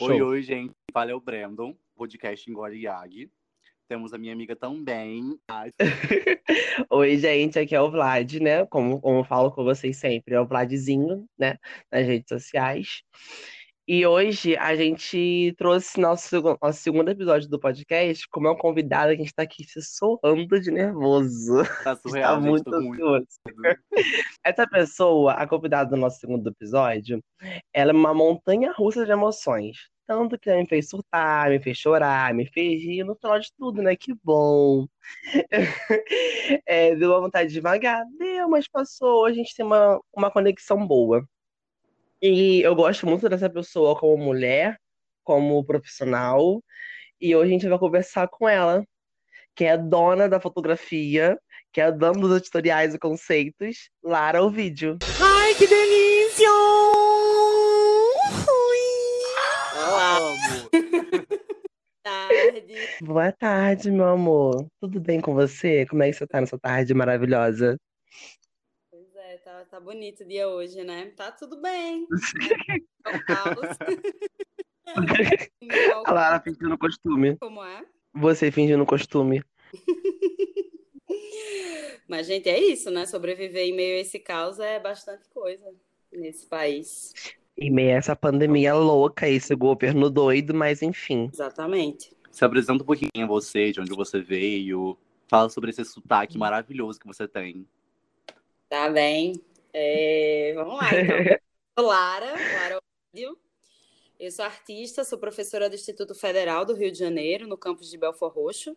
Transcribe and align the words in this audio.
Oi, 0.00 0.18
Show. 0.18 0.28
oi, 0.28 0.42
gente. 0.42 0.72
Fala 0.92 1.10
é 1.10 1.20
Brandon, 1.20 1.74
podcast 1.96 2.48
Engole 2.50 2.80
Yag. 2.84 3.30
Temos 3.88 4.12
a 4.12 4.18
minha 4.18 4.32
amiga 4.32 4.54
também. 4.54 5.38
a- 5.50 5.64
Oi, 6.90 7.16
gente, 7.16 7.58
aqui 7.58 7.74
é 7.74 7.80
o 7.80 7.90
Vlad, 7.90 8.34
né? 8.34 8.64
Como, 8.66 9.00
como 9.00 9.18
eu 9.20 9.24
falo 9.24 9.50
com 9.50 9.64
vocês 9.64 9.96
sempre, 9.96 10.34
é 10.34 10.40
o 10.40 10.46
Vladzinho, 10.46 11.26
né? 11.38 11.56
Nas 11.90 12.06
redes 12.06 12.28
sociais. 12.28 13.02
E 13.90 14.06
hoje 14.06 14.54
a 14.58 14.76
gente 14.76 15.54
trouxe 15.56 15.98
nosso, 15.98 16.42
nosso 16.60 16.78
segundo 16.78 17.10
episódio 17.10 17.48
do 17.48 17.58
podcast 17.58 18.28
com 18.28 18.38
uma 18.38 18.54
convidada 18.54 19.16
que 19.16 19.22
a 19.22 19.24
gente 19.24 19.34
tá 19.34 19.44
aqui 19.44 19.64
se 19.64 19.80
sorrando 19.80 20.60
de 20.60 20.70
nervoso. 20.70 21.64
Tá 21.82 21.94
Está 21.96 21.96
surreal, 21.96 22.34
gente. 22.34 22.50
muito 22.50 22.70
Tô 22.70 22.82
muito. 22.82 23.02
ansioso. 23.02 23.26
Essa 24.44 24.68
pessoa, 24.68 25.32
a 25.32 25.46
convidada 25.46 25.88
do 25.88 25.96
nosso 25.96 26.18
segundo 26.20 26.46
episódio, 26.50 27.24
ela 27.72 27.92
é 27.92 27.94
uma 27.94 28.12
montanha 28.12 28.74
russa 28.76 29.06
de 29.06 29.12
emoções. 29.12 29.78
Tanto 30.06 30.38
que 30.38 30.50
ela 30.50 30.60
me 30.60 30.68
fez 30.68 30.90
surtar, 30.90 31.48
me 31.48 31.58
fez 31.58 31.78
chorar, 31.78 32.34
me 32.34 32.44
fez 32.44 32.82
rir, 32.82 33.04
no 33.04 33.16
final 33.16 33.40
de 33.40 33.50
tudo, 33.56 33.80
né? 33.80 33.96
Que 33.96 34.12
bom. 34.22 34.86
É, 36.66 36.94
deu 36.94 37.10
uma 37.10 37.20
vontade 37.20 37.52
devagar, 37.52 38.02
deu, 38.18 38.48
mas 38.48 38.68
passou. 38.68 39.24
A 39.24 39.32
gente 39.32 39.54
tem 39.54 39.64
uma, 39.64 39.98
uma 40.14 40.30
conexão 40.30 40.86
boa. 40.86 41.26
E 42.20 42.60
eu 42.62 42.74
gosto 42.74 43.06
muito 43.06 43.28
dessa 43.28 43.48
pessoa 43.48 43.98
como 43.98 44.16
mulher, 44.24 44.76
como 45.22 45.64
profissional. 45.64 46.62
E 47.20 47.34
hoje 47.34 47.50
a 47.50 47.52
gente 47.52 47.68
vai 47.68 47.78
conversar 47.78 48.28
com 48.28 48.48
ela, 48.48 48.84
que 49.54 49.64
é 49.64 49.72
a 49.72 49.76
dona 49.76 50.28
da 50.28 50.40
fotografia, 50.40 51.38
que 51.72 51.80
é 51.80 51.84
a 51.84 51.90
dona 51.90 52.20
dos 52.20 52.36
editoriais 52.36 52.94
e 52.94 52.98
conceitos, 52.98 53.90
Lara 54.02 54.42
Ovidio. 54.42 54.98
Ai, 55.20 55.54
que 55.54 55.66
delícia! 55.66 56.48
Tarde. 62.02 62.74
Boa 63.02 63.32
tarde, 63.32 63.90
meu 63.90 64.08
amor. 64.08 64.66
Tudo 64.80 65.00
bem 65.00 65.20
com 65.20 65.34
você? 65.34 65.84
Como 65.86 66.02
é 66.02 66.10
que 66.10 66.14
você 66.14 66.26
tá 66.26 66.40
nessa 66.40 66.58
tarde 66.58 66.94
maravilhosa? 66.94 67.76
Tá, 69.58 69.64
tá 69.64 69.80
bonito 69.80 70.22
o 70.22 70.26
dia 70.26 70.48
hoje, 70.48 70.84
né? 70.84 71.06
Tá 71.16 71.32
tudo 71.32 71.60
bem. 71.60 72.06
É 74.86 74.94
A 76.06 76.12
Lara 76.12 76.40
fingindo 76.40 76.78
costume. 76.78 77.36
Como 77.38 77.64
é? 77.64 77.84
Você 78.14 78.52
fingindo 78.52 78.86
costume. 78.86 79.42
Mas, 82.08 82.28
gente, 82.28 82.48
é 82.48 82.56
isso, 82.56 82.88
né? 82.90 83.04
Sobreviver 83.04 83.66
em 83.66 83.74
meio 83.74 83.96
a 83.96 84.00
esse 84.00 84.20
caos 84.20 84.60
é 84.60 84.78
bastante 84.78 85.28
coisa 85.30 85.74
nesse 86.12 86.46
país. 86.46 87.12
Em 87.56 87.70
meio 87.70 87.94
a 87.94 87.98
essa 87.98 88.14
pandemia 88.14 88.74
louca, 88.74 89.28
esse 89.28 89.56
governo 89.56 90.08
doido, 90.08 90.54
mas 90.54 90.82
enfim. 90.82 91.28
Exatamente. 91.32 92.16
Se 92.30 92.44
apresenta 92.44 92.84
um 92.84 92.86
pouquinho 92.86 93.24
a 93.24 93.26
você, 93.26 93.72
de 93.72 93.80
onde 93.80 93.90
você 93.90 94.20
veio. 94.20 94.96
Fala 95.26 95.50
sobre 95.50 95.70
esse 95.70 95.84
sotaque 95.84 96.38
maravilhoso 96.38 97.00
que 97.00 97.08
você 97.08 97.26
tem. 97.26 97.66
Tá 98.68 98.90
bem. 98.90 99.32
É, 99.72 100.52
Vamos 100.54 100.76
lá, 100.76 100.90
então. 100.92 101.16
Sou 101.78 101.86
Lara, 101.86 102.32
Lara 102.32 102.80
Ovidio. 103.12 103.38
Eu 104.18 104.32
sou 104.32 104.44
artista, 104.44 105.04
sou 105.04 105.16
professora 105.16 105.68
do 105.70 105.76
Instituto 105.76 106.12
Federal 106.12 106.64
do 106.64 106.74
Rio 106.74 106.90
de 106.90 106.98
Janeiro, 106.98 107.46
no 107.46 107.56
campus 107.56 107.88
de 107.88 107.96
Belfort 107.96 108.34
Roxo, 108.34 108.76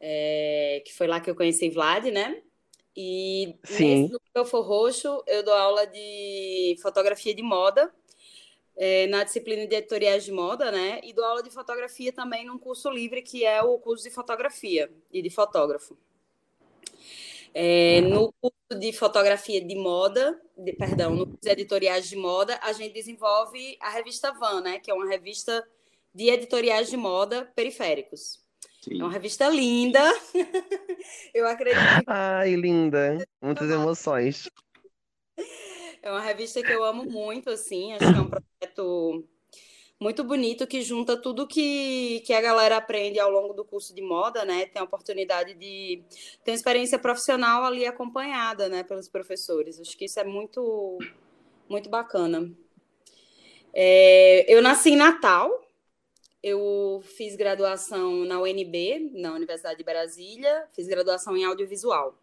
É, 0.00 0.82
que 0.84 0.92
foi 0.94 1.06
lá 1.06 1.20
que 1.20 1.30
eu 1.30 1.34
conheci 1.34 1.70
Vlad, 1.70 2.04
né? 2.06 2.42
E 2.94 3.56
Sim. 3.64 4.02
nesse, 4.02 4.12
no 4.12 4.20
Belfort 4.34 4.66
Roxo 4.66 5.24
eu 5.26 5.42
dou 5.42 5.54
aula 5.54 5.86
de 5.86 6.76
fotografia 6.82 7.34
de 7.34 7.42
moda, 7.42 7.92
é, 8.76 9.06
na 9.06 9.24
disciplina 9.24 9.66
de 9.66 9.74
editoriais 9.74 10.24
de 10.24 10.32
moda, 10.32 10.70
né? 10.70 11.00
E 11.02 11.12
dou 11.12 11.24
aula 11.24 11.42
de 11.42 11.50
fotografia 11.50 12.12
também 12.12 12.44
num 12.44 12.58
curso 12.58 12.90
livre, 12.90 13.22
que 13.22 13.44
é 13.44 13.62
o 13.62 13.78
curso 13.78 14.04
de 14.04 14.10
fotografia 14.10 14.90
e 15.10 15.22
de 15.22 15.30
fotógrafo. 15.30 15.96
É, 17.54 18.00
no 18.02 18.32
curso 18.40 18.78
de 18.78 18.92
fotografia 18.92 19.60
de 19.64 19.74
moda, 19.74 20.40
de- 20.56 20.72
perdão, 20.74 21.10
no 21.14 21.26
curso 21.26 21.40
de 21.42 21.50
editoriais 21.50 22.08
de 22.08 22.16
moda, 22.16 22.58
a 22.62 22.72
gente 22.72 22.92
desenvolve 22.92 23.76
a 23.80 23.90
revista 23.90 24.32
Van, 24.32 24.60
né? 24.60 24.78
Que 24.78 24.90
é 24.90 24.94
uma 24.94 25.08
revista 25.08 25.66
de 26.14 26.28
editoriais 26.30 26.88
de 26.90 26.96
moda 26.96 27.50
periféricos. 27.54 28.40
Sim. 28.82 29.00
É 29.00 29.04
uma 29.04 29.12
revista 29.12 29.48
linda. 29.48 30.00
Eu 31.34 31.46
acredito 31.46 31.80
que 31.80 32.04
Ai, 32.06 32.54
linda. 32.54 33.18
Muitas 33.40 33.70
emoções. 33.70 34.48
é 36.02 36.10
uma 36.10 36.20
revista 36.20 36.62
que 36.62 36.70
eu 36.72 36.84
amo 36.84 37.04
muito, 37.04 37.50
assim. 37.50 37.92
Acho 37.92 38.12
que 38.12 38.18
é 38.18 38.20
um 38.22 38.30
projeto 38.30 39.28
muito 40.00 40.22
bonito 40.22 40.66
que 40.66 40.80
junta 40.80 41.16
tudo 41.16 41.46
que, 41.46 42.20
que 42.20 42.32
a 42.32 42.40
galera 42.40 42.76
aprende 42.76 43.18
ao 43.18 43.30
longo 43.30 43.52
do 43.52 43.64
curso 43.64 43.92
de 43.92 44.00
moda, 44.00 44.44
né? 44.44 44.66
Tem 44.66 44.80
a 44.80 44.84
oportunidade 44.84 45.54
de 45.54 46.02
ter 46.44 46.52
uma 46.52 46.56
experiência 46.56 46.98
profissional 46.98 47.64
ali 47.64 47.84
acompanhada, 47.84 48.68
né, 48.68 48.84
pelos 48.84 49.08
professores. 49.08 49.80
Acho 49.80 49.96
que 49.96 50.04
isso 50.04 50.20
é 50.20 50.24
muito, 50.24 50.98
muito 51.68 51.90
bacana. 51.90 52.48
É, 53.74 54.44
eu 54.52 54.62
nasci 54.62 54.90
em 54.90 54.96
Natal, 54.96 55.50
eu 56.42 57.02
fiz 57.16 57.34
graduação 57.34 58.24
na 58.24 58.40
UNB, 58.40 59.10
na 59.14 59.32
Universidade 59.34 59.78
de 59.78 59.84
Brasília, 59.84 60.68
fiz 60.72 60.86
graduação 60.86 61.36
em 61.36 61.44
audiovisual. 61.44 62.16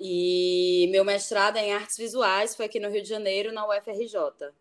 E 0.00 0.88
meu 0.90 1.04
mestrado 1.04 1.56
é 1.56 1.66
em 1.66 1.72
artes 1.72 1.96
visuais 1.96 2.56
foi 2.56 2.66
aqui 2.66 2.80
no 2.80 2.90
Rio 2.90 3.02
de 3.02 3.08
Janeiro, 3.08 3.52
na 3.52 3.66
UFRJ. 3.68 4.52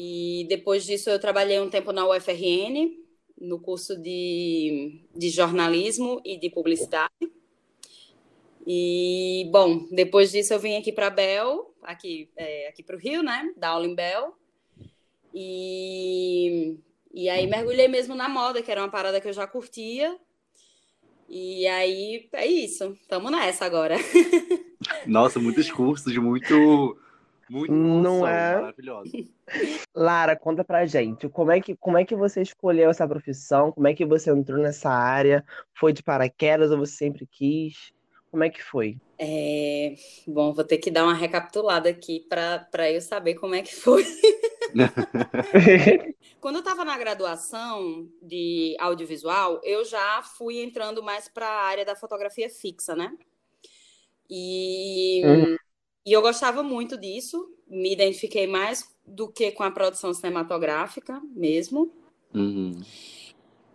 E 0.00 0.46
depois 0.48 0.86
disso 0.86 1.10
eu 1.10 1.18
trabalhei 1.18 1.58
um 1.58 1.68
tempo 1.68 1.90
na 1.90 2.08
UFRN, 2.08 2.96
no 3.36 3.58
curso 3.58 4.00
de, 4.00 5.00
de 5.12 5.28
jornalismo 5.28 6.22
e 6.24 6.38
de 6.38 6.48
publicidade. 6.48 7.12
E, 8.64 9.48
bom, 9.50 9.88
depois 9.90 10.30
disso 10.30 10.54
eu 10.54 10.60
vim 10.60 10.76
aqui 10.76 10.92
para 10.92 11.10
Bel, 11.10 11.74
aqui, 11.82 12.30
é, 12.36 12.68
aqui 12.68 12.80
para 12.80 12.94
o 12.94 12.98
Rio, 12.98 13.24
né? 13.24 13.52
Dar 13.56 13.70
aula 13.70 13.88
em 13.88 13.94
Bel. 13.96 14.36
E, 15.34 16.78
e 17.12 17.28
aí 17.28 17.48
mergulhei 17.48 17.88
mesmo 17.88 18.14
na 18.14 18.28
moda, 18.28 18.62
que 18.62 18.70
era 18.70 18.80
uma 18.80 18.90
parada 18.90 19.20
que 19.20 19.26
eu 19.26 19.32
já 19.32 19.48
curtia. 19.48 20.16
E 21.28 21.66
aí 21.66 22.28
é 22.34 22.46
isso, 22.46 22.96
estamos 23.00 23.32
nessa 23.32 23.64
agora. 23.64 23.96
Nossa, 25.04 25.40
muitos 25.40 25.72
cursos, 25.72 26.16
muito. 26.18 26.96
Muito 27.48 27.72
Não 27.72 28.26
é? 28.26 28.54
maravilhosa. 28.54 29.10
Lara, 29.94 30.36
conta 30.36 30.62
pra 30.62 30.86
gente, 30.86 31.28
como 31.28 31.50
é 31.50 31.60
que, 31.60 31.74
como 31.76 31.96
é 31.96 32.04
que 32.04 32.14
você 32.14 32.42
escolheu 32.42 32.90
essa 32.90 33.08
profissão? 33.08 33.72
Como 33.72 33.88
é 33.88 33.94
que 33.94 34.04
você 34.04 34.30
entrou 34.30 34.58
nessa 34.58 34.90
área? 34.90 35.44
Foi 35.74 35.92
de 35.92 36.02
paraquedas 36.02 36.70
ou 36.70 36.78
você 36.78 36.92
sempre 36.92 37.26
quis? 37.26 37.92
Como 38.30 38.44
é 38.44 38.50
que 38.50 38.62
foi? 38.62 38.98
É, 39.18 39.94
bom, 40.26 40.52
vou 40.52 40.64
ter 40.64 40.78
que 40.78 40.90
dar 40.90 41.04
uma 41.04 41.14
recapitulada 41.14 41.88
aqui 41.88 42.26
para 42.28 42.90
eu 42.92 43.00
saber 43.00 43.34
como 43.34 43.54
é 43.54 43.62
que 43.62 43.74
foi. 43.74 44.04
Quando 46.40 46.56
eu 46.56 46.60
estava 46.60 46.84
na 46.84 46.96
graduação 46.96 48.08
de 48.22 48.76
audiovisual, 48.78 49.60
eu 49.64 49.84
já 49.84 50.22
fui 50.22 50.62
entrando 50.62 51.02
mais 51.02 51.28
para 51.28 51.48
a 51.48 51.62
área 51.64 51.84
da 51.84 51.96
fotografia 51.96 52.48
fixa, 52.48 52.94
né? 52.94 53.12
E, 54.30 55.22
Uhum. 55.24 55.56
E 56.04 56.12
eu 56.12 56.22
gostava 56.22 56.62
muito 56.62 56.96
disso, 56.96 57.52
me 57.66 57.92
identifiquei 57.92 58.46
mais 58.46 58.84
do 59.06 59.28
que 59.28 59.52
com 59.52 59.62
a 59.62 59.70
produção 59.70 60.12
cinematográfica 60.12 61.20
mesmo. 61.34 61.92
Uhum. 62.34 62.80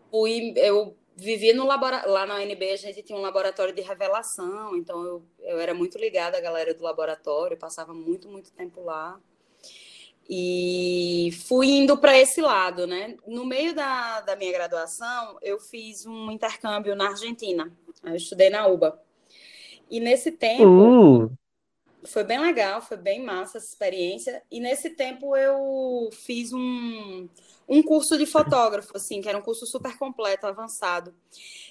Fui, 0.09 0.53
eu 0.57 0.95
vivia 1.15 1.53
no 1.53 1.65
laboratório, 1.65 2.11
lá 2.11 2.25
na 2.25 2.35
UNB 2.35 2.71
a 2.71 2.75
gente 2.75 3.03
tinha 3.03 3.17
um 3.17 3.21
laboratório 3.21 3.73
de 3.73 3.81
revelação, 3.81 4.75
então 4.75 5.03
eu, 5.03 5.23
eu 5.39 5.59
era 5.59 5.73
muito 5.73 5.97
ligada 5.97 6.37
à 6.37 6.41
galera 6.41 6.73
do 6.73 6.83
laboratório, 6.83 7.57
passava 7.57 7.93
muito, 7.93 8.27
muito 8.27 8.51
tempo 8.51 8.81
lá. 8.81 9.19
E 10.29 11.31
fui 11.47 11.67
indo 11.67 11.97
para 11.97 12.17
esse 12.17 12.41
lado, 12.41 12.87
né? 12.87 13.17
No 13.27 13.45
meio 13.45 13.75
da, 13.75 14.21
da 14.21 14.35
minha 14.35 14.53
graduação, 14.53 15.37
eu 15.41 15.59
fiz 15.59 16.05
um 16.05 16.31
intercâmbio 16.31 16.95
na 16.95 17.09
Argentina. 17.09 17.71
Eu 18.03 18.15
estudei 18.15 18.49
na 18.49 18.65
UBA. 18.67 18.97
E 19.89 19.99
nesse 19.99 20.31
tempo, 20.31 20.63
Uh, 20.63 21.37
foi 22.05 22.23
bem 22.23 22.39
legal, 22.39 22.81
foi 22.81 22.97
bem 22.97 23.21
massa 23.23 23.57
essa 23.57 23.67
experiência. 23.67 24.43
E 24.51 24.59
nesse 24.59 24.91
tempo 24.91 25.35
eu 25.35 26.09
fiz 26.11 26.51
um, 26.53 27.27
um 27.67 27.81
curso 27.83 28.17
de 28.17 28.25
fotógrafo, 28.25 28.95
assim, 28.95 29.21
que 29.21 29.29
era 29.29 29.37
um 29.37 29.41
curso 29.41 29.65
super 29.65 29.97
completo, 29.97 30.45
avançado. 30.45 31.13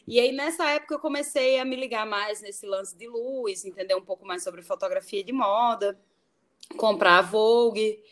E 0.07 0.19
aí 0.19 0.33
nessa 0.33 0.71
época 0.71 0.95
eu 0.95 0.99
comecei 0.99 1.59
a 1.59 1.65
me 1.65 1.77
ligar 1.77 2.07
mais 2.07 2.41
nesse 2.41 2.67
lance 2.67 2.97
de 2.97 3.07
luz, 3.09 3.65
entender 3.65 3.95
um 3.95 4.05
pouco 4.05 4.27
mais 4.27 4.43
sobre 4.43 4.63
fotografia 4.63 5.23
de 5.23 5.33
moda, 5.33 5.99
comprar 6.77 7.19
a 7.19 7.23
Vogue. 7.23 8.03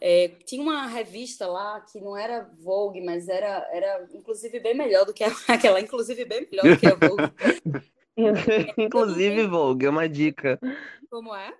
É, 0.00 0.28
tinha 0.44 0.60
uma 0.60 0.86
revista 0.88 1.46
lá 1.46 1.80
que 1.80 2.00
não 2.00 2.16
era 2.16 2.50
Vogue, 2.58 3.00
mas 3.00 3.28
era, 3.28 3.68
era 3.72 4.08
inclusive 4.12 4.58
bem 4.58 4.74
melhor 4.74 5.06
do 5.06 5.14
que 5.14 5.22
a- 5.22 5.30
aquela, 5.48 5.80
inclusive 5.80 6.24
bem 6.24 6.48
melhor 6.50 6.74
do 6.74 6.76
que 6.80 6.86
a 6.86 6.94
Vogue. 6.94 7.22
inclusive, 8.78 9.46
Vogue, 9.46 9.86
é 9.86 9.90
uma 9.90 10.08
dica. 10.08 10.58
Como 11.10 11.34
é? 11.34 11.54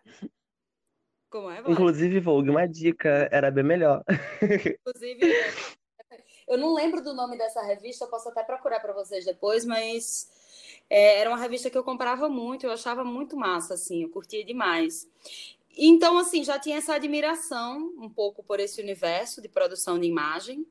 Como 1.30 1.50
é, 1.50 1.62
Vale? 1.62 1.72
Inclusive, 1.72 2.20
Vogue, 2.20 2.50
uma 2.50 2.66
dica, 2.66 3.28
era 3.32 3.50
bem 3.50 3.64
melhor. 3.64 4.04
Inclusive, 4.86 5.20
eu 6.46 6.58
não 6.58 6.74
lembro 6.74 7.02
do 7.02 7.14
nome 7.14 7.38
dessa 7.38 7.62
revista, 7.62 8.04
eu 8.04 8.10
posso 8.10 8.28
até 8.28 8.42
procurar 8.42 8.80
para 8.80 8.92
vocês 8.92 9.24
depois, 9.24 9.64
mas 9.64 10.28
é, 10.90 11.20
era 11.20 11.30
uma 11.30 11.38
revista 11.38 11.70
que 11.70 11.78
eu 11.78 11.82
comprava 11.84 12.28
muito, 12.28 12.66
eu 12.66 12.72
achava 12.72 13.02
muito 13.02 13.36
massa, 13.36 13.74
assim, 13.74 14.02
eu 14.02 14.10
curtia 14.10 14.44
demais. 14.44 15.08
Então, 15.76 16.18
assim, 16.18 16.44
já 16.44 16.58
tinha 16.58 16.76
essa 16.76 16.94
admiração 16.94 17.94
um 17.98 18.10
pouco 18.10 18.42
por 18.42 18.60
esse 18.60 18.82
universo 18.82 19.40
de 19.40 19.48
produção 19.48 19.98
de 19.98 20.06
imagem. 20.06 20.66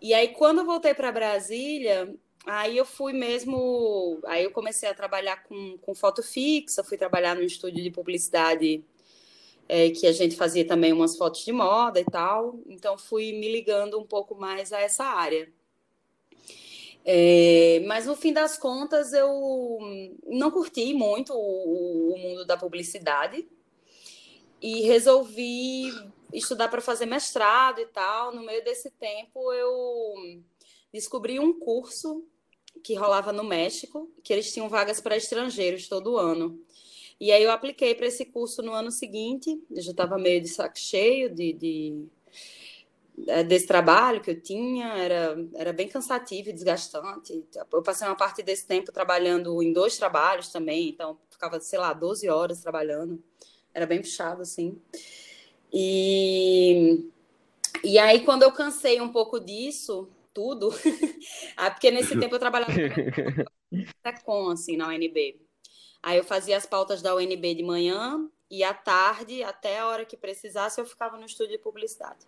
E 0.00 0.12
aí, 0.12 0.28
quando 0.28 0.58
eu 0.58 0.66
voltei 0.66 0.92
para 0.92 1.10
Brasília, 1.10 2.14
aí 2.46 2.76
eu 2.76 2.84
fui 2.84 3.12
mesmo. 3.12 4.20
Aí 4.26 4.44
eu 4.44 4.50
comecei 4.50 4.88
a 4.88 4.94
trabalhar 4.94 5.42
com, 5.44 5.78
com 5.78 5.94
foto 5.94 6.22
fixa, 6.22 6.84
fui 6.84 6.96
trabalhar 6.96 7.34
no 7.34 7.42
estúdio 7.42 7.82
de 7.82 7.90
publicidade 7.90 8.84
é, 9.68 9.90
que 9.90 10.06
a 10.06 10.12
gente 10.12 10.34
fazia 10.34 10.66
também 10.66 10.92
umas 10.92 11.16
fotos 11.16 11.44
de 11.44 11.52
moda 11.52 12.00
e 12.00 12.04
tal. 12.04 12.58
Então, 12.66 12.98
fui 12.98 13.32
me 13.32 13.50
ligando 13.50 13.98
um 13.98 14.06
pouco 14.06 14.34
mais 14.34 14.72
a 14.72 14.80
essa 14.80 15.04
área. 15.04 15.52
É, 17.04 17.82
mas 17.86 18.06
no 18.06 18.14
fim 18.14 18.32
das 18.32 18.58
contas, 18.58 19.12
eu 19.12 19.78
não 20.26 20.50
curti 20.50 20.92
muito 20.92 21.32
o, 21.32 22.14
o 22.14 22.18
mundo 22.18 22.44
da 22.44 22.56
publicidade 22.56 23.48
e 24.60 24.82
resolvi 24.82 25.90
estudar 26.32 26.68
para 26.68 26.80
fazer 26.80 27.06
mestrado 27.06 27.80
e 27.80 27.86
tal. 27.86 28.34
No 28.34 28.42
meio 28.42 28.62
desse 28.62 28.90
tempo, 28.90 29.52
eu 29.52 30.42
descobri 30.92 31.38
um 31.40 31.58
curso 31.58 32.24
que 32.82 32.94
rolava 32.94 33.32
no 33.32 33.44
México, 33.44 34.10
que 34.22 34.32
eles 34.32 34.52
tinham 34.52 34.68
vagas 34.68 35.00
para 35.00 35.16
estrangeiros 35.16 35.88
todo 35.88 36.16
ano. 36.16 36.60
E 37.20 37.30
aí 37.30 37.42
eu 37.42 37.50
apliquei 37.50 37.94
para 37.94 38.06
esse 38.06 38.24
curso 38.24 38.62
no 38.62 38.72
ano 38.72 38.90
seguinte, 38.90 39.62
eu 39.70 39.82
já 39.82 39.90
estava 39.90 40.16
meio 40.18 40.40
de 40.40 40.48
saco 40.48 40.78
cheio 40.78 41.28
de, 41.34 41.52
de, 41.52 42.04
é, 43.26 43.44
desse 43.44 43.66
trabalho 43.66 44.22
que 44.22 44.30
eu 44.30 44.40
tinha, 44.40 44.86
era, 44.94 45.36
era 45.54 45.72
bem 45.72 45.86
cansativo 45.86 46.48
e 46.48 46.52
desgastante. 46.52 47.44
Eu 47.70 47.82
passei 47.82 48.06
uma 48.06 48.16
parte 48.16 48.42
desse 48.42 48.66
tempo 48.66 48.90
trabalhando 48.90 49.62
em 49.62 49.72
dois 49.72 49.98
trabalhos 49.98 50.48
também, 50.48 50.88
então 50.88 51.18
ficava, 51.30 51.60
sei 51.60 51.78
lá, 51.78 51.92
12 51.92 52.28
horas 52.28 52.60
trabalhando. 52.60 53.22
Era 53.74 53.86
bem 53.86 54.00
puxado, 54.00 54.42
assim. 54.42 54.80
E, 55.72 57.04
e 57.84 57.98
aí, 57.98 58.24
quando 58.24 58.42
eu 58.42 58.52
cansei 58.52 59.00
um 59.00 59.12
pouco 59.12 59.38
disso, 59.38 60.08
tudo, 60.40 60.70
ah, 61.54 61.70
porque 61.70 61.90
nesse 61.90 62.18
tempo 62.18 62.34
eu 62.34 62.38
trabalhava 62.38 62.72
com 64.24 64.48
assim, 64.48 64.74
na 64.74 64.88
UNB. 64.88 65.38
Aí 66.02 66.16
eu 66.16 66.24
fazia 66.24 66.56
as 66.56 66.64
pautas 66.64 67.02
da 67.02 67.14
UNB 67.14 67.54
de 67.54 67.62
manhã 67.62 68.26
e 68.50 68.64
à 68.64 68.72
tarde, 68.72 69.42
até 69.42 69.78
a 69.78 69.86
hora 69.86 70.06
que 70.06 70.16
precisasse, 70.16 70.80
eu 70.80 70.86
ficava 70.86 71.18
no 71.18 71.26
estúdio 71.26 71.58
de 71.58 71.62
publicidade. 71.62 72.26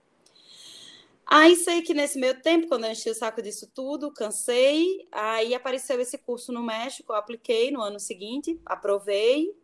Aí 1.24 1.56
sei 1.56 1.80
que 1.80 1.94
nesse 1.94 2.18
meio 2.18 2.38
tempo, 2.42 2.68
quando 2.68 2.84
eu 2.84 2.92
enchi 2.92 3.08
o 3.08 3.14
saco 3.14 3.40
disso 3.40 3.66
tudo, 3.74 4.12
cansei, 4.12 5.08
aí 5.10 5.54
apareceu 5.54 5.98
esse 5.98 6.18
curso 6.18 6.52
no 6.52 6.62
México, 6.62 7.12
eu 7.12 7.16
apliquei 7.16 7.70
no 7.70 7.80
ano 7.80 7.98
seguinte, 7.98 8.60
aprovei, 8.66 9.56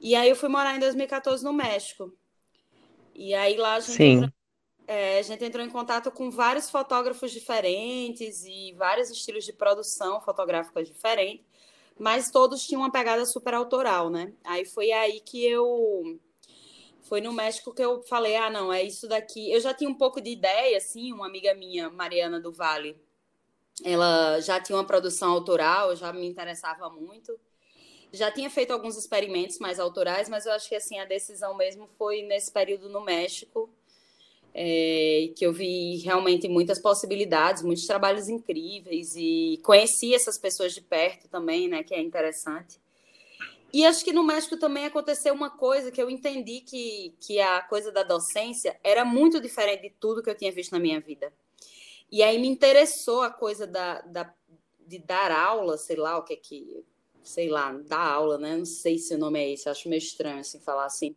e 0.00 0.14
aí 0.14 0.30
eu 0.30 0.36
fui 0.36 0.48
morar 0.48 0.74
em 0.74 0.80
2014 0.80 1.44
no 1.44 1.52
México. 1.52 2.10
E 3.14 3.34
aí 3.34 3.58
lá 3.58 3.74
a 3.74 3.80
gente, 3.80 4.32
é, 4.90 5.18
a 5.18 5.22
gente 5.22 5.44
entrou 5.44 5.64
em 5.64 5.70
contato 5.70 6.10
com 6.10 6.30
vários 6.30 6.68
fotógrafos 6.68 7.30
diferentes 7.30 8.44
e 8.44 8.74
vários 8.76 9.10
estilos 9.10 9.44
de 9.44 9.52
produção 9.52 10.20
fotográfica 10.20 10.82
diferentes 10.82 11.50
mas 12.00 12.30
todos 12.30 12.66
tinham 12.66 12.80
uma 12.80 12.90
pegada 12.90 13.26
super 13.26 13.52
autoral, 13.52 14.08
né? 14.08 14.32
Aí 14.42 14.64
foi 14.64 14.90
aí 14.90 15.20
que 15.20 15.44
eu 15.44 16.18
foi 17.02 17.20
no 17.20 17.30
México 17.30 17.74
que 17.74 17.84
eu 17.84 18.02
falei, 18.04 18.36
ah, 18.36 18.48
não, 18.48 18.72
é 18.72 18.82
isso 18.82 19.06
daqui. 19.06 19.52
Eu 19.52 19.60
já 19.60 19.74
tinha 19.74 19.90
um 19.90 19.94
pouco 19.94 20.18
de 20.18 20.30
ideia, 20.30 20.78
assim, 20.78 21.12
uma 21.12 21.26
amiga 21.26 21.52
minha, 21.52 21.90
Mariana 21.90 22.40
do 22.40 22.50
Vale, 22.50 22.96
ela 23.84 24.40
já 24.40 24.60
tinha 24.60 24.76
uma 24.76 24.86
produção 24.86 25.32
autoral, 25.32 25.94
já 25.94 26.12
me 26.12 26.26
interessava 26.26 26.88
muito. 26.88 27.38
Já 28.12 28.30
tinha 28.30 28.50
feito 28.50 28.72
alguns 28.72 28.96
experimentos 28.96 29.58
mais 29.58 29.78
autorais, 29.78 30.28
mas 30.28 30.46
eu 30.46 30.52
acho 30.52 30.68
que 30.68 30.74
assim 30.74 30.98
a 30.98 31.04
decisão 31.04 31.54
mesmo 31.56 31.86
foi 31.98 32.22
nesse 32.22 32.50
período 32.50 32.88
no 32.88 33.00
México, 33.00 33.70
é, 34.54 35.32
que 35.36 35.46
eu 35.46 35.52
vi 35.52 35.98
realmente 35.98 36.48
muitas 36.48 36.80
possibilidades, 36.80 37.62
muitos 37.62 37.86
trabalhos 37.86 38.28
incríveis 38.28 39.14
e 39.16 39.60
conheci 39.62 40.14
essas 40.14 40.38
pessoas 40.38 40.72
de 40.74 40.80
perto 40.80 41.28
também, 41.28 41.68
né, 41.68 41.82
que 41.82 41.94
é 41.94 42.00
interessante. 42.00 42.80
E 43.72 43.86
acho 43.86 44.04
que 44.04 44.12
no 44.12 44.24
México 44.24 44.56
também 44.56 44.84
aconteceu 44.84 45.32
uma 45.32 45.48
coisa 45.48 45.92
que 45.92 46.02
eu 46.02 46.10
entendi 46.10 46.60
que, 46.60 47.14
que 47.20 47.40
a 47.40 47.62
coisa 47.62 47.92
da 47.92 48.02
docência 48.02 48.76
era 48.82 49.04
muito 49.04 49.40
diferente 49.40 49.82
de 49.82 49.90
tudo 49.90 50.22
que 50.22 50.28
eu 50.28 50.36
tinha 50.36 50.50
visto 50.50 50.72
na 50.72 50.80
minha 50.80 51.00
vida. 51.00 51.32
E 52.10 52.20
aí 52.20 52.36
me 52.40 52.48
interessou 52.48 53.22
a 53.22 53.30
coisa 53.30 53.68
da, 53.68 54.00
da 54.00 54.34
de 54.84 54.98
dar 54.98 55.30
aula, 55.30 55.78
sei 55.78 55.94
lá 55.94 56.18
o 56.18 56.24
que 56.24 56.32
é 56.32 56.36
que, 56.36 56.84
sei 57.22 57.48
lá, 57.48 57.72
dar 57.86 58.04
aula, 58.04 58.38
né? 58.38 58.56
Não 58.56 58.64
sei 58.64 58.98
se 58.98 59.14
o 59.14 59.18
nome 59.18 59.38
é 59.38 59.52
esse, 59.52 59.68
acho 59.68 59.88
meio 59.88 60.00
estranho 60.00 60.40
assim 60.40 60.58
falar 60.58 60.86
assim. 60.86 61.14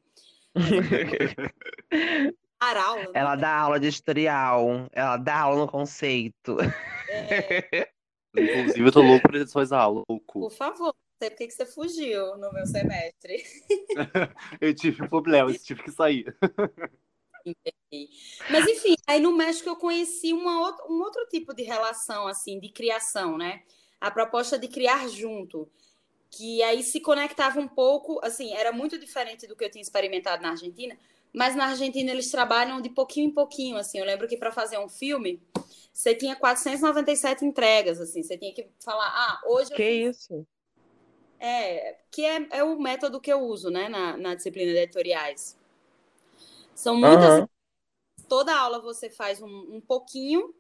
dar 2.63 2.77
aula. 2.77 3.01
Né? 3.01 3.12
Ela 3.13 3.36
dá 3.36 3.56
aula 3.57 3.80
de 3.80 3.88
historial, 3.88 4.88
ela 4.92 5.18
dá 5.18 5.39
aula 5.39 5.62
no 5.62 5.68
conceito. 5.68 6.57
É... 7.10 7.89
Inclusive, 8.36 8.88
eu 8.88 8.92
tô 8.92 9.01
louco 9.01 9.24
por 9.24 9.36
essas 9.36 9.71
aulas, 9.71 10.04
louco. 10.10 10.39
Por 10.39 10.51
favor, 10.51 10.95
sei 11.19 11.30
por 11.30 11.38
que 11.38 11.51
você 11.51 11.65
fugiu 11.65 12.38
no 12.38 12.51
meu 12.51 12.65
semestre. 12.65 13.44
eu 14.60 14.74
tive 14.74 15.07
problemas, 15.07 15.63
tive 15.63 15.83
que 15.83 15.92
sair. 15.92 16.25
Mas 18.50 18.68
enfim, 18.68 18.95
aí 19.06 19.19
no 19.19 19.36
México 19.36 19.69
eu 19.69 19.75
conheci 19.75 20.33
uma, 20.33 20.75
um 20.89 21.01
outro 21.01 21.25
tipo 21.27 21.54
de 21.54 21.63
relação, 21.63 22.27
assim, 22.27 22.59
de 22.59 22.69
criação, 22.69 23.38
né? 23.38 23.63
A 24.00 24.09
proposta 24.09 24.57
de 24.57 24.68
criar 24.68 25.07
junto, 25.07 25.69
que 26.31 26.63
aí 26.63 26.81
se 26.81 27.00
conectava 27.00 27.59
um 27.59 27.68
pouco, 27.68 28.19
assim, 28.24 28.54
era 28.54 28.71
muito 28.71 28.98
diferente 28.98 29.45
do 29.45 29.56
que 29.56 29.63
eu 29.63 29.69
tinha 29.69 29.81
experimentado 29.81 30.42
na 30.42 30.51
Argentina, 30.51 30.98
mas 31.33 31.56
na 31.56 31.68
Argentina 31.68 32.12
eles 32.12 32.30
trabalham 32.30 32.80
de 32.81 32.89
pouquinho 32.89 33.30
em 33.30 33.33
pouquinho, 33.33 33.77
assim. 33.77 34.00
Eu 34.00 34.06
lembro 34.06 34.27
que 34.27 34.38
para 34.38 34.51
fazer 34.51 34.77
um 34.77 34.88
filme, 34.88 35.41
você 35.91 36.13
tinha 36.13 36.35
497 36.35 37.44
entregas, 37.45 38.00
assim. 38.00 38.21
Você 38.21 38.38
tinha 38.38 38.53
que 38.53 38.68
falar, 38.83 39.07
ah, 39.07 39.41
hoje. 39.45 39.71
Que 39.71 39.89
isso? 39.89 40.45
É, 41.39 41.97
que 42.09 42.24
é, 42.24 42.47
é 42.51 42.63
o 42.63 42.80
método 42.80 43.19
que 43.19 43.31
eu 43.31 43.41
uso, 43.41 43.69
né, 43.69 43.89
na, 43.89 44.15
na 44.15 44.35
disciplina 44.35 44.71
de 44.71 44.77
editoriais. 44.77 45.57
São 46.74 46.95
muitas. 46.95 47.41
Uhum. 47.41 47.47
Toda 48.30 48.56
aula 48.56 48.80
você 48.80 49.09
faz 49.09 49.41
um, 49.41 49.75
um 49.75 49.81
pouquinho, 49.81 50.54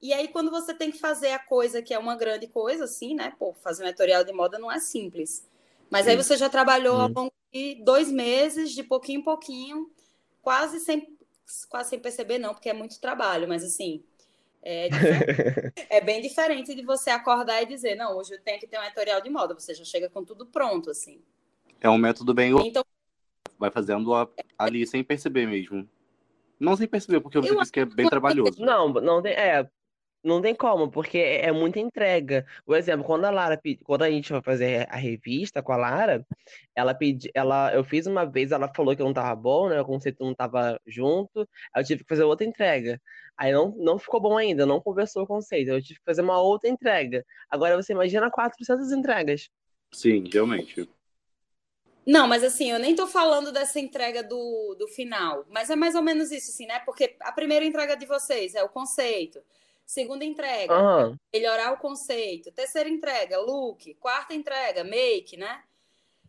e 0.00 0.12
aí, 0.12 0.28
quando 0.28 0.50
você 0.50 0.72
tem 0.72 0.92
que 0.92 0.98
fazer 0.98 1.32
a 1.32 1.38
coisa 1.38 1.82
que 1.82 1.92
é 1.92 1.98
uma 1.98 2.14
grande 2.14 2.46
coisa, 2.46 2.84
assim, 2.84 3.14
né? 3.14 3.32
Pô, 3.36 3.52
fazer 3.52 3.82
um 3.82 3.86
editorial 3.88 4.22
de 4.22 4.32
moda 4.32 4.58
não 4.58 4.70
é 4.70 4.78
simples. 4.78 5.46
Mas 5.90 6.04
Sim. 6.04 6.12
aí 6.12 6.16
você 6.16 6.36
já 6.36 6.48
trabalhou 6.48 7.00
ao 7.00 7.08
longo 7.08 7.32
de 7.52 7.82
dois 7.84 8.10
meses, 8.10 8.70
de 8.70 8.84
pouquinho 8.84 9.20
em 9.20 9.24
pouquinho, 9.24 9.90
quase 10.48 10.80
sem, 10.80 11.06
quase 11.68 11.90
sem 11.90 11.98
perceber, 11.98 12.38
não, 12.38 12.54
porque 12.54 12.70
é 12.70 12.72
muito 12.72 12.98
trabalho, 12.98 13.46
mas 13.46 13.62
assim. 13.62 14.02
É, 14.62 14.88
é, 15.90 16.00
bem 16.00 16.22
diferente 16.22 16.74
de 16.74 16.82
você 16.82 17.10
acordar 17.10 17.62
e 17.62 17.66
dizer, 17.66 17.94
não, 17.96 18.16
hoje 18.16 18.32
eu 18.32 18.40
tenho 18.40 18.58
que 18.58 18.66
ter 18.66 18.78
um 18.78 18.82
editorial 18.82 19.20
de 19.20 19.28
moda, 19.28 19.52
você 19.52 19.74
já 19.74 19.84
chega 19.84 20.08
com 20.08 20.24
tudo 20.24 20.46
pronto, 20.46 20.90
assim. 20.90 21.20
É 21.78 21.90
um 21.90 21.98
método 21.98 22.32
bem. 22.32 22.50
Então, 22.66 22.82
vai 23.58 23.70
fazendo 23.70 24.10
ali 24.58 24.86
sem 24.86 25.04
perceber 25.04 25.46
mesmo. 25.46 25.86
Não 26.58 26.74
sem 26.74 26.88
perceber, 26.88 27.20
porque 27.20 27.38
você 27.38 27.50
eu 27.50 27.58
disse 27.58 27.70
que 27.70 27.80
é 27.80 27.84
bem 27.84 28.08
trabalhoso. 28.08 28.58
Não, 28.58 28.88
não 28.88 29.20
tem. 29.20 29.34
É, 29.34 29.68
não 30.22 30.42
tem 30.42 30.54
como, 30.54 30.90
porque 30.90 31.18
é, 31.18 31.46
é 31.46 31.52
muita 31.52 31.78
entrega. 31.78 32.46
Por 32.64 32.76
exemplo, 32.76 33.04
quando 33.04 33.24
a 33.24 33.30
Lara, 33.30 33.60
quando 33.84 34.02
a 34.02 34.10
gente 34.10 34.28
foi 34.28 34.42
fazer 34.42 34.86
a 34.90 34.96
revista 34.96 35.62
com 35.62 35.72
a 35.72 35.76
Lara, 35.76 36.26
ela 36.74 36.94
pedi, 36.94 37.30
ela, 37.34 37.72
eu 37.74 37.84
fiz 37.84 38.06
uma 38.06 38.24
vez, 38.24 38.52
ela 38.52 38.72
falou 38.74 38.94
que 38.96 39.02
não 39.02 39.12
tava 39.12 39.34
bom, 39.34 39.68
né? 39.68 39.80
O 39.80 39.84
conceito 39.84 40.24
não 40.24 40.34
tava 40.34 40.80
junto, 40.86 41.48
aí 41.72 41.82
eu 41.82 41.86
tive 41.86 42.02
que 42.02 42.08
fazer 42.08 42.24
outra 42.24 42.46
entrega. 42.46 43.00
Aí 43.36 43.52
não, 43.52 43.74
não 43.78 43.98
ficou 43.98 44.20
bom 44.20 44.36
ainda, 44.36 44.66
não 44.66 44.80
conversou 44.80 45.22
o 45.22 45.26
conceito, 45.26 45.70
eu 45.70 45.82
tive 45.82 46.00
que 46.00 46.04
fazer 46.04 46.22
uma 46.22 46.40
outra 46.40 46.68
entrega. 46.68 47.24
Agora 47.48 47.76
você 47.76 47.92
imagina 47.92 48.30
400 48.30 48.90
entregas. 48.92 49.48
Sim, 49.92 50.24
realmente. 50.30 50.88
Não, 52.04 52.26
mas 52.26 52.42
assim, 52.42 52.70
eu 52.70 52.78
nem 52.78 52.94
tô 52.96 53.06
falando 53.06 53.52
dessa 53.52 53.78
entrega 53.78 54.22
do, 54.22 54.74
do 54.78 54.88
final, 54.88 55.44
mas 55.50 55.68
é 55.68 55.76
mais 55.76 55.94
ou 55.94 56.02
menos 56.02 56.32
isso, 56.32 56.50
assim, 56.50 56.66
né? 56.66 56.80
Porque 56.80 57.16
a 57.20 57.30
primeira 57.30 57.66
entrega 57.66 57.94
de 57.94 58.06
vocês 58.06 58.54
é 58.54 58.62
o 58.64 58.68
conceito. 58.68 59.40
Segunda 59.88 60.22
entrega, 60.22 60.78
uhum. 60.78 61.16
melhorar 61.32 61.72
o 61.72 61.78
conceito. 61.78 62.52
Terceira 62.52 62.90
entrega, 62.90 63.40
look. 63.40 63.94
Quarta 63.94 64.34
entrega, 64.34 64.84
make, 64.84 65.34
né? 65.38 65.62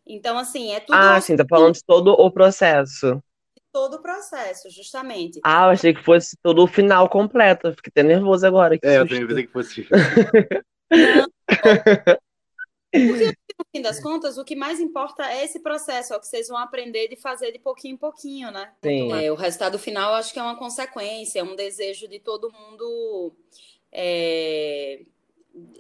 Então, 0.08 0.38
assim, 0.38 0.72
é 0.72 0.80
tudo. 0.80 0.96
Ah, 0.96 1.20
sim, 1.20 1.36
tá 1.36 1.44
falando 1.48 1.74
de 1.74 1.84
todo 1.84 2.14
o 2.14 2.32
processo. 2.32 3.22
Todo 3.70 3.96
o 3.96 4.02
processo, 4.02 4.70
justamente. 4.70 5.42
Ah, 5.44 5.66
eu 5.66 5.72
achei 5.72 5.94
que 5.94 6.02
fosse 6.02 6.38
todo 6.42 6.64
o 6.64 6.68
final 6.68 7.10
completo. 7.10 7.74
Fiquei 7.74 7.92
até 7.92 8.02
nervoso 8.02 8.48
agora. 8.48 8.80
É, 8.82 9.00
eu 9.00 9.06
também 9.06 9.28
pensei 9.28 9.46
que 9.46 9.52
fosse. 9.52 9.88
Não, 10.90 11.28
porque 12.92 13.26
no 13.60 13.66
fim 13.72 13.82
das 13.82 14.00
contas, 14.00 14.38
o 14.38 14.44
que 14.44 14.56
mais 14.56 14.80
importa 14.80 15.30
é 15.32 15.44
esse 15.44 15.60
processo, 15.60 16.14
é 16.14 16.18
o 16.18 16.20
que 16.20 16.28
vocês 16.28 16.48
vão 16.48 16.58
aprender 16.58 17.08
de 17.08 17.16
fazer 17.16 17.52
de 17.52 17.60
pouquinho 17.60 17.94
em 17.96 17.98
pouquinho, 17.98 18.52
né? 18.52 18.74
Sim. 18.84 19.12
É, 19.14 19.32
o 19.32 19.36
resultado 19.36 19.78
final, 19.78 20.14
acho 20.14 20.34
que 20.34 20.40
é 20.40 20.44
uma 20.44 20.58
consequência, 20.58 21.40
é 21.40 21.44
um 21.44 21.56
desejo 21.56 22.08
de 22.08 22.20
todo 22.20 22.52
mundo 22.52 23.34
é, 23.92 25.02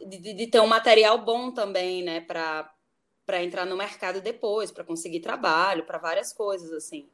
de, 0.07 0.33
de, 0.33 0.47
ter 0.47 0.59
um 0.59 0.67
material 0.67 1.17
bom 1.19 1.51
também, 1.51 2.03
né? 2.03 2.21
Para 2.21 3.43
entrar 3.43 3.65
no 3.65 3.77
mercado 3.77 4.21
depois, 4.21 4.71
para 4.71 4.83
conseguir 4.83 5.19
trabalho, 5.19 5.85
para 5.85 5.97
várias 5.97 6.33
coisas, 6.33 6.71
assim. 6.71 7.07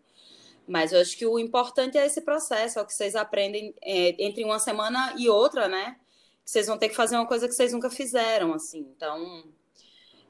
Mas 0.68 0.92
eu 0.92 1.00
acho 1.00 1.16
que 1.16 1.26
o 1.26 1.38
importante 1.38 1.98
é 1.98 2.06
esse 2.06 2.22
processo, 2.22 2.80
é 2.80 2.82
o 2.82 2.86
que 2.86 2.94
vocês 2.94 3.16
aprendem 3.16 3.74
é, 3.84 4.16
entre 4.24 4.44
uma 4.44 4.58
semana 4.58 5.14
e 5.18 5.30
outra, 5.30 5.68
né? 5.68 5.98
Vocês 6.44 6.68
vão 6.68 6.78
ter 6.78 6.90
que 6.90 6.96
fazer 6.96 7.16
uma 7.16 7.28
coisa 7.28 7.48
que 7.48 7.54
vocês 7.54 7.74
nunca 7.74 7.90
fizeram, 7.90 8.54
assim. 8.54 8.80
Então, 8.96 9.44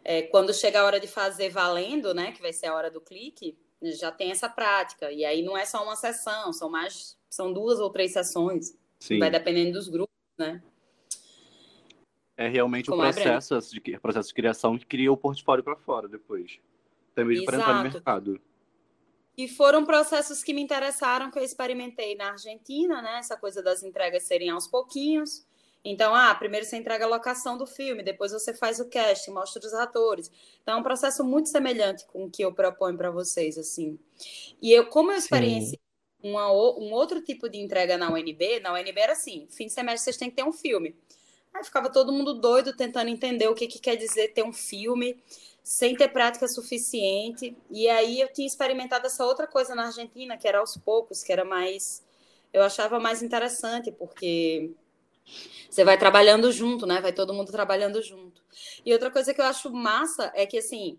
é, 0.05 0.21
quando 0.21 0.53
chega 0.53 0.79
a 0.79 0.85
hora 0.85 0.99
de 0.99 1.07
fazer 1.07 1.49
valendo, 1.49 2.13
né? 2.13 2.31
Que 2.31 2.41
vai 2.41 2.53
ser 2.53 2.67
a 2.67 2.75
hora 2.75 2.91
do 2.91 3.01
clique, 3.01 3.57
já 3.81 4.11
tem 4.11 4.29
essa 4.29 4.47
prática. 4.47 5.11
E 5.11 5.25
aí 5.25 5.41
não 5.41 5.57
é 5.57 5.65
só 5.65 5.83
uma 5.83 5.95
sessão, 5.95 6.53
são 6.53 6.69
mais, 6.69 7.17
são 7.27 7.51
duas 7.51 7.79
ou 7.79 7.89
três 7.89 8.13
sessões. 8.13 8.77
Sim. 8.99 9.17
Vai 9.17 9.31
dependendo 9.31 9.73
dos 9.73 9.89
grupos, 9.89 10.15
né? 10.37 10.61
É 12.37 12.47
realmente 12.47 12.89
Como 12.89 13.01
o 13.01 13.03
processo, 13.03 13.59
de, 13.71 13.99
processo 13.99 14.27
de 14.27 14.33
criação 14.35 14.77
que 14.77 14.85
cria 14.85 15.11
o 15.11 15.17
portfólio 15.17 15.63
para 15.63 15.75
fora 15.75 16.07
depois. 16.07 16.59
Também 17.15 17.43
para 17.43 17.57
entrar 17.57 17.83
no 17.83 17.89
mercado. 17.89 18.41
E 19.37 19.47
foram 19.47 19.85
processos 19.85 20.43
que 20.43 20.53
me 20.53 20.61
interessaram, 20.61 21.31
que 21.31 21.39
eu 21.39 21.43
experimentei 21.43 22.15
na 22.15 22.31
Argentina, 22.31 23.01
né? 23.01 23.17
Essa 23.17 23.35
coisa 23.35 23.63
das 23.63 23.81
entregas 23.81 24.23
serem 24.23 24.49
aos 24.49 24.67
pouquinhos. 24.67 25.45
Então, 25.87 26.15
ah, 26.15 26.33
primeiro 26.33 26.65
você 26.65 26.77
entrega 26.77 27.05
a 27.05 27.07
locação 27.07 27.55
do 27.55 27.67
filme, 27.67 28.01
depois 28.01 28.31
você 28.31 28.55
faz 28.55 28.79
o 28.79 28.89
casting, 28.89 29.29
mostra 29.29 29.63
os 29.63 29.73
atores. 29.73 30.31
Então, 30.63 30.73
é 30.73 30.77
um 30.77 30.83
processo 30.83 31.23
muito 31.23 31.47
semelhante 31.47 32.05
com 32.07 32.25
o 32.25 32.29
que 32.29 32.43
eu 32.43 32.51
proponho 32.51 32.97
para 32.97 33.11
vocês, 33.11 33.55
assim. 33.55 33.99
E 34.59 34.73
eu, 34.73 34.87
como 34.87 35.11
eu 35.11 35.17
experienciei 35.17 35.79
uma, 36.23 36.51
um 36.51 36.91
outro 36.91 37.21
tipo 37.21 37.47
de 37.47 37.59
entrega 37.59 37.97
na 37.97 38.11
UNB, 38.11 38.59
na 38.61 38.73
UNB 38.73 38.99
era 38.99 39.13
assim, 39.13 39.47
fim 39.51 39.67
de 39.67 39.73
semestre 39.73 40.05
vocês 40.05 40.17
têm 40.17 40.31
que 40.31 40.35
ter 40.35 40.43
um 40.43 40.51
filme. 40.51 40.95
Aí 41.53 41.63
ficava 41.63 41.89
todo 41.89 42.11
mundo 42.11 42.33
doido 42.33 42.75
tentando 42.75 43.09
entender 43.09 43.47
o 43.47 43.53
que, 43.53 43.67
que 43.67 43.79
quer 43.79 43.95
dizer 43.95 44.33
ter 44.33 44.43
um 44.43 44.51
filme 44.51 45.21
sem 45.63 45.95
ter 45.95 46.09
prática 46.09 46.47
suficiente. 46.47 47.55
E 47.69 47.87
aí 47.87 48.19
eu 48.19 48.33
tinha 48.33 48.47
experimentado 48.47 49.05
essa 49.05 49.23
outra 49.23 49.45
coisa 49.45 49.75
na 49.75 49.85
Argentina, 49.85 50.35
que 50.35 50.47
era 50.47 50.59
aos 50.59 50.75
poucos, 50.77 51.23
que 51.23 51.31
era 51.31 51.45
mais. 51.45 52.03
Eu 52.51 52.63
achava 52.63 52.99
mais 52.99 53.21
interessante, 53.21 53.91
porque 53.91 54.71
você 55.69 55.83
vai 55.83 55.97
trabalhando 55.97 56.51
junto, 56.51 56.85
né? 56.85 57.01
Vai 57.01 57.13
todo 57.13 57.33
mundo 57.33 57.51
trabalhando 57.51 58.01
junto. 58.01 58.41
E 58.85 58.93
outra 58.93 59.11
coisa 59.11 59.33
que 59.33 59.41
eu 59.41 59.45
acho 59.45 59.71
massa 59.71 60.31
é 60.35 60.45
que, 60.45 60.57
assim, 60.57 60.97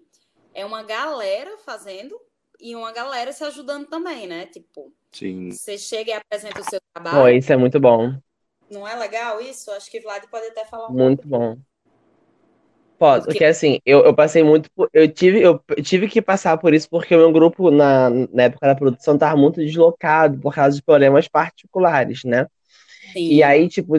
é 0.55 0.65
uma 0.65 0.83
galera 0.83 1.57
fazendo 1.59 2.19
e 2.61 2.75
uma 2.75 2.93
galera 2.93 3.33
se 3.33 3.45
ajudando 3.45 3.87
também, 3.87 4.27
né? 4.27 4.47
Tipo, 4.47 4.93
Sim. 5.13 5.51
você 5.51 5.79
chega 5.79 6.11
e 6.11 6.15
apresenta 6.15 6.61
o 6.61 6.65
seu 6.65 6.81
trabalho. 6.93 7.25
Oh, 7.25 7.29
isso 7.29 7.53
é 7.53 7.57
muito 7.57 7.81
bom. 7.81 8.15
Não 8.71 8.87
é 8.87 8.97
legal 8.97 9.41
isso? 9.41 9.71
Acho 9.71 9.91
que 9.91 10.01
Vlad 10.01 10.25
pode 10.31 10.47
até 10.47 10.65
falar 10.65 10.89
um 10.89 10.93
Muito 10.93 11.29
pouco. 11.29 11.57
bom. 11.57 11.59
Posso, 12.99 13.27
porque 13.27 13.45
assim, 13.45 13.79
eu, 13.85 14.05
eu 14.07 14.15
passei 14.15 14.43
muito 14.43 14.71
por, 14.75 14.89
eu 14.93 15.07
tive 15.07 15.43
eu 15.43 15.63
tive 15.83 16.09
que 16.09 16.23
passar 16.23 16.57
por 16.57 16.73
isso 16.73 16.89
porque 16.89 17.15
o 17.15 17.19
meu 17.19 17.31
grupo 17.31 17.71
na, 17.71 18.09
na 18.09 18.45
época 18.45 18.67
da 18.67 18.75
produção 18.75 19.15
estava 19.15 19.37
muito 19.37 19.61
deslocado 19.61 20.41
por 20.41 20.55
causa 20.55 20.77
de 20.77 20.83
problemas 20.83 21.29
particulares, 21.29 22.25
né? 22.25 22.47
Sim. 23.13 23.29
E 23.35 23.43
aí, 23.43 23.69
tipo, 23.69 23.97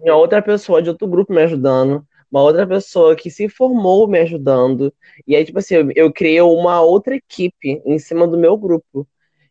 tinha 0.00 0.14
outra 0.14 0.42
pessoa 0.42 0.82
de 0.82 0.88
outro 0.90 1.06
grupo 1.08 1.32
me 1.32 1.42
ajudando, 1.42 2.06
uma 2.30 2.42
outra 2.42 2.66
pessoa 2.66 3.16
que 3.16 3.30
se 3.30 3.48
formou 3.48 4.08
me 4.08 4.20
ajudando. 4.20 4.92
E 5.26 5.36
aí, 5.36 5.44
tipo 5.44 5.58
assim, 5.58 5.74
eu, 5.76 5.90
eu 5.94 6.12
criei 6.12 6.40
uma 6.40 6.80
outra 6.80 7.16
equipe 7.16 7.82
em 7.84 7.98
cima 7.98 8.26
do 8.26 8.38
meu 8.38 8.56
grupo. 8.56 9.06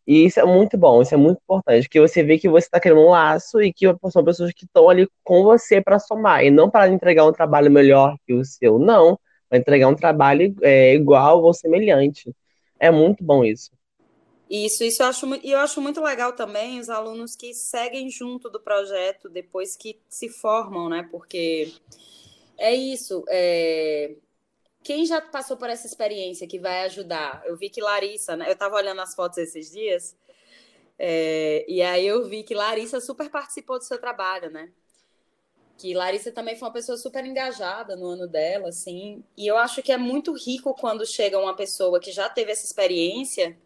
E 0.05 0.25
isso 0.25 0.39
é 0.39 0.45
muito 0.45 0.77
bom, 0.77 1.01
isso 1.01 1.13
é 1.13 1.17
muito 1.17 1.39
importante, 1.41 1.88
que 1.88 2.00
você 2.00 2.23
vê 2.23 2.38
que 2.38 2.50
você 2.50 2.67
está 2.67 2.79
criando 2.79 3.01
um 3.01 3.09
laço 3.09 3.62
e 3.62 3.71
que 3.71 3.85
são 4.12 4.23
pessoas 4.23 4.51
que 4.53 4.65
estão 4.65 4.89
ali 4.89 5.07
com 5.23 5.43
você 5.43 5.81
para 5.81 5.97
somar, 5.97 6.43
e 6.43 6.51
não 6.51 6.69
para 6.69 6.89
entregar 6.89 7.25
um 7.25 7.31
trabalho 7.31 7.71
melhor 7.71 8.17
que 8.27 8.33
o 8.33 8.43
seu, 8.43 8.77
não, 8.77 9.17
para 9.47 9.59
entregar 9.59 9.88
um 9.88 9.95
trabalho 9.95 10.53
é, 10.62 10.93
igual 10.93 11.41
ou 11.41 11.53
semelhante. 11.53 12.35
É 12.79 12.91
muito 12.91 13.23
bom 13.23 13.45
isso. 13.45 13.71
Isso, 14.55 14.83
isso 14.83 15.01
eu 15.01 15.07
acho, 15.07 15.36
e 15.43 15.51
eu 15.51 15.57
acho 15.57 15.81
muito 15.81 16.00
legal 16.00 16.31
também 16.33 16.79
os 16.79 16.88
alunos 16.88 17.36
que 17.36 17.55
seguem 17.55 18.07
junto 18.07 18.51
do 18.51 18.60
projeto 18.60 19.27
depois 19.27 19.75
que 19.75 20.00
se 20.07 20.29
formam, 20.29 20.88
né? 20.89 21.07
Porque 21.10 21.74
é 22.55 22.72
isso, 22.72 23.25
é, 23.29 24.13
quem 24.83 25.07
já 25.07 25.19
passou 25.19 25.57
por 25.57 25.72
essa 25.72 25.88
experiência 25.88 26.48
que 26.48 26.60
vai 26.60 26.83
ajudar? 26.83 27.41
Eu 27.48 27.57
vi 27.57 27.67
que 27.67 27.81
Larissa, 27.81 28.38
né? 28.38 28.48
Eu 28.48 28.53
estava 28.53 28.75
olhando 28.75 29.01
as 29.01 29.15
fotos 29.15 29.39
esses 29.39 29.72
dias, 29.72 30.15
é, 31.00 31.65
e 31.67 31.81
aí 31.81 32.05
eu 32.05 32.29
vi 32.29 32.43
que 32.43 32.53
Larissa 32.53 33.01
super 33.01 33.31
participou 33.31 33.79
do 33.79 33.86
seu 33.86 34.00
trabalho, 34.00 34.51
né? 34.51 34.72
Que 35.79 35.95
Larissa 35.95 36.31
também 36.31 36.55
foi 36.55 36.67
uma 36.67 36.74
pessoa 36.74 36.95
super 36.95 37.25
engajada 37.25 37.95
no 37.95 38.05
ano 38.05 38.27
dela, 38.27 38.69
assim. 38.69 39.24
E 39.36 39.48
eu 39.48 39.57
acho 39.57 39.81
que 39.81 39.91
é 39.91 39.98
muito 39.98 40.31
rico 40.31 40.75
quando 40.75 41.07
chega 41.07 41.39
uma 41.39 41.55
pessoa 41.55 42.00
que 42.00 42.12
já 42.12 42.29
teve 42.29 42.51
essa 42.51 42.65
experiência 42.65 43.57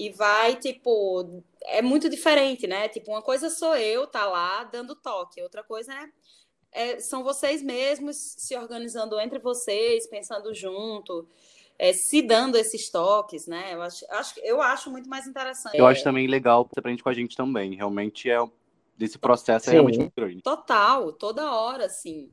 e 0.00 0.10
vai, 0.10 0.56
tipo, 0.56 1.42
é 1.62 1.82
muito 1.82 2.08
diferente, 2.08 2.66
né? 2.66 2.88
Tipo, 2.88 3.12
uma 3.12 3.22
coisa 3.22 3.50
sou 3.50 3.76
eu, 3.76 4.06
tá 4.06 4.26
lá 4.26 4.64
dando 4.64 4.94
toque, 4.94 5.42
outra 5.42 5.62
coisa 5.62 5.92
é 5.92 6.08
é, 6.72 7.00
são 7.00 7.22
vocês 7.22 7.62
mesmos 7.62 8.16
se 8.16 8.56
organizando 8.56 9.18
entre 9.20 9.38
vocês, 9.38 10.06
pensando 10.06 10.54
junto, 10.54 11.26
é, 11.78 11.92
se 11.92 12.22
dando 12.22 12.56
esses 12.56 12.88
toques, 12.90 13.46
né? 13.46 13.74
Eu 13.74 13.82
acho, 13.82 14.04
acho, 14.10 14.40
eu 14.40 14.62
acho 14.62 14.90
muito 14.90 15.08
mais 15.08 15.26
interessante. 15.26 15.76
Eu 15.76 15.86
acho 15.86 16.04
também 16.04 16.26
legal 16.26 16.68
você 16.70 16.78
aprende 16.78 17.02
com 17.02 17.08
a 17.08 17.14
gente 17.14 17.36
também. 17.36 17.74
Realmente 17.74 18.30
é 18.30 18.38
desse 18.96 19.18
processo 19.18 19.70
é 19.70 19.72
realmente 19.72 19.98
muito 19.98 20.12
grande. 20.14 20.42
Total, 20.42 21.12
toda 21.12 21.52
hora, 21.52 21.88
sim. 21.88 22.30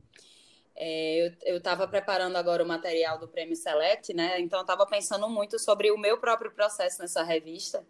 É, 0.80 1.34
eu 1.44 1.58
estava 1.58 1.88
preparando 1.88 2.36
agora 2.36 2.64
o 2.64 2.68
material 2.68 3.18
do 3.18 3.28
Prêmio 3.28 3.56
Select, 3.56 4.14
né? 4.14 4.40
Então 4.40 4.60
eu 4.60 4.64
estava 4.64 4.86
pensando 4.86 5.28
muito 5.28 5.58
sobre 5.58 5.90
o 5.90 5.98
meu 5.98 6.20
próprio 6.20 6.52
processo 6.52 7.02
nessa 7.02 7.24
revista. 7.24 7.84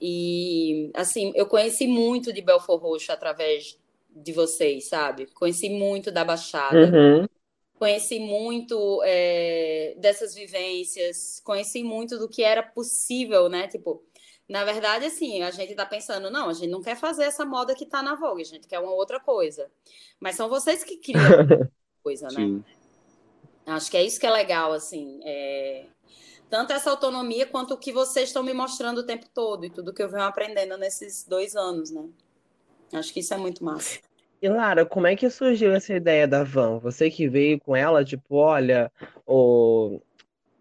E 0.00 0.92
assim, 0.94 1.32
eu 1.34 1.46
conheci 1.46 1.88
muito 1.88 2.32
de 2.32 2.40
Belfor 2.40 2.78
Roxo 2.78 3.10
através 3.10 3.76
de 4.10 4.32
vocês, 4.32 4.88
sabe? 4.88 5.26
Conheci 5.34 5.68
muito 5.68 6.12
da 6.12 6.24
Baixada. 6.24 6.86
Uhum. 6.86 7.26
Conheci 7.74 8.20
muito 8.20 9.02
é, 9.04 9.94
dessas 9.98 10.34
vivências, 10.34 11.40
conheci 11.44 11.82
muito 11.82 12.16
do 12.16 12.28
que 12.28 12.44
era 12.44 12.62
possível, 12.62 13.48
né? 13.48 13.66
Tipo, 13.66 14.04
na 14.48 14.64
verdade, 14.64 15.06
assim, 15.06 15.42
a 15.42 15.50
gente 15.50 15.74
tá 15.74 15.84
pensando, 15.84 16.30
não, 16.30 16.48
a 16.48 16.52
gente 16.52 16.70
não 16.70 16.82
quer 16.82 16.96
fazer 16.96 17.24
essa 17.24 17.44
moda 17.44 17.74
que 17.74 17.86
tá 17.86 18.02
na 18.02 18.14
voga, 18.14 18.40
a 18.40 18.44
gente 18.44 18.68
quer 18.68 18.78
uma 18.78 18.92
outra 18.92 19.20
coisa. 19.20 19.70
Mas 20.18 20.36
são 20.36 20.48
vocês 20.48 20.82
que 20.82 20.96
criam 20.96 21.20
coisa, 22.02 22.26
né? 22.28 22.34
Sim. 22.36 22.64
Acho 23.66 23.90
que 23.90 23.96
é 23.96 24.04
isso 24.04 24.18
que 24.18 24.26
é 24.26 24.30
legal, 24.30 24.72
assim. 24.72 25.20
É... 25.24 25.84
Tanto 26.48 26.72
essa 26.72 26.90
autonomia 26.90 27.46
quanto 27.46 27.74
o 27.74 27.78
que 27.78 27.92
vocês 27.92 28.30
estão 28.30 28.42
me 28.42 28.54
mostrando 28.54 28.98
o 28.98 29.06
tempo 29.06 29.26
todo 29.34 29.66
e 29.66 29.70
tudo 29.70 29.92
que 29.92 30.02
eu 30.02 30.08
venho 30.08 30.24
aprendendo 30.24 30.78
nesses 30.78 31.24
dois 31.24 31.54
anos, 31.54 31.90
né? 31.90 32.08
Acho 32.94 33.12
que 33.12 33.20
isso 33.20 33.34
é 33.34 33.36
muito 33.36 33.62
massa. 33.62 34.00
E 34.40 34.48
Lara, 34.48 34.86
como 34.86 35.06
é 35.06 35.14
que 35.14 35.28
surgiu 35.28 35.72
essa 35.72 35.92
ideia 35.92 36.26
da 36.26 36.44
van? 36.44 36.78
Você 36.78 37.10
que 37.10 37.28
veio 37.28 37.60
com 37.60 37.76
ela, 37.76 38.04
tipo, 38.04 38.36
olha, 38.36 38.90
o... 39.26 40.00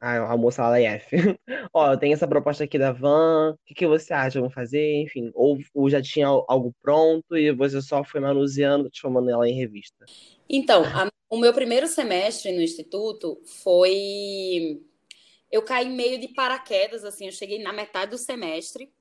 a, 0.02 0.34
a 0.34 0.38
moça 0.38 0.64
lá 0.64 0.72
da 0.72 0.82
IF, 0.82 1.06
ó, 1.72 1.94
eu 1.94 1.98
tenho 1.98 2.14
essa 2.14 2.28
proposta 2.28 2.64
aqui 2.64 2.78
da 2.78 2.92
van, 2.92 3.52
o 3.52 3.58
que, 3.66 3.76
que 3.76 3.88
você 3.88 4.14
acha? 4.14 4.40
Vamos 4.40 4.54
fazer? 4.54 5.04
Enfim, 5.04 5.32
ou, 5.34 5.60
ou 5.74 5.90
já 5.90 6.02
tinha 6.02 6.28
algo 6.28 6.74
pronto 6.82 7.38
e 7.38 7.52
você 7.54 7.82
só 7.82 8.04
foi 8.04 8.20
manuseando, 8.20 8.90
transformando 8.90 9.30
ela 9.30 9.48
em 9.48 9.54
revista? 9.54 10.06
Então, 10.50 10.84
a, 10.84 11.08
o 11.30 11.38
meu 11.38 11.54
primeiro 11.54 11.88
semestre 11.88 12.52
no 12.52 12.62
instituto 12.62 13.42
foi. 13.46 14.82
Eu 15.52 15.62
caí 15.62 15.90
meio 15.90 16.20
de 16.20 16.28
paraquedas, 16.30 17.04
assim, 17.06 17.26
eu 17.26 17.32
cheguei 17.32 17.60
na 17.60 17.72
metade 17.72 18.12
do 18.12 18.18
semestre, 18.18 18.92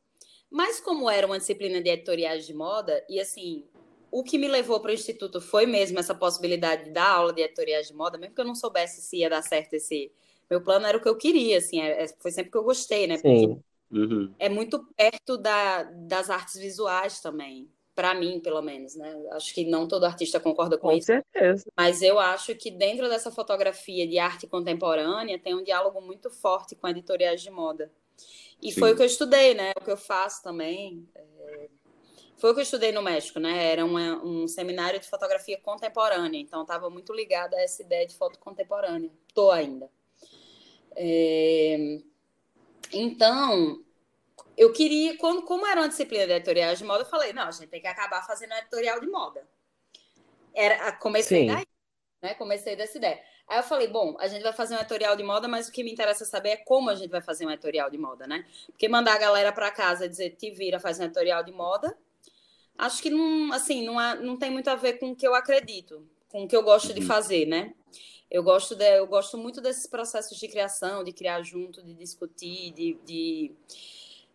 mas 0.51 0.81
como 0.81 1.11
era 1.11 1.27
uma 1.27 1.39
disciplina 1.39 1.81
de 1.81 1.91
editoriais 1.91 2.47
de 2.47 2.55
moda, 2.55 3.05
e 3.09 3.19
assim, 3.19 3.65
o 4.11 4.23
que 4.23 4.39
me 4.39 4.47
levou 4.47 4.81
para 4.81 4.91
o 4.91 4.95
instituto 4.95 5.41
foi 5.41 5.67
mesmo 5.67 5.99
essa 5.99 6.15
possibilidade 6.15 6.85
de 6.85 6.91
dar 6.91 7.11
aula 7.11 7.33
de 7.33 7.43
editoriais 7.43 7.89
de 7.89 7.95
moda, 7.95 8.17
mesmo 8.17 8.35
que 8.35 8.41
eu 8.41 8.45
não 8.45 8.55
soubesse 8.55 9.03
se 9.03 9.19
ia 9.19 9.31
dar 9.31 9.43
certo 9.43 9.75
esse. 9.75 10.13
Meu 10.49 10.61
plano 10.61 10.87
era 10.87 10.97
o 10.97 11.03
que 11.03 11.09
eu 11.09 11.17
queria, 11.17 11.59
assim, 11.59 11.81
é, 11.81 12.05
é, 12.05 12.09
foi 12.21 12.31
sempre 12.31 12.53
que 12.53 12.57
eu 12.57 12.63
gostei, 12.63 13.07
né? 13.09 13.19
Sim. 13.19 13.61
Uhum. 13.91 14.33
É 14.39 14.49
muito 14.49 14.85
perto 14.97 15.37
da, 15.37 15.83
das 15.83 16.31
artes 16.31 16.61
visuais 16.61 17.21
também, 17.21 17.69
para 17.97 18.15
mim, 18.15 18.39
pelo 18.39 18.61
menos, 18.61 18.95
né? 18.95 19.11
Acho 19.33 19.55
que 19.55 19.65
não 19.65 19.89
todo 19.89 20.05
artista 20.05 20.39
concorda 20.39 20.77
com, 20.77 20.89
com 20.89 20.95
isso. 20.95 21.07
certeza. 21.07 21.65
Mas 21.75 22.03
eu 22.03 22.19
acho 22.19 22.55
que 22.55 22.71
dentro 22.71 23.09
dessa 23.09 23.33
fotografia 23.33 24.07
de 24.07 24.19
arte 24.19 24.47
contemporânea 24.47 25.39
tem 25.39 25.55
um 25.55 25.65
diálogo 25.65 26.03
muito 26.03 26.31
forte 26.31 26.77
com 26.77 26.87
editoriais 26.87 27.41
de 27.41 27.51
moda. 27.51 27.91
E 28.61 28.71
Sim. 28.71 28.81
foi 28.81 28.93
o 28.93 28.97
que 28.97 29.01
eu 29.01 29.07
estudei, 29.07 29.55
né? 29.55 29.73
O 29.81 29.81
que 29.81 29.91
eu 29.91 29.97
faço 29.97 30.43
também. 30.43 31.09
É... 31.15 31.69
Foi 32.37 32.51
o 32.51 32.55
que 32.55 32.61
eu 32.61 32.65
estudei 32.65 32.93
no 32.93 33.01
México, 33.01 33.41
né? 33.41 33.73
Era 33.73 33.83
uma, 33.83 34.23
um 34.23 34.47
seminário 34.47 35.01
de 35.01 35.09
fotografia 35.09 35.59
contemporânea, 35.59 36.39
então 36.39 36.63
estava 36.63 36.91
muito 36.91 37.15
ligada 37.15 37.57
a 37.57 37.63
essa 37.63 37.83
ideia 37.83 38.07
de 38.07 38.15
foto 38.15 38.39
contemporânea. 38.39 39.11
Tô 39.33 39.51
ainda. 39.51 39.89
É... 40.95 41.99
Então, 42.93 43.83
eu 44.57 44.73
queria, 44.73 45.17
quando, 45.19 45.43
como 45.43 45.67
era 45.67 45.81
uma 45.81 45.89
disciplina 45.89 46.27
de 46.27 46.33
editorial 46.33 46.75
de 46.75 46.85
moda, 46.85 47.03
eu 47.03 47.07
falei, 47.07 47.33
não, 47.33 47.45
a 47.45 47.51
gente 47.51 47.69
tem 47.69 47.81
que 47.81 47.87
acabar 47.87 48.27
fazendo 48.27 48.55
editorial 48.55 48.99
de 49.01 49.07
moda. 49.07 49.47
Era, 50.55 50.93
comecei 50.93 51.41
Sim. 51.41 51.55
daí, 51.55 51.67
né? 52.23 52.35
Comecei 52.35 52.75
dessa 52.75 52.97
ideia. 52.97 53.21
Aí 53.47 53.59
eu 53.59 53.63
falei, 53.63 53.87
bom, 53.87 54.17
a 54.19 54.27
gente 54.27 54.43
vai 54.43 54.53
fazer 54.53 54.75
um 54.75 54.79
editorial 54.79 55.15
de 55.15 55.23
moda, 55.23 55.47
mas 55.47 55.69
o 55.69 55.73
que 55.73 55.85
me 55.85 55.93
interessa 55.93 56.25
saber 56.25 56.49
é 56.51 56.57
como 56.57 56.91
a 56.91 56.95
gente 56.95 57.11
vai 57.11 57.21
fazer 57.21 57.47
um 57.47 57.51
editorial 57.51 57.91
de 57.91 57.99
moda, 57.99 58.27
né? 58.27 58.45
Porque 58.67 58.89
mandar 58.89 59.15
a 59.15 59.19
galera 59.19 59.53
para 59.53 59.71
casa 59.71 60.07
e 60.07 60.09
dizer, 60.09 60.31
te 60.31 60.51
vira, 60.51 60.81
faz 60.81 60.99
um 60.99 61.05
editorial 61.05 61.45
de 61.45 61.53
moda, 61.53 61.97
acho 62.79 63.03
que 63.03 63.11
não, 63.11 63.53
assim, 63.53 63.85
não, 63.85 64.01
é, 64.01 64.19
não 64.21 64.37
tem 64.37 64.51
muito 64.51 64.69
a 64.69 64.75
ver 64.75 64.95
com 64.95 65.11
o 65.11 65.17
que 65.17 65.27
eu 65.27 65.35
acredito, 65.35 66.09
com 66.29 66.45
o 66.45 66.49
que 66.49 66.57
eu 66.57 66.63
gosto 66.63 66.93
de 66.93 67.01
uhum. 67.01 67.07
fazer, 67.07 67.47
né? 67.47 67.75
Eu 68.29 68.43
gosto, 68.43 68.75
de, 68.75 68.99
eu 68.99 69.07
gosto 69.07 69.39
muito 69.39 69.61
desses 69.61 69.87
processos 69.87 70.37
de 70.37 70.49
criação, 70.49 71.05
de 71.05 71.13
criar 71.13 71.43
junto, 71.43 71.83
de 71.83 71.95
discutir, 71.95 72.73
de, 72.73 72.99
de, 73.05 73.53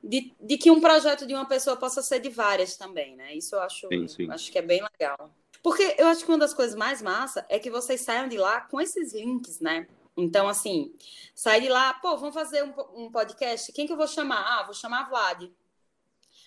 de, 0.03 0.33
de 0.39 0.57
que 0.57 0.71
um 0.71 0.81
projeto 0.81 1.25
de 1.25 1.33
uma 1.33 1.47
pessoa 1.47 1.77
possa 1.77 2.01
ser 2.01 2.19
de 2.19 2.29
várias 2.29 2.75
também, 2.75 3.15
né? 3.15 3.35
Isso 3.35 3.55
eu 3.55 3.61
acho, 3.61 3.87
sim, 3.87 4.07
sim. 4.07 4.31
acho 4.31 4.51
que 4.51 4.57
é 4.57 4.61
bem 4.61 4.81
legal. 4.81 5.31
Porque 5.61 5.95
eu 5.97 6.07
acho 6.07 6.25
que 6.25 6.31
uma 6.31 6.39
das 6.39 6.53
coisas 6.53 6.75
mais 6.75 7.01
massa 7.01 7.45
é 7.47 7.59
que 7.59 7.69
vocês 7.69 8.01
saiam 8.01 8.27
de 8.27 8.37
lá 8.37 8.61
com 8.61 8.81
esses 8.81 9.13
links, 9.13 9.59
né? 9.59 9.87
Então, 10.17 10.47
assim, 10.47 10.93
sai 11.33 11.61
de 11.61 11.69
lá, 11.69 11.93
pô, 11.93 12.17
vamos 12.17 12.33
fazer 12.33 12.63
um, 12.63 13.05
um 13.05 13.11
podcast. 13.11 13.71
Quem 13.71 13.85
que 13.85 13.93
eu 13.93 13.97
vou 13.97 14.07
chamar? 14.07 14.41
Ah, 14.41 14.63
vou 14.63 14.73
chamar 14.73 15.01
a 15.01 15.09
Vlad. 15.09 15.49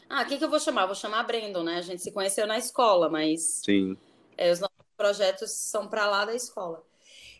Ah, 0.08 0.25
quem 0.25 0.37
que 0.37 0.44
eu 0.44 0.50
vou 0.50 0.61
chamar? 0.61 0.87
Vou 0.87 0.94
chamar 0.94 1.20
a 1.20 1.23
Brandon, 1.23 1.62
né? 1.62 1.78
A 1.78 1.82
gente 1.82 2.02
se 2.02 2.12
conheceu 2.12 2.46
na 2.46 2.58
escola, 2.58 3.08
mas. 3.08 3.62
Sim. 3.64 3.96
É, 4.37 4.50
os 4.50 4.61
nossos 4.61 4.76
projetos 4.96 5.50
são 5.52 5.88
para 5.88 6.06
lá 6.06 6.25
da 6.25 6.34
escola. 6.34 6.84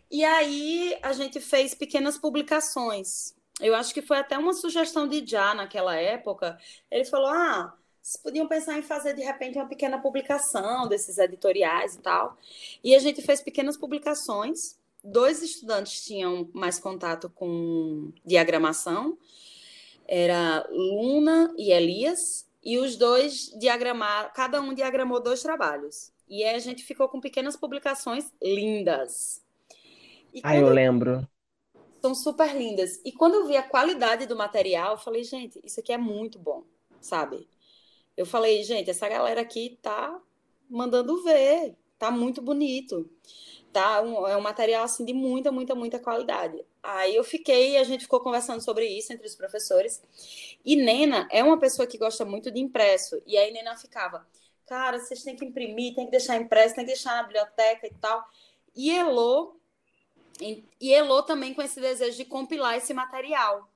E 0.09 0.23
aí 0.23 0.97
a 1.01 1.13
gente 1.13 1.39
fez 1.39 1.75
pequenas 1.75 2.17
publicações. 2.17 3.34
Eu 3.61 3.75
acho 3.75 3.93
que 3.93 4.01
foi 4.01 4.17
até 4.17 4.37
uma 4.37 4.53
sugestão 4.53 5.07
de 5.07 5.25
Já 5.25 5.53
naquela 5.53 5.95
época. 5.95 6.57
Ele 6.91 7.05
falou: 7.05 7.27
ah 7.27 7.77
vocês 8.05 8.21
podiam 8.21 8.47
pensar 8.47 8.77
em 8.77 8.83
fazer 8.83 9.15
de 9.15 9.23
repente 9.23 9.57
uma 9.57 9.67
pequena 9.67 9.97
publicação 9.97 10.87
desses 10.87 11.17
editoriais 11.17 11.95
e 11.95 12.01
tal. 12.01 12.37
E 12.83 12.93
a 12.93 12.99
gente 12.99 13.19
fez 13.23 13.41
pequenas 13.41 13.75
publicações. 13.75 14.77
Dois 15.03 15.41
estudantes 15.41 16.05
tinham 16.05 16.47
mais 16.53 16.77
contato 16.77 17.31
com 17.31 18.11
diagramação, 18.23 19.17
era 20.07 20.67
Luna 20.69 21.51
e 21.57 21.71
Elias, 21.71 22.47
e 22.63 22.77
os 22.77 22.95
dois 22.95 23.51
diagramaram, 23.59 24.29
cada 24.35 24.61
um 24.61 24.73
diagramou 24.73 25.19
dois 25.19 25.41
trabalhos. 25.41 26.11
E 26.29 26.43
aí 26.43 26.55
a 26.55 26.59
gente 26.59 26.83
ficou 26.83 27.09
com 27.09 27.19
pequenas 27.19 27.55
publicações 27.55 28.31
lindas. 28.39 29.43
ah, 30.43 30.55
eu 30.55 30.69
lembro. 30.69 31.27
São 32.05 32.13
super 32.13 32.55
lindas. 32.55 33.01
E 33.03 33.11
quando 33.11 33.33
eu 33.33 33.47
vi 33.47 33.57
a 33.57 33.63
qualidade 33.63 34.27
do 34.27 34.35
material, 34.35 34.91
eu 34.91 34.97
falei, 34.99 35.23
gente, 35.23 35.59
isso 35.63 35.79
aqui 35.79 35.91
é 35.91 35.97
muito 35.97 36.37
bom, 36.37 36.63
sabe? 37.01 37.49
Eu 38.15 38.27
falei, 38.27 38.63
gente, 38.63 38.91
essa 38.91 39.09
galera 39.09 39.41
aqui 39.41 39.79
tá 39.81 40.21
mandando 40.69 41.23
ver, 41.23 41.75
tá 41.97 42.11
muito 42.11 42.43
bonito. 42.43 43.09
Tá 43.73 44.03
um, 44.03 44.27
é 44.27 44.37
um 44.37 44.41
material 44.41 44.83
assim 44.83 45.03
de 45.03 45.13
muita, 45.13 45.51
muita, 45.51 45.73
muita 45.73 45.97
qualidade. 45.97 46.63
Aí 46.83 47.15
eu 47.15 47.23
fiquei, 47.23 47.75
a 47.77 47.83
gente 47.83 48.01
ficou 48.03 48.19
conversando 48.19 48.61
sobre 48.61 48.85
isso 48.85 49.11
entre 49.11 49.25
os 49.25 49.35
professores. 49.35 50.03
E 50.63 50.75
Nena 50.75 51.27
é 51.31 51.43
uma 51.43 51.59
pessoa 51.59 51.87
que 51.87 51.97
gosta 51.97 52.23
muito 52.23 52.51
de 52.51 52.59
impresso. 52.59 53.19
E 53.25 53.35
aí 53.35 53.51
Nena 53.51 53.75
ficava, 53.77 54.27
cara, 54.67 54.99
vocês 54.99 55.23
têm 55.23 55.35
que 55.35 55.43
imprimir, 55.43 55.95
tem 55.95 56.05
que 56.05 56.11
deixar 56.11 56.37
impresso, 56.37 56.75
tem 56.75 56.85
que 56.85 56.91
deixar 56.91 57.15
na 57.15 57.23
biblioteca 57.23 57.87
e 57.87 57.93
tal. 57.95 58.23
E 58.75 58.91
Elô, 58.91 59.55
e 60.41 60.91
Elô 60.91 61.23
também 61.23 61.53
com 61.53 61.61
esse 61.61 61.79
desejo 61.79 62.17
de 62.17 62.25
compilar 62.25 62.75
esse 62.75 62.93
material. 62.93 63.69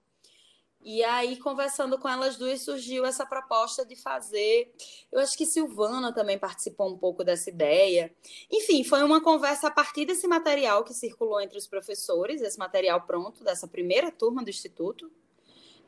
E 0.82 1.04
aí, 1.04 1.36
conversando 1.38 2.00
com 2.00 2.08
elas 2.08 2.38
duas, 2.38 2.62
surgiu 2.62 3.06
essa 3.06 3.25
proposta 3.25 3.86
de 3.86 3.98
fazer. 3.98 4.74
Eu 5.12 5.20
acho 5.20 5.38
que 5.38 5.46
Silvana 5.46 6.13
também 6.13 6.39
participou 6.39 6.89
um 6.89 6.98
pouco 6.98 7.22
dessa 7.22 7.50
ideia. 7.50 8.13
Enfim, 8.50 8.84
foi 8.86 9.04
uma 9.04 9.22
conversa 9.22 9.67
a 9.67 9.72
partir 9.72 10.06
desse 10.06 10.26
material 10.26 10.86
que 10.86 10.93
circulou 10.93 11.41
entre 11.41 11.58
os 11.58 11.67
professores, 11.67 12.41
esse 12.41 12.58
material 12.58 13.02
pronto, 13.02 13.43
dessa 13.43 13.67
primeira 13.67 14.10
turma 14.10 14.41
do 14.41 14.50
Instituto, 14.50 15.12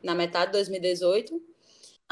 na 0.04 0.14
metade 0.14 0.48
de 0.48 0.58
2018. 0.58 1.42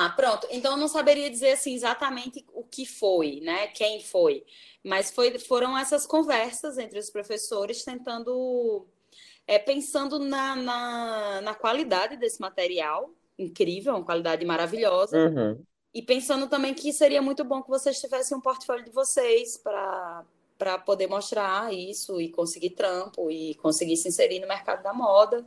Ah, 0.02 0.10
pronto. 0.10 0.48
Então, 0.50 0.72
eu 0.72 0.78
não 0.78 0.88
saberia 0.88 1.30
dizer 1.30 1.52
assim 1.52 1.74
exatamente 1.74 2.46
o 2.54 2.64
que 2.64 2.86
foi, 2.86 3.42
né? 3.42 3.68
Quem 3.68 4.02
foi. 4.02 4.46
Mas 4.82 5.12
foi, 5.12 5.38
foram 5.38 5.78
essas 5.78 6.08
conversas 6.08 6.78
entre 6.78 6.98
os 6.98 7.10
professores 7.10 7.84
tentando 7.84 8.88
é, 9.46 9.60
pensando 9.60 10.18
na, 10.18 10.56
na, 10.56 11.42
na, 11.42 11.54
qualidade 11.54 12.16
desse 12.16 12.40
material, 12.40 13.14
incrível, 13.38 13.94
uma 13.94 14.06
qualidade 14.06 14.46
maravilhosa. 14.46 15.18
Uhum. 15.18 15.62
E 15.94 16.02
pensando 16.02 16.48
também 16.48 16.74
que 16.74 16.94
seria 16.94 17.22
muito 17.22 17.44
bom 17.44 17.62
que 17.62 17.68
vocês 17.68 18.00
tivessem 18.00 18.38
um 18.38 18.42
portfólio 18.42 18.86
de 18.86 18.92
vocês 18.92 19.58
para 19.58 20.78
poder 20.86 21.08
mostrar 21.08 21.74
isso 21.74 22.22
e 22.22 22.30
conseguir 22.30 22.70
trampo 22.70 23.30
e 23.30 23.54
conseguir 23.56 23.98
se 23.98 24.08
inserir 24.08 24.40
no 24.40 24.48
mercado 24.48 24.82
da 24.82 24.94
moda. 24.94 25.46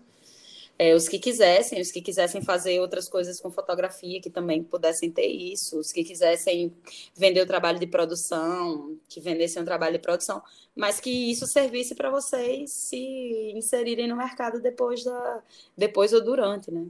É, 0.78 0.94
os 0.94 1.08
que 1.08 1.18
quisessem, 1.18 1.80
os 1.80 1.92
que 1.92 2.00
quisessem 2.00 2.42
fazer 2.42 2.80
outras 2.80 3.08
coisas 3.08 3.40
com 3.40 3.50
fotografia, 3.50 4.20
que 4.20 4.30
também 4.30 4.64
pudessem 4.64 5.10
ter 5.10 5.26
isso, 5.26 5.78
os 5.78 5.92
que 5.92 6.02
quisessem 6.02 6.74
vender 7.14 7.40
o 7.42 7.46
trabalho 7.46 7.78
de 7.78 7.86
produção, 7.86 8.98
que 9.08 9.20
vendessem 9.20 9.62
o 9.62 9.64
trabalho 9.64 9.92
de 9.92 10.00
produção, 10.00 10.42
mas 10.74 10.98
que 10.98 11.30
isso 11.30 11.46
servisse 11.46 11.94
para 11.94 12.10
vocês 12.10 12.72
se 12.72 13.52
inserirem 13.54 14.08
no 14.08 14.16
mercado 14.16 14.60
depois 14.60 15.04
da 15.04 15.42
depois 15.76 16.12
ou 16.12 16.24
durante, 16.24 16.70
né? 16.70 16.86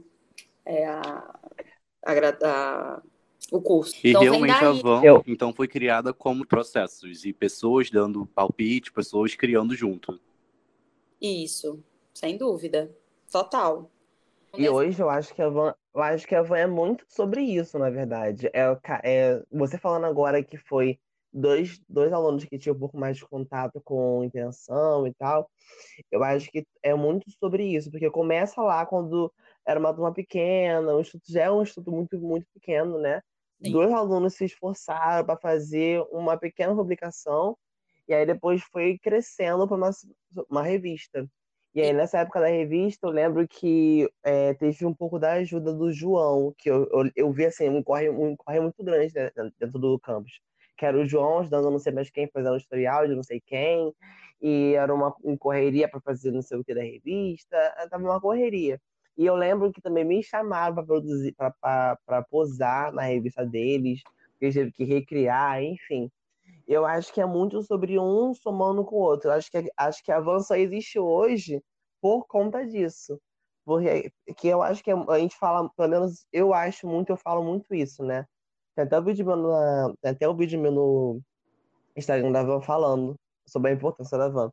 É 0.65 0.87
a, 0.87 1.41
a, 2.05 2.13
a 2.45 3.03
o 3.51 3.61
curso. 3.61 3.95
E 4.03 4.11
então, 4.11 4.23
realmente 4.23 4.65
a 4.65 4.73
Van 4.73 5.03
Eu... 5.05 5.23
então 5.27 5.53
foi 5.53 5.69
criada 5.69 6.13
como 6.15 6.47
processos 6.47 7.25
e 7.25 7.33
pessoas 7.33 7.91
dando 7.91 8.25
palpite, 8.27 8.91
pessoas 8.91 9.35
criando 9.35 9.75
junto. 9.75 10.19
Isso, 11.21 11.83
sem 12.15 12.39
dúvida. 12.39 12.91
Total. 13.33 13.91
E 14.59 14.69
hoje 14.69 15.01
eu 15.01 15.09
acho 15.09 15.35
que 15.35 15.41
a 15.41 15.49
Van, 15.49 15.75
eu 15.95 16.03
acho 16.03 16.27
que 16.27 16.35
a 16.35 16.43
Van 16.43 16.59
é 16.59 16.67
muito 16.67 17.07
sobre 17.09 17.41
isso, 17.41 17.79
na 17.79 17.89
verdade. 17.89 18.51
É, 18.53 18.79
é, 19.03 19.43
você 19.51 19.79
falando 19.79 20.05
agora 20.05 20.45
que 20.45 20.59
foi 20.59 21.01
dois, 21.33 21.81
dois 21.89 22.13
alunos 22.13 22.45
que 22.45 22.59
tinham 22.59 22.77
um 22.77 22.79
pouco 22.79 22.99
mais 22.99 23.17
de 23.17 23.25
contato 23.25 23.81
com 23.83 24.23
intenção 24.23 25.07
e 25.07 25.15
tal, 25.15 25.51
eu 26.11 26.23
acho 26.23 26.51
que 26.51 26.67
é 26.83 26.95
muito 26.95 27.31
sobre 27.31 27.65
isso, 27.65 27.91
porque 27.91 28.11
começa 28.11 28.61
lá 28.61 28.85
quando 28.85 29.33
era 29.67 29.81
uma 29.81 29.95
turma 29.95 30.13
pequena, 30.13 30.95
o 30.95 31.01
instituto 31.01 31.33
já 31.33 31.45
é 31.45 31.51
um 31.51 31.63
instituto 31.63 31.91
muito, 31.91 32.19
muito 32.19 32.47
pequeno, 32.53 32.99
né? 32.99 33.23
Sim. 33.65 33.73
Dois 33.73 33.91
alunos 33.91 34.35
se 34.35 34.45
esforçaram 34.45 35.25
para 35.25 35.39
fazer 35.39 36.05
uma 36.11 36.37
pequena 36.37 36.75
publicação, 36.75 37.57
e 38.07 38.13
aí 38.13 38.27
depois 38.27 38.63
foi 38.65 38.99
crescendo 38.99 39.67
para 39.67 39.77
uma, 39.77 39.91
uma 40.51 40.63
revista. 40.63 41.27
E 41.75 41.81
aí, 41.81 41.93
nessa 41.95 42.19
época 42.19 42.39
da 42.41 42.49
revista, 42.49 43.07
eu 43.07 43.11
lembro 43.11 43.49
que 43.49 44.07
é, 44.23 44.53
teve 44.55 44.85
um 44.85 44.93
pouco 44.93 45.19
da 45.19 45.33
ajuda 45.33 45.73
do 45.73 45.91
João, 45.91 46.55
que 46.59 46.71
eu, 46.71 46.87
eu, 46.93 47.11
eu 47.17 47.33
vi 47.33 47.47
assim, 47.47 47.67
um 47.71 47.83
corre, 47.83 48.11
um 48.11 48.37
corre 48.37 48.61
muito 48.61 48.85
grande 48.85 49.15
né, 49.15 49.31
dentro 49.59 49.79
do 49.79 49.99
campus. 49.99 50.39
Que 50.77 50.85
era 50.85 50.99
o 50.99 51.07
João 51.07 51.39
ajudando 51.39 51.71
não 51.71 51.79
sei 51.79 51.93
mais 51.93 52.11
quem, 52.11 52.29
fazendo 52.29 52.59
historial 52.59 53.09
de 53.09 53.15
não 53.15 53.23
sei 53.23 53.41
quem, 53.41 53.95
e 54.41 54.75
era 54.75 54.95
uma, 54.95 55.15
uma 55.23 55.39
correria 55.39 55.89
para 55.89 56.01
fazer 56.01 56.31
não 56.31 56.43
sei 56.43 56.59
o 56.59 56.65
que 56.65 56.75
da 56.75 56.83
revista, 56.83 57.57
tava 57.91 58.05
uma 58.05 58.21
correria. 58.21 58.79
E 59.17 59.25
eu 59.25 59.35
lembro 59.35 59.73
que 59.73 59.81
também 59.81 60.05
me 60.05 60.23
chamaram 60.23 60.75
para 60.75 60.85
produzir, 60.85 61.35
para 61.35 62.23
posar 62.31 62.93
na 62.93 63.03
revista 63.03 63.47
deles, 63.47 64.03
que 64.39 64.45
eles 64.47 64.55
teve 64.55 64.73
que 64.73 64.85
recriar, 64.85 65.63
enfim 65.63 66.11
eu 66.67 66.85
acho 66.87 67.13
que 67.13 67.21
é 67.21 67.27
muito 67.27 67.63
sobre 67.63 67.99
um 67.99 68.35
somando 68.35 68.85
com 68.85 68.97
o 68.97 69.01
outro. 69.01 69.31
Eu 69.31 69.35
acho 69.35 69.51
que, 69.51 69.71
acho 69.77 70.05
que 70.05 70.13
a 70.13 70.21
Van 70.21 70.41
só 70.41 70.55
existe 70.55 70.99
hoje 70.99 71.63
por 72.01 72.27
conta 72.27 72.67
disso. 72.67 73.21
Porque 73.65 74.13
que 74.37 74.49
eu 74.49 74.63
acho 74.63 74.83
que 74.83 74.91
a 74.91 75.19
gente 75.19 75.37
fala, 75.37 75.69
pelo 75.77 75.89
menos 75.89 76.27
eu 76.33 76.53
acho 76.53 76.87
muito, 76.87 77.11
eu 77.11 77.17
falo 77.17 77.45
muito 77.45 77.75
isso, 77.75 78.03
né? 78.03 78.27
Tem 78.75 78.85
até 78.85 78.99
o 78.99 79.03
vídeo 79.05 79.25
meu, 79.25 79.97
tem 80.01 80.11
até 80.13 80.29
o 80.29 80.35
vídeo 80.35 80.61
meu 80.61 80.73
no 80.73 81.21
Instagram 81.97 82.33
da 82.33 82.43
Van 82.43 82.61
falando 82.61 83.15
sobre 83.47 83.71
a 83.71 83.75
importância 83.75 84.19
da 84.19 84.29
Van. 84.29 84.51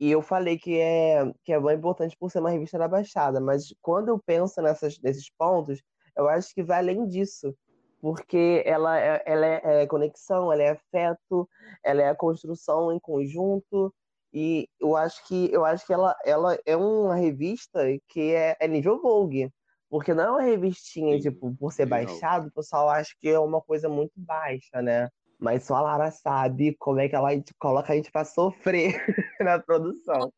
E 0.00 0.10
eu 0.10 0.22
falei 0.22 0.56
que, 0.58 0.78
é, 0.78 1.30
que 1.44 1.52
a 1.52 1.58
Van 1.58 1.72
é 1.72 1.74
importante 1.74 2.16
por 2.16 2.30
ser 2.30 2.38
uma 2.40 2.50
revista 2.50 2.78
da 2.78 2.88
Baixada, 2.88 3.40
mas 3.40 3.74
quando 3.82 4.08
eu 4.08 4.18
penso 4.24 4.62
nessas, 4.62 4.98
nesses 5.00 5.28
pontos, 5.30 5.82
eu 6.16 6.28
acho 6.28 6.54
que 6.54 6.62
vai 6.62 6.78
além 6.78 7.06
disso 7.06 7.54
porque 8.00 8.62
ela 8.64 8.98
é, 8.98 9.22
ela 9.26 9.46
é, 9.46 9.82
é 9.82 9.86
conexão, 9.86 10.52
ela 10.52 10.62
é 10.62 10.70
afeto, 10.70 11.48
ela 11.84 12.02
é 12.02 12.08
a 12.08 12.14
construção 12.14 12.92
em 12.92 12.98
conjunto 12.98 13.92
e 14.32 14.68
eu 14.80 14.96
acho 14.96 15.26
que 15.26 15.50
eu 15.52 15.64
acho 15.64 15.86
que 15.86 15.92
ela, 15.92 16.14
ela 16.24 16.58
é 16.64 16.76
uma 16.76 17.16
revista 17.16 17.80
que 18.08 18.34
é, 18.34 18.56
é 18.60 18.68
nível 18.68 19.00
Vogue, 19.00 19.50
porque 19.88 20.14
não 20.14 20.24
é 20.24 20.30
uma 20.30 20.42
revistinha 20.42 21.16
Sim. 21.16 21.30
tipo 21.30 21.54
por 21.56 21.72
ser 21.72 21.86
baixado, 21.86 22.48
o 22.48 22.52
pessoal 22.52 22.88
acha 22.88 23.14
que 23.20 23.28
é 23.28 23.38
uma 23.38 23.60
coisa 23.60 23.88
muito 23.88 24.12
baixa, 24.16 24.82
né? 24.82 25.08
Mas 25.40 25.64
só 25.64 25.76
a 25.76 25.80
Lara 25.80 26.10
sabe 26.10 26.74
como 26.78 26.98
é 26.98 27.08
que 27.08 27.14
ela 27.14 27.28
coloca 27.60 27.92
a 27.92 27.96
gente 27.96 28.10
para 28.10 28.24
sofrer 28.24 28.92
na 29.40 29.58
produção, 29.58 30.32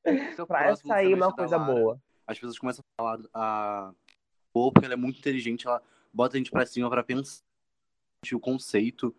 para 0.47 0.77
sair 0.77 1.15
uma 1.15 1.33
coisa 1.33 1.59
boa. 1.59 1.99
as 2.27 2.39
pessoas 2.39 2.59
começam 2.59 2.85
a 2.85 3.03
falar 3.03 3.21
a 3.35 3.93
cor, 4.53 4.73
porque 4.73 4.85
ela 4.85 4.95
é 4.95 4.99
muito 4.99 5.19
inteligente, 5.19 5.67
ela 5.67 5.83
bota 6.13 6.37
a 6.37 6.39
gente 6.39 6.51
pra 6.51 6.67
cima 6.67 6.91
pra 6.91 7.03
pensar 7.03 7.43
o 8.33 8.41
conceito. 8.41 9.15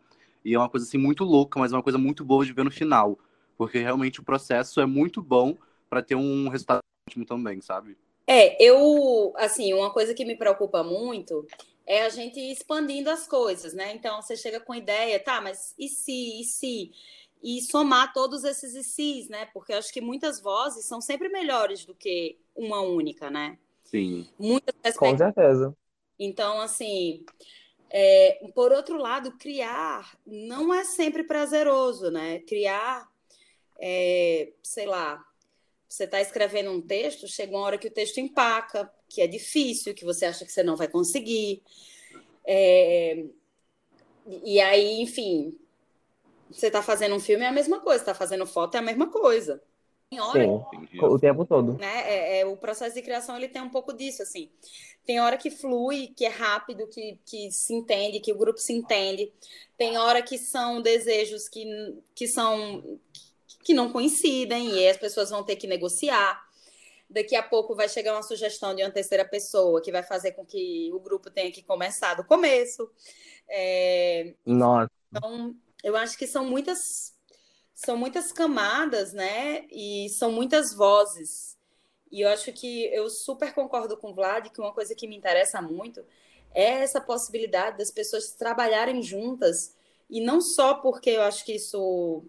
E 0.46 0.54
é 0.54 0.58
uma 0.58 0.70
coisa 0.70 0.86
assim 0.86 0.98
muito 0.98 1.24
louca, 1.24 1.60
mas 1.60 1.72
é 1.72 1.76
uma 1.76 1.84
coisa 1.84 1.98
muito 1.98 2.24
boa 2.24 2.46
de 2.46 2.54
ver 2.54 2.64
no 2.64 2.72
final. 2.72 3.18
Porque 3.58 3.80
realmente 3.80 4.20
o 4.20 4.24
processo 4.24 4.80
é 4.80 4.86
muito 4.86 5.22
bom 5.22 5.58
para 5.90 6.02
ter 6.02 6.16
um 6.16 6.48
resultado 6.50 6.80
ótimo 7.08 7.26
também, 7.26 7.62
sabe? 7.62 7.98
É, 8.28 8.64
eu, 8.64 9.34
assim, 9.38 9.74
uma 9.74 9.92
coisa 9.92 10.14
que 10.14 10.24
me 10.24 10.36
preocupa 10.36 10.84
muito 10.84 11.46
é 11.86 12.06
a 12.06 12.10
gente 12.10 12.40
expandindo 12.40 13.10
as 13.10 13.28
coisas, 13.28 13.74
né? 13.74 13.94
Então 13.94 14.22
você 14.22 14.38
chega 14.38 14.60
com 14.60 14.74
ideia, 14.74 15.20
tá, 15.20 15.42
mas 15.42 15.74
e 15.78 15.90
se, 15.90 16.42
e 16.42 16.44
se? 16.44 16.92
E 17.44 17.60
somar 17.62 18.14
todos 18.14 18.44
esses 18.44 18.76
e 18.76 18.84
se's, 18.84 19.28
né? 19.28 19.48
Porque 19.52 19.74
eu 19.74 19.78
acho 19.80 19.92
que 19.92 20.00
muitas 20.00 20.40
vozes 20.40 20.86
são 20.86 21.02
sempre 21.02 21.28
melhores 21.28 21.84
do 21.86 21.96
que 21.96 22.38
uma 22.56 22.82
única, 22.82 23.32
né? 23.32 23.58
Sim. 23.84 24.28
Muitas 24.40 24.96
Com 24.96 25.18
certeza. 25.18 25.76
Então, 26.20 26.62
assim, 26.62 27.26
é, 27.94 28.40
por 28.56 28.72
outro 28.72 28.98
lado, 28.98 29.38
criar 29.38 30.18
não 30.26 30.74
é 30.74 30.86
sempre 30.86 31.24
prazeroso, 31.24 32.10
né? 32.10 32.40
Criar, 32.40 33.10
é, 33.78 34.54
sei 34.64 34.86
lá, 34.86 35.22
você 35.90 36.06
está 36.06 36.22
escrevendo 36.22 36.72
um 36.72 36.82
texto, 36.82 37.28
chega 37.28 37.52
uma 37.52 37.66
hora 37.66 37.78
que 37.78 37.90
o 37.90 37.92
texto 37.92 38.18
empaca, 38.20 38.90
que 39.10 39.22
é 39.22 39.28
difícil, 39.28 39.94
que 39.94 40.06
você 40.06 40.26
acha 40.26 40.46
que 40.46 40.52
você 40.52 40.64
não 40.64 40.78
vai 40.78 40.88
conseguir. 40.88 41.62
É, 42.46 43.26
e 44.46 44.62
aí, 44.62 45.02
enfim, 45.02 45.54
você 46.50 46.68
está 46.68 46.82
fazendo 46.82 47.16
um 47.16 47.20
filme 47.20 47.44
é 47.44 47.48
a 47.50 47.52
mesma 47.52 47.82
coisa, 47.82 48.02
está 48.02 48.14
fazendo 48.14 48.46
foto 48.46 48.76
é 48.76 48.78
a 48.78 48.82
mesma 48.82 49.12
coisa. 49.12 49.62
Tem 50.12 50.20
hora, 50.20 50.44
Sim, 50.44 51.00
o 51.00 51.18
tempo 51.18 51.46
todo. 51.46 51.78
Né, 51.78 52.02
é, 52.04 52.40
é, 52.42 52.46
o 52.46 52.58
processo 52.58 52.94
de 52.94 53.02
criação 53.02 53.38
ele 53.38 53.48
tem 53.48 53.62
um 53.62 53.70
pouco 53.70 53.94
disso, 53.94 54.22
assim. 54.22 54.50
Tem 55.06 55.22
hora 55.22 55.38
que 55.38 55.50
flui, 55.50 56.08
que 56.14 56.26
é 56.26 56.28
rápido, 56.28 56.86
que, 56.88 57.18
que 57.26 57.50
se 57.50 57.74
entende, 57.74 58.20
que 58.20 58.34
o 58.34 58.38
grupo 58.38 58.60
se 58.60 58.74
entende. 58.74 59.32
Tem 59.78 59.98
hora 59.98 60.22
que 60.22 60.38
são 60.38 60.82
desejos 60.82 61.48
que, 61.48 61.66
que 62.14 62.28
são 62.28 63.00
que 63.64 63.74
não 63.74 63.90
coincidem 63.90 64.72
e 64.72 64.90
as 64.90 64.98
pessoas 64.98 65.30
vão 65.30 65.46
ter 65.46 65.56
que 65.56 65.66
negociar. 65.66 66.46
Daqui 67.10 67.34
a 67.34 67.44
pouco 67.44 67.74
vai 67.74 67.88
chegar 67.88 68.14
uma 68.14 68.24
sugestão 68.24 68.76
de 68.76 68.84
uma 68.84 68.92
terceira 68.92 69.24
pessoa 69.24 69.82
que 69.82 69.94
vai 69.94 70.04
fazer 70.04 70.34
com 70.34 70.46
que 70.46 70.92
o 70.94 71.00
grupo 71.00 71.30
tenha 71.30 71.54
que 71.54 71.64
começar 71.64 72.16
do 72.16 72.26
começo. 72.26 72.92
É... 73.48 74.34
Nossa. 74.46 74.92
Então, 75.10 75.56
eu 75.82 75.96
acho 75.96 76.18
que 76.18 76.28
são 76.28 76.44
muitas 76.44 77.14
são 77.84 77.98
muitas 77.98 78.32
camadas, 78.32 79.12
né? 79.12 79.66
E 79.72 80.08
são 80.10 80.32
muitas 80.32 80.72
vozes. 80.72 81.58
E 82.12 82.22
eu 82.22 82.30
acho 82.30 82.54
que 82.54 82.86
eu 82.94 83.10
super 83.10 83.54
concordo 83.54 83.98
com 83.98 84.12
o 84.12 84.14
Vlad 84.14 84.50
que 84.50 84.62
uma 84.62 84.72
coisa 84.72 84.94
que 84.94 85.08
me 85.08 85.18
interessa 85.18 85.62
muito 85.62 86.06
é 86.54 86.84
essa 86.84 87.02
possibilidade 87.02 87.80
das 87.80 87.90
pessoas 87.90 88.34
trabalharem 88.34 89.02
juntas 89.02 89.76
e 90.10 90.22
não 90.22 90.42
só 90.42 90.76
porque 90.76 91.10
eu 91.10 91.22
acho 91.24 91.44
que 91.44 91.54
isso 91.54 92.24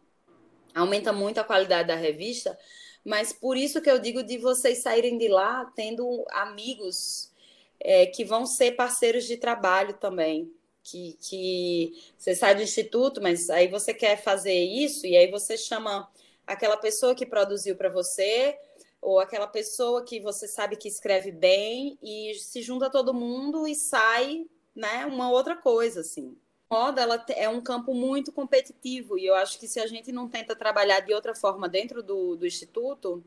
aumenta 0.75 1.12
muito 1.12 1.38
a 1.38 1.45
qualidade 1.45 1.88
da 1.88 1.97
revista, 1.97 2.59
mas 3.05 3.33
por 3.33 3.57
isso 3.57 3.83
que 3.83 3.91
eu 3.91 3.99
digo 3.99 4.23
de 4.23 4.38
vocês 4.38 4.79
saírem 4.79 5.19
de 5.19 5.29
lá 5.29 5.71
tendo 5.77 6.25
amigos 6.31 7.31
é, 7.79 8.07
que 8.07 8.25
vão 8.25 8.47
ser 8.47 8.73
parceiros 8.73 9.25
de 9.25 9.37
trabalho 9.37 9.95
também. 9.95 10.51
Que, 10.83 11.16
que 11.21 11.92
você 12.18 12.35
sai 12.35 12.55
do 12.55 12.62
instituto, 12.62 13.21
mas 13.23 13.49
aí 13.49 13.68
você 13.68 13.95
quer 13.95 14.21
fazer 14.21 14.53
isso, 14.53 15.07
e 15.07 15.16
aí 15.16 15.31
você 15.31 15.57
chama 15.57 16.11
aquela 16.47 16.77
pessoa 16.77 17.14
que 17.14 17.25
produziu 17.25 17.77
para 17.77 17.88
você, 17.88 18.59
ou 19.01 19.21
aquela 19.21 19.47
pessoa 19.47 20.05
que 20.05 20.21
você 20.21 20.49
sabe 20.49 20.77
que 20.77 20.88
escreve 20.88 21.31
bem, 21.31 21.97
e 22.03 22.35
se 22.35 22.62
junta 22.62 22.90
todo 22.90 23.14
mundo 23.14 23.66
e 23.66 23.75
sai 23.75 24.45
né, 24.75 25.07
uma 25.07 25.31
outra 25.31 25.57
coisa, 25.57 26.01
assim 26.01 26.37
moda 26.73 27.03
ela 27.03 27.23
é 27.37 27.47
um 27.51 27.61
campo 27.61 27.92
muito 27.92 28.33
competitivo 28.33 29.18
e 29.18 29.27
eu 29.27 29.35
acho 29.35 29.59
que 29.61 29.68
se 29.68 29.79
a 29.79 29.87
gente 29.87 30.11
não 30.11 30.27
tenta 30.27 30.57
trabalhar 30.57 31.01
de 31.01 31.12
outra 31.12 31.35
forma 31.35 31.68
dentro 31.68 32.03
do, 32.03 32.35
do 32.35 32.47
instituto 32.47 33.23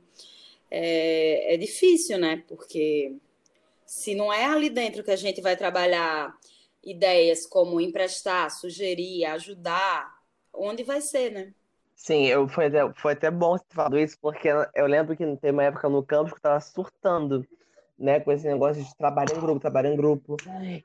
é, 0.71 1.53
é 1.53 1.57
difícil, 1.57 2.17
né? 2.17 2.43
Porque 2.47 3.13
se 3.85 4.15
não 4.15 4.33
é 4.33 4.45
ali 4.45 4.67
dentro 4.67 5.03
que 5.03 5.11
a 5.11 5.15
gente 5.15 5.41
vai 5.41 5.55
trabalhar 5.55 6.35
ideias 6.85 7.45
como 7.45 7.81
emprestar, 7.81 8.51
sugerir, 8.51 9.25
ajudar, 9.25 10.13
onde 10.53 10.83
vai 10.83 11.01
ser, 11.01 11.31
né? 11.31 11.53
Sim, 11.95 12.25
eu, 12.25 12.47
foi, 12.47 12.65
até, 12.67 12.93
foi 12.93 13.13
até 13.13 13.31
bom 13.31 13.57
você 13.57 13.63
falado 13.69 13.97
isso, 13.97 14.17
porque 14.21 14.49
eu 14.73 14.85
lembro 14.85 15.15
que 15.15 15.37
tem 15.37 15.51
uma 15.51 15.63
época 15.63 15.89
no 15.89 16.03
campus 16.03 16.33
que 16.33 16.37
eu 16.37 16.41
tava 16.41 16.59
surtando 16.59 17.45
né, 17.97 18.19
com 18.19 18.31
esse 18.31 18.45
negócio 18.45 18.83
de 18.83 18.95
trabalhar 18.97 19.35
em 19.35 19.39
grupo, 19.39 19.59
trabalhar 19.59 19.89
em 19.91 19.95
grupo. 19.95 20.35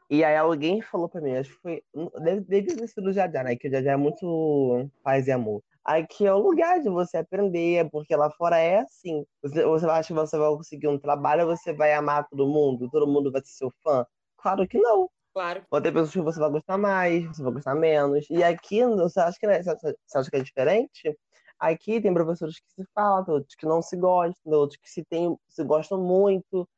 E 0.08 0.24
aí 0.24 0.36
alguém 0.36 0.80
falou 0.80 1.08
pra 1.08 1.20
mim, 1.20 1.36
acho 1.36 1.50
que 1.50 1.60
foi. 1.60 1.82
Deve, 2.22 2.40
deve 2.42 2.76
ter 2.76 2.86
sido 2.86 3.10
o 3.10 3.12
né? 3.42 3.56
Que 3.56 3.68
o 3.68 3.70
Jajá 3.70 3.92
é 3.92 3.96
muito 3.96 4.88
paz 5.02 5.26
e 5.26 5.32
amor. 5.32 5.62
Aqui 5.84 6.26
é 6.26 6.32
o 6.32 6.38
lugar 6.38 6.80
de 6.80 6.88
você 6.88 7.16
aprender, 7.16 7.88
porque 7.90 8.14
lá 8.14 8.30
fora 8.30 8.58
é 8.58 8.80
assim. 8.80 9.24
Você, 9.42 9.64
você 9.64 9.86
acha 9.86 10.08
que 10.08 10.14
você 10.14 10.38
vai 10.38 10.50
conseguir 10.50 10.88
um 10.88 10.98
trabalho, 10.98 11.46
você 11.46 11.72
vai 11.72 11.92
amar 11.92 12.28
todo 12.28 12.46
mundo, 12.46 12.88
todo 12.90 13.08
mundo 13.08 13.32
vai 13.32 13.40
ser 13.40 13.52
seu 13.52 13.72
fã? 13.82 14.06
Claro 14.36 14.66
que 14.68 14.78
não. 14.78 15.10
Claro. 15.32 15.64
Vão 15.70 15.80
ter 15.80 15.92
pessoas 15.92 16.12
que 16.12 16.20
você 16.20 16.40
vai 16.40 16.50
gostar 16.50 16.76
mais, 16.76 17.24
você 17.26 17.42
vai 17.42 17.52
gostar 17.52 17.74
menos. 17.74 18.26
E 18.28 18.42
aqui, 18.42 18.84
você 18.84 19.20
acha 19.20 19.38
que, 19.38 19.46
né, 19.46 19.62
você 19.62 20.18
acha 20.18 20.30
que 20.30 20.36
é 20.36 20.42
diferente? 20.42 21.18
Aqui 21.58 22.00
tem 22.00 22.12
professores 22.12 22.58
que 22.58 22.72
se 22.72 22.88
falam, 22.94 23.24
outros 23.28 23.54
que 23.54 23.66
não 23.66 23.82
se 23.82 23.96
gostam, 23.96 24.52
outros 24.52 24.80
que 24.80 24.90
se, 24.90 25.04
tem, 25.04 25.36
se 25.48 25.62
gostam 25.62 26.00
muito. 26.00 26.68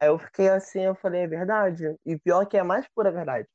Aí 0.00 0.08
eu 0.08 0.18
fiquei 0.18 0.48
assim, 0.48 0.80
eu 0.80 0.94
falei, 0.94 1.22
é 1.22 1.26
verdade. 1.26 1.94
E 2.04 2.18
pior 2.18 2.46
que 2.46 2.56
é 2.56 2.62
mais 2.62 2.86
pura 2.94 3.12
verdade. 3.12 3.46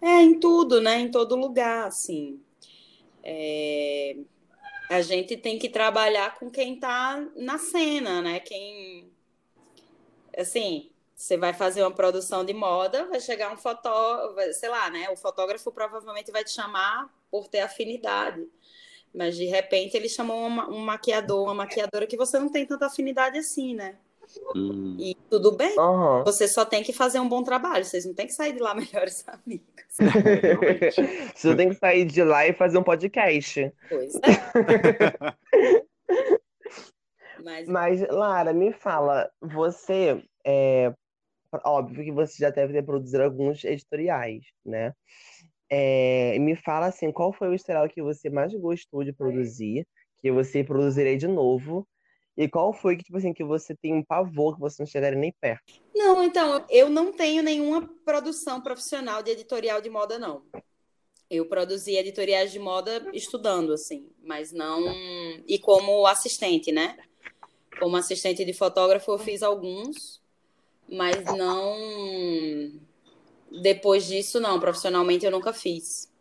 É, 0.00 0.20
em 0.20 0.38
tudo, 0.38 0.80
né? 0.80 1.00
Em 1.00 1.10
todo 1.10 1.36
lugar, 1.36 1.86
assim. 1.86 2.42
É... 3.22 4.16
A 4.90 5.00
gente 5.00 5.36
tem 5.36 5.58
que 5.58 5.70
trabalhar 5.70 6.34
com 6.38 6.50
quem 6.50 6.78
tá 6.78 7.24
na 7.36 7.56
cena, 7.56 8.20
né? 8.20 8.40
Quem. 8.40 9.10
Assim, 10.36 10.91
você 11.14 11.36
vai 11.36 11.52
fazer 11.52 11.82
uma 11.82 11.90
produção 11.90 12.44
de 12.44 12.52
moda, 12.52 13.06
vai 13.06 13.20
chegar 13.20 13.52
um 13.52 13.56
fotógrafo, 13.56 14.52
sei 14.54 14.68
lá, 14.68 14.90
né? 14.90 15.08
O 15.10 15.16
fotógrafo 15.16 15.70
provavelmente 15.70 16.32
vai 16.32 16.44
te 16.44 16.50
chamar 16.50 17.08
por 17.30 17.48
ter 17.48 17.60
afinidade. 17.60 18.46
Mas 19.14 19.36
de 19.36 19.44
repente 19.44 19.96
ele 19.96 20.08
chamou 20.08 20.46
um 20.46 20.78
maquiador, 20.78 21.44
uma 21.44 21.54
maquiadora 21.54 22.06
que 22.06 22.16
você 22.16 22.38
não 22.38 22.48
tem 22.48 22.66
tanta 22.66 22.86
afinidade 22.86 23.38
assim, 23.38 23.74
né? 23.74 23.96
Hum. 24.56 24.96
E 24.98 25.14
tudo 25.28 25.52
bem. 25.52 25.78
Uhum. 25.78 26.24
Você 26.24 26.48
só 26.48 26.64
tem 26.64 26.82
que 26.82 26.92
fazer 26.92 27.20
um 27.20 27.28
bom 27.28 27.42
trabalho. 27.42 27.84
Vocês 27.84 28.06
não 28.06 28.14
tem 28.14 28.26
que 28.26 28.32
sair 28.32 28.54
de 28.54 28.60
lá 28.60 28.74
melhores 28.74 29.24
amigos. 29.28 29.66
Você 31.34 31.54
tem 31.54 31.68
que 31.68 31.74
sair 31.74 32.04
de 32.06 32.24
lá 32.24 32.46
e 32.46 32.54
fazer 32.54 32.78
um 32.78 32.82
podcast. 32.82 33.72
Pois 33.88 34.14
é. 34.16 34.22
Mas... 37.44 37.68
Mas, 37.68 38.00
Lara, 38.08 38.52
me 38.52 38.72
fala, 38.72 39.28
você 39.40 40.22
é 40.44 40.92
óbvio 41.64 42.04
que 42.04 42.12
você 42.12 42.36
já 42.38 42.50
deve 42.50 42.72
ter 42.72 42.82
produzido 42.82 43.22
alguns 43.22 43.64
editoriais, 43.64 44.44
né? 44.64 44.92
É, 45.68 46.38
me 46.38 46.54
fala 46.54 46.86
assim, 46.86 47.10
qual 47.10 47.32
foi 47.32 47.48
o 47.48 47.54
editorial 47.54 47.88
que 47.88 48.02
você 48.02 48.28
mais 48.28 48.54
gostou 48.54 49.02
de 49.02 49.12
produzir, 49.12 49.86
que 50.20 50.30
você 50.30 50.62
produzirei 50.62 51.16
de 51.16 51.26
novo, 51.26 51.86
e 52.36 52.48
qual 52.48 52.72
foi 52.72 52.96
que, 52.96 53.04
tipo 53.04 53.18
assim, 53.18 53.32
que 53.32 53.44
você 53.44 53.74
tem 53.74 53.92
um 53.92 54.02
pavor 54.02 54.54
que 54.54 54.60
você 54.60 54.82
não 54.82 54.86
chegaria 54.86 55.18
nem 55.18 55.34
perto? 55.40 55.74
Não, 55.94 56.22
então, 56.22 56.64
eu 56.70 56.88
não 56.88 57.12
tenho 57.12 57.42
nenhuma 57.42 57.86
produção 58.04 58.60
profissional 58.60 59.22
de 59.22 59.30
editorial 59.30 59.80
de 59.80 59.90
moda, 59.90 60.18
não. 60.18 60.42
Eu 61.28 61.46
produzi 61.46 61.96
editoriais 61.96 62.50
de 62.50 62.58
moda 62.58 63.06
estudando, 63.12 63.72
assim, 63.72 64.10
mas 64.22 64.52
não. 64.52 64.82
E 65.46 65.58
como 65.58 66.06
assistente, 66.06 66.72
né? 66.72 66.96
Como 67.78 67.96
assistente 67.96 68.44
de 68.44 68.52
fotógrafo, 68.52 69.10
eu 69.12 69.18
fiz 69.18 69.42
alguns, 69.42 70.21
mas 70.92 71.24
não. 71.24 72.70
Depois 73.62 74.06
disso, 74.06 74.38
não. 74.38 74.60
Profissionalmente, 74.60 75.24
eu 75.24 75.30
nunca 75.30 75.52
fiz. 75.52 76.12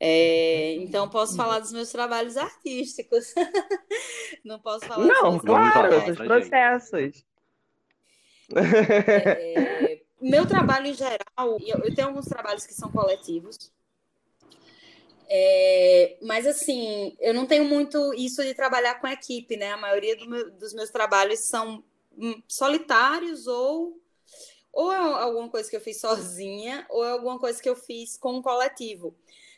É, 0.00 0.74
então, 0.74 1.08
posso 1.08 1.36
falar 1.36 1.60
dos 1.60 1.72
meus 1.72 1.92
trabalhos 1.92 2.36
artísticos. 2.36 3.32
Não 4.44 4.58
posso 4.58 4.84
falar 4.84 5.06
Não, 5.06 5.38
claro, 5.38 6.04
dos 6.04 6.16
processos. 6.18 7.24
É, 8.56 10.00
meu 10.20 10.44
trabalho 10.44 10.88
em 10.88 10.94
geral, 10.94 11.56
eu, 11.64 11.94
tenho 11.94 12.08
alguns 12.08 12.26
trabalhos 12.26 12.66
que 12.66 12.74
são 12.74 12.90
coletivos. 12.90 13.70
É, 15.28 16.16
mas 16.20 16.48
assim, 16.48 17.16
eu 17.20 17.32
não 17.32 17.46
tenho 17.46 17.64
muito 17.64 18.12
isso 18.14 18.42
de 18.42 18.52
trabalhar 18.54 18.96
com 18.96 19.06
equipe, 19.06 19.56
né? 19.56 19.70
A 19.70 19.76
maioria 19.76 20.16
do 20.16 20.28
meu, 20.28 20.50
dos 20.50 20.74
meus 20.74 20.90
trabalhos 20.90 21.38
são 21.38 21.84
solitários 22.48 23.46
ou 23.46 24.00
ou 24.72 24.90
é 24.90 24.96
alguma 24.96 25.50
coisa 25.50 25.68
que 25.68 25.76
eu 25.76 25.80
fiz 25.80 26.00
sozinha 26.00 26.86
ou 26.88 27.04
é 27.04 27.10
alguma 27.10 27.38
coisa 27.38 27.62
que 27.62 27.68
eu 27.68 27.76
fiz 27.76 28.16
com 28.16 28.36
um 28.36 28.42
coletivo. 28.42 29.14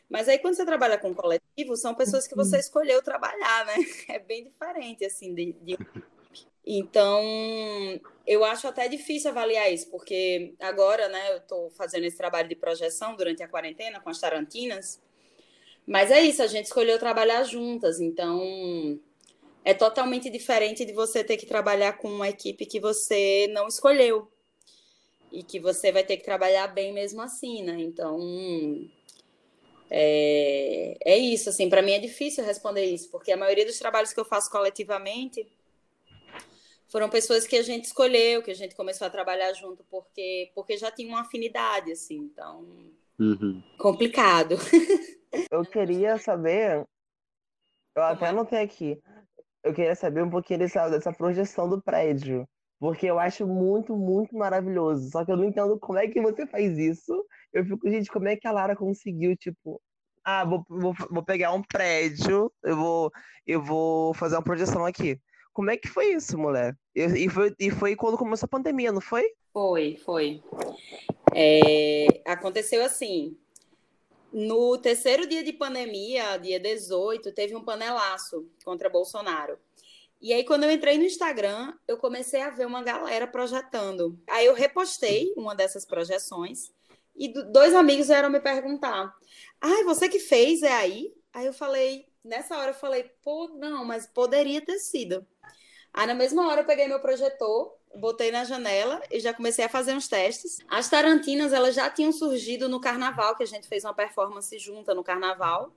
Mas 0.09 0.27
aí, 0.27 0.37
quando 0.37 0.55
você 0.55 0.65
trabalha 0.65 0.97
com 0.97 1.15
coletivo, 1.15 1.75
são 1.75 1.95
pessoas 1.95 2.27
que 2.27 2.35
você 2.35 2.55
uhum. 2.55 2.59
escolheu 2.59 3.01
trabalhar, 3.01 3.65
né? 3.65 3.75
É 4.09 4.19
bem 4.19 4.43
diferente, 4.43 5.05
assim, 5.05 5.33
de, 5.33 5.53
de... 5.53 5.77
Então, 6.65 7.23
eu 8.27 8.43
acho 8.43 8.67
até 8.67 8.87
difícil 8.87 9.31
avaliar 9.31 9.71
isso, 9.71 9.89
porque 9.89 10.53
agora, 10.59 11.07
né, 11.07 11.31
eu 11.31 11.37
estou 11.37 11.69
fazendo 11.71 12.05
esse 12.05 12.17
trabalho 12.17 12.49
de 12.49 12.55
projeção 12.55 13.15
durante 13.15 13.41
a 13.41 13.47
quarentena 13.47 13.99
com 13.99 14.09
as 14.09 14.19
Tarantinas, 14.19 15.01
mas 15.87 16.11
é 16.11 16.21
isso, 16.21 16.41
a 16.41 16.47
gente 16.47 16.65
escolheu 16.65 16.97
trabalhar 16.97 17.43
juntas, 17.43 17.99
então 17.99 18.99
é 19.65 19.73
totalmente 19.73 20.29
diferente 20.29 20.85
de 20.85 20.93
você 20.93 21.23
ter 21.23 21.37
que 21.37 21.47
trabalhar 21.47 21.97
com 21.97 22.07
uma 22.07 22.29
equipe 22.29 22.67
que 22.67 22.79
você 22.79 23.47
não 23.51 23.67
escolheu 23.67 24.31
e 25.31 25.43
que 25.43 25.59
você 25.59 25.91
vai 25.91 26.03
ter 26.03 26.17
que 26.17 26.23
trabalhar 26.23 26.67
bem 26.67 26.93
mesmo 26.93 27.19
assim, 27.19 27.63
né? 27.63 27.75
Então, 27.79 28.19
é, 29.89 30.95
é 31.03 31.17
isso, 31.17 31.49
assim, 31.49 31.67
para 31.67 31.81
mim 31.81 31.93
é 31.93 31.99
difícil 31.99 32.45
responder 32.45 32.85
isso, 32.85 33.09
porque 33.09 33.31
a 33.31 33.37
maioria 33.37 33.65
dos 33.65 33.79
trabalhos 33.79 34.13
que 34.13 34.19
eu 34.19 34.25
faço 34.25 34.51
coletivamente 34.51 35.47
foram 36.87 37.09
pessoas 37.09 37.47
que 37.47 37.57
a 37.57 37.63
gente 37.63 37.85
escolheu, 37.85 38.43
que 38.43 38.51
a 38.51 38.55
gente 38.55 38.75
começou 38.75 39.07
a 39.07 39.09
trabalhar 39.09 39.51
junto 39.53 39.83
porque 39.85 40.51
porque 40.53 40.77
já 40.77 40.91
tinha 40.91 41.09
uma 41.09 41.21
afinidade, 41.21 41.91
assim, 41.91 42.17
então 42.17 42.63
Uhum. 43.17 43.63
complicado. 43.77 44.55
Eu 45.51 45.65
queria 45.65 46.17
saber, 46.17 46.85
eu 47.95 48.03
até 48.03 48.27
anotei 48.27 48.59
aqui, 48.59 49.01
eu 49.65 49.73
queria 49.73 49.95
saber 49.95 50.23
um 50.23 50.29
pouquinho 50.29 50.59
dessa, 50.59 50.87
dessa 50.89 51.11
projeção 51.11 51.67
do 51.67 51.81
prédio, 51.81 52.47
porque 52.79 53.07
eu 53.07 53.17
acho 53.17 53.47
muito, 53.47 53.97
muito 53.97 54.37
maravilhoso. 54.37 55.09
Só 55.09 55.25
que 55.25 55.31
eu 55.31 55.37
não 55.37 55.45
entendo 55.45 55.79
como 55.79 55.97
é 55.97 56.07
que 56.07 56.21
você 56.21 56.45
faz 56.45 56.77
isso. 56.77 57.25
Eu 57.51 57.65
fico, 57.65 57.89
gente, 57.89 58.11
como 58.11 58.27
é 58.27 58.35
que 58.35 58.47
a 58.47 58.51
Lara 58.51 58.75
conseguiu, 58.75 59.35
tipo, 59.35 59.81
ah, 60.23 60.45
vou, 60.45 60.63
vou, 60.69 60.93
vou 61.09 61.23
pegar 61.23 61.51
um 61.51 61.63
prédio, 61.63 62.51
eu 62.63 62.75
vou, 62.75 63.11
eu 63.47 63.61
vou 63.61 64.13
fazer 64.13 64.35
uma 64.35 64.43
projeção 64.43 64.85
aqui. 64.85 65.19
Como 65.51 65.71
é 65.71 65.77
que 65.77 65.87
foi 65.87 66.13
isso, 66.13 66.37
mulher? 66.37 66.75
E, 66.93 67.03
e 67.25 67.29
foi, 67.29 67.55
e 67.59 67.71
foi 67.71 67.95
quando 67.95 68.19
começou 68.19 68.45
a 68.45 68.49
pandemia, 68.49 68.91
não 68.91 69.01
foi? 69.01 69.23
Foi, 69.51 69.97
foi. 70.05 70.43
É, 71.33 72.07
aconteceu 72.23 72.83
assim. 72.83 73.35
No 74.37 74.77
terceiro 74.77 75.25
dia 75.25 75.41
de 75.41 75.53
pandemia, 75.53 76.35
dia 76.35 76.59
18, 76.59 77.31
teve 77.31 77.55
um 77.55 77.63
panelaço 77.63 78.45
contra 78.65 78.89
Bolsonaro. 78.89 79.57
E 80.21 80.33
aí, 80.33 80.43
quando 80.43 80.65
eu 80.65 80.71
entrei 80.71 80.97
no 80.97 81.05
Instagram, 81.05 81.73
eu 81.87 81.97
comecei 81.97 82.41
a 82.41 82.49
ver 82.49 82.67
uma 82.67 82.83
galera 82.83 83.25
projetando. 83.25 84.19
Aí 84.27 84.45
eu 84.45 84.53
repostei 84.53 85.33
uma 85.37 85.55
dessas 85.55 85.85
projeções 85.85 86.73
e 87.15 87.29
do- 87.29 87.49
dois 87.49 87.73
amigos 87.73 88.07
vieram 88.07 88.29
me 88.29 88.41
perguntar: 88.41 89.15
Ai, 89.61 89.85
você 89.85 90.09
que 90.09 90.19
fez, 90.19 90.63
é 90.63 90.73
aí? 90.73 91.13
Aí 91.31 91.45
eu 91.45 91.53
falei, 91.53 92.05
nessa 92.21 92.57
hora 92.57 92.71
eu 92.71 92.75
falei, 92.75 93.09
pô, 93.23 93.47
não, 93.57 93.85
mas 93.85 94.05
poderia 94.05 94.59
ter 94.59 94.79
sido. 94.79 95.25
Aí 95.93 96.05
na 96.05 96.13
mesma 96.13 96.45
hora 96.49 96.59
eu 96.59 96.65
peguei 96.65 96.89
meu 96.89 96.99
projetor, 96.99 97.73
botei 97.95 98.31
na 98.31 98.43
janela 98.43 99.01
e 99.11 99.19
já 99.19 99.33
comecei 99.33 99.65
a 99.65 99.69
fazer 99.69 99.93
uns 99.93 100.07
testes. 100.07 100.59
As 100.67 100.89
Tarantinas, 100.89 101.53
elas 101.53 101.75
já 101.75 101.89
tinham 101.89 102.11
surgido 102.11 102.67
no 102.69 102.79
carnaval, 102.79 103.35
que 103.35 103.43
a 103.43 103.47
gente 103.47 103.67
fez 103.67 103.83
uma 103.83 103.93
performance 103.93 104.57
junta 104.59 104.93
no 104.93 105.03
carnaval, 105.03 105.73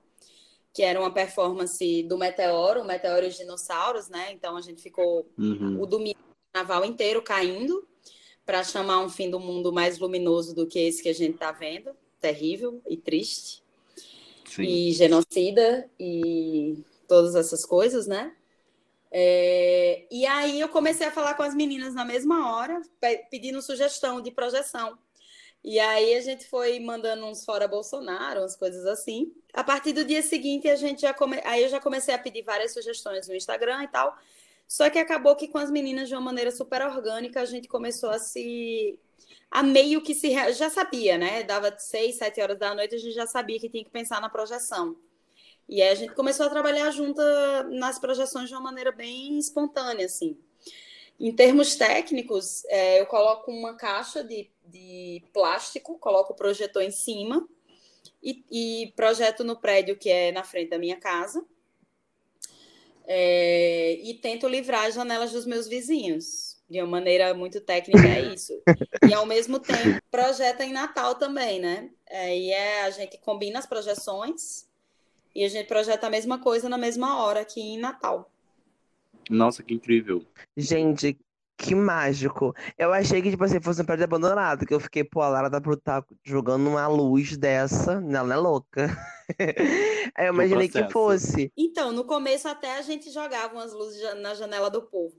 que 0.73 0.83
era 0.83 0.99
uma 0.99 1.11
performance 1.11 2.03
do 2.03 2.17
Meteoro, 2.17 2.81
o 2.81 2.85
Meteoro 2.85 3.25
e 3.25 3.29
os 3.29 3.37
Dinossauros, 3.37 4.09
né? 4.09 4.31
Então 4.31 4.55
a 4.55 4.61
gente 4.61 4.81
ficou 4.81 5.27
Uhum. 5.37 5.81
o 5.81 5.85
domingo, 5.85 6.19
o 6.19 6.53
carnaval 6.53 6.85
inteiro 6.85 7.21
caindo 7.21 7.87
para 8.45 8.63
chamar 8.63 8.99
um 8.99 9.09
fim 9.09 9.29
do 9.29 9.39
mundo 9.39 9.71
mais 9.71 9.99
luminoso 9.99 10.55
do 10.55 10.65
que 10.67 10.79
esse 10.79 11.03
que 11.03 11.09
a 11.09 11.13
gente 11.13 11.35
está 11.35 11.51
vendo, 11.51 11.91
terrível 12.19 12.81
e 12.87 12.97
triste 12.97 13.63
Sim. 14.45 14.63
e 14.63 14.91
genocida 14.91 15.89
e 15.99 16.83
todas 17.07 17.35
essas 17.35 17.65
coisas, 17.65 18.07
né? 18.07 18.35
É, 19.11 20.07
e 20.11 20.25
aí 20.25 20.59
eu 20.59 20.69
comecei 20.69 21.07
a 21.07 21.11
falar 21.11 21.33
com 21.33 21.43
as 21.43 21.55
meninas 21.55 21.93
na 21.93 22.05
mesma 22.05 22.53
hora, 22.55 22.81
pe- 22.99 23.25
pedindo 23.31 23.61
sugestão 23.61 24.21
de 24.21 24.31
projeção. 24.31 24.97
E 25.63 25.79
aí 25.79 26.15
a 26.15 26.21
gente 26.21 26.47
foi 26.47 26.79
mandando 26.79 27.25
uns 27.25 27.43
fora 27.43 27.67
Bolsonaro, 27.67 28.41
umas 28.41 28.55
coisas 28.55 28.85
assim. 28.85 29.33
A 29.53 29.63
partir 29.63 29.91
do 29.93 30.05
dia 30.05 30.21
seguinte 30.21 30.69
a 30.69 30.75
gente 30.75 31.01
já 31.01 31.13
come... 31.13 31.41
aí 31.43 31.63
eu 31.63 31.69
já 31.69 31.79
comecei 31.81 32.13
a 32.13 32.17
pedir 32.19 32.43
várias 32.43 32.73
sugestões 32.73 33.27
no 33.27 33.35
Instagram 33.35 33.83
e 33.83 33.87
tal. 33.89 34.15
Só 34.67 34.89
que 34.89 34.99
acabou 34.99 35.35
que 35.35 35.47
com 35.47 35.57
as 35.57 35.71
meninas 35.71 36.07
de 36.07 36.15
uma 36.15 36.21
maneira 36.21 36.51
super 36.51 36.81
orgânica 36.83 37.41
a 37.41 37.45
gente 37.45 37.67
começou 37.67 38.09
a 38.11 38.19
se 38.19 38.97
a 39.51 39.63
meio 39.63 40.01
que 40.01 40.13
se 40.13 40.31
já 40.53 40.69
sabia, 40.69 41.17
né? 41.17 41.43
Dava 41.43 41.75
seis, 41.77 42.17
sete 42.17 42.39
horas 42.41 42.57
da 42.57 42.73
noite 42.75 42.95
a 42.95 42.97
gente 42.97 43.13
já 43.13 43.25
sabia 43.27 43.59
que 43.59 43.69
tinha 43.69 43.83
que 43.83 43.89
pensar 43.89 44.21
na 44.21 44.29
projeção. 44.29 44.95
E 45.69 45.83
aí 45.83 45.89
a 45.89 45.95
gente 45.95 46.15
começou 46.15 46.47
a 46.47 46.49
trabalhar 46.49 46.89
junta 46.89 47.63
nas 47.65 47.99
projeções 47.99 48.49
de 48.49 48.55
uma 48.55 48.61
maneira 48.61 48.91
bem 48.91 49.37
espontânea, 49.37 50.07
assim. 50.07 50.35
Em 51.19 51.31
termos 51.31 51.75
técnicos, 51.75 52.65
é, 52.65 52.99
eu 52.99 53.05
coloco 53.05 53.51
uma 53.51 53.75
caixa 53.75 54.23
de, 54.23 54.49
de 54.65 55.21
plástico, 55.31 55.99
coloco 55.99 56.33
o 56.33 56.35
projetor 56.35 56.81
em 56.81 56.89
cima 56.89 57.47
e, 58.23 58.43
e 58.49 58.93
projeto 58.95 59.43
no 59.43 59.59
prédio 59.59 59.95
que 59.95 60.09
é 60.09 60.31
na 60.31 60.43
frente 60.43 60.71
da 60.71 60.79
minha 60.79 60.95
casa. 60.95 61.45
É, 63.05 63.99
e 64.01 64.15
tento 64.15 64.47
livrar 64.47 64.87
as 64.87 64.95
janelas 64.95 65.31
dos 65.31 65.45
meus 65.45 65.67
vizinhos. 65.67 66.57
De 66.67 66.79
uma 66.79 66.87
maneira 66.87 67.31
muito 67.35 67.61
técnica, 67.61 68.07
é 68.07 68.33
isso. 68.33 68.53
E 69.07 69.13
ao 69.13 69.25
mesmo 69.25 69.59
tempo, 69.59 70.01
projeta 70.09 70.63
em 70.63 70.71
Natal 70.71 71.15
também, 71.15 71.59
né? 71.59 71.91
Aí 72.09 72.49
é, 72.49 72.83
a 72.83 72.89
gente 72.89 73.19
combina 73.19 73.59
as 73.59 73.67
projeções 73.67 74.68
e 75.35 75.43
a 75.43 75.49
gente 75.49 75.67
projeta 75.67 76.07
a 76.07 76.09
mesma 76.09 76.39
coisa 76.39 76.67
na 76.67 76.77
mesma 76.77 77.23
hora 77.23 77.41
aqui 77.41 77.61
em 77.61 77.79
Natal. 77.79 78.31
Nossa, 79.29 79.61
que 79.61 79.73
incrível. 79.73 80.25
Gente, 80.57 81.17
que 81.59 81.75
mágico. 81.75 82.55
Eu 82.77 82.93
achei 82.93 83.21
que, 83.21 83.29
tipo 83.29 83.43
assim, 83.43 83.59
fosse 83.59 83.81
um 83.81 83.85
prédio 83.85 84.05
abandonado, 84.05 84.65
que 84.65 84.73
eu 84.73 84.79
fiquei, 84.79 85.03
pô, 85.03 85.21
a 85.21 85.29
Lara 85.29 85.49
tá, 85.49 85.59
tá 85.83 86.03
jogando 86.23 86.67
uma 86.69 86.87
luz 86.87 87.37
dessa, 87.37 87.93
ela 87.93 88.23
não 88.23 88.33
é 88.33 88.37
louca. 88.37 88.97
Aí 90.15 90.25
eu 90.25 90.33
imaginei 90.33 90.69
que 90.69 90.89
fosse. 90.89 91.51
Então, 91.55 91.91
no 91.91 92.05
começo 92.05 92.47
até 92.47 92.77
a 92.77 92.81
gente 92.81 93.11
jogava 93.11 93.53
umas 93.53 93.73
luzes 93.73 94.01
na 94.21 94.33
janela 94.33 94.69
do 94.69 94.81
povo. 94.81 95.15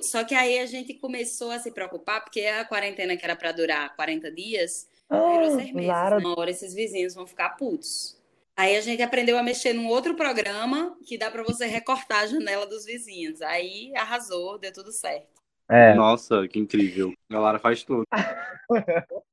Só 0.00 0.24
que 0.24 0.34
aí 0.34 0.58
a 0.58 0.64
gente 0.64 0.94
começou 0.94 1.50
a 1.50 1.58
se 1.58 1.70
preocupar, 1.70 2.22
porque 2.22 2.40
a 2.46 2.64
quarentena 2.64 3.14
que 3.14 3.24
era 3.24 3.36
para 3.36 3.52
durar 3.52 3.94
40 3.94 4.30
dias, 4.32 4.88
virou 5.10 5.54
seis 5.54 5.72
meses. 5.72 5.88
Lara, 5.88 6.18
Uma 6.18 6.38
hora 6.38 6.50
esses 6.50 6.72
vizinhos 6.72 7.14
vão 7.14 7.26
ficar 7.26 7.50
putos. 7.50 8.18
Aí 8.56 8.76
a 8.76 8.80
gente 8.80 9.02
aprendeu 9.02 9.38
a 9.38 9.42
mexer 9.42 9.72
num 9.72 9.88
outro 9.88 10.14
programa 10.14 10.96
que 11.06 11.16
dá 11.16 11.30
para 11.30 11.42
você 11.42 11.66
recortar 11.66 12.22
a 12.22 12.26
janela 12.26 12.66
dos 12.66 12.84
vizinhos. 12.84 13.40
Aí 13.40 13.92
arrasou, 13.96 14.58
deu 14.58 14.72
tudo 14.72 14.92
certo. 14.92 15.40
é, 15.68 15.94
Nossa, 15.94 16.46
que 16.46 16.58
incrível. 16.58 17.12
A 17.30 17.38
Lara 17.38 17.58
faz 17.58 17.82
tudo. 17.82 18.04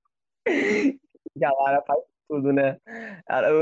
que 0.47 1.45
a 1.45 1.51
Lara 1.51 1.83
faz 1.85 1.99
tudo, 2.29 2.53
né? 2.53 2.77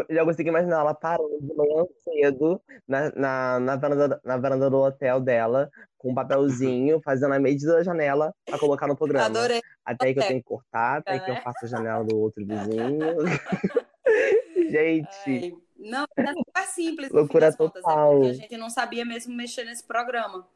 Eu 0.10 0.16
já 0.16 0.26
consigo 0.26 0.50
imaginar 0.50 0.82
ela 0.82 0.94
parando 0.94 1.40
de 1.42 1.54
manhã 1.56 1.86
cedo 2.04 2.62
na, 2.88 3.12
na, 3.16 3.60
na 3.60 3.76
varanda, 3.78 4.22
na 4.24 4.38
varanda 4.38 4.70
do 4.70 4.78
hotel 4.78 5.20
dela, 5.22 5.72
com 5.98 6.12
um 6.12 6.16
papelzinho, 6.16 7.02
fazendo 7.04 7.34
a 7.34 7.40
medida 7.40 7.74
da 7.74 7.84
janela 7.84 8.32
pra 8.46 8.60
colocar 8.60 8.86
no 8.86 8.96
programa. 8.96 9.26
Adorei. 9.26 9.62
Até 9.84 10.08
aí 10.08 10.14
que 10.14 10.20
eu 10.20 10.28
tenho 10.28 10.40
que 10.40 10.46
cortar, 10.48 10.98
até 10.98 11.18
que 11.18 11.32
eu 11.32 11.36
né? 11.36 11.42
faço 11.42 11.66
a 11.66 11.68
janela 11.68 12.04
do 12.04 12.20
outro 12.20 12.46
vizinho. 12.46 13.00
Gente, 14.70 15.08
Ai, 15.28 15.54
Não, 15.78 16.06
é 16.18 16.34
super 16.34 16.66
simples, 16.68 17.12
Loucura 17.12 17.46
fim 17.46 17.48
das 17.48 17.56
contas, 17.56 17.84
é 17.84 17.88
total. 17.88 18.12
porque 18.14 18.28
a 18.30 18.34
gente 18.34 18.58
não 18.58 18.70
sabia 18.70 19.06
mesmo 19.06 19.34
mexer 19.36 19.64
nesse 19.64 19.84
programa. 19.84 20.48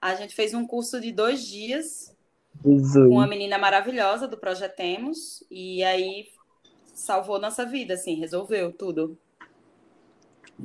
A 0.00 0.14
gente 0.14 0.34
fez 0.34 0.54
um 0.54 0.66
curso 0.66 1.00
de 1.00 1.10
dois 1.12 1.44
dias 1.46 2.16
com 2.62 2.78
Jesus. 2.78 3.10
uma 3.10 3.26
menina 3.26 3.58
maravilhosa 3.58 4.28
do 4.28 4.36
Projetemos, 4.38 5.44
e 5.50 5.82
aí 5.84 6.28
salvou 6.94 7.40
nossa 7.40 7.64
vida, 7.64 7.94
assim, 7.94 8.14
resolveu 8.14 8.72
tudo. 8.72 9.18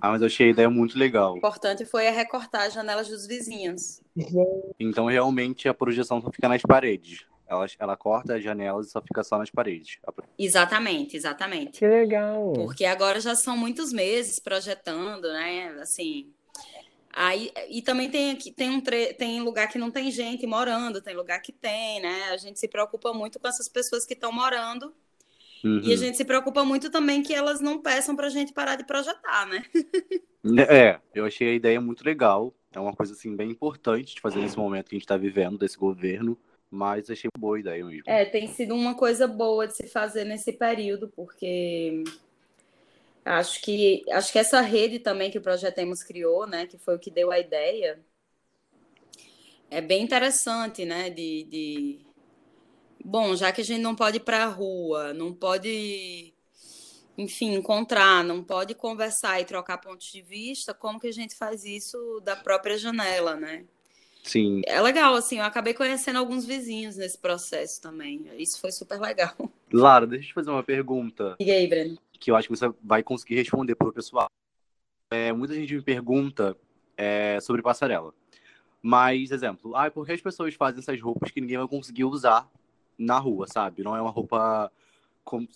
Ah, 0.02 0.10
mas 0.10 0.22
eu 0.22 0.26
achei 0.28 0.48
a 0.48 0.52
ideia 0.52 0.70
muito 0.70 0.98
legal. 0.98 1.34
O 1.34 1.38
importante 1.38 1.86
foi 1.86 2.08
a 2.08 2.12
recortar 2.12 2.64
as 2.64 2.74
janelas 2.74 3.08
dos 3.08 3.28
vizinhos. 3.28 4.02
Então, 4.80 5.06
realmente, 5.06 5.70
a 5.70 5.74
projeção 5.74 6.20
só 6.20 6.32
fica 6.32 6.50
nas 6.50 6.64
paredes. 6.64 7.26
Ela, 7.48 7.66
ela 7.78 7.98
corta 7.98 8.36
as 8.36 8.44
janelas 8.44 8.88
e 8.88 8.92
só 8.92 9.02
fica 9.02 9.24
só 9.24 9.38
nas 9.38 9.50
paredes. 9.50 9.98
Exatamente, 10.40 11.16
exatamente. 11.18 11.80
Que 11.80 11.88
legal. 11.88 12.54
Porque 12.54 12.86
agora 12.86 13.20
já 13.20 13.36
são 13.36 13.56
muitos 13.58 13.92
meses 13.92 14.40
projetando, 14.40 15.24
né? 15.32 15.76
Assim. 15.82 16.32
Aí, 17.16 17.52
e 17.70 17.82
também 17.82 18.10
tem 18.10 18.32
aqui, 18.32 18.52
tem 18.52 18.72
um 18.72 18.82
tre- 18.82 19.14
tem 19.14 19.40
lugar 19.42 19.68
que 19.68 19.78
não 19.78 19.92
tem 19.92 20.10
gente 20.10 20.48
morando, 20.48 21.00
tem 21.02 21.16
lugar 21.16 21.40
que 21.42 21.52
tem, 21.52 22.02
né? 22.02 22.30
A 22.32 22.38
gente 22.38 22.60
se 22.60 22.68
preocupa 22.68 23.14
muito 23.14 23.40
com 23.40 23.48
essas 23.48 23.70
pessoas 23.70 24.04
que 24.06 24.14
estão 24.14 24.32
morando 24.32 24.92
Uhum. 25.64 25.80
e 25.84 25.94
a 25.94 25.96
gente 25.96 26.18
se 26.18 26.26
preocupa 26.26 26.66
muito 26.66 26.90
também 26.90 27.22
que 27.22 27.34
elas 27.34 27.62
não 27.62 27.80
peçam 27.82 28.16
para 28.16 28.28
a 28.28 28.30
gente 28.32 28.52
parar 28.52 28.76
de 28.78 28.84
projetar, 28.84 29.46
né? 29.46 29.64
É, 30.68 31.00
eu 31.14 31.26
achei 31.26 31.50
a 31.52 31.54
ideia 31.54 31.80
muito 31.80 32.04
legal. 32.04 32.54
É 32.74 32.80
uma 32.80 32.94
coisa, 32.94 33.14
assim, 33.14 33.36
bem 33.36 33.52
importante 33.52 34.16
de 34.16 34.20
fazer 34.22 34.40
nesse 34.40 34.58
momento 34.58 34.90
que 34.90 34.96
a 34.96 35.00
gente 35.00 35.08
tá 35.08 35.16
vivendo, 35.16 35.58
desse 35.58 35.78
governo. 35.78 36.38
Mas 36.74 37.08
achei 37.08 37.30
boa 37.38 37.60
ideia 37.60 37.86
mesmo. 37.86 38.04
É, 38.08 38.26
tem 38.26 38.48
sido 38.48 38.74
uma 38.74 38.96
coisa 38.96 39.28
boa 39.28 39.68
de 39.68 39.76
se 39.76 39.88
fazer 39.88 40.24
nesse 40.24 40.52
período, 40.52 41.08
porque 41.16 42.04
acho 43.24 43.62
que 43.62 44.04
acho 44.10 44.32
que 44.32 44.40
essa 44.40 44.60
rede 44.60 44.98
também 44.98 45.30
que 45.30 45.38
o 45.38 45.42
Projetemos 45.42 46.02
criou, 46.02 46.48
né, 46.48 46.66
que 46.66 46.80
foi 46.80 46.96
o 46.96 47.00
que 47.00 47.12
deu 47.12 47.32
a 47.32 47.38
ideia, 47.38 48.04
é 49.70 49.82
bem 49.82 50.02
interessante, 50.02 50.84
né? 50.84 51.12
De, 51.12 51.44
de... 51.44 52.00
Bom, 53.06 53.36
já 53.36 53.52
que 53.52 53.62
a 53.62 53.64
gente 53.64 53.82
não 53.82 53.96
pode 53.96 54.18
ir 54.18 54.22
para 54.22 54.44
a 54.44 54.48
rua, 54.48 55.14
não 55.14 55.32
pode, 55.32 56.34
enfim, 57.16 57.54
encontrar, 57.54 58.24
não 58.24 58.44
pode 58.44 58.74
conversar 58.74 59.40
e 59.42 59.46
trocar 59.46 59.78
pontos 59.78 60.12
de 60.12 60.24
vista, 60.24 60.74
como 60.74 61.00
que 61.00 61.08
a 61.08 61.14
gente 61.14 61.36
faz 61.36 61.66
isso 61.66 62.20
da 62.24 62.36
própria 62.36 62.80
janela, 62.80 63.36
né? 63.36 63.66
Sim. 64.24 64.62
É 64.66 64.82
legal, 64.82 65.14
assim, 65.16 65.40
eu 65.40 65.44
acabei 65.44 65.74
conhecendo 65.74 66.18
alguns 66.18 66.46
vizinhos 66.46 66.96
nesse 66.96 67.18
processo 67.18 67.82
também. 67.82 68.26
Isso 68.38 68.60
foi 68.60 68.72
super 68.72 69.00
legal. 69.00 69.36
Lara, 69.72 70.08
deixa 70.08 70.24
eu 70.24 70.28
te 70.30 70.34
fazer 70.34 70.50
uma 70.50 70.64
pergunta. 70.64 71.36
E 71.40 71.52
aí, 71.52 71.68
Breno? 71.68 71.98
Que 72.20 72.32
eu 72.32 72.36
acho 72.36 72.48
que 72.48 72.56
você 72.56 72.72
vai 72.82 73.04
conseguir 73.04 73.36
responder 73.36 73.76
para 73.76 73.90
o 73.90 73.94
pessoal. 73.94 74.30
É, 75.12 75.34
muita 75.34 75.54
gente 75.54 75.76
me 75.76 75.82
pergunta 75.82 76.56
é, 76.96 77.38
sobre 77.42 77.62
passarela. 77.62 78.14
Mas, 78.82 79.30
exemplo, 79.32 79.76
ah, 79.76 79.92
por 79.92 80.06
que 80.06 80.14
as 80.14 80.22
pessoas 80.22 80.54
fazem 80.56 80.80
essas 80.80 81.00
roupas 81.02 81.32
que 81.32 81.42
ninguém 81.42 81.58
vai 81.58 81.68
conseguir 81.68 82.06
usar 82.06 82.50
na 82.98 83.20
rua, 83.20 83.46
sabe? 83.48 83.84
Não 83.84 83.96
é 83.96 84.02
uma 84.02 84.12
roupa. 84.12 84.72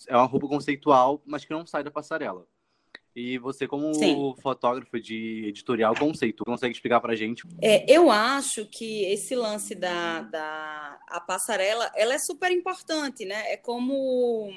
É 0.06 0.16
uma 0.16 0.26
roupa 0.26 0.48
conceitual, 0.48 1.22
mas 1.26 1.44
que 1.44 1.52
não 1.52 1.66
sai 1.66 1.82
da 1.82 1.90
passarela. 1.90 2.46
E 3.18 3.36
você, 3.36 3.66
como 3.66 3.92
Sim. 3.94 4.32
fotógrafo 4.40 5.00
de 5.00 5.46
editorial 5.48 5.92
conceito, 5.96 6.44
consegue 6.44 6.72
explicar 6.72 7.00
pra 7.00 7.16
gente? 7.16 7.42
É, 7.60 7.84
eu 7.92 8.12
acho 8.12 8.64
que 8.66 9.04
esse 9.06 9.34
lance 9.34 9.74
da, 9.74 10.22
da 10.22 11.00
a 11.08 11.20
passarela, 11.20 11.90
ela 11.96 12.14
é 12.14 12.18
super 12.18 12.52
importante, 12.52 13.24
né? 13.24 13.52
É 13.52 13.56
como... 13.56 14.52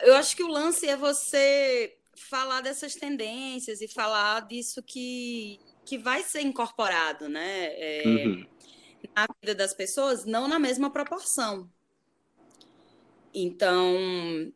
Eu 0.00 0.16
acho 0.16 0.34
que 0.34 0.42
o 0.42 0.48
lance 0.48 0.88
é 0.88 0.96
você 0.96 1.94
falar 2.14 2.62
dessas 2.62 2.94
tendências 2.94 3.82
e 3.82 3.88
falar 3.88 4.46
disso 4.46 4.82
que, 4.82 5.60
que 5.84 5.98
vai 5.98 6.22
ser 6.22 6.40
incorporado, 6.40 7.28
né? 7.28 7.66
É, 7.74 8.02
uhum. 8.06 8.46
Na 9.14 9.26
vida 9.42 9.54
das 9.54 9.74
pessoas, 9.74 10.24
não 10.24 10.48
na 10.48 10.58
mesma 10.58 10.90
proporção. 10.90 11.68
Então, 13.34 14.52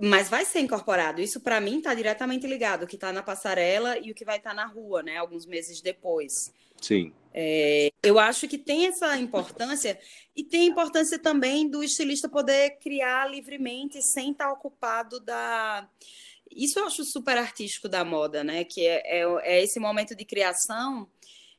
mas 0.00 0.28
vai 0.28 0.44
ser 0.44 0.60
incorporado. 0.60 1.20
Isso, 1.20 1.40
para 1.40 1.60
mim, 1.60 1.78
está 1.78 1.94
diretamente 1.94 2.46
ligado. 2.46 2.84
O 2.84 2.86
que 2.86 2.94
está 2.96 3.12
na 3.12 3.22
passarela 3.22 3.98
e 3.98 4.10
o 4.10 4.14
que 4.14 4.24
vai 4.24 4.38
estar 4.38 4.50
tá 4.50 4.56
na 4.56 4.66
rua, 4.66 5.02
né? 5.02 5.16
Alguns 5.18 5.46
meses 5.46 5.80
depois. 5.80 6.52
Sim. 6.80 7.12
É, 7.32 7.90
eu 8.02 8.18
acho 8.18 8.48
que 8.48 8.58
tem 8.58 8.86
essa 8.86 9.16
importância 9.16 9.98
e 10.34 10.42
tem 10.42 10.66
importância 10.66 11.18
também 11.18 11.68
do 11.68 11.84
estilista 11.84 12.28
poder 12.28 12.78
criar 12.80 13.30
livremente 13.30 14.02
sem 14.02 14.32
estar 14.32 14.46
tá 14.46 14.52
ocupado 14.52 15.20
da. 15.20 15.88
Isso 16.50 16.80
eu 16.80 16.86
acho 16.86 17.04
super 17.04 17.38
artístico 17.38 17.88
da 17.88 18.04
moda, 18.04 18.42
né? 18.42 18.64
Que 18.64 18.86
é, 18.86 19.20
é, 19.20 19.24
é 19.42 19.62
esse 19.62 19.78
momento 19.78 20.16
de 20.16 20.24
criação 20.24 21.08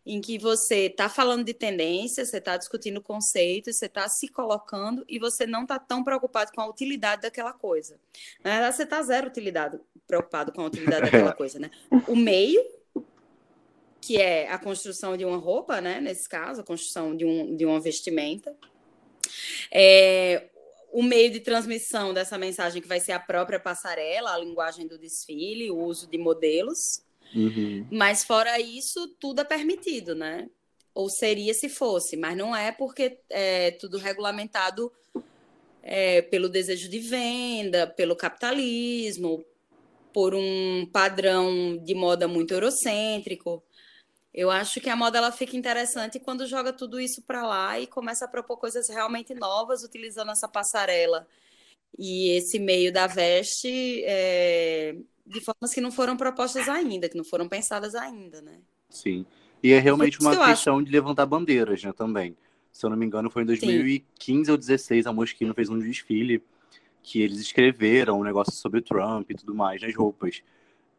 em 0.05 0.19
que 0.19 0.37
você 0.37 0.87
está 0.87 1.07
falando 1.07 1.43
de 1.43 1.53
tendência, 1.53 2.25
você 2.25 2.37
está 2.37 2.57
discutindo 2.57 3.01
conceitos, 3.01 3.75
você 3.75 3.85
está 3.85 4.07
se 4.09 4.27
colocando 4.27 5.05
e 5.07 5.19
você 5.19 5.45
não 5.45 5.61
está 5.61 5.77
tão 5.77 6.03
preocupado 6.03 6.51
com 6.51 6.61
a 6.61 6.67
utilidade 6.67 7.21
daquela 7.21 7.53
coisa. 7.53 7.99
Na 8.43 8.51
verdade, 8.51 8.75
você 8.75 8.83
está 8.83 9.01
zero 9.03 9.27
utilidade, 9.27 9.79
preocupado 10.07 10.51
com 10.51 10.61
a 10.61 10.65
utilidade 10.65 11.03
daquela 11.11 11.33
coisa, 11.33 11.59
né? 11.59 11.69
O 12.07 12.15
meio, 12.15 12.63
que 13.99 14.17
é 14.17 14.49
a 14.49 14.57
construção 14.57 15.15
de 15.15 15.23
uma 15.23 15.37
roupa, 15.37 15.79
né? 15.79 16.01
Nesse 16.01 16.27
caso, 16.27 16.61
a 16.61 16.63
construção 16.63 17.15
de, 17.15 17.23
um, 17.23 17.55
de 17.55 17.65
uma 17.65 17.79
vestimenta. 17.79 18.55
É, 19.71 20.49
o 20.91 21.03
meio 21.03 21.31
de 21.31 21.39
transmissão 21.39 22.11
dessa 22.13 22.37
mensagem 22.37 22.81
que 22.81 22.87
vai 22.87 22.99
ser 22.99 23.11
a 23.11 23.19
própria 23.19 23.59
passarela, 23.59 24.33
a 24.33 24.37
linguagem 24.37 24.87
do 24.87 24.97
desfile, 24.97 25.69
o 25.69 25.77
uso 25.77 26.07
de 26.07 26.17
modelos. 26.17 27.03
Uhum. 27.35 27.87
Mas 27.91 28.23
fora 28.23 28.59
isso, 28.59 29.07
tudo 29.19 29.41
é 29.41 29.43
permitido, 29.43 30.15
né? 30.15 30.49
Ou 30.93 31.09
seria 31.09 31.53
se 31.53 31.69
fosse, 31.69 32.17
mas 32.17 32.35
não 32.35 32.55
é 32.55 32.71
porque 32.71 33.19
é 33.29 33.71
tudo 33.71 33.97
regulamentado 33.97 34.91
é, 35.81 36.21
pelo 36.21 36.49
desejo 36.49 36.89
de 36.89 36.99
venda, 36.99 37.87
pelo 37.87 38.15
capitalismo, 38.15 39.43
por 40.13 40.35
um 40.35 40.85
padrão 40.91 41.77
de 41.77 41.95
moda 41.95 42.27
muito 42.27 42.53
eurocêntrico. 42.53 43.63
Eu 44.33 44.49
acho 44.49 44.79
que 44.79 44.89
a 44.89 44.95
moda 44.95 45.17
ela 45.17 45.31
fica 45.31 45.57
interessante 45.57 46.19
quando 46.19 46.47
joga 46.47 46.71
tudo 46.71 46.99
isso 46.99 47.21
para 47.21 47.45
lá 47.45 47.79
e 47.79 47.87
começa 47.87 48.25
a 48.25 48.29
propor 48.29 48.57
coisas 48.57 48.87
realmente 48.89 49.33
novas, 49.33 49.83
utilizando 49.83 50.31
essa 50.31 50.47
passarela 50.47 51.27
e 51.97 52.29
esse 52.29 52.57
meio 52.57 52.91
da 52.91 53.07
veste 53.07 54.03
é, 54.05 54.95
de 55.31 55.41
formas 55.41 55.73
que 55.73 55.81
não 55.81 55.91
foram 55.91 56.17
propostas 56.17 56.67
ainda, 56.67 57.07
que 57.07 57.17
não 57.17 57.23
foram 57.23 57.47
pensadas 57.47 57.95
ainda, 57.95 58.41
né? 58.41 58.59
Sim. 58.89 59.25
E 59.63 59.71
é 59.71 59.79
realmente 59.79 60.19
uma 60.19 60.31
que 60.31 60.45
questão 60.45 60.77
acho. 60.77 60.85
de 60.85 60.91
levantar 60.91 61.25
bandeiras, 61.25 61.83
né, 61.83 61.93
também. 61.93 62.35
Se 62.71 62.85
eu 62.85 62.89
não 62.89 62.97
me 62.97 63.05
engano, 63.05 63.29
foi 63.29 63.43
em 63.43 63.45
2015 63.45 64.45
Sim. 64.45 64.51
ou 64.51 64.57
2016, 64.57 65.07
a 65.07 65.13
Moschino 65.13 65.53
fez 65.53 65.69
um 65.69 65.77
desfile 65.77 66.43
que 67.03 67.21
eles 67.21 67.39
escreveram 67.39 68.19
um 68.19 68.23
negócio 68.23 68.53
sobre 68.53 68.81
Trump 68.81 69.29
e 69.29 69.35
tudo 69.35 69.55
mais 69.55 69.81
nas 69.81 69.95
roupas. 69.95 70.41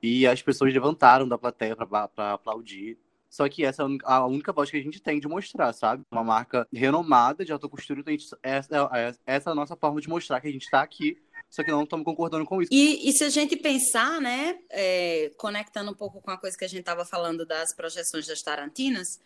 E 0.02 0.26
as 0.26 0.42
pessoas 0.42 0.72
levantaram 0.72 1.28
da 1.28 1.38
plateia 1.38 1.76
para 1.76 2.32
aplaudir. 2.32 2.98
Só 3.30 3.48
que 3.48 3.64
essa 3.64 3.82
é 3.82 3.86
a 4.04 4.26
única 4.26 4.52
voz 4.52 4.70
que 4.70 4.76
a 4.76 4.82
gente 4.82 5.00
tem 5.00 5.18
de 5.18 5.26
mostrar, 5.26 5.72
sabe? 5.72 6.02
Uma 6.10 6.24
marca 6.24 6.68
renomada 6.72 7.44
de 7.44 7.52
alta 7.52 7.68
costura. 7.68 8.00
Então 8.00 8.12
gente, 8.12 8.28
essa, 8.42 8.90
é, 8.92 9.14
essa 9.24 9.50
é 9.50 9.52
a 9.52 9.54
nossa 9.54 9.76
forma 9.76 10.00
de 10.00 10.08
mostrar 10.08 10.40
que 10.40 10.48
a 10.48 10.52
gente 10.52 10.64
está 10.64 10.82
aqui 10.82 11.16
só 11.52 11.62
que 11.62 11.70
não 11.70 11.82
estamos 11.82 12.06
concordando 12.06 12.46
com 12.46 12.62
isso. 12.62 12.72
E, 12.72 13.06
e, 13.06 13.12
se 13.12 13.22
a 13.24 13.28
gente 13.28 13.56
pensar, 13.56 14.22
né, 14.22 14.58
é, 14.70 15.30
conectando 15.36 15.90
um 15.90 15.94
pouco 15.94 16.22
com 16.22 16.30
a 16.30 16.38
coisa 16.38 16.56
que 16.56 16.64
a 16.64 16.68
gente 16.68 16.80
estava 16.80 17.04
falando 17.04 17.44
das 17.44 17.74
projeções 17.74 18.26
das 18.26 18.40
Tarantinas, 18.40 19.20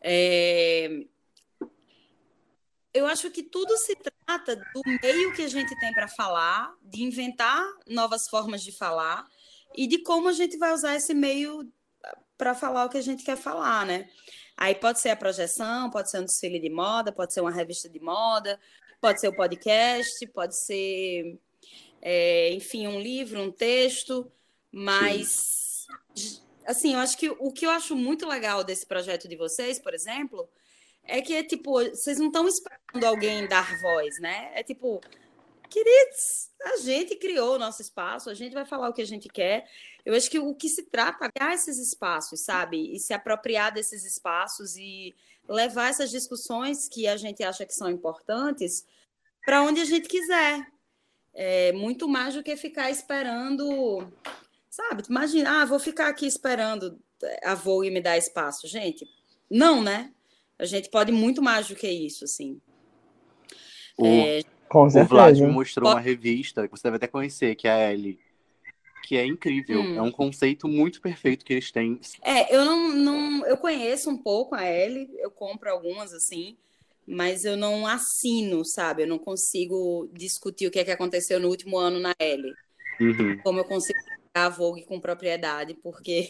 é, 0.00 1.04
eu 2.92 3.06
acho 3.06 3.30
que 3.30 3.44
tudo 3.44 3.76
se 3.76 3.94
trata 3.94 4.56
do 4.56 4.82
meio 5.00 5.32
que 5.32 5.42
a 5.42 5.48
gente 5.48 5.78
tem 5.78 5.92
para 5.92 6.08
falar, 6.08 6.74
de 6.82 7.04
inventar 7.04 7.64
novas 7.86 8.28
formas 8.28 8.64
de 8.64 8.72
falar 8.72 9.24
e 9.76 9.86
de 9.86 9.98
como 9.98 10.28
a 10.28 10.32
gente 10.32 10.58
vai 10.58 10.72
usar 10.72 10.96
esse 10.96 11.14
meio 11.14 11.72
para 12.36 12.52
falar 12.52 12.86
o 12.86 12.88
que 12.88 12.98
a 12.98 13.02
gente 13.02 13.22
quer 13.22 13.36
falar, 13.36 13.86
né? 13.86 14.10
Aí 14.56 14.74
pode 14.74 14.98
ser 14.98 15.10
a 15.10 15.16
projeção, 15.16 15.88
pode 15.88 16.10
ser 16.10 16.18
um 16.18 16.24
desfile 16.24 16.58
de 16.58 16.68
moda, 16.68 17.12
pode 17.12 17.32
ser 17.32 17.42
uma 17.42 17.52
revista 17.52 17.88
de 17.88 18.00
moda, 18.00 18.58
pode 19.00 19.20
ser 19.20 19.28
o 19.28 19.36
podcast, 19.36 20.26
pode 20.34 20.58
ser 20.58 21.38
é, 22.00 22.52
enfim, 22.52 22.86
um 22.86 23.00
livro, 23.00 23.40
um 23.40 23.50
texto, 23.50 24.30
mas 24.72 25.86
Sim. 26.14 26.40
assim, 26.66 26.94
eu 26.94 27.00
acho 27.00 27.16
que 27.18 27.28
o 27.28 27.52
que 27.52 27.66
eu 27.66 27.70
acho 27.70 27.94
muito 27.96 28.26
legal 28.26 28.64
desse 28.64 28.86
projeto 28.86 29.28
de 29.28 29.36
vocês, 29.36 29.78
por 29.78 29.94
exemplo, 29.94 30.48
é 31.04 31.20
que 31.20 31.34
é 31.34 31.42
tipo, 31.42 31.72
vocês 31.72 32.18
não 32.18 32.28
estão 32.28 32.46
esperando 32.46 33.04
alguém 33.04 33.46
dar 33.48 33.78
voz, 33.80 34.18
né? 34.20 34.52
É 34.54 34.62
tipo, 34.62 35.00
queridos, 35.68 36.50
a 36.62 36.76
gente 36.78 37.16
criou 37.16 37.54
o 37.54 37.58
nosso 37.58 37.82
espaço, 37.82 38.30
a 38.30 38.34
gente 38.34 38.52
vai 38.52 38.64
falar 38.64 38.88
o 38.88 38.92
que 38.92 39.02
a 39.02 39.06
gente 39.06 39.28
quer. 39.28 39.68
Eu 40.04 40.14
acho 40.14 40.30
que 40.30 40.38
o 40.38 40.54
que 40.54 40.68
se 40.68 40.84
trata 40.84 41.26
é 41.26 41.30
criar 41.30 41.54
esses 41.54 41.78
espaços, 41.78 42.40
sabe? 42.40 42.94
E 42.94 42.98
se 42.98 43.12
apropriar 43.12 43.72
desses 43.72 44.04
espaços 44.04 44.76
e 44.76 45.14
levar 45.48 45.90
essas 45.90 46.10
discussões 46.10 46.88
que 46.88 47.06
a 47.06 47.16
gente 47.16 47.42
acha 47.42 47.66
que 47.66 47.74
são 47.74 47.90
importantes 47.90 48.86
para 49.44 49.62
onde 49.62 49.80
a 49.80 49.84
gente 49.84 50.08
quiser, 50.08 50.66
é, 51.34 51.72
muito 51.72 52.08
mais 52.08 52.34
do 52.34 52.42
que 52.42 52.56
ficar 52.56 52.90
esperando, 52.90 54.06
sabe? 54.68 55.02
Imagina, 55.08 55.62
ah, 55.62 55.64
vou 55.64 55.78
ficar 55.78 56.08
aqui 56.08 56.26
esperando 56.26 56.98
a 57.44 57.54
Vogue 57.54 57.90
me 57.90 58.00
dar 58.00 58.16
espaço. 58.16 58.66
Gente, 58.66 59.06
não, 59.50 59.82
né? 59.82 60.12
A 60.58 60.64
gente 60.64 60.90
pode 60.90 61.12
muito 61.12 61.42
mais 61.42 61.68
do 61.68 61.74
que 61.74 61.88
isso, 61.88 62.24
assim. 62.24 62.60
O, 63.96 64.06
é... 64.06 64.42
Com 64.68 64.86
o 64.86 65.04
Vlad 65.04 65.38
me 65.40 65.46
mostrou 65.48 65.90
uma 65.90 66.00
revista 66.00 66.68
que 66.68 66.76
você 66.76 66.84
deve 66.84 66.96
até 66.96 67.06
conhecer, 67.06 67.56
que 67.56 67.66
é 67.66 67.72
a 67.72 67.92
Ellie 67.92 68.18
que 69.10 69.16
é 69.16 69.26
incrível. 69.26 69.80
Hum. 69.80 69.96
É 69.96 70.02
um 70.02 70.12
conceito 70.12 70.68
muito 70.68 71.00
perfeito 71.00 71.44
que 71.44 71.54
eles 71.54 71.72
têm. 71.72 71.98
É, 72.22 72.54
eu 72.54 72.64
não, 72.64 72.92
não. 72.92 73.46
Eu 73.46 73.56
conheço 73.56 74.08
um 74.08 74.16
pouco 74.16 74.54
a 74.54 74.64
Ellie, 74.64 75.10
eu 75.18 75.32
compro 75.32 75.68
algumas 75.68 76.12
assim 76.12 76.56
mas 77.10 77.44
eu 77.44 77.56
não 77.56 77.86
assino, 77.86 78.64
sabe? 78.64 79.02
Eu 79.02 79.08
não 79.08 79.18
consigo 79.18 80.08
discutir 80.12 80.68
o 80.68 80.70
que 80.70 80.78
é 80.78 80.84
que 80.84 80.92
aconteceu 80.92 81.40
no 81.40 81.48
último 81.48 81.76
ano 81.76 81.98
na 81.98 82.14
L. 82.18 82.54
Uhum. 83.00 83.38
Como 83.42 83.58
eu 83.58 83.64
consigo 83.64 83.98
a 84.32 84.48
Vogue 84.48 84.84
com 84.84 85.00
propriedade, 85.00 85.74
porque. 85.82 86.28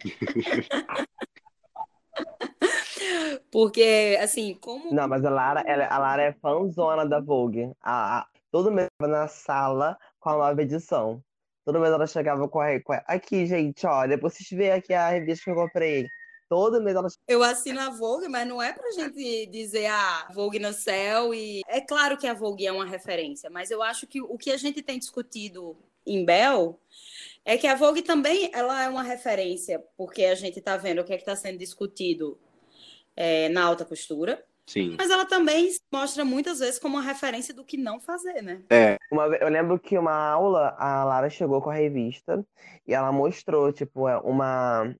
porque, 3.50 4.16
assim, 4.20 4.56
como. 4.60 4.94
Não, 4.94 5.08
mas 5.08 5.24
a 5.24 5.30
Lara, 5.30 5.64
ela, 5.66 5.86
a 5.86 5.98
Lara 5.98 6.22
é 6.22 6.32
fãzona 6.32 7.04
da 7.04 7.18
Vogue. 7.20 7.72
A, 7.80 8.20
a, 8.20 8.26
todo 8.52 8.70
mês 8.70 8.88
na 9.00 9.26
sala 9.26 9.98
com 10.20 10.30
a 10.30 10.36
nova 10.36 10.62
edição. 10.62 11.20
Todo 11.64 11.80
mês 11.80 11.92
ela 11.92 12.06
chegava 12.06 12.48
com 12.48 12.60
a, 12.60 12.80
com 12.80 12.92
a. 12.92 13.02
Aqui, 13.06 13.46
gente, 13.46 13.84
olha, 13.86 14.10
depois 14.10 14.34
vocês 14.34 14.48
verem 14.50 14.78
aqui 14.78 14.94
a 14.94 15.08
revista 15.08 15.44
que 15.44 15.50
eu 15.50 15.56
comprei. 15.56 16.06
Todo 16.52 16.82
mês 16.82 16.94
ela... 16.94 17.08
Eu 17.26 17.42
assino 17.42 17.80
a 17.80 17.88
Vogue, 17.88 18.28
mas 18.28 18.46
não 18.46 18.60
é 18.60 18.74
pra 18.74 18.90
gente 18.90 19.46
dizer, 19.46 19.86
ah, 19.86 20.28
Vogue 20.34 20.58
no 20.58 20.70
céu 20.74 21.32
e... 21.32 21.62
É 21.66 21.80
claro 21.80 22.18
que 22.18 22.26
a 22.26 22.34
Vogue 22.34 22.66
é 22.66 22.70
uma 22.70 22.84
referência, 22.84 23.48
mas 23.48 23.70
eu 23.70 23.82
acho 23.82 24.06
que 24.06 24.20
o 24.20 24.36
que 24.36 24.50
a 24.50 24.58
gente 24.58 24.82
tem 24.82 24.98
discutido 24.98 25.74
em 26.06 26.26
Bell 26.26 26.78
é 27.42 27.56
que 27.56 27.66
a 27.66 27.74
Vogue 27.74 28.02
também 28.02 28.50
ela 28.52 28.84
é 28.84 28.88
uma 28.90 29.02
referência, 29.02 29.82
porque 29.96 30.26
a 30.26 30.34
gente 30.34 30.58
está 30.58 30.76
vendo 30.76 31.00
o 31.00 31.04
que 31.04 31.14
é 31.14 31.16
está 31.16 31.34
sendo 31.34 31.56
discutido 31.56 32.38
é, 33.16 33.48
na 33.48 33.64
alta 33.64 33.86
costura. 33.86 34.44
Sim. 34.66 34.94
Mas 34.98 35.08
ela 35.08 35.24
também 35.24 35.70
se 35.70 35.80
mostra 35.90 36.22
muitas 36.22 36.58
vezes 36.58 36.78
como 36.78 36.98
uma 36.98 37.02
referência 37.02 37.54
do 37.54 37.64
que 37.64 37.78
não 37.78 37.98
fazer, 37.98 38.42
né? 38.42 38.62
É, 38.68 38.98
Uma 39.10 39.24
eu 39.36 39.48
lembro 39.48 39.78
que 39.78 39.96
uma 39.96 40.14
aula, 40.14 40.76
a 40.78 41.02
Lara 41.02 41.30
chegou 41.30 41.62
com 41.62 41.70
a 41.70 41.74
revista 41.74 42.44
e 42.86 42.92
ela 42.92 43.10
mostrou, 43.10 43.72
tipo, 43.72 44.06
é, 44.06 44.18
uma, 44.18 44.94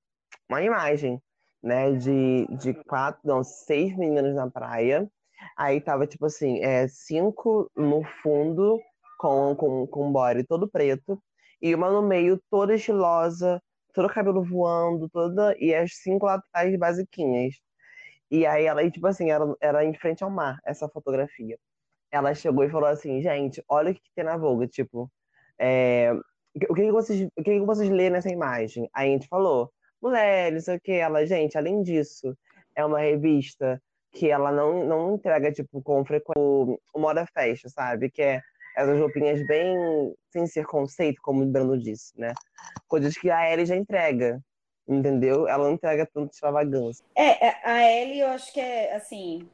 uma 0.48 0.62
imagem, 0.62 1.20
né, 1.62 1.92
de, 1.92 2.46
de 2.58 2.74
quatro, 2.84 3.20
não, 3.24 3.42
seis 3.44 3.96
meninas 3.96 4.34
na 4.34 4.50
praia. 4.50 5.08
Aí 5.56 5.80
tava, 5.80 6.06
tipo 6.06 6.26
assim, 6.26 6.60
é, 6.62 6.86
cinco 6.88 7.70
no 7.76 8.02
fundo 8.22 8.80
com, 9.18 9.54
com, 9.56 9.86
com 9.86 10.12
body 10.12 10.44
todo 10.44 10.68
preto 10.70 11.20
e 11.60 11.74
uma 11.74 11.90
no 11.90 12.02
meio 12.02 12.40
toda 12.50 12.74
estilosa, 12.74 13.62
todo 13.94 14.08
cabelo 14.08 14.42
voando, 14.44 15.08
toda, 15.10 15.56
e 15.58 15.74
as 15.74 15.94
cinco 15.96 16.26
lá 16.26 16.34
atrás 16.34 16.76
basiquinhas. 16.78 17.54
E 18.30 18.46
aí 18.46 18.64
ela, 18.66 18.82
e, 18.84 18.90
tipo 18.90 19.06
assim, 19.06 19.30
era, 19.30 19.44
era 19.60 19.84
em 19.84 19.94
frente 19.94 20.24
ao 20.24 20.30
mar, 20.30 20.58
essa 20.64 20.88
fotografia 20.88 21.58
ela 22.12 22.34
chegou 22.34 22.62
e 22.62 22.70
falou 22.70 22.88
assim, 22.88 23.22
gente, 23.22 23.64
olha 23.68 23.90
o 23.90 23.94
que, 23.94 24.00
que 24.02 24.12
tem 24.14 24.24
na 24.24 24.36
Vogue, 24.36 24.68
tipo, 24.68 25.10
é, 25.58 26.12
o 26.68 26.74
que, 26.74 26.82
que 26.84 26.92
vocês, 26.92 27.22
o 27.36 27.42
que, 27.42 27.58
que 27.58 27.66
vocês 27.66 27.88
lêem 27.88 28.10
nessa 28.10 28.30
imagem? 28.30 28.88
Aí 28.94 29.08
a 29.08 29.12
gente 29.12 29.26
falou, 29.28 29.72
mulher, 30.02 30.52
não 30.52 30.60
sei 30.60 30.76
o 30.76 30.80
que, 30.80 30.92
ela, 30.92 31.24
gente, 31.26 31.56
além 31.56 31.82
disso, 31.82 32.36
é 32.74 32.84
uma 32.84 32.98
revista 32.98 33.80
que 34.10 34.30
ela 34.30 34.52
não, 34.52 34.84
não 34.84 35.14
entrega, 35.14 35.50
tipo, 35.52 35.80
com 35.82 36.04
frequência 36.04 36.78
Moda 36.94 37.26
Festa, 37.26 37.68
sabe? 37.68 38.10
Que 38.10 38.22
é 38.22 38.40
essas 38.76 38.98
roupinhas 38.98 39.46
bem 39.46 39.76
sem 40.30 40.46
ser 40.46 40.66
conceito, 40.66 41.20
como 41.22 41.42
o 41.42 41.46
Brando 41.46 41.78
disse, 41.78 42.18
né? 42.18 42.32
Coisas 42.88 43.16
que 43.16 43.30
a 43.30 43.50
Ellie 43.50 43.66
já 43.66 43.76
entrega, 43.76 44.40
entendeu? 44.88 45.48
Ela 45.48 45.64
não 45.64 45.74
entrega 45.74 46.06
tanto 46.12 46.32
extravagância. 46.32 47.04
É, 47.16 47.46
é, 47.46 47.56
a 47.64 47.82
L 47.82 48.18
eu 48.18 48.28
acho 48.28 48.52
que 48.52 48.60
é 48.60 48.94
assim, 48.94 49.48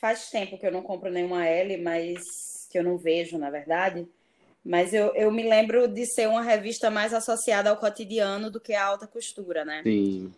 faz 0.00 0.30
tempo 0.30 0.58
que 0.58 0.66
eu 0.66 0.72
não 0.72 0.82
compro 0.82 1.10
nenhuma 1.10 1.46
L, 1.46 1.76
mas 1.78 2.66
que 2.70 2.78
eu 2.78 2.84
não 2.84 2.96
vejo, 2.96 3.38
na 3.38 3.50
verdade. 3.50 4.06
Mas 4.68 4.92
eu, 4.92 5.14
eu 5.14 5.32
me 5.32 5.48
lembro 5.48 5.88
de 5.88 6.04
ser 6.04 6.28
uma 6.28 6.42
revista 6.42 6.90
mais 6.90 7.14
associada 7.14 7.70
ao 7.70 7.76
cotidiano 7.78 8.50
do 8.50 8.60
que 8.60 8.74
à 8.74 8.84
alta 8.84 9.06
costura, 9.06 9.64
né? 9.64 9.82
sim. 9.82 10.32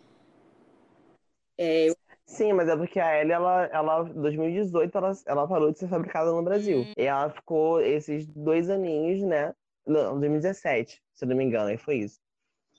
É, 1.57 1.89
eu- 1.89 1.95
Sim, 2.25 2.53
mas 2.53 2.69
é 2.69 2.77
porque 2.77 2.97
a 2.97 3.19
Ellie, 3.19 3.33
ela, 3.33 3.65
ela, 3.65 4.03
2018, 4.03 4.97
ela, 4.97 5.11
ela 5.25 5.47
parou 5.47 5.69
de 5.69 5.79
ser 5.79 5.89
fabricada 5.89 6.31
no 6.31 6.41
Brasil. 6.41 6.87
E 6.97 7.03
ela 7.03 7.29
ficou 7.29 7.81
esses 7.81 8.25
dois 8.25 8.69
aninhos, 8.69 9.21
né? 9.21 9.53
Não, 9.85 10.17
2017, 10.17 11.01
se 11.13 11.25
eu 11.25 11.29
não 11.29 11.35
me 11.35 11.43
engano, 11.43 11.67
aí 11.67 11.77
foi 11.77 11.95
isso. 11.97 12.17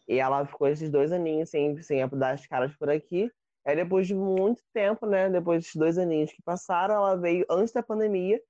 E 0.09 0.19
ela 0.19 0.47
ficou 0.47 0.69
esses 0.69 0.91
dois 0.91 1.13
aninhos 1.13 1.51
sem, 1.51 1.81
sem 1.83 2.09
dar 2.09 2.33
as 2.33 2.47
caras 2.47 2.75
por 2.77 2.89
aqui. 2.89 3.31
Aí 3.67 3.77
depois 3.77 4.07
de 4.07 4.15
muito 4.15 4.63
tempo, 4.73 5.07
né? 5.07 5.29
Depois 5.29 5.61
desses 5.61 5.77
dois 5.77 5.99
aninhos 5.99 6.33
que 6.33 6.43
passaram, 6.43 6.95
ela 6.95 7.17
veio 7.17 7.45
antes 7.51 7.75
da 7.75 7.83
pandemia 7.83 8.41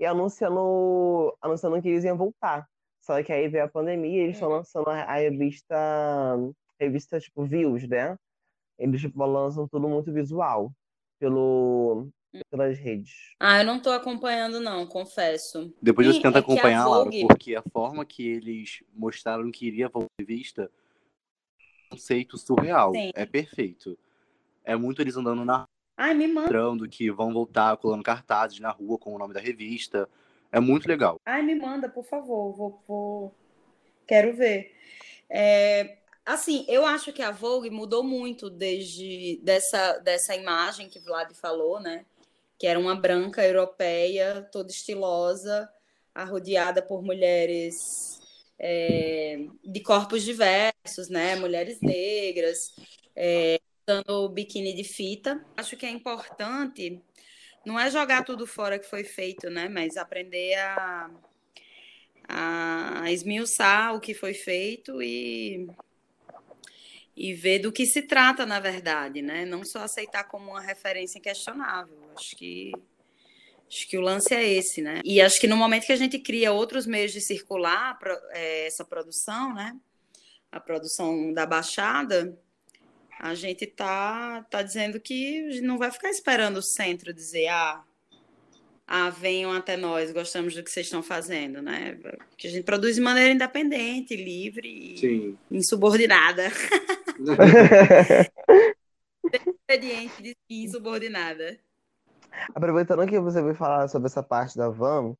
e 0.00 0.06
anunciando, 0.06 1.36
anunciando 1.42 1.80
que 1.82 1.88
eles 1.88 2.04
iam 2.04 2.16
voltar. 2.16 2.66
Só 3.02 3.22
que 3.22 3.30
aí 3.32 3.46
veio 3.48 3.64
a 3.64 3.68
pandemia 3.68 4.16
e 4.16 4.24
eles 4.24 4.36
estão 4.36 4.48
lançando 4.48 4.88
a, 4.88 5.02
a 5.02 5.14
revista, 5.16 5.76
revista 6.80 7.20
tipo 7.20 7.44
Views, 7.44 7.86
né? 7.86 8.16
Eles 8.78 9.02
tipo, 9.02 9.22
lançam 9.26 9.68
tudo 9.68 9.86
muito 9.88 10.10
visual 10.10 10.72
pelo, 11.18 12.08
pelas 12.50 12.78
redes. 12.78 13.34
Ah, 13.38 13.60
eu 13.60 13.66
não 13.66 13.78
tô 13.80 13.90
acompanhando, 13.90 14.58
não, 14.58 14.86
confesso. 14.86 15.72
Depois 15.82 16.06
você 16.06 16.20
tenta 16.20 16.38
é 16.38 16.40
acompanhar, 16.40 16.86
Laura, 16.86 17.04
Vogue- 17.10 17.26
porque 17.26 17.54
a 17.54 17.62
forma 17.62 18.04
que 18.06 18.26
eles 18.26 18.82
mostraram 18.94 19.50
que 19.50 19.66
iria 19.66 19.88
voltar 19.88 20.08
a 20.18 20.22
revista 20.22 20.62
é 20.62 21.94
um 21.94 21.96
conceito 21.96 22.38
surreal. 22.38 22.94
Sim. 22.94 23.10
É 23.14 23.26
perfeito. 23.26 23.98
É 24.64 24.76
muito 24.76 25.02
eles 25.02 25.16
andando 25.16 25.44
na 25.44 25.66
Ai, 26.00 26.14
me 26.14 26.26
manda. 26.26 26.40
mostrando 26.40 26.88
que 26.88 27.10
vão 27.10 27.30
voltar 27.30 27.76
colando 27.76 28.02
cartazes 28.02 28.58
na 28.58 28.70
rua 28.70 28.96
com 28.96 29.14
o 29.14 29.18
nome 29.18 29.34
da 29.34 29.40
revista. 29.40 30.08
É 30.50 30.58
muito 30.58 30.88
legal. 30.88 31.20
Ai, 31.26 31.42
me 31.42 31.54
manda, 31.54 31.90
por 31.90 32.06
favor. 32.06 32.54
Vou, 32.54 32.82
vou... 32.88 33.34
Quero 34.06 34.34
ver. 34.34 34.74
É, 35.28 35.98
assim, 36.24 36.64
eu 36.68 36.86
acho 36.86 37.12
que 37.12 37.20
a 37.20 37.30
Vogue 37.30 37.68
mudou 37.68 38.02
muito 38.02 38.48
desde 38.48 39.38
dessa, 39.42 39.98
dessa 39.98 40.34
imagem 40.34 40.88
que 40.88 40.98
Vlad 40.98 41.34
falou, 41.34 41.78
né? 41.78 42.06
Que 42.58 42.66
era 42.66 42.80
uma 42.80 42.94
branca 42.94 43.46
europeia, 43.46 44.48
toda 44.50 44.70
estilosa, 44.70 45.70
arrodeada 46.14 46.80
por 46.80 47.02
mulheres 47.02 48.18
é, 48.58 49.38
de 49.62 49.80
corpos 49.80 50.22
diversos, 50.22 51.10
né? 51.10 51.36
Mulheres 51.36 51.78
negras, 51.82 52.74
é, 53.14 53.60
usando 53.90 54.28
biquíni 54.28 54.74
de 54.74 54.84
fita. 54.84 55.44
Acho 55.56 55.76
que 55.76 55.84
é 55.84 55.90
importante 55.90 57.02
não 57.64 57.78
é 57.78 57.90
jogar 57.90 58.24
tudo 58.24 58.46
fora 58.46 58.78
que 58.78 58.88
foi 58.88 59.04
feito, 59.04 59.50
né? 59.50 59.68
Mas 59.68 59.96
aprender 59.96 60.54
a, 60.54 61.10
a 62.26 63.12
esmiuçar 63.12 63.94
o 63.94 64.00
que 64.00 64.14
foi 64.14 64.32
feito 64.32 65.02
e, 65.02 65.68
e 67.14 67.34
ver 67.34 67.58
do 67.58 67.70
que 67.70 67.84
se 67.84 68.02
trata, 68.02 68.46
na 68.46 68.60
verdade, 68.60 69.20
né? 69.20 69.44
Não 69.44 69.62
só 69.62 69.80
aceitar 69.80 70.24
como 70.24 70.52
uma 70.52 70.60
referência 70.60 71.18
inquestionável. 71.18 71.98
Acho 72.16 72.34
que 72.36 72.72
acho 73.68 73.86
que 73.86 73.98
o 73.98 74.00
lance 74.00 74.34
é 74.34 74.44
esse, 74.48 74.80
né? 74.80 75.00
E 75.04 75.20
acho 75.20 75.38
que 75.38 75.46
no 75.46 75.56
momento 75.56 75.86
que 75.86 75.92
a 75.92 75.96
gente 75.96 76.18
cria 76.18 76.52
outros 76.52 76.86
meios 76.86 77.12
de 77.12 77.20
circular 77.20 77.98
é, 78.30 78.66
essa 78.66 78.84
produção, 78.84 79.54
né? 79.54 79.76
A 80.50 80.58
produção 80.58 81.32
da 81.32 81.44
Baixada, 81.44 82.36
a 83.22 83.34
gente 83.34 83.66
tá, 83.66 84.42
tá 84.50 84.62
dizendo 84.62 84.98
que 84.98 85.60
não 85.60 85.76
vai 85.76 85.90
ficar 85.90 86.08
esperando 86.08 86.56
o 86.56 86.62
centro 86.62 87.12
dizer, 87.12 87.48
ah, 87.48 87.84
ah, 88.86 89.10
venham 89.10 89.52
até 89.52 89.76
nós, 89.76 90.10
gostamos 90.10 90.54
do 90.54 90.64
que 90.64 90.70
vocês 90.70 90.86
estão 90.86 91.02
fazendo, 91.02 91.60
né? 91.60 91.98
Que 92.38 92.48
a 92.48 92.50
gente 92.50 92.64
produz 92.64 92.94
de 92.94 93.02
maneira 93.02 93.30
independente, 93.30 94.16
livre 94.16 94.94
e 94.94 94.98
Sim. 94.98 95.38
insubordinada. 95.50 96.44
Expediente 99.68 100.22
de 100.22 100.34
insubordinada. 100.48 101.60
Aproveitando 102.54 103.06
que 103.06 103.20
você 103.20 103.42
veio 103.42 103.54
falar 103.54 103.86
sobre 103.88 104.06
essa 104.06 104.22
parte 104.22 104.56
da 104.56 104.70
van, 104.70 105.14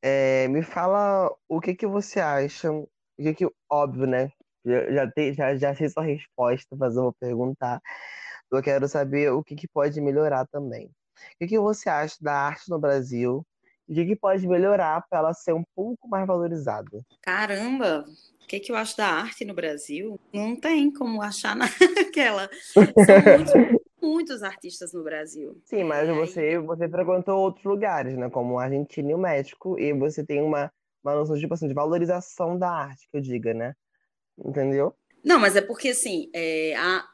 é, 0.00 0.46
me 0.46 0.62
fala 0.62 1.28
o 1.48 1.60
que 1.60 1.74
que 1.74 1.88
você 1.88 2.20
acha, 2.20 2.70
o 2.70 2.88
que 3.18 3.34
que, 3.34 3.48
óbvio, 3.68 4.06
né? 4.06 4.30
Já, 4.64 4.92
já, 4.92 5.10
te- 5.10 5.34
já, 5.34 5.56
já 5.56 5.74
sei 5.74 5.88
sua 5.88 6.04
resposta, 6.04 6.76
mas 6.76 6.96
eu 6.96 7.02
vou 7.04 7.12
perguntar. 7.14 7.80
Eu 8.50 8.62
quero 8.62 8.88
saber 8.88 9.30
o 9.32 9.42
que 9.42 9.54
que 9.56 9.68
pode 9.68 10.00
melhorar 10.00 10.46
também. 10.46 10.86
O 10.86 11.38
que 11.40 11.48
que 11.48 11.58
você 11.58 11.88
acha 11.88 12.16
da 12.20 12.34
arte 12.34 12.70
no 12.70 12.78
Brasil? 12.78 13.46
E 13.88 13.92
o 13.92 13.96
que 13.96 14.06
que 14.06 14.16
pode 14.16 14.46
melhorar 14.46 15.04
para 15.08 15.18
ela 15.18 15.34
ser 15.34 15.52
um 15.52 15.64
pouco 15.74 16.08
mais 16.08 16.26
valorizada? 16.26 17.02
Caramba, 17.22 18.04
o 18.08 18.46
que, 18.46 18.60
que 18.60 18.72
eu 18.72 18.76
acho 18.76 18.96
da 18.96 19.06
arte 19.06 19.44
no 19.44 19.54
Brasil? 19.54 20.18
Não 20.32 20.54
tem 20.56 20.92
como 20.92 21.22
achar 21.22 21.56
naquela. 21.56 22.48
São 22.96 23.20
muitos, 23.20 23.52
muitos 24.02 24.42
artistas 24.42 24.92
no 24.92 25.02
Brasil. 25.02 25.60
Sim, 25.66 25.84
mas 25.84 26.08
É, 26.08 26.12
você, 26.12 26.58
você 26.58 26.88
frequentou 26.88 27.38
outros 27.38 27.64
lugares, 27.64 28.16
né? 28.16 28.28
Como 28.30 28.58
a 28.58 28.64
Argentina 28.64 29.10
e 29.10 29.14
o 29.14 29.18
México, 29.18 29.78
e 29.78 29.92
você 29.92 30.24
tem 30.24 30.42
uma, 30.42 30.70
uma 31.02 31.14
noção, 31.14 31.36
tipo 31.38 31.54
assim, 31.54 31.68
de 31.68 31.74
valorização 31.74 32.58
da 32.58 32.70
arte, 32.70 33.08
que 33.10 33.16
eu 33.16 33.20
diga, 33.20 33.54
né? 33.54 33.74
Entendeu? 34.38 34.94
Não, 35.24 35.38
mas 35.38 35.54
é 35.56 35.60
porque 35.60 35.90
assim, 35.90 36.30
é, 36.32 36.74
a, 36.76 37.08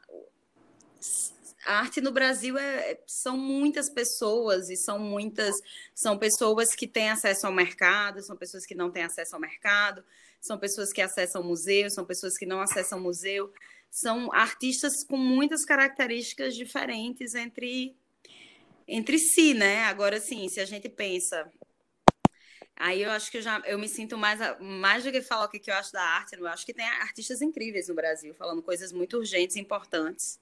a 1.65 1.79
arte 1.79 2.01
no 2.01 2.11
Brasil 2.11 2.57
é, 2.57 2.91
é- 2.91 3.03
são 3.05 3.37
muitas 3.37 3.89
pessoas 3.89 4.69
e 4.69 4.75
são 4.75 4.97
muitas, 4.97 5.55
são 5.93 6.17
pessoas 6.17 6.73
que 6.73 6.87
têm 6.87 7.09
acesso 7.09 7.45
ao 7.45 7.53
mercado, 7.53 8.21
são 8.23 8.35
pessoas 8.35 8.65
que 8.65 8.73
não 8.73 8.89
têm 8.89 9.03
acesso 9.03 9.35
ao 9.35 9.41
mercado, 9.41 10.03
são 10.41 10.57
pessoas 10.57 10.91
que 10.91 11.01
acessam 11.01 11.43
museu, 11.43 11.89
são 11.89 12.05
pessoas 12.05 12.37
que 12.37 12.45
não 12.45 12.61
acessam 12.61 12.99
museu, 12.99 13.53
são 13.91 14.31
artistas 14.33 15.03
com 15.03 15.17
muitas 15.17 15.65
características 15.65 16.55
diferentes 16.55 17.35
entre 17.35 17.95
entre 18.87 19.19
si, 19.19 19.53
né? 19.53 19.83
Agora 19.83 20.19
sim, 20.19 20.49
se 20.49 20.59
a 20.59 20.65
gente 20.65 20.89
pensa 20.89 21.47
Aí 22.79 23.03
eu 23.03 23.11
acho 23.11 23.29
que 23.29 23.37
eu 23.37 23.41
já 23.41 23.61
eu 23.65 23.77
me 23.77 23.89
sinto 23.89 24.17
mais, 24.17 24.39
mais 24.57 25.03
do 25.03 25.11
que 25.11 25.21
falar 25.21 25.45
o 25.45 25.49
que, 25.49 25.59
que 25.59 25.69
eu 25.69 25.75
acho 25.75 25.91
da 25.91 26.01
arte, 26.01 26.37
eu 26.39 26.47
acho 26.47 26.65
que 26.65 26.73
tem 26.73 26.85
artistas 26.85 27.41
incríveis 27.41 27.89
no 27.89 27.93
Brasil, 27.93 28.33
falando 28.33 28.63
coisas 28.63 28.93
muito 28.93 29.17
urgentes 29.17 29.57
e 29.57 29.59
importantes. 29.59 30.39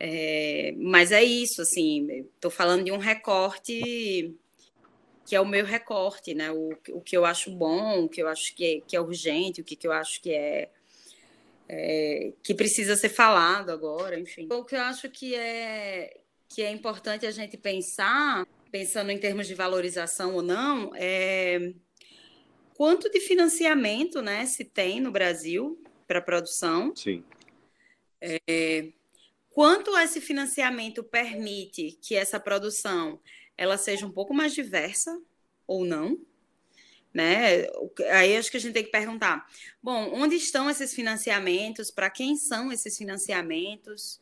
É, 0.00 0.74
mas 0.76 1.12
é 1.12 1.22
isso, 1.22 1.62
assim, 1.62 2.26
estou 2.34 2.50
falando 2.50 2.84
de 2.84 2.90
um 2.90 2.98
recorte 2.98 4.34
que 5.24 5.34
é 5.34 5.40
o 5.40 5.46
meu 5.46 5.64
recorte, 5.64 6.34
né? 6.34 6.50
O, 6.50 6.76
o 6.90 7.00
que 7.00 7.16
eu 7.16 7.24
acho 7.24 7.50
bom, 7.50 8.04
o 8.04 8.08
que 8.08 8.20
eu 8.20 8.28
acho 8.28 8.54
que 8.54 8.64
é, 8.64 8.80
que 8.80 8.96
é 8.96 9.00
urgente, 9.00 9.60
o 9.60 9.64
que, 9.64 9.76
que 9.76 9.86
eu 9.86 9.92
acho 9.92 10.20
que 10.20 10.30
é, 10.30 10.68
é, 11.68 12.32
que 12.42 12.52
precisa 12.52 12.94
ser 12.96 13.08
falado 13.08 13.70
agora, 13.70 14.18
enfim. 14.18 14.48
O 14.50 14.64
que 14.64 14.74
eu 14.74 14.82
acho 14.82 15.08
que 15.08 15.34
é 15.34 16.20
que 16.48 16.62
é 16.62 16.70
importante 16.70 17.26
a 17.26 17.30
gente 17.30 17.56
pensar, 17.56 18.46
pensando 18.74 19.12
em 19.12 19.18
termos 19.18 19.46
de 19.46 19.54
valorização 19.54 20.34
ou 20.34 20.42
não, 20.42 20.90
é 20.96 21.72
quanto 22.76 23.08
de 23.08 23.20
financiamento 23.20 24.20
né, 24.20 24.44
se 24.46 24.64
tem 24.64 25.00
no 25.00 25.12
Brasil 25.12 25.80
para 26.08 26.20
produção. 26.20 26.92
Sim. 26.96 27.22
É, 28.20 28.88
quanto 29.50 29.96
esse 29.96 30.20
financiamento 30.20 31.04
permite 31.04 31.96
que 32.02 32.16
essa 32.16 32.40
produção 32.40 33.20
ela 33.56 33.78
seja 33.78 34.04
um 34.04 34.10
pouco 34.10 34.34
mais 34.34 34.52
diversa 34.52 35.22
ou 35.68 35.84
não? 35.84 36.18
Né? 37.12 37.68
Aí 38.10 38.36
acho 38.36 38.50
que 38.50 38.56
a 38.56 38.60
gente 38.60 38.74
tem 38.74 38.82
que 38.82 38.90
perguntar: 38.90 39.46
bom, 39.80 40.10
onde 40.12 40.34
estão 40.34 40.68
esses 40.68 40.92
financiamentos? 40.92 41.92
Para 41.92 42.10
quem 42.10 42.34
são 42.34 42.72
esses 42.72 42.98
financiamentos? 42.98 44.20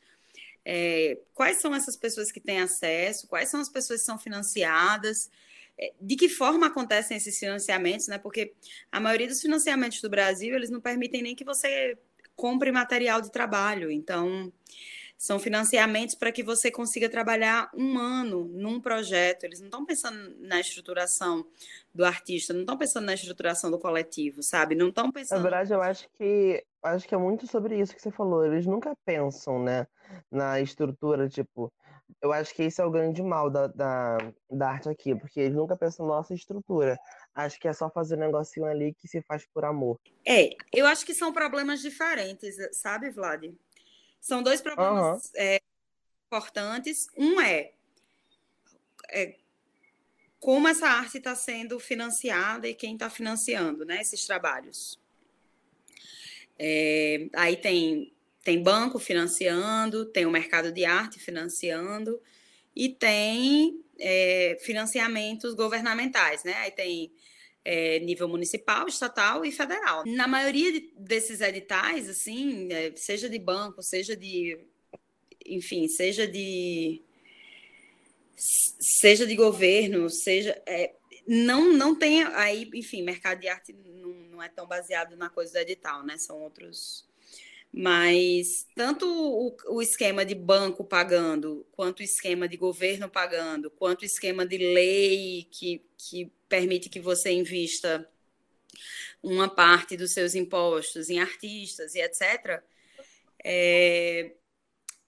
É, 0.64 1.18
quais 1.34 1.58
são 1.58 1.74
essas 1.74 1.96
pessoas 1.96 2.30
que 2.30 2.40
têm 2.40 2.60
acesso? 2.60 3.26
Quais 3.26 3.48
são 3.48 3.60
as 3.60 3.68
pessoas 3.68 4.00
que 4.00 4.06
são 4.06 4.18
financiadas? 4.18 5.30
É, 5.78 5.92
de 6.00 6.16
que 6.16 6.28
forma 6.28 6.66
acontecem 6.66 7.16
esses 7.16 7.38
financiamentos, 7.38 8.08
né? 8.08 8.18
Porque 8.18 8.52
a 8.90 9.00
maioria 9.00 9.26
dos 9.26 9.40
financiamentos 9.40 10.00
do 10.00 10.10
Brasil, 10.10 10.54
eles 10.54 10.70
não 10.70 10.80
permitem 10.80 11.22
nem 11.22 11.34
que 11.34 11.44
você 11.44 11.98
compre 12.36 12.70
material 12.70 13.20
de 13.20 13.30
trabalho. 13.30 13.90
Então, 13.90 14.52
são 15.22 15.38
financiamentos 15.38 16.16
para 16.16 16.32
que 16.32 16.42
você 16.42 16.68
consiga 16.68 17.08
trabalhar 17.08 17.70
um 17.72 17.96
ano 17.96 18.44
num 18.44 18.80
projeto. 18.80 19.44
Eles 19.44 19.60
não 19.60 19.68
estão 19.68 19.86
pensando 19.86 20.36
na 20.40 20.58
estruturação 20.58 21.46
do 21.94 22.04
artista, 22.04 22.52
não 22.52 22.62
estão 22.62 22.76
pensando 22.76 23.04
na 23.04 23.14
estruturação 23.14 23.70
do 23.70 23.78
coletivo, 23.78 24.42
sabe? 24.42 24.74
Não 24.74 24.88
estão 24.88 25.12
pensando. 25.12 25.38
Na 25.38 25.42
verdade, 25.42 25.72
eu 25.72 25.80
acho 25.80 26.08
que 26.18 26.64
acho 26.82 27.06
que 27.06 27.14
é 27.14 27.18
muito 27.18 27.46
sobre 27.46 27.78
isso 27.78 27.94
que 27.94 28.02
você 28.02 28.10
falou. 28.10 28.44
Eles 28.44 28.66
nunca 28.66 28.96
pensam, 29.04 29.62
né, 29.62 29.86
na 30.30 30.60
estrutura, 30.60 31.28
tipo, 31.28 31.72
eu 32.20 32.32
acho 32.32 32.54
que 32.54 32.62
esse 32.62 32.80
é 32.80 32.84
o 32.84 32.90
grande 32.90 33.22
mal 33.22 33.50
da, 33.50 33.66
da, 33.66 34.18
da 34.50 34.70
arte 34.70 34.88
aqui, 34.88 35.14
porque 35.14 35.40
eles 35.40 35.56
nunca 35.56 35.76
pensam 35.76 36.06
na 36.06 36.14
nossa 36.16 36.34
estrutura. 36.34 36.98
Acho 37.34 37.58
que 37.58 37.68
é 37.68 37.72
só 37.72 37.90
fazer 37.90 38.16
um 38.16 38.20
negocinho 38.20 38.66
ali 38.66 38.94
que 38.94 39.08
se 39.08 39.22
faz 39.22 39.46
por 39.52 39.64
amor. 39.64 39.98
É, 40.26 40.50
eu 40.72 40.86
acho 40.86 41.04
que 41.04 41.14
são 41.14 41.32
problemas 41.32 41.80
diferentes, 41.80 42.56
sabe, 42.72 43.10
Vlad? 43.10 43.52
São 44.20 44.42
dois 44.42 44.60
problemas 44.60 45.24
uhum. 45.24 45.30
é, 45.36 45.60
importantes. 46.26 47.08
Um 47.16 47.40
é, 47.40 47.72
é 49.10 49.36
como 50.38 50.68
essa 50.68 50.88
arte 50.88 51.18
está 51.18 51.34
sendo 51.34 51.78
financiada 51.78 52.68
e 52.68 52.74
quem 52.74 52.94
está 52.94 53.08
financiando 53.08 53.84
né, 53.84 54.00
esses 54.00 54.26
trabalhos. 54.26 55.00
É, 56.58 57.28
aí 57.34 57.56
tem 57.56 58.12
tem 58.42 58.62
banco 58.62 58.98
financiando, 58.98 60.04
tem 60.06 60.26
o 60.26 60.30
mercado 60.30 60.72
de 60.72 60.84
arte 60.84 61.20
financiando 61.20 62.20
e 62.74 62.88
tem 62.88 63.80
é, 63.98 64.58
financiamentos 64.60 65.54
governamentais, 65.54 66.42
né? 66.42 66.54
Aí 66.54 66.70
tem 66.70 67.12
é, 67.64 68.00
nível 68.00 68.28
municipal, 68.28 68.88
estatal 68.88 69.44
e 69.44 69.52
federal. 69.52 70.04
Na 70.06 70.26
maioria 70.26 70.72
de, 70.72 70.92
desses 70.96 71.40
editais, 71.40 72.08
assim, 72.08 72.72
é, 72.72 72.92
seja 72.96 73.28
de 73.28 73.38
banco, 73.38 73.82
seja 73.82 74.16
de, 74.16 74.58
enfim, 75.46 75.86
seja 75.86 76.26
de 76.26 77.02
seja 78.34 79.24
de 79.24 79.36
governo, 79.36 80.10
seja 80.10 80.60
é, 80.66 80.94
não 81.28 81.72
não 81.72 81.94
tem 81.94 82.24
aí, 82.24 82.68
enfim, 82.74 83.02
mercado 83.02 83.40
de 83.40 83.46
arte 83.48 83.72
não, 83.72 84.08
não 84.08 84.42
é 84.42 84.48
tão 84.48 84.66
baseado 84.66 85.16
na 85.16 85.30
coisa 85.30 85.52
do 85.52 85.58
edital, 85.58 86.04
né? 86.04 86.18
São 86.18 86.40
outros 86.40 87.06
mas 87.72 88.66
tanto 88.76 89.06
o, 89.06 89.56
o, 89.68 89.80
esquema 89.80 90.26
de 90.26 90.34
banco 90.34 90.84
pagando, 90.84 91.66
quanto 91.72 92.00
o 92.00 92.02
esquema 92.02 92.46
de 92.46 92.56
governo 92.58 93.08
pagando, 93.08 93.70
quanto 93.70 94.02
o 94.02 94.04
esquema 94.04 94.44
de 94.44 94.58
lei 94.58 95.48
que, 95.50 95.82
que 95.96 96.30
permite 96.48 96.90
que 96.90 97.00
você 97.00 97.32
invista 97.32 98.06
uma 99.22 99.48
parte 99.48 99.96
dos 99.96 100.12
seus 100.12 100.34
impostos 100.34 101.08
em 101.08 101.18
artistas 101.18 101.94
e 101.94 102.00
etc., 102.00 102.62
é, 103.44 104.34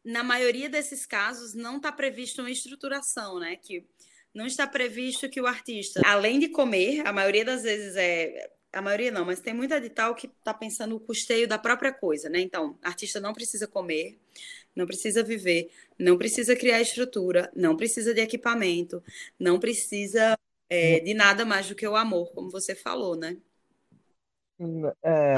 na 0.03 0.23
maioria 0.23 0.69
desses 0.69 1.05
casos 1.05 1.55
não 1.55 1.77
está 1.77 1.93
previsto 1.93 2.41
uma 2.41 2.51
estruturação, 2.51 3.39
né? 3.39 3.57
Que 3.57 3.87
não 4.35 4.47
está 4.47 4.67
previsto 4.67 5.29
que 5.29 5.41
o 5.41 5.47
artista, 5.47 6.01
além 6.05 6.39
de 6.39 6.49
comer, 6.49 7.07
a 7.07 7.13
maioria 7.13 7.45
das 7.45 7.63
vezes 7.63 7.95
é 7.95 8.51
a 8.75 8.83
maioria 8.83 9.11
não, 9.11 9.25
mas 9.25 9.41
tem 9.41 9.55
muito 9.55 9.73
edital 9.73 10.15
que 10.15 10.27
está 10.27 10.53
pensando 10.53 10.97
o 10.97 11.01
custeio 11.01 11.47
da 11.47 11.59
própria 11.59 11.93
coisa, 11.93 12.29
né? 12.29 12.41
Então, 12.41 12.79
artista 12.83 13.21
não 13.21 13.33
precisa 13.33 13.67
comer, 13.67 14.19
não 14.75 14.87
precisa 14.87 15.23
viver, 15.23 15.71
não 15.99 16.19
precisa 16.19 16.57
criar 16.57 16.81
estrutura, 16.81 17.51
não 17.55 17.77
precisa 17.77 18.13
de 18.13 18.21
equipamento, 18.21 19.03
não 19.39 19.59
precisa 19.59 20.39
é, 20.69 21.01
de 21.01 21.15
nada 21.15 21.45
mais 21.45 21.69
do 21.69 21.75
que 21.75 21.87
o 21.87 21.97
amor, 21.97 22.33
como 22.33 22.51
você 22.51 22.75
falou, 22.75 23.17
né? 23.17 23.37
É, 25.03 25.35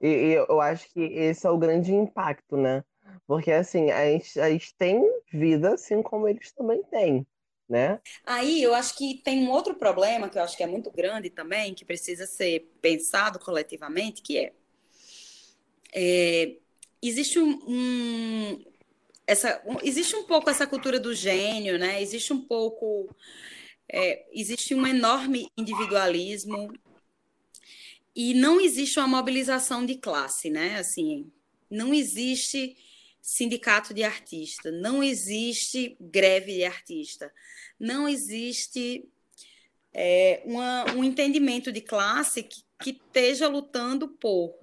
e, 0.00 0.08
e, 0.08 0.32
eu 0.34 0.60
acho 0.60 0.88
que 0.90 1.00
esse 1.00 1.46
é 1.46 1.50
o 1.50 1.58
grande 1.58 1.92
impacto, 1.92 2.56
né? 2.56 2.84
Porque, 3.26 3.50
assim, 3.50 3.90
a 3.90 4.06
gente, 4.06 4.40
a 4.40 4.50
gente 4.50 4.74
tem 4.76 5.02
vida 5.32 5.74
assim 5.74 6.02
como 6.02 6.28
eles 6.28 6.52
também 6.52 6.82
têm 6.84 7.26
né? 7.72 7.98
Aí 8.26 8.62
eu 8.62 8.74
acho 8.74 8.94
que 8.94 9.22
tem 9.24 9.40
um 9.40 9.50
outro 9.50 9.74
problema 9.74 10.28
que 10.28 10.36
eu 10.36 10.42
acho 10.42 10.54
que 10.54 10.62
é 10.62 10.66
muito 10.66 10.90
grande 10.90 11.30
também, 11.30 11.72
que 11.72 11.86
precisa 11.86 12.26
ser 12.26 12.70
pensado 12.82 13.38
coletivamente, 13.38 14.20
que 14.20 14.36
é, 14.36 14.52
é 15.94 16.56
existe 17.00 17.38
um, 17.38 17.58
um 17.66 18.64
essa, 19.26 19.62
um, 19.64 19.78
existe 19.82 20.14
um 20.14 20.24
pouco 20.24 20.50
essa 20.50 20.66
cultura 20.66 21.00
do 21.00 21.14
gênio, 21.14 21.78
né? 21.78 22.02
Existe 22.02 22.34
um 22.34 22.42
pouco 22.42 23.08
é, 23.88 24.26
existe 24.34 24.74
um 24.74 24.86
enorme 24.86 25.48
individualismo 25.56 26.74
e 28.14 28.34
não 28.34 28.60
existe 28.60 28.98
uma 28.98 29.08
mobilização 29.08 29.86
de 29.86 29.94
classe, 29.94 30.50
né? 30.50 30.76
Assim, 30.78 31.32
não 31.70 31.94
existe 31.94 32.76
sindicato 33.22 33.94
de 33.94 34.02
artista, 34.02 34.72
não 34.72 35.02
existe 35.02 35.96
greve 36.00 36.56
de 36.56 36.64
artista, 36.64 37.32
não 37.78 38.08
existe 38.08 39.08
é, 39.94 40.42
uma, 40.44 40.92
um 40.96 41.04
entendimento 41.04 41.70
de 41.70 41.80
classe 41.80 42.42
que, 42.42 42.64
que 42.80 42.90
esteja 42.90 43.46
lutando 43.46 44.08
por 44.08 44.58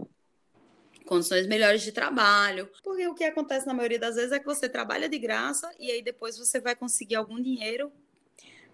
condições 1.06 1.48
melhores 1.48 1.82
de 1.82 1.94
trabalho, 1.94 2.70
porque 2.84 3.08
o 3.08 3.16
que 3.16 3.24
acontece 3.24 3.66
na 3.66 3.74
maioria 3.74 3.98
das 3.98 4.16
vezes 4.16 4.34
é 4.34 4.40
que 4.40 4.46
você 4.46 4.68
trabalha 4.68 5.08
de 5.08 5.18
graça 5.18 5.72
e 5.80 5.90
aí 5.90 6.02
depois 6.02 6.38
você 6.38 6.60
vai 6.60 6.76
conseguir 6.76 7.16
algum 7.16 7.42
dinheiro 7.42 7.92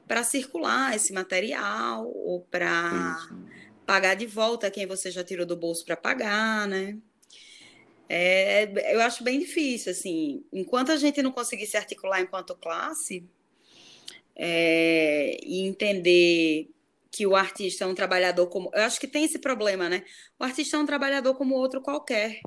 para 0.07 0.23
circular 0.23 0.95
esse 0.95 1.13
material 1.13 2.07
ou 2.07 2.41
para 2.41 3.29
pagar 3.85 4.15
de 4.15 4.25
volta 4.25 4.71
quem 4.71 4.87
você 4.87 5.11
já 5.11 5.23
tirou 5.23 5.45
do 5.45 5.55
bolso 5.55 5.85
para 5.85 5.95
pagar, 5.95 6.67
né? 6.67 6.97
É, 8.07 8.93
eu 8.93 9.01
acho 9.01 9.23
bem 9.23 9.39
difícil, 9.39 9.91
assim. 9.91 10.43
Enquanto 10.53 10.91
a 10.91 10.97
gente 10.97 11.21
não 11.21 11.31
conseguir 11.31 11.65
se 11.65 11.77
articular 11.77 12.21
enquanto 12.21 12.55
classe 12.55 13.23
é, 14.35 15.37
e 15.43 15.65
entender 15.65 16.69
que 17.11 17.25
o 17.25 17.35
artista 17.35 17.85
é 17.85 17.87
um 17.87 17.95
trabalhador 17.95 18.47
como. 18.47 18.69
Eu 18.73 18.83
acho 18.83 18.99
que 18.99 19.07
tem 19.07 19.23
esse 19.23 19.39
problema, 19.39 19.87
né? 19.87 20.03
O 20.37 20.43
artista 20.43 20.75
é 20.75 20.79
um 20.79 20.85
trabalhador 20.85 21.33
como 21.35 21.55
outro 21.55 21.81
qualquer. 21.81 22.41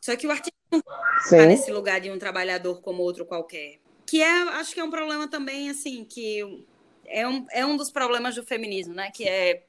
Só 0.00 0.14
que 0.16 0.26
o 0.26 0.30
artista 0.30 0.52
não 0.70 0.82
está 1.18 1.46
nesse 1.46 1.72
lugar 1.72 2.00
de 2.00 2.10
um 2.10 2.18
trabalhador 2.18 2.82
como 2.82 3.02
outro 3.02 3.24
qualquer. 3.24 3.80
Que 4.06 4.20
é, 4.20 4.42
acho 4.50 4.74
que 4.74 4.80
é 4.80 4.84
um 4.84 4.90
problema 4.90 5.26
também, 5.28 5.70
assim, 5.70 6.04
que 6.04 6.62
é 7.06 7.26
um, 7.26 7.46
é 7.50 7.64
um 7.64 7.76
dos 7.76 7.90
problemas 7.90 8.34
do 8.34 8.44
feminismo, 8.44 8.92
né? 8.92 9.10
Que 9.10 9.26
é 9.26 9.64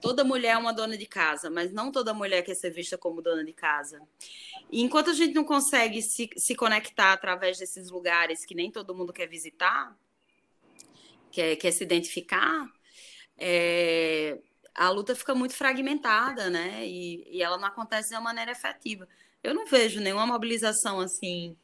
toda 0.00 0.24
mulher 0.24 0.50
é 0.50 0.56
uma 0.56 0.72
dona 0.72 0.96
de 0.96 1.06
casa, 1.06 1.50
mas 1.50 1.72
não 1.72 1.90
toda 1.90 2.14
mulher 2.14 2.42
quer 2.42 2.54
ser 2.54 2.70
vista 2.70 2.96
como 2.96 3.22
dona 3.22 3.44
de 3.44 3.52
casa. 3.52 4.00
E 4.70 4.82
enquanto 4.82 5.10
a 5.10 5.14
gente 5.14 5.34
não 5.34 5.44
consegue 5.44 6.02
se, 6.02 6.30
se 6.36 6.54
conectar 6.54 7.12
através 7.12 7.58
desses 7.58 7.90
lugares 7.90 8.44
que 8.44 8.54
nem 8.54 8.70
todo 8.70 8.94
mundo 8.94 9.12
quer 9.12 9.26
visitar, 9.26 9.96
quer, 11.30 11.56
quer 11.56 11.70
se 11.72 11.84
identificar, 11.84 12.70
é, 13.36 14.38
a 14.74 14.90
luta 14.90 15.14
fica 15.14 15.34
muito 15.34 15.54
fragmentada, 15.54 16.50
né? 16.50 16.86
E, 16.86 17.26
e 17.30 17.42
ela 17.42 17.58
não 17.58 17.66
acontece 17.68 18.10
de 18.10 18.14
uma 18.14 18.22
maneira 18.22 18.52
efetiva. 18.52 19.08
Eu 19.42 19.54
não 19.54 19.66
vejo 19.66 20.00
nenhuma 20.00 20.26
mobilização 20.26 21.00
assim 21.00 21.56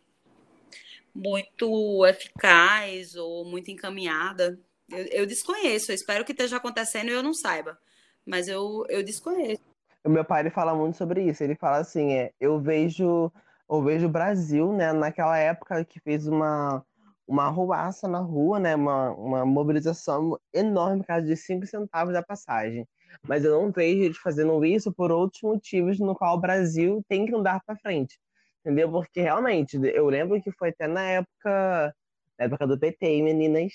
muito 1.14 2.06
eficaz 2.06 3.14
ou 3.16 3.44
muito 3.44 3.70
encaminhada. 3.70 4.58
Eu, 4.88 5.04
eu 5.06 5.26
desconheço, 5.26 5.90
eu 5.90 5.94
espero 5.94 6.24
que 6.24 6.32
esteja 6.32 6.56
acontecendo 6.56 7.08
e 7.08 7.12
eu 7.12 7.22
não 7.22 7.34
saiba 7.34 7.78
mas 8.26 8.48
eu, 8.48 8.84
eu 8.88 9.02
desconheço. 9.02 9.62
O 10.04 10.08
meu 10.08 10.24
pai 10.24 10.42
ele 10.42 10.50
fala 10.50 10.74
muito 10.74 10.96
sobre 10.96 11.22
isso. 11.22 11.42
Ele 11.42 11.54
fala 11.54 11.78
assim, 11.78 12.12
é, 12.12 12.32
eu 12.40 12.60
vejo 12.60 13.32
eu 13.70 13.82
vejo 13.82 14.06
o 14.06 14.10
Brasil, 14.10 14.70
né, 14.72 14.92
naquela 14.92 15.38
época 15.38 15.84
que 15.84 16.00
fez 16.00 16.26
uma 16.26 16.84
uma 17.26 17.48
ruaça 17.48 18.08
na 18.08 18.18
rua, 18.18 18.58
né, 18.58 18.74
uma, 18.74 19.10
uma 19.12 19.46
mobilização 19.46 20.38
enorme 20.52 20.98
por 20.98 21.06
causa 21.06 21.26
de 21.26 21.36
cinco 21.36 21.66
centavos 21.66 22.12
da 22.12 22.22
passagem. 22.22 22.86
Mas 23.26 23.44
eu 23.44 23.52
não 23.52 23.70
vejo 23.70 24.02
eles 24.02 24.18
fazendo 24.18 24.64
isso 24.64 24.92
por 24.92 25.10
outros 25.12 25.42
motivos 25.42 25.98
no 26.00 26.14
qual 26.14 26.36
o 26.36 26.40
Brasil 26.40 27.02
tem 27.08 27.24
que 27.24 27.34
andar 27.34 27.62
para 27.64 27.76
frente. 27.76 28.18
Entendeu? 28.60 28.90
Porque 28.90 29.20
realmente, 29.22 29.78
eu 29.94 30.06
lembro 30.08 30.42
que 30.42 30.52
foi 30.52 30.70
até 30.70 30.86
na 30.86 31.02
época, 31.02 31.94
na 32.38 32.44
época 32.46 32.66
do 32.66 32.78
PT, 32.78 33.22
meninas, 33.22 33.72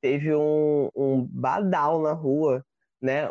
teve 0.00 0.34
um, 0.34 0.90
um 0.94 1.24
badal 1.24 2.00
na 2.00 2.12
rua 2.12 2.64
né? 3.00 3.28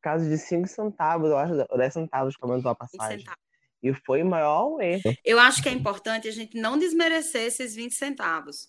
Causa 0.00 0.28
de 0.28 0.38
5 0.38 0.66
centavos, 0.68 1.30
eu 1.30 1.36
acho, 1.36 1.54
10 1.76 1.92
centavos 1.92 2.36
que 2.36 2.44
aumentou 2.44 2.70
a 2.70 2.74
passagem. 2.74 3.24
E 3.82 3.92
foi 3.92 4.22
o 4.22 4.26
maior 4.26 4.80
erro. 4.80 5.14
Eu 5.24 5.38
acho 5.38 5.62
que 5.62 5.68
é 5.68 5.72
importante 5.72 6.26
a 6.26 6.30
gente 6.30 6.58
não 6.58 6.78
desmerecer 6.78 7.42
esses 7.42 7.74
20 7.74 7.92
centavos, 7.94 8.66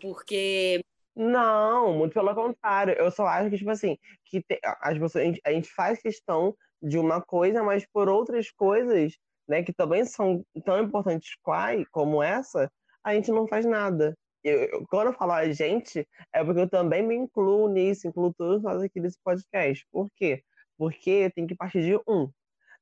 porque. 0.00 0.82
Não, 1.14 1.94
muito 1.96 2.14
pelo 2.14 2.34
contrário. 2.34 2.94
Eu 2.94 3.10
só 3.10 3.26
acho 3.26 3.50
que, 3.50 3.58
tipo 3.58 3.70
assim, 3.70 3.98
que 4.24 4.42
te, 4.42 4.58
as 4.62 4.98
pessoas, 4.98 5.16
a 5.16 5.26
gente, 5.26 5.40
a 5.44 5.52
gente 5.52 5.68
faz 5.68 6.00
questão 6.00 6.54
de 6.82 6.98
uma 6.98 7.20
coisa, 7.20 7.62
mas 7.62 7.86
por 7.86 8.08
outras 8.08 8.50
coisas, 8.50 9.14
né, 9.48 9.62
que 9.62 9.72
também 9.72 10.04
são 10.04 10.44
tão 10.64 10.82
importantes 10.82 11.36
quais, 11.42 11.86
como 11.90 12.22
essa, 12.22 12.70
a 13.04 13.14
gente 13.14 13.30
não 13.30 13.46
faz 13.46 13.64
nada. 13.64 14.16
Eu, 14.48 14.86
quando 14.86 15.08
eu 15.08 15.12
falo 15.12 15.32
a 15.32 15.50
gente, 15.50 16.06
é 16.32 16.44
porque 16.44 16.60
eu 16.60 16.70
também 16.70 17.04
me 17.04 17.16
incluo 17.16 17.68
nisso, 17.68 18.06
incluo 18.06 18.32
todos 18.32 18.62
nós 18.62 18.80
aqui 18.80 19.00
nesse 19.00 19.18
podcast. 19.24 19.84
Por 19.90 20.08
quê? 20.14 20.44
Porque 20.78 21.30
tem 21.34 21.48
que 21.48 21.54
partir 21.56 21.82
de 21.82 21.96
um. 22.06 22.30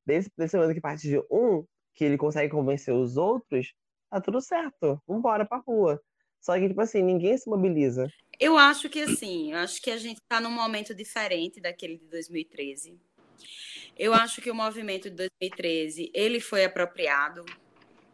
Desse, 0.05 0.31
desse 0.37 0.59
momento 0.59 0.75
que 0.75 0.81
parte 0.83 1.09
de 1.09 1.19
um, 1.31 1.65
que 1.95 2.05
ele 2.05 2.19
consegue 2.19 2.53
convencer 2.53 2.93
os 2.93 3.17
outros, 3.17 3.73
tá 4.11 4.21
tudo 4.21 4.43
certo. 4.43 5.01
Vambora 5.09 5.47
pra 5.47 5.63
rua. 5.67 5.99
Só 6.39 6.59
que, 6.59 6.69
tipo 6.69 6.83
assim, 6.83 7.03
ninguém 7.03 7.39
se 7.39 7.49
mobiliza. 7.49 8.11
Eu 8.39 8.59
acho 8.59 8.91
que, 8.91 9.01
assim, 9.01 9.53
eu 9.53 9.59
acho 9.61 9.81
que 9.81 9.91
a 9.91 9.97
gente 9.97 10.21
tá 10.29 10.43
num 10.43 10.51
momento 10.51 10.95
diferente 10.95 11.63
daquele 11.63 11.97
de 11.97 12.07
2013. 12.09 13.01
Eu 13.97 14.13
acho 14.13 14.43
que 14.43 14.51
o 14.51 14.55
movimento 14.55 15.09
de 15.09 15.17
2013, 15.17 16.11
ele 16.13 16.41
foi 16.41 16.63
apropriado 16.67 17.43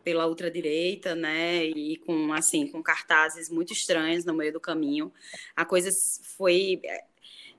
pela 0.02 0.26
ultradireita, 0.26 1.14
né, 1.14 1.64
e 1.64 1.96
com 1.98 2.32
assim, 2.32 2.66
com 2.66 2.82
cartazes 2.82 3.48
muito 3.48 3.72
estranhos 3.72 4.24
no 4.24 4.34
meio 4.34 4.52
do 4.52 4.60
caminho. 4.60 5.12
A 5.54 5.64
coisa 5.64 5.90
foi 6.36 6.80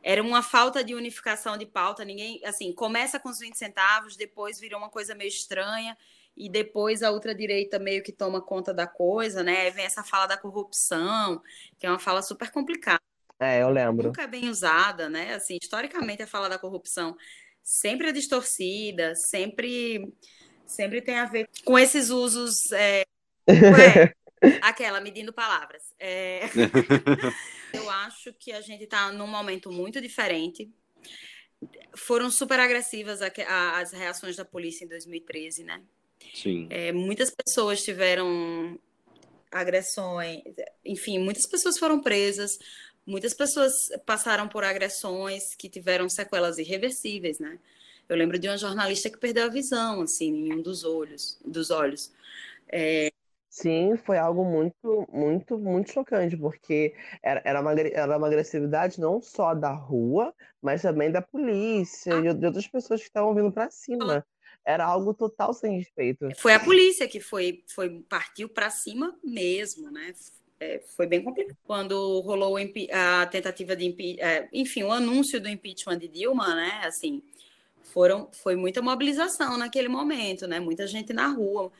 era 0.03 0.21
uma 0.21 0.41
falta 0.41 0.83
de 0.83 0.95
unificação 0.95 1.57
de 1.57 1.65
pauta, 1.65 2.03
ninguém, 2.03 2.41
assim, 2.43 2.73
começa 2.73 3.19
com 3.19 3.29
os 3.29 3.39
20 3.39 3.55
centavos, 3.55 4.15
depois 4.15 4.59
virou 4.59 4.79
uma 4.79 4.89
coisa 4.89 5.13
meio 5.13 5.27
estranha 5.27 5.95
e 6.35 6.49
depois 6.49 7.03
a 7.03 7.11
ultradireita 7.11 7.77
meio 7.77 8.01
que 8.01 8.11
toma 8.11 8.41
conta 8.41 8.73
da 8.73 8.87
coisa, 8.87 9.43
né? 9.43 9.69
Vem 9.69 9.85
essa 9.85 10.03
fala 10.03 10.25
da 10.25 10.37
corrupção, 10.37 11.41
que 11.77 11.85
é 11.85 11.89
uma 11.89 11.99
fala 11.99 12.21
super 12.21 12.49
complicada. 12.51 13.01
É, 13.39 13.61
eu 13.61 13.69
lembro. 13.69 14.07
Nunca 14.07 14.23
é 14.23 14.27
bem 14.27 14.49
usada, 14.49 15.09
né? 15.09 15.35
Assim, 15.35 15.57
historicamente 15.61 16.23
a 16.23 16.27
fala 16.27 16.49
da 16.49 16.57
corrupção 16.57 17.15
sempre 17.61 18.09
é 18.09 18.11
distorcida, 18.11 19.15
sempre 19.15 20.11
sempre 20.71 21.01
tem 21.01 21.15
a 21.15 21.25
ver 21.25 21.49
com 21.63 21.77
esses 21.77 22.09
usos. 22.09 22.71
É, 22.71 23.03
ué, 23.47 24.15
aquela, 24.61 25.01
medindo 25.01 25.33
palavras. 25.33 25.83
É, 25.99 26.41
eu 27.73 27.89
acho 27.89 28.33
que 28.33 28.51
a 28.51 28.61
gente 28.61 28.85
está 28.85 29.11
num 29.11 29.27
momento 29.27 29.71
muito 29.71 30.01
diferente. 30.01 30.69
Foram 31.95 32.31
super 32.31 32.59
agressivas 32.59 33.19
as 33.21 33.91
reações 33.91 34.35
da 34.35 34.45
polícia 34.45 34.85
em 34.85 34.87
2013, 34.87 35.63
né? 35.63 35.81
Sim. 36.33 36.67
É, 36.69 36.91
muitas 36.91 37.29
pessoas 37.29 37.83
tiveram 37.83 38.79
agressões, 39.51 40.41
enfim, 40.85 41.19
muitas 41.19 41.45
pessoas 41.45 41.77
foram 41.77 41.99
presas, 42.01 42.57
muitas 43.05 43.33
pessoas 43.33 43.73
passaram 44.05 44.47
por 44.47 44.63
agressões 44.63 45.53
que 45.55 45.69
tiveram 45.69 46.07
sequelas 46.09 46.57
irreversíveis, 46.57 47.37
né? 47.37 47.59
Eu 48.11 48.17
lembro 48.17 48.37
de 48.37 48.49
uma 48.49 48.57
jornalista 48.57 49.09
que 49.09 49.17
perdeu 49.17 49.45
a 49.45 49.47
visão, 49.47 50.01
assim, 50.01 50.47
em 50.47 50.53
um 50.53 50.61
dos 50.61 50.83
olhos, 50.83 51.39
dos 51.45 51.71
olhos. 51.71 52.11
É... 52.69 53.09
Sim, 53.49 53.95
foi 53.95 54.17
algo 54.17 54.43
muito, 54.43 55.07
muito, 55.09 55.57
muito 55.57 55.93
chocante, 55.93 56.35
porque 56.35 56.93
era, 57.23 57.41
era, 57.45 57.61
uma, 57.61 57.71
era 57.71 58.17
uma 58.17 58.27
agressividade 58.27 58.99
não 58.99 59.21
só 59.21 59.53
da 59.53 59.71
rua, 59.71 60.33
mas 60.61 60.81
também 60.81 61.09
da 61.09 61.21
polícia 61.21 62.13
e 62.15 62.33
de 62.33 62.45
outras 62.45 62.67
pessoas 62.67 62.99
que 62.99 63.07
estavam 63.07 63.33
vindo 63.33 63.49
para 63.49 63.71
cima. 63.71 64.25
Era 64.65 64.83
algo 64.83 65.13
total 65.13 65.53
sem 65.53 65.77
respeito. 65.77 66.27
Foi 66.35 66.53
a 66.53 66.59
polícia 66.59 67.07
que 67.07 67.21
foi, 67.21 67.63
foi 67.73 68.03
partiu 68.09 68.49
para 68.49 68.69
cima 68.69 69.17
mesmo, 69.23 69.89
né? 69.89 70.13
É, 70.59 70.79
foi 70.97 71.07
bem 71.07 71.23
complicado. 71.23 71.57
Quando 71.63 72.19
rolou 72.19 72.57
a 72.57 73.25
tentativa 73.25 73.73
de, 73.73 74.19
é, 74.19 74.49
enfim, 74.51 74.83
o 74.83 74.91
anúncio 74.91 75.39
do 75.39 75.47
impeachment 75.47 75.97
de 75.97 76.09
Dilma, 76.09 76.53
né? 76.53 76.81
Assim, 76.83 77.23
foram, 77.91 78.29
foi 78.31 78.55
muita 78.55 78.81
mobilização 78.81 79.57
naquele 79.57 79.87
momento, 79.87 80.47
né? 80.47 80.59
Muita 80.59 80.87
gente 80.87 81.13
na 81.13 81.27
rua. 81.27 81.71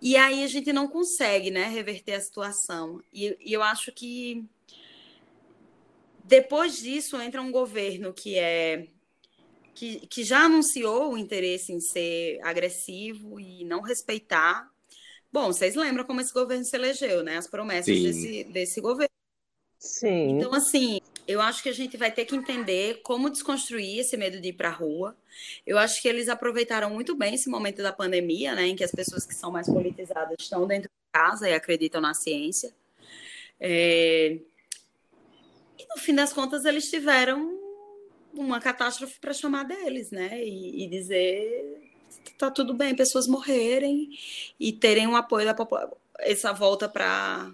E 0.00 0.16
aí 0.16 0.42
a 0.42 0.48
gente 0.48 0.72
não 0.72 0.88
consegue, 0.88 1.50
né, 1.50 1.68
reverter 1.68 2.14
a 2.14 2.20
situação. 2.20 3.00
E, 3.12 3.36
e 3.40 3.52
eu 3.52 3.62
acho 3.62 3.92
que 3.92 4.44
depois 6.24 6.78
disso 6.78 7.20
entra 7.20 7.40
um 7.40 7.52
governo 7.52 8.12
que 8.12 8.38
é 8.38 8.88
que, 9.74 10.06
que 10.06 10.22
já 10.22 10.40
anunciou 10.44 11.12
o 11.12 11.18
interesse 11.18 11.72
em 11.72 11.80
ser 11.80 12.38
agressivo 12.42 13.40
e 13.40 13.64
não 13.64 13.80
respeitar. 13.80 14.70
Bom, 15.32 15.46
vocês 15.46 15.74
lembram 15.74 16.04
como 16.04 16.20
esse 16.20 16.32
governo 16.32 16.64
se 16.64 16.76
elegeu, 16.76 17.22
né? 17.22 17.38
As 17.38 17.48
promessas 17.48 17.98
desse, 17.98 18.44
desse 18.44 18.80
governo. 18.80 19.08
Sim. 19.78 20.36
Então, 20.36 20.52
assim, 20.52 21.00
eu 21.26 21.40
acho 21.40 21.62
que 21.62 21.68
a 21.68 21.74
gente 21.74 21.96
vai 21.96 22.10
ter 22.10 22.24
que 22.24 22.34
entender 22.34 23.00
como 23.02 23.30
desconstruir 23.30 24.00
esse 24.00 24.16
medo 24.16 24.40
de 24.40 24.48
ir 24.48 24.52
para 24.54 24.68
a 24.68 24.72
rua. 24.72 25.16
Eu 25.66 25.78
acho 25.78 26.02
que 26.02 26.08
eles 26.08 26.28
aproveitaram 26.28 26.90
muito 26.90 27.14
bem 27.14 27.34
esse 27.34 27.48
momento 27.48 27.82
da 27.82 27.92
pandemia, 27.92 28.54
né, 28.54 28.66
em 28.66 28.76
que 28.76 28.84
as 28.84 28.90
pessoas 28.90 29.24
que 29.24 29.34
são 29.34 29.50
mais 29.50 29.66
politizadas 29.66 30.36
estão 30.38 30.66
dentro 30.66 30.88
de 30.88 31.12
casa 31.12 31.48
e 31.48 31.54
acreditam 31.54 32.00
na 32.00 32.14
ciência. 32.14 32.74
É... 33.60 34.38
E 35.78 35.86
no 35.94 36.00
fim 36.00 36.14
das 36.14 36.32
contas, 36.32 36.64
eles 36.64 36.90
tiveram 36.90 37.58
uma 38.34 38.60
catástrofe 38.60 39.20
para 39.20 39.32
chamar 39.32 39.64
deles, 39.64 40.10
né, 40.10 40.42
e, 40.44 40.84
e 40.84 40.88
dizer 40.88 41.82
tá 42.38 42.50
tudo 42.50 42.74
bem, 42.74 42.94
pessoas 42.94 43.26
morrerem 43.26 44.10
e 44.58 44.72
terem 44.72 45.06
o 45.06 45.10
um 45.10 45.16
apoio 45.16 45.46
da 45.46 45.54
população. 45.54 45.96
Essa 46.18 46.52
volta 46.52 46.88
para 46.88 47.50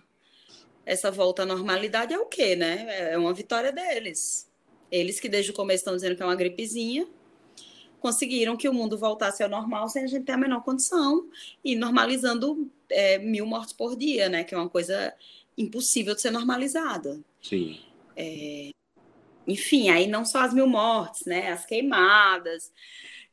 essa 0.88 1.10
volta 1.10 1.42
à 1.42 1.46
normalidade 1.46 2.14
é 2.14 2.18
o 2.18 2.24
quê, 2.24 2.56
né? 2.56 3.12
É 3.12 3.18
uma 3.18 3.34
vitória 3.34 3.70
deles. 3.70 4.50
Eles 4.90 5.20
que 5.20 5.28
desde 5.28 5.50
o 5.50 5.54
começo 5.54 5.82
estão 5.82 5.94
dizendo 5.94 6.16
que 6.16 6.22
é 6.22 6.24
uma 6.24 6.34
gripezinha, 6.34 7.06
conseguiram 8.00 8.56
que 8.56 8.66
o 8.66 8.72
mundo 8.72 8.96
voltasse 8.96 9.42
ao 9.42 9.50
normal 9.50 9.86
sem 9.90 10.04
a 10.04 10.06
gente 10.06 10.24
ter 10.24 10.32
a 10.32 10.38
menor 10.38 10.62
condição 10.62 11.28
e 11.62 11.76
normalizando 11.76 12.70
é, 12.88 13.18
mil 13.18 13.44
mortes 13.44 13.74
por 13.74 13.94
dia, 13.94 14.30
né? 14.30 14.44
Que 14.44 14.54
é 14.54 14.58
uma 14.58 14.70
coisa 14.70 15.12
impossível 15.58 16.14
de 16.14 16.22
ser 16.22 16.30
normalizada. 16.30 17.20
Sim. 17.42 17.78
É, 18.16 18.70
enfim, 19.46 19.90
aí 19.90 20.06
não 20.06 20.24
só 20.24 20.40
as 20.40 20.54
mil 20.54 20.66
mortes, 20.66 21.26
né? 21.26 21.52
As 21.52 21.66
queimadas, 21.66 22.72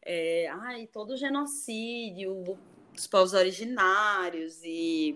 é, 0.01 0.49
ai, 0.49 0.89
todo 0.91 1.12
o 1.12 1.18
genocídio 1.18 2.58
dos 2.93 3.08
povos 3.08 3.34
originários 3.34 4.62
e 4.62 5.16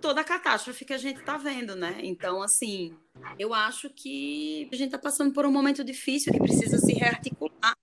toda 0.00 0.20
a 0.20 0.24
catástrofe 0.24 0.84
que 0.84 0.92
a 0.92 0.98
gente 0.98 1.20
está 1.20 1.36
vendo, 1.36 1.76
né? 1.76 1.98
Então, 2.02 2.42
assim, 2.42 2.96
eu 3.38 3.54
acho 3.54 3.90
que 3.90 4.68
a 4.72 4.76
gente 4.76 4.86
está 4.86 4.98
passando 4.98 5.32
por 5.32 5.44
um 5.46 5.52
momento 5.52 5.84
difícil 5.84 6.32
que 6.32 6.38
precisa 6.38 6.78
se 6.78 6.92
rearticular 6.92 7.76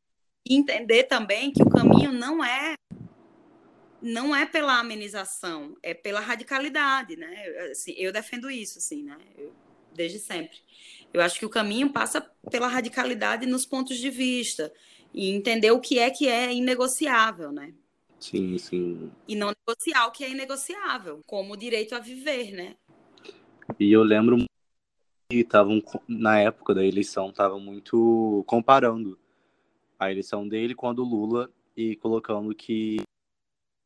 e 0.45 0.55
entender 0.55 1.03
também 1.03 1.51
que 1.51 1.61
o 1.61 1.69
caminho 1.69 2.11
não 2.11 2.43
é 2.43 2.75
não 4.01 4.35
é 4.35 4.45
pela 4.45 4.79
amenização, 4.79 5.75
é 5.81 5.93
pela 5.93 6.19
radicalidade, 6.19 7.15
né? 7.15 7.47
Assim, 7.71 7.93
eu 7.97 8.11
defendo 8.11 8.49
isso, 8.49 8.77
assim, 8.77 9.03
né? 9.03 9.17
Eu, 9.35 9.53
desde 9.93 10.19
sempre. 10.19 10.57
Eu 11.13 11.21
acho 11.21 11.39
que 11.39 11.45
o 11.45 11.49
caminho 11.49 11.91
passa 11.91 12.21
pela 12.51 12.67
radicalidade 12.67 13.45
nos 13.45 13.65
pontos 13.65 13.97
de 13.97 14.09
vista 14.09 14.71
e 15.13 15.31
entender 15.31 15.71
o 15.71 15.79
que 15.79 15.97
é 15.97 16.09
que 16.09 16.27
é 16.27 16.53
inegociável, 16.53 17.51
né? 17.51 17.73
Sim, 18.19 18.57
sim. 18.57 19.11
E 19.27 19.35
não 19.35 19.53
negociar 19.67 20.07
o 20.07 20.11
que 20.11 20.23
é 20.23 20.29
inegociável, 20.29 21.21
como 21.25 21.53
o 21.53 21.57
direito 21.57 21.93
a 21.95 21.99
viver, 21.99 22.51
né? 22.51 22.75
E 23.79 23.91
eu 23.91 24.03
lembro 24.03 24.37
que 25.29 25.39
estavam, 25.39 25.81
na 26.07 26.39
época 26.39 26.73
da 26.73 26.85
eleição, 26.85 27.29
estavam 27.29 27.59
muito 27.59 28.43
comparando 28.47 29.19
a 29.99 30.11
eleição 30.11 30.47
dele 30.47 30.73
com 30.73 30.87
a 30.87 30.93
do 30.93 31.03
Lula 31.03 31.51
e 31.75 31.95
colocando 31.97 32.53
que 32.55 32.97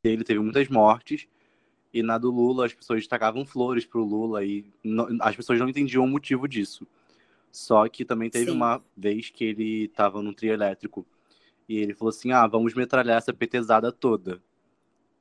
ele 0.03 0.23
teve 0.23 0.39
muitas 0.39 0.67
mortes 0.69 1.27
e 1.93 2.01
na 2.01 2.17
do 2.17 2.31
Lula 2.31 2.65
as 2.65 2.73
pessoas 2.73 2.99
destacavam 2.99 3.45
flores 3.45 3.85
pro 3.85 4.03
Lula 4.03 4.43
e 4.45 4.65
não, 4.83 5.07
as 5.19 5.35
pessoas 5.35 5.59
não 5.59 5.69
entendiam 5.69 6.03
o 6.03 6.07
motivo 6.07 6.47
disso. 6.47 6.87
Só 7.51 7.87
que 7.89 8.05
também 8.05 8.29
teve 8.29 8.45
Sim. 8.45 8.51
uma 8.51 8.81
vez 8.95 9.29
que 9.29 9.43
ele 9.43 9.85
estava 9.85 10.21
num 10.21 10.33
trio 10.33 10.53
elétrico 10.53 11.05
e 11.71 11.77
ele 11.77 11.93
falou 11.93 12.09
assim: 12.09 12.33
ah, 12.33 12.45
vamos 12.45 12.73
metralhar 12.73 13.17
essa 13.17 13.33
petezada 13.33 13.93
toda. 13.93 14.43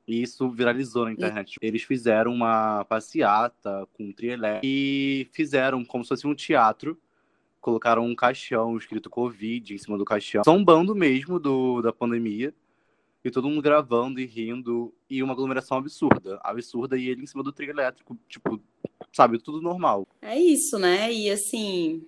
E 0.05 0.21
isso 0.21 0.49
viralizou 0.49 1.05
na 1.05 1.13
internet. 1.13 1.55
E... 1.61 1.65
Eles 1.65 1.83
fizeram 1.83 2.33
uma 2.33 2.83
passeata 2.83 3.87
com 3.93 4.03
um 4.03 4.11
trio 4.11 4.33
elétrico 4.33 4.65
e 4.65 5.29
fizeram 5.31 5.85
como 5.85 6.03
se 6.03 6.09
fosse 6.09 6.27
um 6.27 6.35
teatro. 6.35 6.99
Colocaram 7.61 8.05
um 8.05 8.13
caixão 8.13 8.75
escrito 8.75 9.09
Covid 9.09 9.73
em 9.73 9.77
cima 9.77 9.97
do 9.97 10.03
caixão, 10.03 10.43
zombando 10.43 10.93
mesmo 10.93 11.39
do, 11.39 11.81
da 11.81 11.93
pandemia. 11.93 12.53
E 13.23 13.31
todo 13.31 13.47
mundo 13.47 13.61
gravando 13.61 14.19
e 14.19 14.25
rindo. 14.25 14.93
E 15.09 15.23
uma 15.23 15.31
aglomeração 15.31 15.77
absurda. 15.77 16.37
Absurda. 16.43 16.97
E 16.97 17.07
ele 17.07 17.23
em 17.23 17.27
cima 17.27 17.43
do 17.43 17.53
trio 17.53 17.69
elétrico. 17.69 18.17
Tipo, 18.27 18.61
sabe, 19.13 19.37
tudo 19.37 19.61
normal. 19.61 20.05
É 20.21 20.37
isso, 20.37 20.77
né? 20.77 21.13
E 21.13 21.29
assim, 21.29 22.05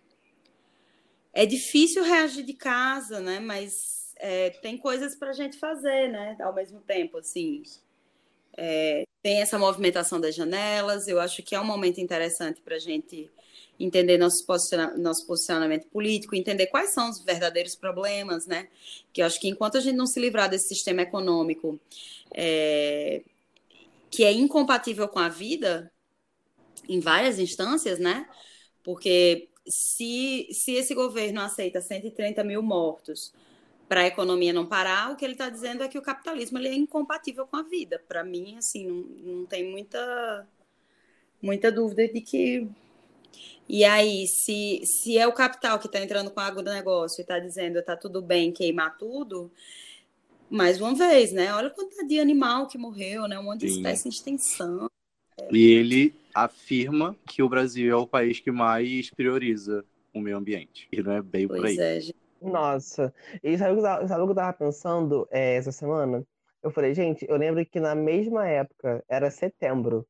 é 1.32 1.46
difícil 1.46 2.04
reagir 2.04 2.44
de 2.44 2.54
casa, 2.54 3.22
né? 3.22 3.40
Mas 3.40 4.03
é, 4.26 4.52
tem 4.52 4.78
coisas 4.78 5.18
para 5.18 5.32
a 5.32 5.34
gente 5.34 5.58
fazer, 5.58 6.08
né? 6.08 6.38
Ao 6.40 6.56
mesmo 6.56 6.80
tempo, 6.80 7.18
assim. 7.18 7.62
É, 8.56 9.04
tem 9.22 9.42
essa 9.42 9.60
movimentação 9.60 10.18
das 10.18 10.34
janelas. 10.34 11.10
Eu 11.10 11.20
acho 11.20 11.44
que 11.44 11.54
é 11.54 11.60
um 11.60 11.66
momento 11.66 12.00
interessante 12.00 12.62
para 12.62 12.78
a 12.78 12.80
gente 12.80 13.30
entender 13.78 14.18
nosso, 14.18 14.46
posiciona 14.46 14.96
nosso 14.96 15.28
posicionamento 15.28 15.88
político, 15.90 16.38
entender 16.38 16.68
quais 16.68 16.92
são 16.92 17.10
os 17.10 17.20
verdadeiros 17.20 17.76
problemas, 17.76 18.48
né? 18.48 18.70
Que 19.12 19.22
eu 19.22 19.26
acho 19.26 19.42
que 19.42 19.50
enquanto 19.50 19.78
a 19.78 19.82
gente 19.82 19.98
não 19.98 20.08
se 20.08 20.22
livrar 20.22 20.50
desse 20.50 20.70
sistema 20.70 21.02
econômico 21.02 21.78
é, 22.34 23.24
que 24.10 24.24
é 24.24 24.32
incompatível 24.32 25.10
com 25.10 25.20
a 25.20 25.28
vida, 25.28 25.92
em 26.88 27.02
várias 27.02 27.40
instâncias, 27.40 28.00
né? 28.00 28.26
Porque 28.86 29.50
se, 29.68 30.48
se 30.54 30.76
esse 30.76 30.96
governo 30.96 31.42
aceita 31.42 31.82
130 31.82 32.42
mil 32.46 32.64
mortos 32.64 33.34
para 33.94 34.02
a 34.02 34.08
economia 34.08 34.52
não 34.52 34.66
parar, 34.66 35.12
o 35.12 35.16
que 35.16 35.24
ele 35.24 35.34
está 35.34 35.52
dizendo 35.52 35.84
é 35.84 35.88
que 35.88 36.00
o 36.00 36.02
capitalismo 36.02 36.58
ele 36.58 36.68
é 36.68 36.74
incompatível 36.74 37.46
com 37.46 37.58
a 37.58 37.62
vida. 37.62 38.02
Para 38.08 38.24
mim, 38.24 38.58
assim, 38.58 38.88
não, 38.88 39.36
não 39.38 39.46
tem 39.46 39.70
muita, 39.70 40.48
muita 41.40 41.72
dúvida 41.72 42.08
de 42.08 42.20
que. 42.20 42.68
E 43.70 43.86
aí, 43.86 44.26
se, 44.26 44.82
se 44.84 45.16
é 45.16 45.28
o 45.28 45.32
capital 45.32 45.78
que 45.78 45.86
está 45.86 46.00
entrando 46.00 46.32
com 46.32 46.40
a 46.40 46.46
água 46.48 46.64
do 46.64 46.72
negócio 46.72 47.20
e 47.20 47.22
está 47.22 47.38
dizendo 47.38 47.78
está 47.78 47.96
tudo 47.96 48.20
bem 48.20 48.52
queimar 48.52 48.98
tudo, 48.98 49.52
mais 50.50 50.82
uma 50.82 50.96
vez, 50.96 51.32
né? 51.32 51.54
Olha 51.54 51.70
quantidade 51.70 52.10
de 52.10 52.20
animal 52.20 52.66
que 52.66 52.80
morreu, 52.80 53.28
né? 53.28 53.38
Um 53.38 53.44
monte 53.44 53.60
de 53.60 53.74
Sim. 53.74 53.78
espécie 53.78 54.08
em 54.08 54.10
extinção. 54.10 54.88
E 55.52 55.68
ele 55.68 56.16
afirma 56.34 57.16
que 57.28 57.44
o 57.44 57.50
Brasil 57.50 57.94
é 57.94 57.96
o 57.96 58.08
país 58.08 58.40
que 58.40 58.52
mais 58.52 59.12
prioriza 59.12 59.86
o 60.12 60.20
meio 60.20 60.38
ambiente. 60.38 60.88
E 60.92 61.00
não 61.04 61.12
é 61.12 61.22
bem 61.22 61.48
pois 61.48 61.62
por 61.62 61.68
aí. 61.68 61.78
É, 61.78 62.00
gente. 62.00 62.23
Nossa, 62.44 63.14
e 63.42 63.58
sabe 63.58 63.74
o 63.74 63.82
que 63.82 64.32
eu 64.32 64.36
tava 64.36 64.54
pensando 64.54 65.28
é, 65.32 65.56
essa 65.56 65.72
semana? 65.72 66.26
Eu 66.62 66.72
falei, 66.72 66.94
gente, 66.94 67.26
eu 67.28 67.38
lembro 67.38 67.66
que 67.66 67.80
na 67.80 67.96
mesma 67.96 68.48
época, 68.48 69.04
era 69.08 69.32
setembro, 69.32 70.08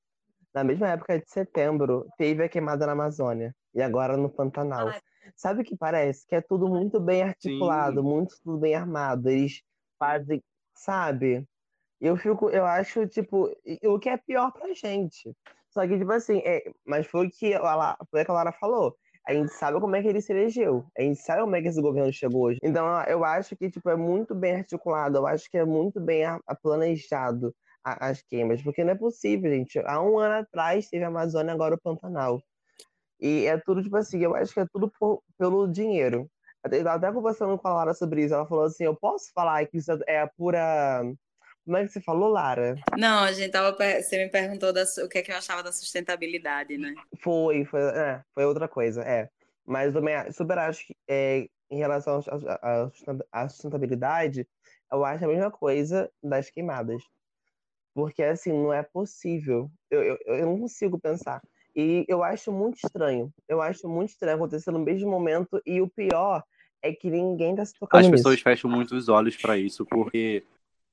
na 0.54 0.64
mesma 0.64 0.90
época 0.90 1.20
de 1.20 1.30
setembro, 1.30 2.08
teve 2.18 2.44
a 2.44 2.50
queimada 2.50 2.86
na 2.86 2.92
Amazônia, 2.92 3.56
e 3.74 3.82
agora 3.82 4.16
no 4.18 4.30
Pantanal. 4.30 4.90
Ai. 4.90 5.00
Sabe 5.36 5.62
o 5.62 5.64
que 5.64 5.76
parece? 5.76 6.28
Que 6.28 6.36
é 6.36 6.42
tudo 6.42 6.68
muito 6.68 7.00
bem 7.00 7.24
articulado, 7.24 8.02
Sim. 8.02 8.08
muito 8.08 8.36
tudo 8.44 8.58
bem 8.58 8.76
armado. 8.76 9.30
Eles 9.30 9.64
fazem, 9.98 10.44
sabe? 10.76 11.48
Eu 12.00 12.18
fico, 12.18 12.50
eu 12.50 12.66
acho, 12.66 13.08
tipo, 13.08 13.50
o 13.86 14.00
que 14.00 14.10
é 14.10 14.18
pior 14.18 14.52
pra 14.52 14.74
gente. 14.74 15.36
Só 15.70 15.88
que, 15.88 15.98
tipo 15.98 16.12
assim, 16.12 16.40
é, 16.46 16.72
mas 16.86 17.08
foi 17.08 17.28
o 17.28 17.30
que 17.32 17.54
foi 18.12 18.22
o 18.22 18.26
que 18.26 18.32
a 18.32 18.34
Lara 18.34 18.52
falou. 18.52 18.96
A 19.28 19.34
gente 19.34 19.54
sabe 19.54 19.80
como 19.80 19.96
é 19.96 20.02
que 20.02 20.08
ele 20.08 20.22
se 20.22 20.34
elegeu. 20.34 20.86
A 20.98 21.02
gente 21.02 21.22
sabe 21.22 21.42
como 21.42 21.56
é 21.56 21.62
que 21.62 21.68
esse 21.70 21.82
governo 21.82 22.12
chegou 22.12 22.44
hoje. 22.44 22.60
Então, 22.62 22.86
eu 23.04 23.24
acho 23.24 23.56
que, 23.56 23.70
tipo, 23.70 23.90
é 23.90 23.96
muito 23.96 24.36
bem 24.36 24.56
articulado. 24.58 25.18
Eu 25.18 25.28
acho 25.28 25.50
que 25.50 25.58
é 25.58 25.66
muito 25.66 26.00
bem 26.02 26.24
planejado 26.62 27.56
as 27.84 28.22
queimas. 28.22 28.62
Porque 28.62 28.84
não 28.84 28.92
é 28.92 28.96
possível, 28.96 29.52
gente. 29.52 29.80
Há 29.80 30.02
um 30.02 30.20
ano 30.20 30.36
atrás 30.42 30.90
teve 30.90 31.06
a 31.06 31.08
Amazônia, 31.08 31.54
agora 31.54 31.76
o 31.76 31.82
Pantanal. 31.82 32.42
E 33.20 33.46
é 33.46 33.58
tudo, 33.58 33.82
tipo 33.82 33.96
assim, 33.96 34.20
eu 34.20 34.36
acho 34.36 34.54
que 34.54 34.60
é 34.60 34.68
tudo 34.72 34.92
por, 35.00 35.22
pelo 35.38 35.68
dinheiro. 35.68 36.30
Estava 36.66 36.96
até 36.96 37.12
conversando 37.12 37.58
com 37.58 37.68
a 37.68 37.74
Lara 37.74 37.94
sobre 37.94 38.24
isso. 38.24 38.34
Ela 38.34 38.46
falou 38.46 38.66
assim: 38.66 38.84
eu 38.84 38.96
posso 38.96 39.32
falar 39.34 39.66
que 39.68 39.78
isso 39.78 39.92
é 40.08 40.22
a 40.22 40.28
pura. 40.28 41.04
Como 41.66 41.78
é 41.78 41.86
que 41.86 41.92
você 41.92 42.02
falou, 42.02 42.30
Lara? 42.30 42.76
Não, 42.98 43.24
a 43.24 43.32
gente 43.32 43.52
tava. 43.52 43.76
Você 43.76 44.24
me 44.24 44.30
perguntou 44.30 44.74
da... 44.74 44.84
o 45.04 45.08
que, 45.08 45.20
é 45.20 45.22
que 45.22 45.32
eu 45.32 45.38
achava 45.38 45.64
da 45.64 45.72
sustentabilidade, 45.72 46.78
né? 46.78 46.94
Foi, 47.20 47.64
foi, 47.66 47.82
é, 47.82 48.22
foi 48.34 48.46
outra 48.46 48.68
coisa, 48.68 49.02
é. 49.02 49.30
Mas 49.66 49.94
também 49.94 50.16
super 50.32 50.58
acho 50.58 50.86
que 50.86 50.96
é, 51.08 51.48
em 51.72 51.78
relação 51.78 52.22
à 53.32 53.48
sustentabilidade, 53.48 54.46
eu 54.92 55.06
acho 55.06 55.24
a 55.24 55.28
mesma 55.28 55.50
coisa 55.50 56.12
das 56.22 56.50
queimadas. 56.50 57.02
Porque 57.94 58.24
assim, 58.24 58.52
não 58.52 58.74
é 58.74 58.84
possível. 58.84 59.72
Eu, 59.90 60.04
eu, 60.04 60.18
eu 60.26 60.46
não 60.46 60.60
consigo 60.60 61.00
pensar. 61.00 61.42
E 61.76 62.06
eu 62.08 62.24
acho 62.24 62.52
muito 62.52 62.76
estranho. 62.84 63.32
Eu 63.48 63.62
acho 63.62 63.88
muito 63.88 64.10
estranho 64.10 64.36
acontecer 64.36 64.72
no 64.72 64.80
mesmo 64.80 65.10
momento. 65.10 65.62
E 65.66 65.82
o 65.82 65.88
pior 65.88 66.44
é 66.82 66.92
que 66.92 67.10
ninguém 67.10 67.56
tá 67.56 67.66
se 67.66 67.74
tocando 67.74 68.02
As 68.02 68.08
nisso. 68.08 68.24
pessoas 68.24 68.42
fecham 68.42 68.70
muito 68.70 68.96
os 68.96 69.10
olhos 69.10 69.38
para 69.38 69.58
isso, 69.58 69.86
porque 69.86 70.44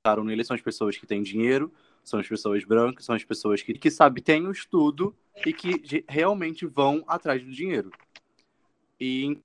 estaram 0.00 0.24
nele 0.24 0.42
são 0.42 0.56
as 0.56 0.62
pessoas 0.62 0.96
que 0.96 1.06
têm 1.06 1.22
dinheiro, 1.22 1.72
são 2.02 2.18
as 2.18 2.26
pessoas 2.26 2.64
brancas, 2.64 3.04
são 3.04 3.14
as 3.14 3.24
pessoas 3.24 3.62
que, 3.62 3.74
que 3.74 3.90
sabe, 3.90 4.22
têm 4.22 4.46
o 4.46 4.50
estudo 4.50 5.14
e 5.46 5.52
que 5.52 6.04
realmente 6.08 6.66
vão 6.66 7.04
atrás 7.06 7.42
do 7.44 7.50
dinheiro. 7.50 7.90
E 8.98 9.38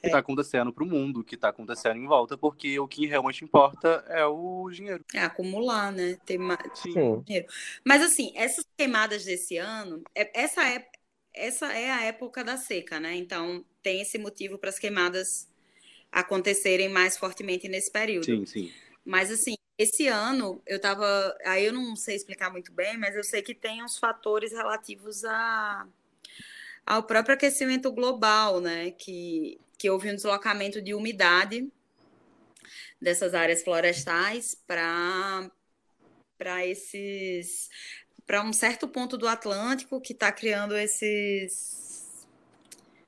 que 0.00 0.06
está 0.06 0.18
acontecendo 0.18 0.72
para 0.72 0.84
o 0.84 0.86
mundo, 0.86 1.20
o 1.20 1.24
que 1.24 1.34
está 1.34 1.48
acontecendo 1.48 1.98
em 1.98 2.06
volta, 2.06 2.36
porque 2.36 2.78
o 2.78 2.88
que 2.88 3.06
realmente 3.06 3.44
importa 3.44 4.04
é 4.08 4.24
o 4.24 4.68
dinheiro. 4.70 5.04
É 5.14 5.20
acumular, 5.24 5.92
né? 5.92 6.16
Ter 6.24 6.38
mais 6.38 6.58
dinheiro. 6.82 7.46
Mas 7.84 8.02
assim, 8.02 8.32
essas 8.34 8.64
queimadas 8.76 9.24
desse 9.24 9.58
ano, 9.58 10.02
é, 10.14 10.42
essa 10.42 10.66
é, 10.66 10.86
essa 11.34 11.72
é 11.72 11.90
a 11.90 12.04
época 12.04 12.42
da 12.42 12.56
seca, 12.56 12.98
né? 12.98 13.14
Então 13.14 13.64
tem 13.82 14.00
esse 14.00 14.18
motivo 14.18 14.58
para 14.58 14.70
as 14.70 14.78
queimadas 14.78 15.48
acontecerem 16.10 16.88
mais 16.88 17.18
fortemente 17.18 17.68
nesse 17.68 17.92
período. 17.92 18.24
Sim, 18.24 18.46
sim. 18.46 18.72
Mas 19.04 19.30
assim, 19.30 19.54
esse 19.80 20.06
ano 20.08 20.60
eu 20.66 20.78
tava, 20.78 21.34
aí 21.42 21.64
eu 21.64 21.72
não 21.72 21.96
sei 21.96 22.14
explicar 22.14 22.50
muito 22.50 22.70
bem, 22.70 22.98
mas 22.98 23.16
eu 23.16 23.24
sei 23.24 23.40
que 23.40 23.54
tem 23.54 23.82
uns 23.82 23.98
fatores 23.98 24.52
relativos 24.52 25.24
a 25.24 25.86
ao 26.84 27.02
próprio 27.04 27.34
aquecimento 27.34 27.90
global, 27.90 28.60
né, 28.60 28.90
que 28.90 29.58
que 29.78 29.88
houve 29.88 30.10
um 30.10 30.14
deslocamento 30.14 30.82
de 30.82 30.92
umidade 30.92 31.66
dessas 33.00 33.34
áreas 33.34 33.62
florestais 33.62 34.54
para 34.66 35.50
para 36.36 36.66
esses 36.66 37.70
para 38.26 38.42
um 38.42 38.52
certo 38.52 38.86
ponto 38.86 39.16
do 39.16 39.26
Atlântico 39.26 39.98
que 39.98 40.12
está 40.12 40.30
criando 40.30 40.76
esses 40.76 42.28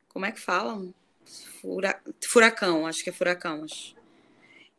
como 0.09 0.25
é 0.25 0.33
que 0.33 0.41
falam 0.41 0.95
Fura... 1.61 2.01
Furacão, 2.25 2.87
acho 2.87 3.05
que 3.05 3.11
é 3.11 3.13
furacão. 3.13 3.65
Acho. 3.65 3.95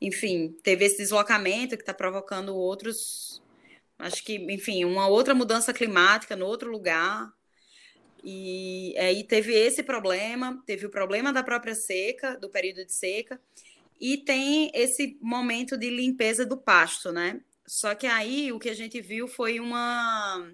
Enfim, 0.04 0.54
teve 0.62 0.84
esse 0.84 0.98
deslocamento 0.98 1.78
que 1.78 1.82
está 1.82 1.94
provocando 1.94 2.54
outros. 2.54 3.42
Acho 3.98 4.22
que, 4.22 4.36
enfim, 4.36 4.84
uma 4.84 5.08
outra 5.08 5.34
mudança 5.34 5.74
climática 5.74 6.36
no 6.36 6.46
outro 6.46 6.70
lugar. 6.70 7.32
E 8.22 8.94
aí 8.98 9.24
teve 9.24 9.54
esse 9.54 9.82
problema, 9.82 10.62
teve 10.66 10.86
o 10.86 10.90
problema 10.90 11.32
da 11.32 11.42
própria 11.42 11.74
seca, 11.74 12.36
do 12.38 12.50
período 12.50 12.86
de 12.86 12.92
seca, 12.92 13.40
e 14.00 14.18
tem 14.18 14.70
esse 14.74 15.18
momento 15.22 15.78
de 15.78 15.90
limpeza 15.90 16.46
do 16.46 16.58
pasto, 16.58 17.14
né? 17.14 17.40
Só 17.66 17.96
que 17.96 18.06
aí 18.06 18.52
o 18.52 18.60
que 18.60 18.70
a 18.70 18.76
gente 18.76 19.00
viu 19.00 19.26
foi 19.26 19.58
uma 19.58 20.52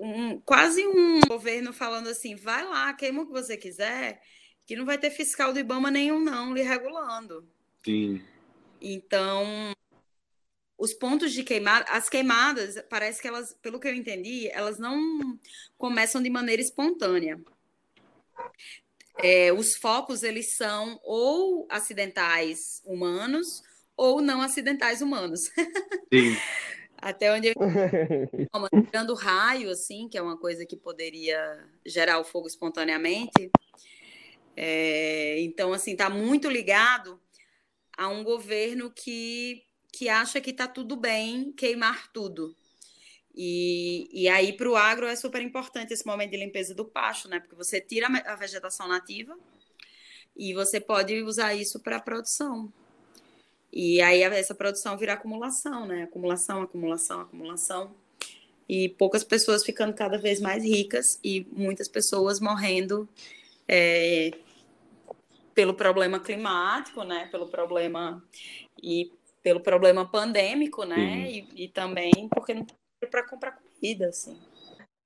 um, 0.00 0.40
quase 0.40 0.84
um 0.84 1.20
governo 1.20 1.72
falando 1.72 2.08
assim, 2.08 2.34
vai 2.34 2.64
lá, 2.64 2.92
queima 2.94 3.22
o 3.22 3.26
que 3.26 3.32
você 3.32 3.56
quiser, 3.56 4.20
que 4.66 4.74
não 4.74 4.84
vai 4.84 4.98
ter 4.98 5.10
fiscal 5.10 5.52
do 5.52 5.60
IBAMA 5.60 5.88
nenhum, 5.88 6.18
não, 6.18 6.52
lhe 6.52 6.62
regulando. 6.62 7.48
Sim. 7.86 8.20
Então, 8.80 9.72
os 10.76 10.92
pontos 10.92 11.32
de 11.32 11.44
queimada, 11.44 11.88
as 11.88 12.08
queimadas, 12.08 12.82
parece 12.90 13.22
que 13.22 13.28
elas, 13.28 13.56
pelo 13.62 13.78
que 13.78 13.86
eu 13.86 13.94
entendi, 13.94 14.48
elas 14.48 14.76
não 14.76 15.38
começam 15.78 16.20
de 16.20 16.28
maneira 16.28 16.60
espontânea. 16.60 17.40
É, 19.22 19.52
os 19.52 19.76
focos, 19.76 20.24
eles 20.24 20.56
são 20.56 20.98
ou 21.04 21.64
acidentais 21.70 22.82
humanos 22.84 23.62
ou 23.96 24.20
não 24.20 24.42
acidentais 24.42 25.00
humanos. 25.00 25.42
Sim. 26.12 26.36
Até 26.98 27.32
onde 27.32 27.48
eu... 27.48 27.54
tirando 28.90 29.14
raio, 29.14 29.70
assim, 29.70 30.08
que 30.08 30.18
é 30.18 30.22
uma 30.22 30.36
coisa 30.36 30.66
que 30.66 30.76
poderia 30.76 31.64
gerar 31.86 32.18
o 32.18 32.24
fogo 32.24 32.48
espontaneamente, 32.48 33.48
é, 34.56 35.38
então, 35.40 35.72
assim, 35.72 35.92
está 35.92 36.08
muito 36.08 36.48
ligado 36.48 37.20
a 37.96 38.08
um 38.08 38.22
governo 38.22 38.90
que, 38.90 39.62
que 39.92 40.08
acha 40.08 40.40
que 40.40 40.50
está 40.50 40.68
tudo 40.68 40.96
bem 40.96 41.52
queimar 41.52 42.10
tudo. 42.12 42.54
E, 43.34 44.08
e 44.10 44.28
aí, 44.28 44.54
para 44.54 44.70
o 44.70 44.76
agro, 44.76 45.06
é 45.06 45.14
super 45.14 45.42
importante 45.42 45.92
esse 45.92 46.06
momento 46.06 46.30
de 46.30 46.38
limpeza 46.38 46.74
do 46.74 46.86
pasto, 46.86 47.28
né? 47.28 47.38
Porque 47.38 47.54
você 47.54 47.80
tira 47.80 48.06
a 48.06 48.34
vegetação 48.34 48.88
nativa 48.88 49.36
e 50.34 50.54
você 50.54 50.80
pode 50.80 51.22
usar 51.22 51.54
isso 51.54 51.78
para 51.80 52.00
produção. 52.00 52.72
E 53.70 54.00
aí, 54.00 54.22
essa 54.22 54.54
produção 54.54 54.96
vira 54.96 55.12
acumulação, 55.12 55.86
né? 55.86 56.04
Acumulação, 56.04 56.62
acumulação, 56.62 57.20
acumulação. 57.20 57.94
E 58.66 58.88
poucas 58.88 59.22
pessoas 59.22 59.62
ficando 59.62 59.92
cada 59.92 60.16
vez 60.16 60.40
mais 60.40 60.64
ricas 60.64 61.20
e 61.22 61.46
muitas 61.52 61.88
pessoas 61.88 62.40
morrendo 62.40 63.06
é, 63.68 64.32
pelo 65.56 65.72
problema 65.72 66.20
climático, 66.20 67.02
né? 67.02 67.26
Pelo 67.32 67.48
problema 67.48 68.22
e 68.80 69.10
pelo 69.42 69.58
problema 69.58 70.06
pandêmico, 70.06 70.84
né? 70.84 71.30
E, 71.30 71.48
e, 71.64 71.68
também 71.68 72.28
porque 72.28 72.52
não 72.52 72.62
tem 72.62 72.76
para 73.10 73.26
comprar 73.26 73.52
comida, 73.52 74.08
assim. 74.08 74.38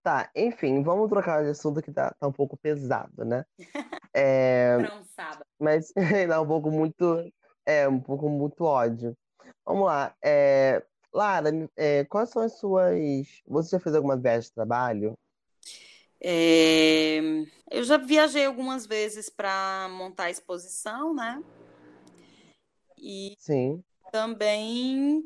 Tá, 0.03 0.29
enfim, 0.35 0.83
vamos 0.83 1.09
trocar 1.09 1.45
de 1.45 1.51
assunto 1.51 1.81
que 1.81 1.93
tá, 1.93 2.13
tá 2.19 2.27
um 2.27 2.33
pouco 2.33 2.57
pesado, 2.57 3.25
né? 3.25 3.45
É, 4.13 4.77
um 4.93 5.05
sábado. 5.05 5.45
mas 5.57 5.93
dá 6.29 6.41
um 6.41 6.47
pouco 6.47 6.69
muito. 6.69 7.33
É, 7.65 7.87
um 7.87 8.01
pouco 8.01 8.29
muito 8.29 8.65
ódio. 8.65 9.17
Vamos 9.65 9.87
lá. 9.87 10.13
É, 10.21 10.83
Lara, 11.15 11.51
é, 11.77 12.05
quais 12.07 12.29
são 12.31 12.43
as 12.43 12.59
suas. 12.59 12.99
Você 13.47 13.77
já 13.77 13.79
fez 13.79 13.95
alguma 13.95 14.17
viagem 14.17 14.49
de 14.49 14.53
trabalho? 14.53 15.17
É, 16.21 17.19
eu 17.71 17.83
já 17.83 17.97
viajei 17.97 18.45
algumas 18.45 18.87
vezes 18.87 19.31
para 19.31 19.89
montar 19.91 20.25
a 20.25 20.31
exposição, 20.31 21.15
né? 21.15 21.43
E 22.99 23.35
Sim. 23.39 23.83
também 24.13 25.25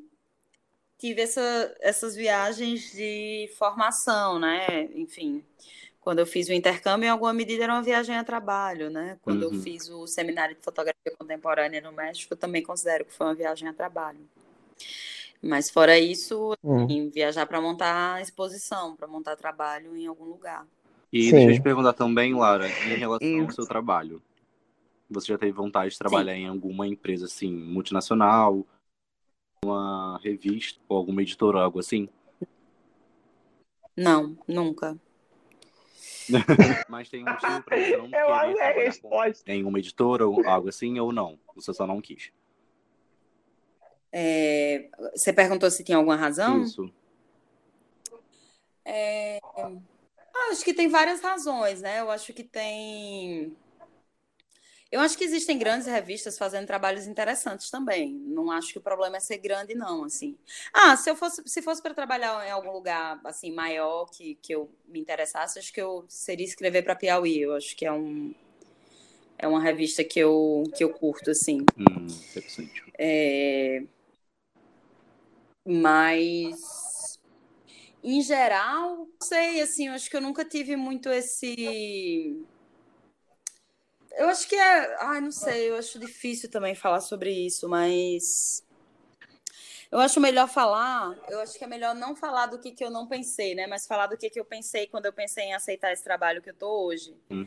tive 0.99 1.23
essa, 1.23 1.77
essas 1.81 2.15
viagens 2.15 2.93
de 2.93 3.51
formação, 3.59 4.39
né? 4.39 4.85
Enfim, 4.95 5.45
quando 6.01 6.21
eu 6.21 6.27
fiz 6.27 6.49
o 6.49 6.53
intercâmbio, 6.53 7.07
em 7.07 7.11
alguma 7.11 7.33
medida 7.33 7.65
era 7.65 7.73
uma 7.73 7.83
viagem 7.83 8.17
a 8.17 8.23
trabalho, 8.25 8.89
né? 8.91 9.19
Quando 9.23 9.43
eu 9.43 9.51
Uhum. 9.51 9.63
fiz 9.63 9.89
o 9.89 10.07
seminário 10.07 10.55
de 10.55 10.63
fotografia 10.63 11.13
contemporânea 11.19 11.81
no 11.81 11.93
México, 11.93 12.35
eu 12.35 12.39
também 12.39 12.63
considero 12.63 13.05
que 13.05 13.13
foi 13.13 13.27
uma 13.27 13.35
viagem 13.35 13.69
a 13.69 13.75
trabalho. 13.75 14.21
Mas 15.43 15.69
fora 15.71 15.99
isso, 15.99 16.57
Hum. 16.65 16.87
em 16.89 17.09
viajar 17.11 17.47
para 17.47 17.61
montar 17.61 18.23
exposição, 18.23 18.97
para 18.97 19.07
montar 19.07 19.37
trabalho 19.37 19.97
em 19.97 20.07
algum 20.07 20.25
lugar. 20.25 20.67
E 21.15 21.31
Sim. 21.31 21.37
deixa 21.37 21.51
eu 21.51 21.55
te 21.55 21.63
perguntar 21.63 21.93
também, 21.93 22.35
Lara, 22.35 22.67
em 22.67 22.99
relação 22.99 23.29
ao 23.39 23.45
Isso. 23.47 23.55
seu 23.55 23.67
trabalho. 23.67 24.21
Você 25.09 25.29
já 25.29 25.39
teve 25.39 25.53
vontade 25.53 25.93
de 25.93 25.99
trabalhar 25.99 26.35
em 26.35 26.49
alguma 26.49 26.89
empresa 26.89 27.27
assim, 27.27 27.55
multinacional, 27.55 28.67
uma 29.65 30.19
revista 30.25 30.81
ou 30.89 30.97
alguma 30.97 31.23
editora, 31.23 31.61
algo 31.61 31.79
assim? 31.79 32.09
Não, 33.97 34.37
nunca. 34.49 34.99
Mas 36.91 37.09
tem 37.09 37.23
um 37.23 37.31
motivo 37.31 37.63
pra 37.63 37.77
você 37.77 37.97
não 37.97 38.07
Eu 38.11 38.11
querer 38.11 38.33
amei 38.33 38.61
a 38.61 38.73
resposta. 38.73 39.53
em 39.53 39.63
uma 39.63 39.79
editora 39.79 40.27
ou 40.27 40.45
algo 40.49 40.69
assim, 40.69 40.99
ou 40.99 41.13
não? 41.13 41.39
Você 41.55 41.73
só 41.73 41.87
não 41.87 42.01
quis. 42.01 42.33
É, 44.11 44.91
você 45.15 45.33
perguntou 45.33 45.71
se 45.71 45.85
tinha 45.85 45.97
alguma 45.97 46.17
razão? 46.17 46.61
Isso. 46.61 46.93
Ah, 48.85 49.71
acho 50.51 50.65
que 50.65 50.75
tem 50.75 50.89
várias 50.89 51.21
razões, 51.21 51.81
né? 51.81 52.01
Eu 52.01 52.11
acho 52.11 52.33
que 52.33 52.45
tem. 52.45 53.57
Eu 54.91 55.01
acho 55.01 55.19
que 55.19 55.25
existem 55.25 55.59
grandes 55.59 55.87
revistas 55.89 56.39
fazendo 56.39 56.67
trabalhos 56.67 57.07
interessantes 57.07 57.69
também. 57.69 58.13
Não 58.13 58.51
acho 58.51 58.73
que 58.73 58.79
o 58.79 58.83
problema 58.83 59.17
é 59.17 59.21
ser 59.21 59.39
grande, 59.39 59.75
não, 59.75 60.05
assim. 60.05 60.37
Ah, 60.73 60.97
se 60.97 61.11
eu 61.11 61.17
fosse, 61.17 61.43
se 61.47 61.61
fosse 61.63 61.83
para 61.83 61.95
trabalhar 61.95 62.47
em 62.47 62.51
algum 62.53 62.71
lugar 62.71 63.21
assim 63.25 63.51
maior 63.51 64.07
que, 64.07 64.37
que 64.37 64.55
eu 64.55 64.71
me 64.87 65.01
interessasse, 65.01 65.59
acho 65.59 65.73
que 65.73 65.81
eu 65.81 66.05
seria 66.09 66.47
escrever 66.47 66.83
para 66.83 66.95
Piauí. 66.95 67.41
Eu 67.41 67.55
acho 67.55 67.75
que 67.77 67.85
é 67.85 67.93
um 67.93 68.33
é 69.37 69.49
uma 69.49 69.61
revista 69.61 70.05
que 70.05 70.21
eu 70.21 70.63
que 70.77 70.85
eu 70.85 70.91
curto 70.91 71.31
assim. 71.31 71.65
Hum, 71.77 72.07
interessante. 72.31 72.85
É, 72.97 73.83
Mas, 75.67 77.14
em 78.05 78.21
geral, 78.21 78.99
não 78.99 79.09
sei, 79.23 79.63
assim, 79.63 79.89
eu 79.89 79.95
acho 79.95 80.11
que 80.11 80.17
eu 80.17 80.21
nunca 80.21 80.45
tive 80.45 80.77
muito 80.77 81.09
esse. 81.09 82.39
Eu 84.13 84.29
acho 84.29 84.47
que 84.47 84.55
é. 84.55 84.97
Ai, 85.01 85.23
não 85.23 85.33
sei, 85.33 85.71
eu 85.71 85.77
acho 85.77 85.99
difícil 85.99 86.51
também 86.51 86.75
falar 86.75 87.01
sobre 87.01 87.31
isso, 87.31 87.67
mas. 87.67 88.63
Eu 89.91 90.01
acho 90.01 90.21
melhor 90.21 90.49
falar, 90.49 91.17
eu 91.29 91.41
acho 91.41 91.57
que 91.57 91.65
é 91.65 91.69
melhor 91.69 91.95
não 91.95 92.17
falar 92.17 92.47
do 92.47 92.59
que, 92.59 92.73
que 92.73 92.85
eu 92.85 92.91
não 92.91 93.07
pensei, 93.07 93.55
né? 93.55 93.67
Mas 93.67 93.87
falar 93.87 94.09
do 94.09 94.19
que, 94.19 94.29
que 94.29 94.41
eu 94.41 94.45
pensei 94.45 94.87
quando 94.89 95.07
eu 95.07 95.13
pensei 95.13 95.45
em 95.45 95.55
aceitar 95.55 95.93
esse 95.93 96.03
trabalho 96.03 96.43
que 96.43 96.51
eu 96.51 96.55
tô 96.55 96.85
hoje. 96.85 97.17
Hum. 97.31 97.47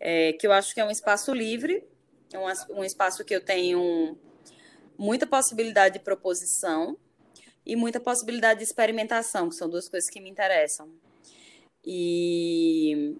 É, 0.00 0.32
que 0.34 0.46
eu 0.46 0.52
acho 0.52 0.74
que 0.74 0.80
é 0.80 0.84
um 0.84 0.90
espaço 0.90 1.32
livre, 1.32 1.82
é 2.32 2.38
um, 2.38 2.80
um 2.80 2.84
espaço 2.84 3.24
que 3.24 3.34
eu 3.34 3.40
tenho 3.40 4.18
muita 4.98 5.26
possibilidade 5.26 5.98
de 5.98 6.04
proposição 6.04 6.98
e 7.68 7.76
muita 7.76 8.00
possibilidade 8.00 8.60
de 8.60 8.64
experimentação, 8.64 9.50
que 9.50 9.54
são 9.54 9.68
duas 9.68 9.90
coisas 9.90 10.08
que 10.08 10.20
me 10.20 10.30
interessam. 10.30 10.90
E 11.84 13.14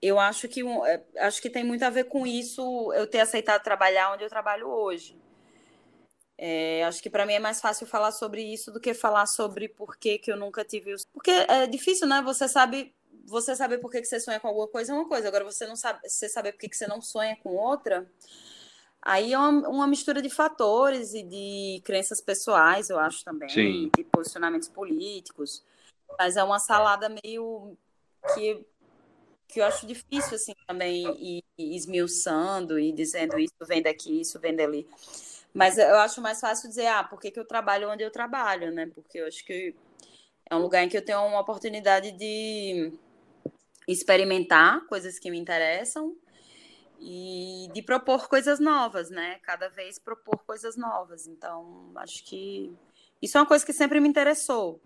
eu 0.00 0.20
acho 0.20 0.46
que 0.48 0.60
é, 0.86 1.02
acho 1.16 1.40
que 1.40 1.48
tem 1.48 1.64
muito 1.64 1.82
a 1.82 1.90
ver 1.90 2.04
com 2.04 2.26
isso 2.26 2.92
eu 2.92 3.06
ter 3.06 3.20
aceitado 3.20 3.62
trabalhar 3.62 4.12
onde 4.12 4.22
eu 4.22 4.28
trabalho 4.28 4.68
hoje. 4.68 5.18
É, 6.36 6.84
acho 6.84 7.02
que 7.02 7.08
para 7.08 7.24
mim 7.24 7.34
é 7.34 7.38
mais 7.38 7.60
fácil 7.60 7.86
falar 7.86 8.12
sobre 8.12 8.42
isso 8.42 8.70
do 8.70 8.80
que 8.80 8.92
falar 8.92 9.26
sobre 9.26 9.68
por 9.68 9.96
que, 9.96 10.18
que 10.18 10.30
eu 10.30 10.36
nunca 10.36 10.64
tive 10.64 10.92
os... 10.92 11.04
Porque 11.12 11.30
é 11.30 11.66
difícil, 11.66 12.06
né? 12.06 12.20
Você 12.22 12.48
sabe, 12.48 12.94
você 13.24 13.56
saber 13.56 13.78
por 13.78 13.90
que, 13.90 14.00
que 14.00 14.06
você 14.06 14.20
sonha 14.20 14.40
com 14.40 14.48
alguma 14.48 14.68
coisa 14.68 14.92
é 14.92 14.94
uma 14.94 15.08
coisa, 15.08 15.28
agora 15.28 15.44
você 15.44 15.66
não 15.66 15.76
sabe, 15.76 16.00
você 16.06 16.28
saber 16.28 16.52
por 16.52 16.58
que, 16.58 16.68
que 16.68 16.76
você 16.76 16.86
não 16.86 17.00
sonha 17.00 17.36
com 17.36 17.54
outra, 17.54 18.10
aí 19.02 19.32
é 19.32 19.38
uma, 19.38 19.68
uma 19.68 19.86
mistura 19.86 20.22
de 20.22 20.30
fatores 20.30 21.12
e 21.12 21.22
de 21.22 21.82
crenças 21.84 22.20
pessoais, 22.20 22.88
eu 22.88 22.98
acho 22.98 23.24
também, 23.24 23.48
Sim. 23.48 23.90
de 23.96 24.04
posicionamentos 24.04 24.68
políticos. 24.68 25.64
Mas 26.18 26.36
é 26.36 26.44
uma 26.44 26.58
salada 26.58 27.08
meio 27.08 27.76
que 28.34 28.64
que 29.48 29.60
eu 29.60 29.66
acho 29.66 29.86
difícil 29.86 30.34
assim 30.34 30.54
também 30.66 31.04
ir, 31.20 31.44
ir 31.58 31.76
esmiuçando 31.76 32.78
e 32.78 32.90
dizendo 32.90 33.38
isso 33.38 33.52
vem 33.68 33.82
daqui, 33.82 34.18
isso 34.18 34.40
vem 34.40 34.56
dali. 34.56 34.88
Mas 35.52 35.76
eu 35.76 35.96
acho 35.96 36.22
mais 36.22 36.40
fácil 36.40 36.70
dizer, 36.70 36.86
ah, 36.86 37.04
por 37.04 37.20
que, 37.20 37.30
que 37.30 37.38
eu 37.38 37.44
trabalho 37.44 37.90
onde 37.90 38.02
eu 38.02 38.10
trabalho, 38.10 38.72
né? 38.72 38.90
Porque 38.94 39.18
eu 39.18 39.26
acho 39.26 39.44
que 39.44 39.74
é 40.48 40.56
um 40.56 40.60
lugar 40.60 40.82
em 40.82 40.88
que 40.88 40.96
eu 40.96 41.04
tenho 41.04 41.20
uma 41.26 41.40
oportunidade 41.40 42.12
de 42.12 42.92
experimentar 43.86 44.86
coisas 44.86 45.18
que 45.18 45.30
me 45.30 45.38
interessam 45.38 46.16
e 47.04 47.68
de 47.74 47.82
propor 47.82 48.28
coisas 48.28 48.60
novas, 48.60 49.10
né? 49.10 49.40
Cada 49.42 49.68
vez 49.68 49.98
propor 49.98 50.38
coisas 50.44 50.76
novas. 50.76 51.26
Então, 51.26 51.90
acho 51.96 52.24
que 52.24 52.72
isso 53.20 53.36
é 53.36 53.40
uma 53.40 53.46
coisa 53.46 53.66
que 53.66 53.72
sempre 53.72 53.98
me 53.98 54.08
interessou. 54.08 54.80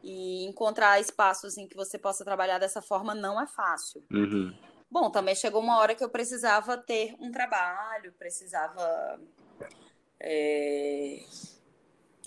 E 0.00 0.44
encontrar 0.46 1.00
espaços 1.00 1.58
em 1.58 1.66
que 1.66 1.76
você 1.76 1.98
possa 1.98 2.24
trabalhar 2.24 2.58
dessa 2.58 2.80
forma 2.80 3.16
não 3.16 3.40
é 3.40 3.48
fácil. 3.48 4.04
Uhum. 4.12 4.56
Bom, 4.88 5.10
também 5.10 5.34
chegou 5.34 5.60
uma 5.60 5.78
hora 5.78 5.94
que 5.94 6.04
eu 6.04 6.08
precisava 6.08 6.78
ter 6.78 7.14
um 7.18 7.32
trabalho, 7.32 8.14
precisava, 8.16 9.20
é, 10.20 11.20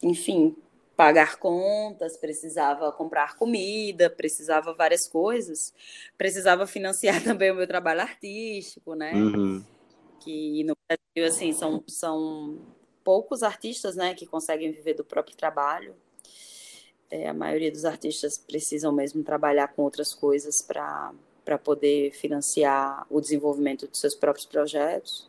enfim, 0.03 0.55
pagar 1.01 1.37
contas, 1.37 2.15
precisava 2.15 2.91
comprar 2.91 3.35
comida, 3.35 4.07
precisava 4.07 4.71
várias 4.71 5.07
coisas, 5.07 5.73
precisava 6.15 6.67
financiar 6.67 7.23
também 7.25 7.49
o 7.49 7.55
meu 7.55 7.65
trabalho 7.65 8.01
artístico, 8.01 8.93
né? 8.93 9.11
Uhum. 9.15 9.63
Que 10.19 10.63
no 10.63 10.77
Brasil, 10.87 11.27
assim, 11.27 11.53
são, 11.53 11.83
são 11.87 12.59
poucos 13.03 13.41
artistas, 13.41 13.95
né, 13.95 14.13
que 14.13 14.27
conseguem 14.27 14.71
viver 14.71 14.93
do 14.93 15.03
próprio 15.03 15.35
trabalho. 15.35 15.95
É, 17.09 17.29
a 17.29 17.33
maioria 17.33 17.71
dos 17.71 17.83
artistas 17.83 18.37
precisam 18.37 18.91
mesmo 18.91 19.23
trabalhar 19.23 19.69
com 19.69 19.81
outras 19.81 20.13
coisas 20.13 20.61
para 20.61 21.11
para 21.43 21.57
poder 21.57 22.11
financiar 22.11 23.07
o 23.09 23.19
desenvolvimento 23.19 23.87
dos 23.87 23.99
seus 23.99 24.13
próprios 24.13 24.45
projetos. 24.45 25.27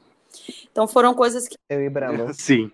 Então 0.71 0.89
foram 0.89 1.15
coisas 1.15 1.47
que 1.47 1.57
Eu 1.69 1.83
e 1.83 1.91
Brandon. 1.91 2.33
Sim. 2.35 2.71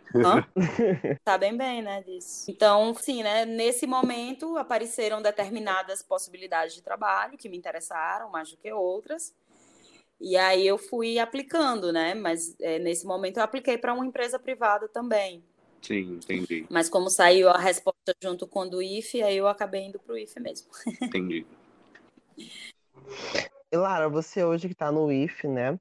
sabem 1.26 1.54
bem, 1.58 1.82
né, 1.82 2.02
disso. 2.02 2.50
Então, 2.50 2.94
sim, 2.94 3.22
né, 3.22 3.44
nesse 3.44 3.86
momento 3.86 4.56
apareceram 4.56 5.20
determinadas 5.20 6.02
possibilidades 6.02 6.74
de 6.74 6.82
trabalho 6.82 7.36
que 7.36 7.48
me 7.48 7.56
interessaram 7.56 8.30
mais 8.30 8.50
do 8.50 8.56
que 8.56 8.72
outras. 8.72 9.34
E 10.20 10.36
aí 10.36 10.66
eu 10.66 10.76
fui 10.76 11.18
aplicando, 11.18 11.92
né? 11.92 12.12
Mas 12.14 12.56
é, 12.60 12.78
nesse 12.78 13.06
momento 13.06 13.36
eu 13.36 13.42
apliquei 13.42 13.78
para 13.78 13.94
uma 13.94 14.04
empresa 14.04 14.38
privada 14.38 14.88
também. 14.88 15.44
Sim, 15.80 16.16
entendi. 16.16 16.66
Mas 16.68 16.88
como 16.88 17.08
saiu 17.08 17.48
a 17.48 17.58
resposta 17.58 18.12
junto 18.22 18.46
com 18.46 18.60
o 18.60 18.68
do 18.68 18.82
IFE, 18.82 19.22
aí 19.22 19.36
eu 19.36 19.46
acabei 19.46 19.84
indo 19.86 19.98
para 19.98 20.14
o 20.14 20.18
IFE 20.18 20.40
mesmo. 20.40 20.68
Entendi. 21.00 21.46
E 23.70 23.76
Lara, 23.76 24.08
você 24.08 24.42
hoje 24.42 24.68
que 24.68 24.74
tá 24.74 24.90
no 24.90 25.10
IF, 25.12 25.46
né? 25.46 25.78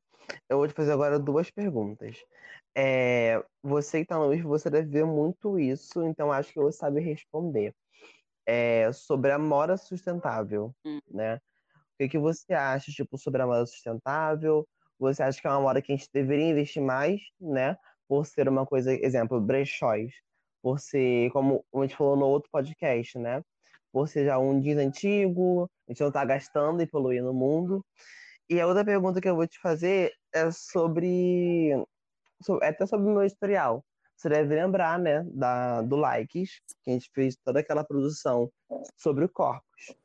Eu 0.49 0.57
vou 0.57 0.67
te 0.67 0.73
fazer 0.73 0.91
agora 0.91 1.19
duas 1.19 1.49
perguntas. 1.51 2.17
É, 2.75 3.43
você 3.61 4.01
que 4.01 4.05
tá 4.07 4.17
no 4.17 4.37
você 4.43 4.69
deve 4.69 4.89
ver 4.89 5.05
muito 5.05 5.59
isso, 5.59 6.03
então 6.03 6.31
acho 6.31 6.53
que 6.53 6.59
você 6.59 6.77
sabe 6.77 6.99
responder. 7.01 7.73
É, 8.45 8.91
sobre 8.93 9.31
a 9.31 9.39
moda 9.39 9.75
sustentável, 9.77 10.73
Hum. 10.85 10.99
né? 11.09 11.35
O 11.35 11.97
que 11.99 12.09
que 12.09 12.19
você 12.19 12.53
acha, 12.53 12.91
tipo, 12.91 13.17
sobre 13.17 13.41
a 13.41 13.47
moda 13.47 13.65
sustentável? 13.65 14.67
Você 14.99 15.23
acha 15.23 15.41
que 15.41 15.47
é 15.47 15.49
uma 15.49 15.61
moda 15.61 15.81
que 15.81 15.91
a 15.91 15.95
gente 15.95 16.09
deveria 16.13 16.49
investir 16.49 16.81
mais, 16.81 17.21
né? 17.39 17.77
Por 18.07 18.25
ser 18.25 18.47
uma 18.47 18.65
coisa, 18.65 18.93
exemplo, 18.93 19.39
brechóis, 19.41 20.13
por 20.61 20.79
ser, 20.79 21.31
como 21.31 21.65
a 21.75 21.81
gente 21.81 21.95
falou 21.95 22.15
no 22.15 22.25
outro 22.25 22.49
podcast, 22.51 23.17
né? 23.19 23.41
Por 23.91 24.07
ser 24.07 24.25
já 24.25 24.39
um 24.39 24.59
jeans 24.61 24.77
antigo, 24.77 25.69
a 25.87 25.91
gente 25.91 26.01
não 26.01 26.11
tá 26.11 26.23
gastando 26.25 26.81
e 26.81 26.87
poluindo 26.87 27.31
o 27.31 27.33
mundo. 27.33 27.83
E 28.49 28.59
a 28.61 28.67
outra 28.67 28.85
pergunta 28.85 29.19
que 29.19 29.27
eu 29.27 29.35
vou 29.35 29.47
te 29.47 29.59
fazer 29.59 30.13
é 30.33 30.49
sobre, 30.51 31.71
sobre 32.41 32.65
é 32.65 32.69
até 32.69 32.85
sobre 32.85 33.07
o 33.07 33.13
meu 33.13 33.23
historial. 33.23 33.83
Você 34.15 34.29
deve 34.29 34.55
lembrar, 34.55 34.97
né, 34.97 35.23
da, 35.27 35.81
do 35.81 35.95
Likes, 35.95 36.61
que 36.83 36.89
a 36.89 36.93
gente 36.93 37.09
fez 37.13 37.35
toda 37.43 37.59
aquela 37.59 37.83
produção 37.83 38.51
sobre 38.95 39.25
o 39.25 39.29
Corpus. 39.29 39.95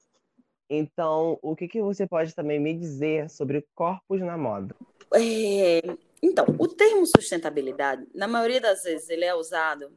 Então, 0.69 1.39
o 1.43 1.55
que, 1.55 1.69
que 1.69 1.81
você 1.81 2.07
pode 2.07 2.35
também 2.35 2.59
me 2.59 2.75
dizer 2.75 3.29
sobre 3.31 3.67
corpos 3.75 4.21
na 4.21 4.37
moda? 4.37 4.75
É, 5.15 5.83
então, 6.23 6.47
o 6.59 6.67
termo 6.67 7.07
sustentabilidade, 7.07 8.07
na 8.15 8.27
maioria 8.27 8.61
das 8.61 8.83
vezes, 8.83 9.09
ele 9.11 9.25
é 9.25 9.35
usado 9.35 9.93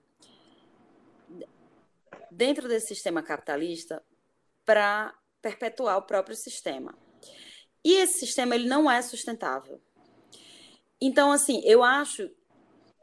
dentro 2.30 2.68
desse 2.68 2.88
sistema 2.88 3.24
capitalista 3.24 4.04
para 4.66 5.14
perpetuar 5.42 5.98
o 5.98 6.02
próprio 6.02 6.36
sistema. 6.36 6.94
E 7.86 7.94
esse 7.98 8.18
sistema 8.18 8.56
ele 8.56 8.68
não 8.68 8.90
é 8.90 9.00
sustentável. 9.04 9.80
Então, 11.00 11.32
assim, 11.32 11.62
eu 11.64 11.84
acho 11.84 12.32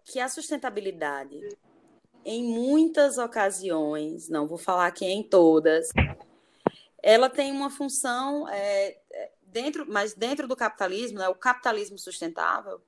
que 0.05 0.19
a 0.19 0.29
sustentabilidade, 0.29 1.39
em 2.25 2.43
muitas 2.43 3.17
ocasiões, 3.17 4.29
não 4.29 4.49
vou 4.49 4.59
falar 4.59 4.91
que 4.91 5.05
em 5.05 5.23
todas, 5.23 5.91
ela 7.01 7.31
tem 7.31 7.53
uma 7.53 7.71
função 7.71 8.49
é, 8.49 8.99
dentro, 9.43 9.87
mas 9.89 10.15
dentro 10.15 10.49
do 10.49 10.57
capitalismo, 10.57 11.21
né, 11.21 11.29
o 11.29 11.35
capitalismo 11.37 11.97
sustentável, 11.97 12.83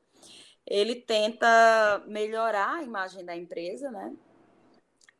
ele 0.66 0.96
tenta 0.96 2.02
melhorar 2.08 2.78
a 2.78 2.82
imagem 2.82 3.24
da 3.24 3.36
empresa, 3.36 3.88
né? 3.92 4.12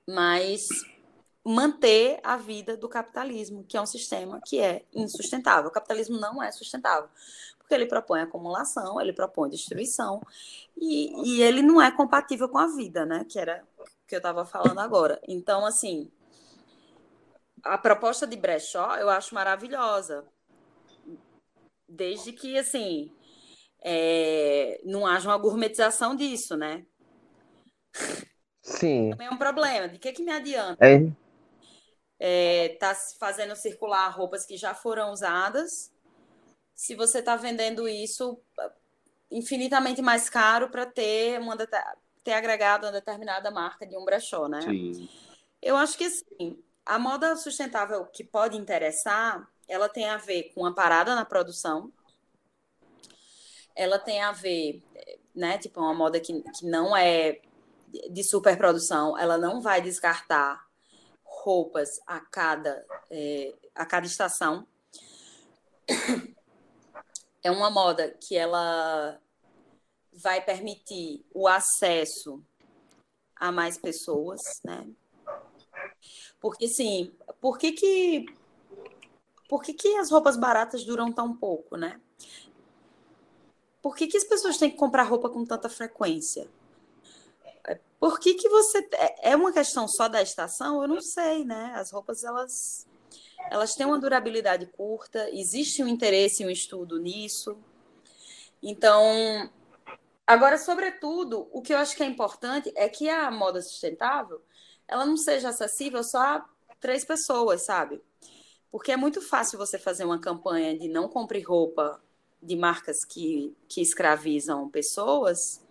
Mas 0.08 0.68
manter 1.44 2.18
a 2.22 2.36
vida 2.36 2.76
do 2.76 2.88
capitalismo, 2.88 3.64
que 3.64 3.76
é 3.76 3.80
um 3.80 3.86
sistema 3.86 4.40
que 4.44 4.58
é 4.58 4.84
insustentável. 4.94 5.68
O 5.68 5.72
capitalismo 5.72 6.18
não 6.18 6.42
é 6.42 6.50
sustentável, 6.50 7.08
porque 7.58 7.74
ele 7.74 7.86
propõe 7.86 8.22
acumulação, 8.22 8.98
ele 9.00 9.12
propõe 9.12 9.50
destruição, 9.50 10.22
e, 10.76 11.12
e 11.28 11.42
ele 11.42 11.60
não 11.60 11.82
é 11.82 11.90
compatível 11.90 12.48
com 12.48 12.58
a 12.58 12.66
vida, 12.66 13.04
né? 13.04 13.26
Que 13.28 13.38
era 13.38 13.62
o 13.78 13.84
que 14.08 14.14
eu 14.14 14.18
estava 14.18 14.46
falando 14.46 14.78
agora. 14.78 15.20
Então, 15.28 15.66
assim, 15.66 16.10
a 17.62 17.76
proposta 17.76 18.26
de 18.26 18.36
brechó 18.36 18.96
eu 18.96 19.10
acho 19.10 19.34
maravilhosa. 19.34 20.24
Desde 21.86 22.32
que, 22.32 22.58
assim, 22.58 23.12
é, 23.82 24.80
não 24.82 25.06
haja 25.06 25.28
uma 25.28 25.36
gourmetização 25.36 26.16
disso, 26.16 26.56
né? 26.56 26.86
Sim. 28.62 29.10
Também 29.10 29.26
é 29.26 29.30
um 29.30 29.36
problema. 29.36 29.88
De 29.88 29.98
que, 29.98 30.10
que 30.10 30.22
me 30.22 30.32
adianta? 30.32 30.84
É. 30.84 31.23
É, 32.18 32.76
tá 32.78 32.94
fazendo 33.18 33.56
circular 33.56 34.08
roupas 34.08 34.46
que 34.46 34.56
já 34.56 34.74
foram 34.74 35.12
usadas, 35.12 35.92
se 36.74 36.94
você 36.94 37.20
está 37.20 37.36
vendendo 37.36 37.88
isso 37.88 38.40
infinitamente 39.30 40.02
mais 40.02 40.28
caro 40.28 40.68
para 40.70 40.86
ter, 40.86 41.40
uma, 41.40 41.56
ter 42.22 42.32
agregado 42.32 42.86
uma 42.86 42.92
determinada 42.92 43.50
marca 43.50 43.86
de 43.86 43.96
um 43.96 44.04
brechó, 44.04 44.48
né? 44.48 44.60
Sim. 44.62 45.08
Eu 45.62 45.76
acho 45.76 45.96
que, 45.96 46.04
assim, 46.04 46.62
a 46.84 46.98
moda 46.98 47.36
sustentável 47.36 48.04
que 48.06 48.22
pode 48.22 48.56
interessar, 48.56 49.48
ela 49.68 49.88
tem 49.88 50.08
a 50.08 50.16
ver 50.16 50.52
com 50.54 50.66
a 50.66 50.74
parada 50.74 51.14
na 51.14 51.24
produção, 51.24 51.92
ela 53.74 53.98
tem 53.98 54.20
a 54.22 54.30
ver, 54.30 54.82
né, 55.34 55.58
tipo, 55.58 55.80
uma 55.80 55.94
moda 55.94 56.20
que, 56.20 56.42
que 56.42 56.66
não 56.66 56.96
é 56.96 57.40
de 58.10 58.22
superprodução, 58.22 59.16
ela 59.18 59.38
não 59.38 59.60
vai 59.60 59.80
descartar 59.80 60.64
roupas 61.44 62.00
a 62.06 62.20
cada, 62.20 62.82
é, 63.10 63.54
a 63.74 63.84
cada 63.84 64.06
estação. 64.06 64.66
É 67.42 67.50
uma 67.50 67.70
moda 67.70 68.08
que 68.18 68.34
ela 68.34 69.20
vai 70.10 70.42
permitir 70.42 71.22
o 71.34 71.46
acesso 71.46 72.42
a 73.36 73.52
mais 73.52 73.76
pessoas, 73.76 74.62
né? 74.64 74.88
Porque, 76.40 76.66
sim, 76.66 77.12
por 77.42 77.58
que 77.58 77.72
que, 77.72 78.26
por 79.46 79.62
que 79.62 79.74
que 79.74 79.96
as 79.96 80.10
roupas 80.10 80.38
baratas 80.38 80.84
duram 80.84 81.12
tão 81.12 81.36
pouco, 81.36 81.76
né? 81.76 82.00
Por 83.82 83.94
que 83.94 84.06
que 84.06 84.16
as 84.16 84.24
pessoas 84.24 84.56
têm 84.56 84.70
que 84.70 84.78
comprar 84.78 85.02
roupa 85.02 85.28
com 85.28 85.44
tanta 85.44 85.68
frequência? 85.68 86.48
Por 87.98 88.20
que 88.20 88.34
que 88.34 88.48
você... 88.48 88.86
É, 88.92 89.30
é 89.30 89.36
uma 89.36 89.52
questão 89.52 89.88
só 89.88 90.08
da 90.08 90.20
estação? 90.20 90.82
Eu 90.82 90.88
não 90.88 91.00
sei, 91.00 91.44
né? 91.44 91.72
As 91.74 91.90
roupas, 91.90 92.22
elas, 92.22 92.86
elas 93.50 93.74
têm 93.74 93.86
uma 93.86 93.98
durabilidade 93.98 94.66
curta, 94.66 95.28
existe 95.30 95.82
um 95.82 95.88
interesse 95.88 96.42
e 96.42 96.46
um 96.46 96.50
estudo 96.50 96.98
nisso. 96.98 97.56
Então, 98.62 99.50
agora, 100.26 100.58
sobretudo, 100.58 101.48
o 101.52 101.62
que 101.62 101.72
eu 101.72 101.78
acho 101.78 101.96
que 101.96 102.02
é 102.02 102.06
importante 102.06 102.72
é 102.76 102.88
que 102.88 103.08
a 103.08 103.30
moda 103.30 103.62
sustentável 103.62 104.42
ela 104.86 105.06
não 105.06 105.16
seja 105.16 105.48
acessível 105.48 106.02
só 106.02 106.18
a 106.18 106.48
três 106.80 107.04
pessoas, 107.04 107.62
sabe? 107.62 108.02
Porque 108.70 108.92
é 108.92 108.96
muito 108.96 109.22
fácil 109.22 109.56
você 109.56 109.78
fazer 109.78 110.04
uma 110.04 110.20
campanha 110.20 110.78
de 110.78 110.88
não 110.88 111.08
compre 111.08 111.40
roupa 111.40 112.02
de 112.42 112.56
marcas 112.56 113.04
que, 113.04 113.56
que 113.68 113.80
escravizam 113.80 114.68
pessoas, 114.68 115.64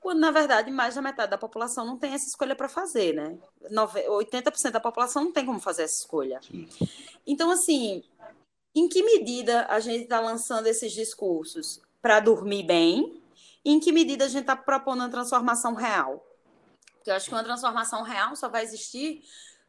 quando, 0.00 0.20
na 0.20 0.30
verdade, 0.30 0.70
mais 0.70 0.94
da 0.94 1.02
metade 1.02 1.30
da 1.30 1.38
população 1.38 1.84
não 1.84 1.98
tem 1.98 2.12
essa 2.12 2.28
escolha 2.28 2.54
para 2.54 2.68
fazer, 2.68 3.14
né? 3.14 3.36
80% 3.70 4.70
da 4.70 4.80
população 4.80 5.24
não 5.24 5.32
tem 5.32 5.44
como 5.44 5.60
fazer 5.60 5.82
essa 5.82 6.00
escolha. 6.00 6.40
Sim. 6.42 6.68
Então, 7.26 7.50
assim, 7.50 8.04
em 8.74 8.88
que 8.88 9.02
medida 9.02 9.66
a 9.68 9.80
gente 9.80 10.04
está 10.04 10.20
lançando 10.20 10.66
esses 10.66 10.92
discursos 10.92 11.80
para 12.00 12.20
dormir 12.20 12.62
bem? 12.62 13.22
E 13.64 13.72
em 13.72 13.80
que 13.80 13.92
medida 13.92 14.24
a 14.24 14.28
gente 14.28 14.42
está 14.42 14.56
propondo 14.56 15.00
uma 15.00 15.10
transformação 15.10 15.74
real? 15.74 16.24
Porque 16.94 17.10
eu 17.10 17.14
acho 17.14 17.26
que 17.26 17.34
uma 17.34 17.44
transformação 17.44 18.02
real 18.02 18.36
só 18.36 18.48
vai 18.48 18.62
existir 18.62 19.22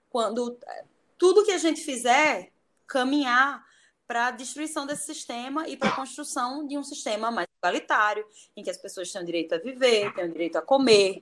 quando 0.09 0.57
é, 0.67 0.85
tudo 1.17 1.43
que 1.43 1.51
a 1.51 1.57
gente 1.57 1.81
fizer 1.81 2.51
caminhar 2.87 3.65
para 4.09 4.25
a 4.25 4.31
destruição 4.31 4.87
desse 4.87 5.05
sistema 5.05 5.69
e 5.69 5.77
para 5.77 5.89
a 5.89 5.95
construção 5.95 6.65
de 6.65 6.75
um 6.75 6.83
sistema 6.83 7.29
mais 7.29 7.47
igualitário, 7.59 8.25
em 8.57 8.63
que 8.63 8.69
as 8.71 8.77
pessoas 8.77 9.11
tenham 9.11 9.23
direito 9.23 9.53
a 9.53 9.59
viver, 9.59 10.11
tenham 10.15 10.31
direito 10.31 10.55
a 10.57 10.63
comer, 10.63 11.21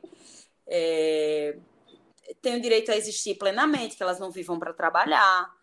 é, 0.66 1.58
tenham 2.42 2.62
direito 2.62 2.90
a 2.90 2.96
existir 2.96 3.36
plenamente, 3.36 3.98
que 3.98 4.04
elas 4.04 4.22
não 4.22 4.32
vivam 4.32 4.58
para 4.58 4.72
trabalhar, 4.72 5.54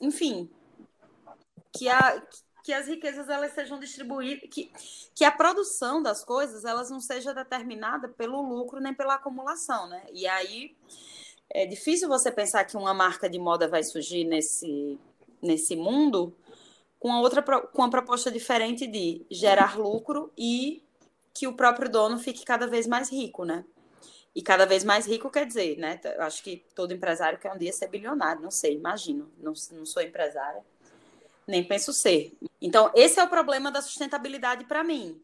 enfim, 0.00 0.48
que 1.70 1.86
a, 1.86 2.22
que 2.64 2.72
as 2.72 2.86
riquezas 2.86 3.28
elas 3.28 3.52
sejam 3.52 3.78
distribuídas, 3.78 4.48
que, 4.48 4.72
que 5.14 5.26
a 5.26 5.30
produção 5.30 6.02
das 6.02 6.24
coisas 6.24 6.64
elas 6.64 6.88
não 6.88 6.98
seja 6.98 7.34
determinada 7.34 8.08
pelo 8.08 8.40
lucro 8.40 8.80
nem 8.80 8.94
pela 8.94 9.16
acumulação, 9.16 9.86
né? 9.86 10.02
E 10.14 10.26
aí 10.26 10.74
é 11.50 11.66
difícil 11.66 12.08
você 12.08 12.32
pensar 12.32 12.64
que 12.64 12.74
uma 12.74 12.94
marca 12.94 13.28
de 13.28 13.38
moda 13.38 13.68
vai 13.68 13.82
surgir 13.82 14.24
nesse, 14.24 14.98
nesse 15.42 15.76
mundo 15.76 16.36
com 16.98 17.12
a 17.12 17.20
outra 17.20 17.42
com 17.42 17.82
uma 17.82 17.90
proposta 17.90 18.30
diferente 18.30 18.86
de 18.86 19.24
gerar 19.30 19.78
lucro 19.78 20.32
e 20.36 20.82
que 21.32 21.46
o 21.46 21.52
próprio 21.52 21.90
dono 21.90 22.18
fique 22.18 22.44
cada 22.44 22.66
vez 22.66 22.86
mais 22.86 23.10
rico, 23.10 23.44
né? 23.44 23.64
E 24.34 24.42
cada 24.42 24.66
vez 24.66 24.84
mais 24.84 25.06
rico 25.06 25.30
quer 25.30 25.46
dizer, 25.46 25.78
né? 25.78 26.00
Eu 26.04 26.22
acho 26.22 26.42
que 26.42 26.64
todo 26.74 26.92
empresário 26.92 27.38
quer 27.38 27.52
um 27.52 27.58
dia 27.58 27.72
ser 27.72 27.88
bilionário, 27.88 28.42
não 28.42 28.50
sei, 28.50 28.74
imagino. 28.74 29.30
Não, 29.38 29.52
não 29.72 29.86
sou 29.86 30.02
empresária 30.02 30.62
nem 31.48 31.64
penso 31.64 31.92
ser. 31.94 32.36
Então, 32.60 32.92
esse 32.94 33.18
é 33.18 33.24
o 33.24 33.28
problema 33.28 33.72
da 33.72 33.80
sustentabilidade 33.80 34.66
para 34.66 34.84
mim. 34.84 35.18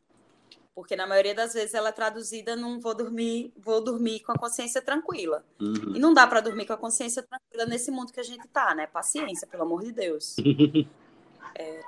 Porque 0.74 0.96
na 0.96 1.06
maioria 1.06 1.34
das 1.34 1.54
vezes 1.54 1.72
ela 1.72 1.90
é 1.90 1.92
traduzida 1.92 2.56
num 2.56 2.80
vou 2.80 2.94
dormir, 2.94 3.52
vou 3.56 3.80
dormir 3.80 4.20
com 4.20 4.32
a 4.32 4.38
consciência 4.38 4.82
tranquila. 4.82 5.44
Uhum. 5.60 5.94
E 5.94 5.98
não 6.00 6.12
dá 6.12 6.26
para 6.26 6.40
dormir 6.40 6.66
com 6.66 6.72
a 6.72 6.76
consciência 6.76 7.22
tranquila 7.22 7.64
nesse 7.66 7.90
mundo 7.90 8.12
que 8.12 8.18
a 8.18 8.24
gente 8.24 8.48
tá, 8.48 8.74
né? 8.74 8.86
Paciência, 8.88 9.46
pelo 9.46 9.62
amor 9.62 9.84
de 9.84 9.92
Deus. 9.92 10.34
é, 11.54 11.80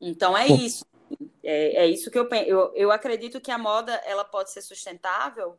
então 0.00 0.38
é 0.38 0.46
isso. 0.46 0.84
É, 1.42 1.84
é, 1.84 1.86
isso 1.88 2.10
que 2.10 2.18
eu 2.18 2.28
penso. 2.28 2.48
Eu, 2.48 2.72
eu 2.74 2.92
acredito 2.92 3.40
que 3.40 3.50
a 3.50 3.58
moda 3.58 3.92
ela 4.04 4.24
pode 4.24 4.52
ser 4.52 4.62
sustentável. 4.62 5.58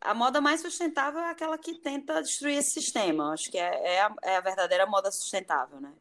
A 0.00 0.14
moda 0.14 0.40
mais 0.40 0.60
sustentável 0.60 1.20
é 1.20 1.30
aquela 1.30 1.58
que 1.58 1.74
tenta 1.74 2.22
destruir 2.22 2.58
esse 2.58 2.70
sistema. 2.70 3.32
Acho 3.32 3.50
que 3.50 3.58
é, 3.58 3.94
é, 3.94 4.00
a, 4.02 4.14
é 4.22 4.36
a 4.36 4.40
verdadeira 4.40 4.86
moda 4.86 5.10
sustentável, 5.10 5.80
né? 5.80 5.92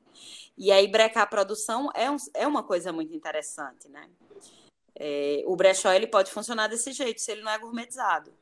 E 0.58 0.72
aí, 0.72 0.88
brecar 0.88 1.24
a 1.24 1.28
produção 1.28 1.90
é, 1.94 2.10
um, 2.10 2.18
é 2.34 2.48
uma 2.48 2.64
coisa 2.64 2.94
muito 2.94 3.14
interessante, 3.14 3.90
né? 3.90 4.08
É, 4.98 5.44
o 5.46 5.56
brechó 5.56 5.92
ele 5.92 6.08
pode 6.08 6.32
funcionar 6.32 6.68
desse 6.68 6.92
jeito, 6.94 7.22
se 7.22 7.32
ele 7.32 7.42
não 7.42 7.52
é 7.52 7.60
gourmetizado. 7.60 8.34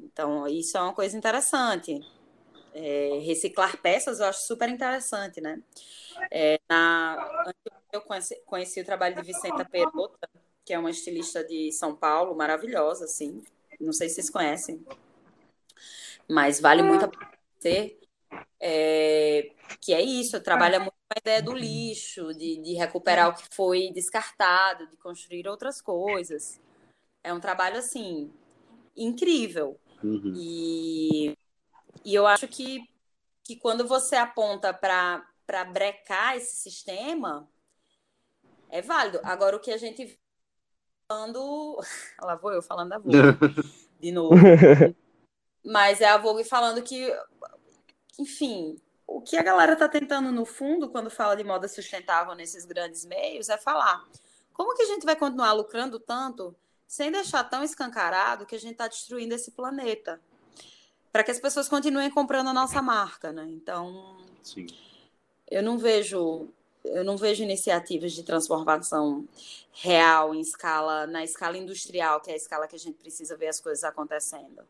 Então, 0.00 0.46
isso 0.46 0.76
é 0.76 0.80
uma 0.80 0.92
coisa 0.92 1.16
interessante. 1.16 2.00
É, 2.74 3.18
reciclar 3.22 3.80
peças 3.80 4.20
eu 4.20 4.26
acho 4.26 4.46
super 4.46 4.68
interessante, 4.68 5.40
né? 5.40 5.60
É, 6.30 6.60
na, 6.68 7.52
eu 7.92 8.00
conheci, 8.02 8.40
conheci, 8.44 8.80
o 8.80 8.84
trabalho 8.84 9.16
de 9.16 9.22
Vicenta 9.22 9.64
Perota, 9.64 10.28
que 10.64 10.72
é 10.72 10.78
uma 10.78 10.90
estilista 10.90 11.42
de 11.44 11.72
São 11.72 11.96
Paulo, 11.96 12.36
maravilhosa, 12.36 13.04
assim. 13.04 13.42
Não 13.80 13.92
sei 13.92 14.08
se 14.08 14.16
vocês 14.16 14.30
conhecem, 14.30 14.84
mas 16.28 16.60
vale 16.60 16.82
muito 16.82 17.04
a 17.04 17.08
pena 17.08 17.30
conhecer. 17.60 17.98
É, 18.60 19.52
que 19.80 19.94
é 19.94 20.02
isso, 20.02 20.40
trabalha 20.40 20.78
muito 20.80 20.97
a 21.10 21.18
ideia 21.18 21.42
do 21.42 21.54
lixo, 21.54 22.34
de, 22.34 22.60
de 22.60 22.74
recuperar 22.74 23.30
o 23.30 23.34
que 23.34 23.54
foi 23.54 23.90
descartado, 23.92 24.86
de 24.86 24.96
construir 24.96 25.48
outras 25.48 25.80
coisas. 25.80 26.60
É 27.22 27.32
um 27.32 27.40
trabalho, 27.40 27.78
assim, 27.78 28.32
incrível. 28.96 29.78
Uhum. 30.02 30.32
E, 30.36 31.36
e 32.04 32.14
eu 32.14 32.26
acho 32.26 32.46
que, 32.46 32.80
que 33.42 33.56
quando 33.56 33.86
você 33.86 34.16
aponta 34.16 34.72
para 34.72 35.24
para 35.48 35.64
brecar 35.64 36.36
esse 36.36 36.56
sistema, 36.56 37.48
é 38.68 38.82
válido. 38.82 39.18
Agora, 39.24 39.56
o 39.56 39.60
que 39.60 39.70
a 39.70 39.78
gente 39.78 40.20
falando. 41.10 41.80
Lá 42.20 42.36
vou 42.36 42.52
eu 42.52 42.60
falando 42.60 42.90
da 42.90 42.98
Vogue. 42.98 43.16
de 43.98 44.12
novo. 44.12 44.34
Mas 45.64 46.02
é 46.02 46.06
a 46.06 46.18
Vogue 46.18 46.44
falando 46.44 46.82
que, 46.82 47.10
enfim, 48.18 48.76
o 49.08 49.22
que 49.22 49.38
a 49.38 49.42
galera 49.42 49.72
está 49.72 49.88
tentando, 49.88 50.30
no 50.30 50.44
fundo, 50.44 50.90
quando 50.90 51.08
fala 51.08 51.34
de 51.34 51.42
moda 51.42 51.66
sustentável 51.66 52.34
nesses 52.34 52.66
grandes 52.66 53.06
meios, 53.06 53.48
é 53.48 53.56
falar 53.56 54.06
como 54.52 54.74
que 54.74 54.82
a 54.82 54.86
gente 54.86 55.06
vai 55.06 55.16
continuar 55.16 55.54
lucrando 55.54 55.98
tanto 55.98 56.54
sem 56.86 57.10
deixar 57.10 57.42
tão 57.44 57.64
escancarado 57.64 58.44
que 58.44 58.54
a 58.54 58.60
gente 58.60 58.72
está 58.72 58.86
destruindo 58.86 59.34
esse 59.34 59.52
planeta. 59.52 60.20
Para 61.10 61.24
que 61.24 61.30
as 61.30 61.40
pessoas 61.40 61.68
continuem 61.68 62.10
comprando 62.10 62.48
a 62.48 62.52
nossa 62.52 62.82
marca, 62.82 63.32
né? 63.32 63.46
Então, 63.48 64.18
Sim. 64.42 64.66
eu 65.50 65.62
não 65.62 65.78
vejo 65.78 66.46
eu 66.84 67.04
não 67.04 67.16
vejo 67.16 67.42
iniciativas 67.42 68.12
de 68.12 68.22
transformação 68.22 69.26
real 69.72 70.34
em 70.34 70.40
escala, 70.40 71.06
na 71.06 71.24
escala 71.24 71.58
industrial, 71.58 72.20
que 72.20 72.30
é 72.30 72.34
a 72.34 72.36
escala 72.36 72.66
que 72.68 72.76
a 72.76 72.78
gente 72.78 72.96
precisa 72.96 73.36
ver 73.36 73.48
as 73.48 73.60
coisas 73.60 73.84
acontecendo. 73.84 74.62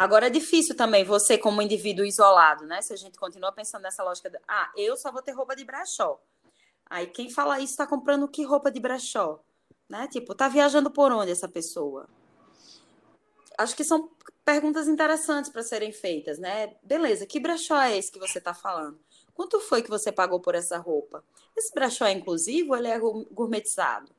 Agora 0.00 0.28
é 0.28 0.30
difícil 0.30 0.74
também 0.74 1.04
você, 1.04 1.36
como 1.36 1.60
indivíduo 1.60 2.06
isolado, 2.06 2.64
né? 2.64 2.80
Se 2.80 2.90
a 2.90 2.96
gente 2.96 3.18
continua 3.18 3.52
pensando 3.52 3.82
nessa 3.82 4.02
lógica 4.02 4.30
de, 4.30 4.38
ah, 4.48 4.72
eu 4.74 4.96
só 4.96 5.12
vou 5.12 5.20
ter 5.20 5.32
roupa 5.32 5.54
de 5.54 5.62
brechó. 5.62 6.18
Aí 6.88 7.06
quem 7.06 7.28
fala 7.28 7.60
isso 7.60 7.74
está 7.74 7.86
comprando 7.86 8.26
que 8.26 8.42
roupa 8.42 8.70
de 8.70 8.80
brechó? 8.80 9.44
Né? 9.86 10.08
Tipo, 10.08 10.34
tá 10.34 10.48
viajando 10.48 10.90
por 10.90 11.12
onde 11.12 11.30
essa 11.30 11.46
pessoa? 11.46 12.08
Acho 13.58 13.76
que 13.76 13.84
são 13.84 14.10
perguntas 14.42 14.88
interessantes 14.88 15.50
para 15.50 15.62
serem 15.62 15.92
feitas, 15.92 16.38
né? 16.38 16.74
Beleza, 16.82 17.26
que 17.26 17.38
brechó 17.38 17.78
é 17.78 17.98
esse 17.98 18.10
que 18.10 18.18
você 18.18 18.38
está 18.38 18.54
falando? 18.54 18.98
Quanto 19.34 19.60
foi 19.60 19.82
que 19.82 19.90
você 19.90 20.10
pagou 20.10 20.40
por 20.40 20.54
essa 20.54 20.78
roupa? 20.78 21.22
Esse 21.54 21.74
brechó 21.74 22.06
é 22.06 22.12
inclusivo 22.12 22.70
ou 22.70 22.78
ele 22.78 22.88
é 22.88 22.98
gourmetizado? 22.98 24.10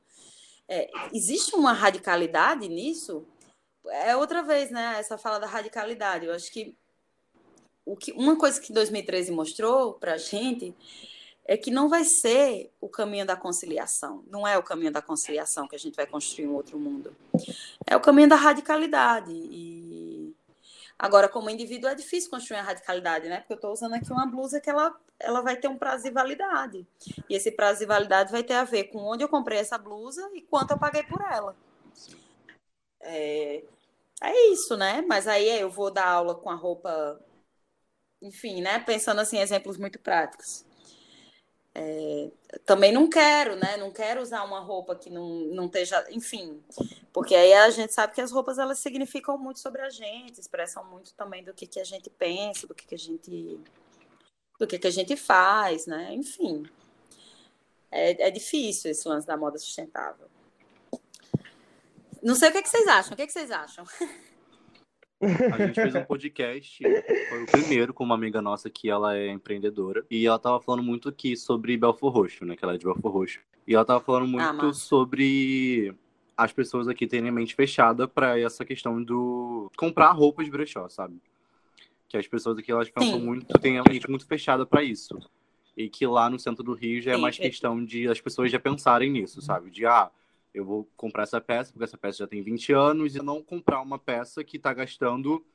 É, 0.67 0.91
existe 1.11 1.55
uma 1.55 1.73
radicalidade 1.73 2.69
nisso? 2.69 3.25
É 3.87 4.15
outra 4.15 4.43
vez, 4.43 4.69
né? 4.69 4.95
Essa 4.99 5.17
fala 5.17 5.39
da 5.39 5.47
radicalidade. 5.47 6.25
Eu 6.25 6.33
acho 6.33 6.51
que, 6.51 6.75
o 7.85 7.95
que 7.95 8.11
uma 8.11 8.37
coisa 8.37 8.59
que 8.59 8.71
2013 8.71 9.31
mostrou 9.31 9.93
para 9.93 10.13
a 10.13 10.17
gente 10.17 10.75
é 11.45 11.57
que 11.57 11.71
não 11.71 11.89
vai 11.89 12.03
ser 12.03 12.71
o 12.79 12.87
caminho 12.87 13.25
da 13.25 13.35
conciliação. 13.35 14.23
Não 14.27 14.47
é 14.47 14.57
o 14.57 14.63
caminho 14.63 14.91
da 14.91 15.01
conciliação 15.01 15.67
que 15.67 15.75
a 15.75 15.79
gente 15.79 15.95
vai 15.95 16.05
construir 16.05 16.47
um 16.47 16.53
outro 16.53 16.79
mundo. 16.79 17.15
É 17.85 17.95
o 17.95 17.99
caminho 17.99 18.29
da 18.29 18.35
radicalidade. 18.35 19.31
E 19.31 20.33
agora, 20.97 21.27
como 21.27 21.49
indivíduo, 21.49 21.89
é 21.89 21.95
difícil 21.95 22.29
construir 22.29 22.59
a 22.59 22.63
radicalidade, 22.63 23.27
né? 23.27 23.39
Porque 23.39 23.53
eu 23.53 23.55
estou 23.55 23.73
usando 23.73 23.95
aqui 23.95 24.11
uma 24.11 24.25
blusa 24.25 24.61
que 24.61 24.69
ela, 24.69 24.95
ela 25.19 25.41
vai 25.41 25.57
ter 25.57 25.67
um 25.67 25.77
prazo 25.77 26.03
de 26.03 26.11
validade. 26.11 26.87
E 27.27 27.35
esse 27.35 27.51
prazo 27.51 27.79
de 27.79 27.85
validade 27.85 28.31
vai 28.31 28.43
ter 28.43 28.53
a 28.53 28.63
ver 28.63 28.85
com 28.85 28.99
onde 28.99 29.23
eu 29.23 29.27
comprei 29.27 29.59
essa 29.59 29.77
blusa 29.77 30.29
e 30.33 30.41
quanto 30.41 30.71
eu 30.71 30.77
paguei 30.77 31.03
por 31.03 31.21
ela. 31.21 31.55
É, 33.01 33.63
é 34.21 34.47
isso, 34.51 34.77
né? 34.77 35.01
Mas 35.07 35.27
aí 35.27 35.47
eu 35.59 35.69
vou 35.69 35.91
dar 35.91 36.07
aula 36.07 36.35
com 36.35 36.49
a 36.49 36.55
roupa, 36.55 37.19
enfim, 38.21 38.61
né? 38.61 38.79
Pensando 38.79 39.21
assim, 39.21 39.39
exemplos 39.39 39.77
muito 39.77 39.99
práticos. 39.99 40.65
É, 41.73 42.29
também 42.65 42.91
não 42.91 43.09
quero, 43.09 43.55
né? 43.55 43.77
Não 43.77 43.91
quero 43.91 44.21
usar 44.21 44.43
uma 44.43 44.59
roupa 44.59 44.95
que 44.95 45.09
não, 45.09 45.27
não 45.53 45.65
esteja, 45.67 46.05
enfim, 46.11 46.61
porque 47.13 47.33
aí 47.33 47.53
a 47.53 47.69
gente 47.69 47.93
sabe 47.93 48.13
que 48.13 48.19
as 48.19 48.31
roupas 48.31 48.59
elas 48.59 48.79
significam 48.79 49.37
muito 49.37 49.59
sobre 49.59 49.81
a 49.81 49.89
gente, 49.89 50.39
expressam 50.39 50.83
muito 50.83 51.13
também 51.13 51.43
do 51.43 51.53
que, 51.53 51.65
que 51.65 51.79
a 51.79 51.83
gente 51.85 52.09
pensa, 52.09 52.67
do 52.67 52.75
que, 52.75 52.85
que 52.85 52.95
a 52.95 52.97
gente 52.97 53.59
do 54.59 54.67
que, 54.67 54.77
que 54.77 54.87
a 54.87 54.91
gente 54.91 55.15
faz, 55.15 55.87
né? 55.87 56.13
Enfim, 56.13 56.63
é, 57.89 58.27
é 58.27 58.31
difícil 58.31 58.91
esse 58.91 59.07
lance 59.07 59.25
da 59.25 59.37
moda 59.37 59.57
sustentável. 59.57 60.29
Não 62.21 62.35
sei 62.35 62.49
o 62.49 62.51
que, 62.51 62.61
que 62.61 62.69
vocês 62.69 62.87
acham. 62.87 63.13
O 63.13 63.15
que, 63.15 63.25
que 63.25 63.33
vocês 63.33 63.51
acham? 63.51 63.85
A 65.53 65.57
gente 65.65 65.75
fez 65.75 65.93
um 65.93 66.03
podcast, 66.03 66.83
foi 67.29 67.43
o 67.43 67.45
primeiro 67.45 67.93
com 67.93 68.03
uma 68.03 68.15
amiga 68.15 68.41
nossa 68.41 68.71
que 68.71 68.89
ela 68.89 69.15
é 69.15 69.27
empreendedora. 69.29 70.03
E 70.09 70.25
ela 70.25 70.39
tava 70.39 70.59
falando 70.59 70.81
muito 70.81 71.09
aqui 71.09 71.37
sobre 71.37 71.77
Belfor 71.77 72.11
Roxo, 72.11 72.43
né? 72.43 72.55
Que 72.55 72.65
ela 72.65 72.73
é 72.73 72.77
de 72.77 72.85
Belfor 72.85 73.11
Roxo. 73.11 73.39
E 73.67 73.75
ela 73.75 73.85
tava 73.85 73.99
falando 73.99 74.27
muito 74.27 74.65
ah, 74.65 74.73
sobre 74.73 75.93
as 76.35 76.51
pessoas 76.51 76.87
aqui 76.87 77.05
terem 77.05 77.29
a 77.29 77.31
mente 77.31 77.53
fechada 77.53 78.07
para 78.07 78.39
essa 78.39 78.65
questão 78.65 79.01
do 79.03 79.71
comprar 79.77 80.11
roupas 80.11 80.45
de 80.45 80.51
brechó, 80.51 80.89
sabe? 80.89 81.21
Que 82.09 82.17
as 82.17 82.27
pessoas 82.27 82.57
aqui 82.57 82.71
elas 82.71 82.89
pensam 82.89 83.19
Sim. 83.19 83.25
muito, 83.25 83.59
têm 83.59 83.77
a 83.77 83.83
mente 83.87 84.09
muito 84.09 84.25
fechada 84.25 84.65
para 84.65 84.81
isso. 84.83 85.19
E 85.77 85.87
que 85.87 86.05
lá 86.07 86.31
no 86.31 86.39
centro 86.39 86.63
do 86.63 86.73
Rio 86.73 86.99
já 86.99 87.13
é 87.13 87.17
mais 87.17 87.37
questão 87.37 87.85
de 87.85 88.07
as 88.07 88.19
pessoas 88.19 88.51
já 88.51 88.59
pensarem 88.59 89.11
nisso, 89.11 89.39
sabe? 89.39 89.69
De 89.69 89.85
ah, 89.85 90.09
eu 90.53 90.65
vou 90.65 90.89
comprar 90.97 91.23
essa 91.23 91.39
peça, 91.39 91.71
porque 91.71 91.83
essa 91.83 91.97
peça 91.97 92.19
já 92.19 92.27
tem 92.27 92.41
20 92.41 92.73
anos, 92.73 93.15
e 93.15 93.21
não 93.21 93.41
comprar 93.41 93.81
uma 93.81 93.97
peça 93.97 94.43
que 94.43 94.57
está 94.57 94.73
gastando 94.73 95.45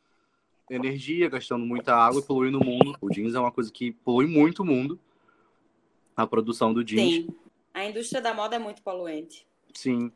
energia, 0.71 1.29
gastando 1.29 1.65
muita 1.65 1.95
água 1.95 2.21
e 2.21 2.25
poluindo 2.25 2.59
o 2.59 2.65
mundo. 2.65 2.97
O 3.01 3.11
jeans 3.11 3.35
é 3.35 3.41
uma 3.41 3.53
coisa 3.53 3.71
que 3.71 3.93
polui 3.93 4.27
muito 4.27 4.63
o 4.63 4.65
mundo, 4.65 4.99
a 6.17 6.27
produção 6.27 6.73
do 6.73 6.83
jeans. 6.83 7.27
Sim, 7.27 7.29
a 7.75 7.85
indústria 7.85 8.21
da 8.21 8.35
moda 8.35 8.57
é 8.57 8.59
muito 8.59 8.83
poluente. 8.83 9.47
Sim, 9.73 10.11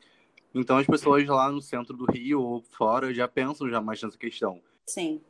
então 0.53 0.77
as 0.77 0.87
pessoas 0.87 1.25
lá 1.27 1.51
no 1.51 1.61
centro 1.61 1.95
do 1.95 2.05
Rio 2.05 2.41
ou 2.41 2.61
fora 2.61 3.13
já 3.13 3.27
pensam 3.27 3.69
já 3.69 3.79
mais 3.79 4.01
nessa 4.01 4.17
questão. 4.17 4.61
Sim. 4.87 5.21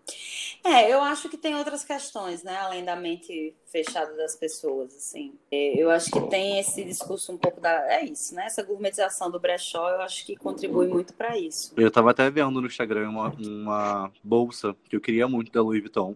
É, 0.63 0.91
eu 0.91 1.01
acho 1.01 1.29
que 1.29 1.37
tem 1.37 1.55
outras 1.55 1.83
questões, 1.83 2.43
né? 2.43 2.57
Além 2.57 2.83
da 2.83 2.95
mente 2.95 3.55
fechada 3.65 4.15
das 4.15 4.35
pessoas, 4.35 4.95
assim. 4.95 5.37
É, 5.51 5.81
eu 5.81 5.89
acho 5.91 6.09
que 6.09 6.21
tem 6.29 6.59
esse 6.59 6.83
discurso 6.83 7.31
um 7.31 7.37
pouco 7.37 7.59
da... 7.61 7.71
É 7.91 8.03
isso, 8.03 8.33
né? 8.33 8.45
Essa 8.45 8.63
gourmetização 8.63 9.29
do 9.29 9.39
brechó, 9.39 9.89
eu 9.89 10.01
acho 10.01 10.25
que 10.25 10.35
contribui 10.35 10.87
muito 10.87 11.13
para 11.13 11.37
isso. 11.37 11.73
Eu 11.77 11.91
tava 11.91 12.11
até 12.11 12.29
vendo 12.29 12.59
no 12.59 12.67
Instagram 12.67 13.09
uma, 13.09 13.29
uma 13.29 14.11
bolsa 14.23 14.75
que 14.89 14.95
eu 14.95 15.01
queria 15.01 15.27
muito 15.27 15.51
da 15.51 15.61
Louis 15.61 15.81
Vuitton. 15.81 16.15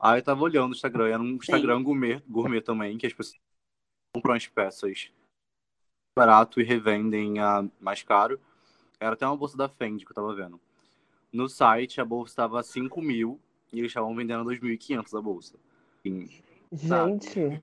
Aí 0.00 0.20
eu 0.20 0.24
tava 0.24 0.42
olhando 0.42 0.70
o 0.70 0.74
Instagram, 0.74 1.08
era 1.08 1.22
um 1.22 1.34
Instagram 1.34 1.82
gourmet, 1.82 2.22
gourmet 2.28 2.60
também, 2.60 2.96
que 2.96 3.06
as 3.06 3.12
pessoas 3.12 3.38
compram 4.14 4.34
as 4.34 4.46
peças 4.46 5.10
barato 6.16 6.60
e 6.60 6.64
revendem 6.64 7.38
a 7.40 7.64
mais 7.80 8.02
caro. 8.02 8.40
Era 9.00 9.14
até 9.14 9.26
uma 9.26 9.36
bolsa 9.36 9.56
da 9.56 9.68
Fendi 9.68 10.04
que 10.04 10.10
eu 10.10 10.14
tava 10.14 10.34
vendo. 10.34 10.60
No 11.32 11.48
site, 11.48 12.00
a 12.00 12.04
bolsa 12.04 12.32
estava 12.32 12.62
5 12.62 13.00
mil 13.00 13.38
e 13.72 13.78
eles 13.78 13.90
estavam 13.90 14.14
vendendo 14.14 14.48
2.500 14.48 15.18
a 15.18 15.22
bolsa. 15.22 15.54
Gente. 16.72 17.62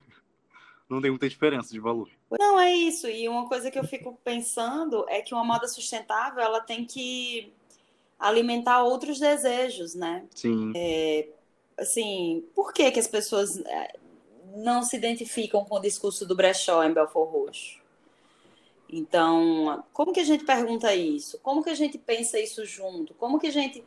Não 0.88 1.00
tem 1.02 1.10
muita 1.10 1.28
diferença 1.28 1.72
de 1.72 1.80
valor. 1.80 2.08
Não, 2.38 2.60
é 2.60 2.72
isso. 2.72 3.08
E 3.08 3.28
uma 3.28 3.48
coisa 3.48 3.70
que 3.70 3.78
eu 3.78 3.84
fico 3.84 4.16
pensando 4.24 5.04
é 5.08 5.20
que 5.20 5.34
uma 5.34 5.44
moda 5.44 5.66
sustentável 5.66 6.40
ela 6.40 6.60
tem 6.60 6.84
que 6.84 7.52
alimentar 8.18 8.84
outros 8.84 9.18
desejos, 9.18 9.96
né? 9.96 10.24
Sim. 10.32 10.72
É, 10.76 11.28
assim, 11.76 12.44
por 12.54 12.72
que, 12.72 12.90
que 12.92 13.00
as 13.00 13.08
pessoas 13.08 13.58
é, 13.58 13.98
não 14.54 14.82
se 14.82 14.96
identificam 14.96 15.64
com 15.64 15.76
o 15.76 15.80
discurso 15.80 16.24
do 16.24 16.36
brechó 16.36 16.84
em 16.84 16.94
Belfort 16.94 17.30
Roxo? 17.30 17.80
Então, 18.88 19.84
como 19.92 20.12
que 20.12 20.20
a 20.20 20.24
gente 20.24 20.44
pergunta 20.44 20.94
isso? 20.94 21.38
Como 21.42 21.62
que 21.62 21.70
a 21.70 21.74
gente 21.74 21.98
pensa 21.98 22.38
isso 22.38 22.64
junto? 22.64 23.14
Como 23.14 23.38
que 23.38 23.48
a 23.48 23.52
gente. 23.52 23.82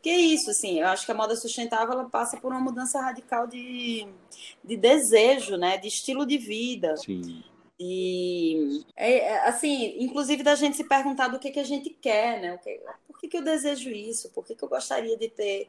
Que 0.00 0.10
é 0.10 0.18
isso, 0.18 0.50
assim, 0.50 0.80
eu 0.80 0.86
acho 0.88 1.06
que 1.06 1.12
a 1.12 1.14
moda 1.14 1.34
sustentável 1.34 1.94
ela 1.94 2.04
passa 2.04 2.36
por 2.36 2.52
uma 2.52 2.60
mudança 2.60 3.00
radical 3.00 3.46
de, 3.46 4.06
de 4.62 4.76
desejo, 4.76 5.56
né? 5.56 5.78
De 5.78 5.88
estilo 5.88 6.26
de 6.26 6.36
vida. 6.36 6.96
Sim. 6.98 7.42
E, 7.80 8.84
é, 8.94 9.18
é, 9.18 9.48
assim, 9.48 9.96
inclusive 9.98 10.42
da 10.42 10.54
gente 10.54 10.76
se 10.76 10.84
perguntar 10.84 11.28
do 11.28 11.38
que, 11.38 11.50
que 11.50 11.58
a 11.58 11.64
gente 11.64 11.90
quer, 11.90 12.40
né? 12.40 12.60
Por 13.06 13.18
que, 13.18 13.28
que 13.28 13.36
eu 13.36 13.42
desejo 13.42 13.90
isso? 13.90 14.30
Por 14.30 14.44
que, 14.44 14.54
que 14.54 14.62
eu 14.62 14.68
gostaria 14.68 15.16
de 15.16 15.28
ter 15.28 15.68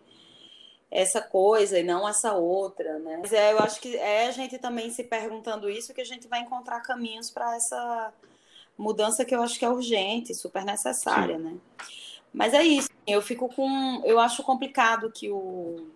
essa 0.92 1.22
coisa 1.22 1.80
e 1.80 1.84
não 1.84 2.08
essa 2.08 2.34
outra, 2.34 3.00
né? 3.00 3.18
Mas 3.22 3.34
é, 3.34 3.54
eu 3.54 3.60
acho 3.60 3.80
que 3.82 3.96
é 3.98 4.28
a 4.28 4.32
gente 4.32 4.58
também 4.58 4.90
se 4.92 5.04
perguntando 5.04 5.70
isso 5.70 5.94
que 5.94 6.02
a 6.02 6.06
gente 6.06 6.28
vai 6.28 6.42
encontrar 6.42 6.82
caminhos 6.82 7.32
para 7.32 7.56
essa 7.56 8.14
mudança 8.78 9.26
que 9.26 9.34
eu 9.34 9.42
acho 9.42 9.58
que 9.58 9.66
é 9.66 9.70
urgente, 9.70 10.34
super 10.34 10.64
necessária, 10.66 11.38
Sim. 11.38 11.44
né? 11.44 11.58
Mas 12.34 12.54
é 12.54 12.64
isso. 12.64 12.90
Eu 13.08 13.22
fico 13.22 13.48
com, 13.48 14.02
eu 14.04 14.20
acho 14.20 14.44
complicado 14.44 15.12
que 15.12 15.30
o 15.30 15.88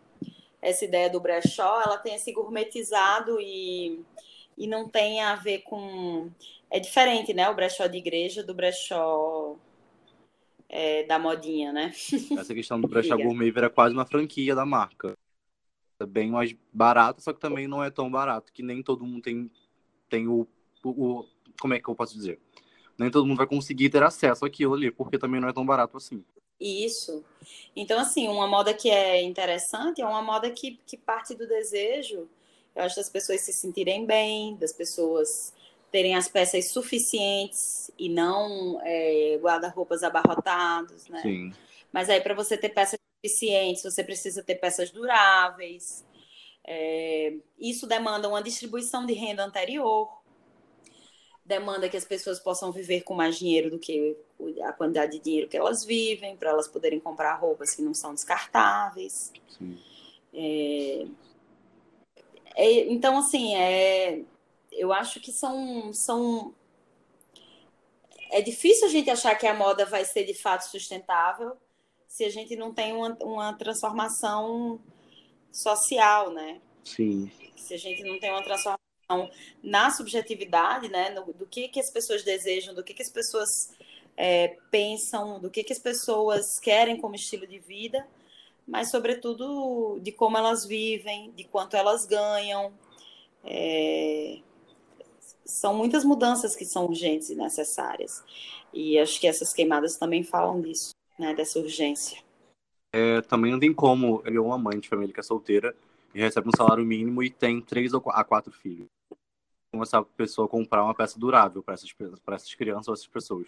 essa 0.62 0.84
ideia 0.84 1.10
do 1.10 1.22
brechó, 1.22 1.82
ela 1.82 1.98
tenha 1.98 2.20
se 2.20 2.32
gourmetizado 2.34 3.40
e 3.40 4.04
e 4.58 4.68
não 4.68 4.90
tem 4.90 5.22
a 5.22 5.36
ver 5.36 5.60
com 5.60 6.30
é 6.70 6.80
diferente, 6.80 7.34
né? 7.34 7.50
O 7.50 7.56
brechó 7.56 7.88
de 7.88 7.98
igreja 7.98 8.44
do 8.44 8.54
brechó 8.54 9.56
é, 10.68 11.04
da 11.04 11.18
modinha, 11.18 11.72
né? 11.72 11.92
Essa 12.38 12.54
questão 12.54 12.80
do 12.80 12.88
brechó 12.88 13.18
gourmet 13.18 13.52
vira 13.52 13.70
quase 13.70 13.94
uma 13.94 14.06
franquia 14.06 14.54
da 14.54 14.66
marca. 14.66 15.18
É 16.00 16.06
bem 16.06 16.30
mais 16.30 16.56
barato, 16.72 17.22
só 17.22 17.34
que 17.34 17.40
também 17.40 17.68
não 17.68 17.84
é 17.84 17.90
tão 17.90 18.10
barato, 18.10 18.54
que 18.54 18.64
nem 18.64 18.82
todo 18.82 19.06
mundo 19.06 19.22
tem, 19.22 19.52
tem 20.08 20.28
o, 20.28 20.48
o, 20.84 20.90
o 20.90 21.26
como 21.60 21.74
é 21.74 21.80
que 21.80 21.90
eu 21.90 21.96
posso 21.96 22.14
dizer? 22.14 22.40
Nem 23.00 23.12
todo 23.12 23.26
mundo 23.26 23.38
vai 23.38 23.48
conseguir 23.48 23.90
ter 23.90 24.04
acesso 24.04 24.46
àquilo 24.46 24.74
ali, 24.74 24.92
porque 24.92 25.18
também 25.18 25.40
não 25.40 25.50
é 25.50 25.54
tão 25.54 25.66
barato 25.66 25.98
assim. 25.98 26.24
Isso. 26.60 27.24
Então, 27.76 28.00
assim, 28.00 28.28
uma 28.28 28.48
moda 28.48 28.74
que 28.74 28.90
é 28.90 29.22
interessante 29.22 30.02
é 30.02 30.06
uma 30.06 30.22
moda 30.22 30.52
que, 30.52 30.78
que 30.86 30.98
parte 30.98 31.34
do 31.34 31.48
desejo. 31.48 32.28
Eu 32.76 32.84
acho 32.84 32.98
das 32.98 33.10
pessoas 33.10 33.42
se 33.42 33.54
sentirem 33.54 34.06
bem, 34.06 34.56
das 34.58 34.74
pessoas 34.74 35.54
terem 35.92 36.16
as 36.16 36.28
peças 36.28 36.70
suficientes 36.70 37.90
e 37.98 38.10
não 38.10 38.80
é, 38.84 39.40
guarda-roupas 39.42 40.04
abarrotados, 40.04 41.08
né? 41.08 41.22
Sim. 41.22 41.54
Mas 41.92 42.10
aí, 42.10 42.22
para 42.22 42.36
você 42.36 42.58
ter 42.58 42.70
peças 42.70 43.00
suficientes, 43.16 43.82
você 43.82 44.04
precisa 44.04 44.44
ter 44.44 44.56
peças 44.56 44.92
duráveis. 44.92 46.06
É, 46.66 47.34
isso 47.58 47.88
demanda 47.88 48.30
uma 48.30 48.44
distribuição 48.44 49.06
de 49.06 49.14
renda 49.14 49.44
anterior, 49.44 50.19
demanda 51.50 51.90
que 51.90 51.98
as 51.98 52.06
pessoas 52.06 52.40
possam 52.40 52.72
viver 52.72 53.02
com 53.02 53.16
mais 53.16 53.36
dinheiro 53.36 53.72
do 53.72 53.80
que 53.80 54.16
a 54.64 54.72
quantidade 54.72 55.14
de 55.14 55.20
dinheiro 55.20 55.50
que 55.50 55.58
elas 55.58 55.84
vivem, 55.84 56.38
para 56.38 56.52
elas 56.52 56.68
poderem 56.68 57.00
comprar 57.00 57.34
roupas 57.34 57.74
que 57.74 57.82
não 57.82 57.94
são 57.94 58.14
descartáveis. 58.14 59.34
É, 60.32 61.08
é, 62.56 62.92
então, 62.92 63.18
assim, 63.18 63.56
é, 63.56 64.22
eu 64.72 64.94
acho 64.94 65.20
que 65.20 65.32
são, 65.32 65.92
são. 65.92 66.54
É 68.32 68.42
difícil 68.42 68.88
a 68.88 68.92
gente 68.92 69.10
achar 69.10 69.34
que 69.36 69.48
a 69.48 69.56
moda 69.56 69.88
vai 69.88 70.06
ser 70.06 70.26
de 70.26 70.36
fato 70.36 70.62
sustentável 70.62 71.58
se 72.08 72.24
a 72.24 72.30
gente 72.30 72.56
não 72.56 72.72
tem 72.72 72.94
uma, 72.94 73.18
uma 73.22 73.54
transformação 73.54 74.80
social, 75.52 76.32
né? 76.32 76.62
Sim. 76.84 77.32
Se 77.58 77.74
a 77.74 77.78
gente 77.78 78.04
não 78.04 78.20
tem 78.20 78.30
uma 78.30 78.44
transformação 78.44 78.89
na 79.64 79.90
subjetividade, 79.90 80.90
né, 80.90 81.10
no, 81.10 81.34
do 81.34 81.46
que, 81.46 81.68
que 81.68 81.80
as 81.80 81.90
pessoas 81.90 82.24
desejam, 82.24 82.74
do 82.76 82.84
que, 82.84 82.94
que 82.94 83.02
as 83.02 83.10
pessoas 83.10 83.72
é, 84.16 84.58
pensam, 84.70 85.40
do 85.40 85.50
que, 85.50 85.64
que 85.64 85.74
as 85.74 85.80
pessoas 85.80 86.60
querem 86.60 86.98
como 86.98 87.16
estilo 87.16 87.48
de 87.48 87.58
vida, 87.58 88.06
mas, 88.68 88.92
sobretudo, 88.92 90.00
de 90.00 90.12
como 90.12 90.38
elas 90.38 90.64
vivem, 90.64 91.32
de 91.32 91.44
quanto 91.44 91.76
elas 91.76 92.06
ganham. 92.06 92.72
É, 93.44 94.40
são 95.44 95.74
muitas 95.74 96.04
mudanças 96.04 96.56
que 96.56 96.66
são 96.66 96.86
urgentes 96.86 97.32
e 97.32 97.36
necessárias. 97.36 98.24
E 98.72 99.00
acho 99.00 99.20
que 99.20 99.26
essas 99.26 99.52
queimadas 99.52 99.98
também 99.98 100.24
falam 100.24 100.62
disso, 100.62 100.92
né, 101.18 101.34
dessa 101.34 101.58
urgência. 101.58 102.22
É, 102.94 103.22
também 103.22 103.52
não 103.52 103.60
tem 103.60 103.74
como 103.74 104.22
eu 104.26 104.46
uma 104.46 104.58
mãe 104.58 104.80
de 104.80 104.88
família 104.88 105.14
que 105.14 105.20
é 105.20 105.24
solteira 105.24 105.76
e 106.14 106.20
recebe 106.20 106.50
um 106.50 106.56
salário 106.56 106.86
mínimo 106.86 107.24
e 107.24 107.30
tem 107.32 107.60
três 107.62 107.92
a 107.94 108.24
quatro 108.24 108.52
filhos 108.52 108.88
essa 109.74 110.02
pessoa 110.04 110.48
comprar 110.48 110.84
uma 110.84 110.96
peça 110.96 111.20
durável 111.20 111.62
para 111.62 111.76
essas, 111.76 111.94
essas 112.28 112.56
crianças 112.56 112.88
ou 112.88 112.94
essas 112.94 113.08
pessoas. 113.08 113.48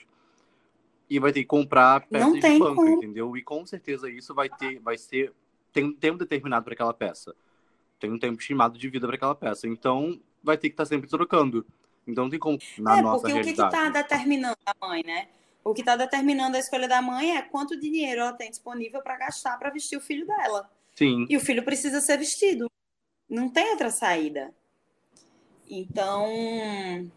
E 1.09 1.19
vai 1.19 1.33
ter 1.33 1.41
que 1.41 1.47
comprar 1.47 2.07
peças 2.07 2.33
de 2.33 2.59
banco, 2.59 2.75
como. 2.75 2.89
entendeu? 2.89 3.35
E 3.35 3.41
com 3.41 3.65
certeza 3.65 4.09
isso 4.09 4.33
vai 4.33 4.49
ter, 4.49 4.79
vai 4.79 4.97
ser, 4.97 5.33
tem 5.73 5.85
um 5.85 5.93
tempo 5.93 6.17
determinado 6.17 6.63
para 6.63 6.73
aquela 6.73 6.93
peça. 6.93 7.35
Tem 7.99 8.11
um 8.11 8.19
tempo 8.19 8.39
estimado 8.39 8.77
de 8.77 8.89
vida 8.89 9.05
para 9.07 9.15
aquela 9.15 9.35
peça. 9.35 9.67
Então, 9.67 10.19
vai 10.43 10.57
ter 10.57 10.69
que 10.69 10.73
estar 10.73 10.83
tá 10.83 10.89
sempre 10.89 11.09
trocando. 11.09 11.65
Então, 12.07 12.29
tem 12.29 12.39
como 12.39 12.57
na 12.79 12.99
é, 12.99 13.01
nossa 13.01 13.21
porque 13.21 13.33
realidade. 13.33 13.67
o 13.67 13.69
que 13.69 13.75
está 13.75 13.89
determinando 13.89 14.57
a 14.65 14.87
mãe, 14.87 15.03
né? 15.05 15.27
O 15.63 15.73
que 15.73 15.81
está 15.81 15.95
determinando 15.95 16.57
a 16.57 16.59
escolha 16.59 16.87
da 16.87 17.01
mãe 17.01 17.37
é 17.37 17.41
quanto 17.41 17.79
dinheiro 17.79 18.21
ela 18.21 18.33
tem 18.33 18.49
disponível 18.49 19.01
para 19.01 19.17
gastar 19.17 19.57
para 19.59 19.69
vestir 19.69 19.97
o 19.97 20.01
filho 20.01 20.25
dela. 20.25 20.69
Sim. 20.95 21.27
E 21.29 21.37
o 21.37 21.39
filho 21.39 21.63
precisa 21.63 22.01
ser 22.01 22.17
vestido. 22.17 22.67
Não 23.29 23.47
tem 23.49 23.69
outra 23.71 23.91
saída. 23.91 24.51
Então, 25.73 27.09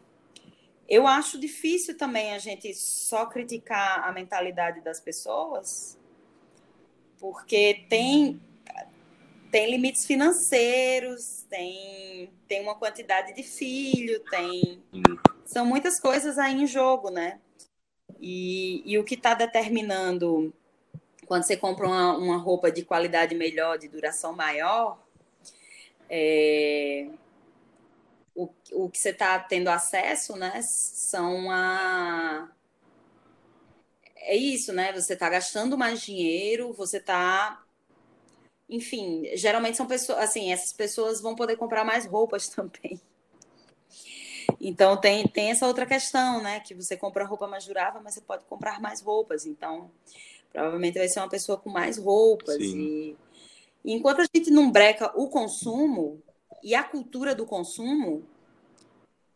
eu 0.89 1.09
acho 1.09 1.41
difícil 1.41 1.99
também 1.99 2.33
a 2.35 2.39
gente 2.39 2.73
só 2.73 3.27
criticar 3.27 4.09
a 4.09 4.13
mentalidade 4.13 4.81
das 4.81 5.01
pessoas, 5.01 5.99
porque 7.19 7.85
tem 7.89 8.41
tem 9.51 9.71
limites 9.71 10.05
financeiros, 10.05 11.45
tem, 11.49 12.29
tem 12.49 12.61
uma 12.61 12.75
quantidade 12.75 13.35
de 13.35 13.43
filho, 13.43 14.21
tem 14.31 14.83
são 15.45 15.67
muitas 15.67 15.99
coisas 15.99 16.39
aí 16.39 16.55
em 16.55 16.67
jogo, 16.67 17.11
né? 17.11 17.41
E, 18.21 18.83
e 18.85 18.99
o 18.99 19.05
que 19.05 19.15
está 19.15 19.35
determinando 19.35 20.53
quando 21.27 21.43
você 21.43 21.57
compra 21.57 21.87
uma, 21.87 22.17
uma 22.17 22.37
roupa 22.37 22.71
de 22.71 22.85
qualidade 22.85 23.35
melhor, 23.35 23.79
de 23.79 23.89
duração 23.89 24.33
maior, 24.33 24.99
é, 26.09 27.09
o, 28.35 28.49
o 28.73 28.91
que 28.91 28.99
você 28.99 29.11
está 29.11 29.39
tendo 29.39 29.69
acesso, 29.69 30.37
né, 30.37 30.61
são 30.63 31.51
a. 31.51 32.51
É 34.17 34.35
isso, 34.35 34.73
né? 34.73 34.93
Você 34.93 35.13
está 35.13 35.29
gastando 35.29 35.77
mais 35.77 36.01
dinheiro, 36.01 36.73
você 36.73 36.97
está. 36.97 37.63
Enfim, 38.69 39.31
geralmente 39.35 39.77
são 39.77 39.87
pessoas. 39.87 40.19
Assim, 40.19 40.53
essas 40.53 40.73
pessoas 40.73 41.21
vão 41.21 41.37
poder 41.37 41.57
comprar 41.57 41.85
mais 41.85 42.07
roupas 42.07 42.49
também. 42.51 43.01
Então, 44.61 44.97
tem, 44.97 45.27
tem 45.29 45.51
essa 45.51 45.67
outra 45.67 45.85
questão, 45.85 46.43
né? 46.43 46.61
Que 46.61 46.75
você 46.75 46.97
compra 46.97 47.25
roupa 47.25 47.47
mais 47.47 47.67
durável, 47.67 48.01
mas 48.03 48.15
você 48.15 48.21
pode 48.23 48.45
comprar 48.45 48.81
mais 48.81 49.01
roupas. 49.01 49.45
Então, 49.45 49.91
provavelmente 50.51 50.99
vai 50.99 51.09
ser 51.09 51.21
uma 51.21 51.29
pessoa 51.29 51.59
com 51.59 51.69
mais 51.69 51.99
roupas. 51.99 52.57
E, 52.61 53.15
e 53.85 53.93
enquanto 53.93 54.21
a 54.23 54.27
gente 54.35 54.51
não 54.51 54.71
breca 54.71 55.13
o 55.15 55.29
consumo, 55.29 56.23
e 56.65 56.75
a 56.75 56.83
cultura 56.83 57.35
do 57.35 57.45
consumo, 57.45 58.25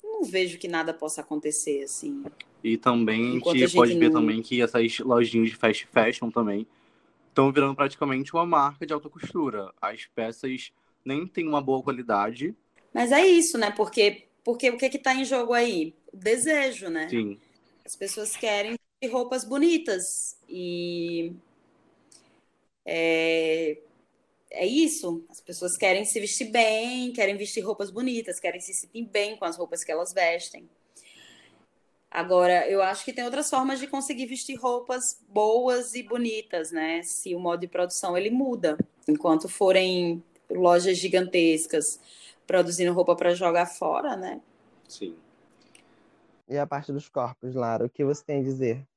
não 0.03 0.25
vejo 0.25 0.59
que 0.59 0.67
nada 0.67 0.95
possa 0.95 1.21
acontecer 1.21 1.85
assim. 1.85 2.25
E 2.65 2.79
também 2.79 3.41
a 3.47 3.55
gente 3.55 3.75
pode 3.75 3.97
ver 3.99 4.09
não... 4.09 4.23
também 4.23 4.41
que 4.41 4.63
essas 4.63 4.99
lojinhas 4.99 5.51
de 5.51 5.57
fast 5.57 5.87
fashion 5.93 6.31
também 6.31 6.67
estão 7.29 7.53
virando 7.53 7.75
praticamente 7.75 8.35
uma 8.35 8.47
marca 8.47 8.87
de 8.87 8.95
alta 8.95 9.11
costura. 9.11 9.71
As 9.81 10.07
peças 10.07 10.73
nem 11.05 11.27
têm 11.27 11.47
uma 11.47 11.61
boa 11.61 11.83
qualidade. 11.83 12.57
Mas 12.93 13.13
é 13.13 13.25
isso, 13.25 13.59
né? 13.59 13.71
Porque, 13.71 14.25
porque 14.43 14.71
o 14.71 14.79
que 14.79 14.87
está 14.87 15.15
em 15.15 15.25
jogo 15.25 15.53
aí? 15.53 15.95
O 16.11 16.17
desejo, 16.17 16.89
né? 16.89 17.09
Sim. 17.11 17.39
As 17.85 17.95
pessoas 17.95 18.35
querem 18.35 18.77
roupas 19.11 19.45
bonitas 19.45 20.37
e 20.49 21.33
é, 22.85 23.79
é 24.51 24.66
isso. 24.66 25.25
As 25.29 25.41
pessoas 25.41 25.77
querem 25.77 26.05
se 26.05 26.19
vestir 26.20 26.51
bem, 26.51 27.12
querem 27.12 27.37
vestir 27.37 27.61
roupas 27.61 27.91
bonitas, 27.91 28.41
querem 28.41 28.61
se 28.61 28.73
sentir 28.75 29.05
bem 29.05 29.37
com 29.37 29.45
as 29.45 29.57
roupas 29.57 29.85
que 29.85 29.93
elas 29.93 30.12
vestem. 30.12 30.69
Agora, 32.11 32.66
eu 32.69 32.81
acho 32.83 33.05
que 33.05 33.12
tem 33.12 33.25
outras 33.25 33.51
formas 33.51 33.79
de 33.79 33.87
conseguir 33.87 34.27
vestir 34.27 34.57
roupas 34.57 35.20
boas 35.29 35.95
e 35.95 36.03
bonitas, 36.03 36.73
né? 36.73 37.03
Se 37.03 37.35
o 37.35 37.39
modo 37.39 37.61
de 37.61 37.69
produção 37.69 38.16
ele 38.16 38.31
muda, 38.31 38.79
enquanto 39.07 39.49
forem 39.49 40.23
lojas 40.51 40.97
gigantescas 40.97 42.01
produzindo 42.47 42.95
roupa 42.95 43.15
para 43.15 43.35
jogar 43.35 43.66
fora, 43.66 44.16
né? 44.16 44.41
Sim. 44.89 45.15
E 46.49 46.57
a 46.57 46.66
parte 46.66 46.91
dos 46.91 47.11
corpos, 47.11 47.55
Lara, 47.55 47.85
o 47.85 47.91
que 47.91 48.03
você 48.03 48.25
tem 48.25 48.41
a 48.41 48.43
dizer? 48.43 48.89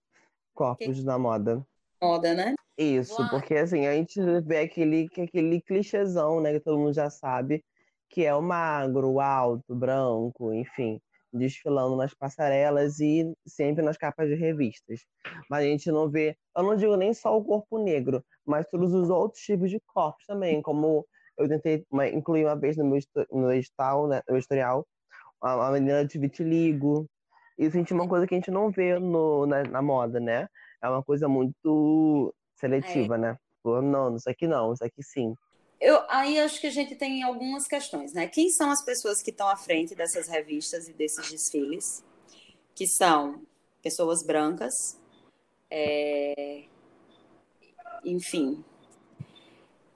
Corpos 0.53 0.97
que... 0.97 1.03
na 1.03 1.19
moda. 1.19 1.67
Moda, 2.01 2.33
né? 2.33 2.55
Isso, 2.77 3.15
porque 3.29 3.55
assim, 3.55 3.85
a 3.85 3.93
gente 3.93 4.19
vê 4.43 4.59
aquele, 4.59 5.07
aquele 5.21 5.61
clichêzão, 5.61 6.41
né, 6.41 6.53
que 6.53 6.59
todo 6.61 6.79
mundo 6.79 6.93
já 6.93 7.09
sabe, 7.09 7.63
que 8.09 8.25
é 8.25 8.33
o 8.33 8.41
magro, 8.41 9.11
o 9.11 9.19
alto, 9.19 9.75
branco, 9.75 10.53
enfim, 10.53 10.99
desfilando 11.31 11.95
nas 11.95 12.13
passarelas 12.13 12.99
e 12.99 13.31
sempre 13.45 13.83
nas 13.83 13.97
capas 13.97 14.27
de 14.29 14.35
revistas. 14.35 15.01
Mas 15.49 15.63
a 15.65 15.67
gente 15.67 15.91
não 15.91 16.09
vê, 16.09 16.35
eu 16.57 16.63
não 16.63 16.75
digo 16.75 16.95
nem 16.95 17.13
só 17.13 17.37
o 17.37 17.43
corpo 17.43 17.77
negro, 17.77 18.23
mas 18.45 18.65
todos 18.67 18.93
os 18.93 19.09
outros 19.09 19.43
tipos 19.43 19.69
de 19.69 19.79
corpos 19.93 20.25
também, 20.25 20.61
como 20.61 21.05
eu 21.37 21.47
tentei 21.47 21.85
incluir 22.13 22.45
uma 22.45 22.55
vez 22.55 22.77
no 22.77 22.85
meu, 22.85 22.99
no 23.31 23.51
edital, 23.51 24.07
né, 24.07 24.21
no 24.27 24.37
historial, 24.37 24.85
a, 25.41 25.67
a 25.67 25.71
menina 25.71 26.05
de 26.05 26.17
vitiligo. 26.19 27.07
Isso 27.57 27.75
a 27.75 27.79
gente, 27.79 27.93
é 27.93 27.95
uma 27.95 28.07
coisa 28.07 28.25
que 28.27 28.33
a 28.33 28.37
gente 28.37 28.51
não 28.51 28.71
vê 28.71 28.97
no, 28.99 29.45
na, 29.45 29.63
na 29.63 29.81
moda, 29.81 30.19
né? 30.19 30.47
É 30.81 30.89
uma 30.89 31.03
coisa 31.03 31.27
muito 31.27 32.33
seletiva, 32.55 33.15
é. 33.15 33.17
né? 33.17 33.39
Não, 33.63 34.15
isso 34.15 34.29
aqui 34.29 34.47
não, 34.47 34.73
isso 34.73 34.83
aqui 34.83 35.03
sim. 35.03 35.35
Eu, 35.79 36.03
aí 36.09 36.39
acho 36.39 36.59
que 36.61 36.67
a 36.67 36.71
gente 36.71 36.95
tem 36.95 37.23
algumas 37.23 37.67
questões, 37.67 38.13
né? 38.13 38.27
Quem 38.27 38.49
são 38.49 38.69
as 38.69 38.83
pessoas 38.83 39.21
que 39.21 39.31
estão 39.31 39.47
à 39.47 39.55
frente 39.55 39.95
dessas 39.95 40.27
revistas 40.27 40.87
e 40.87 40.93
desses 40.93 41.29
desfiles? 41.29 42.03
Que 42.75 42.87
são 42.87 43.41
pessoas 43.81 44.21
brancas, 44.23 44.99
é... 45.69 46.63
enfim, 48.05 48.63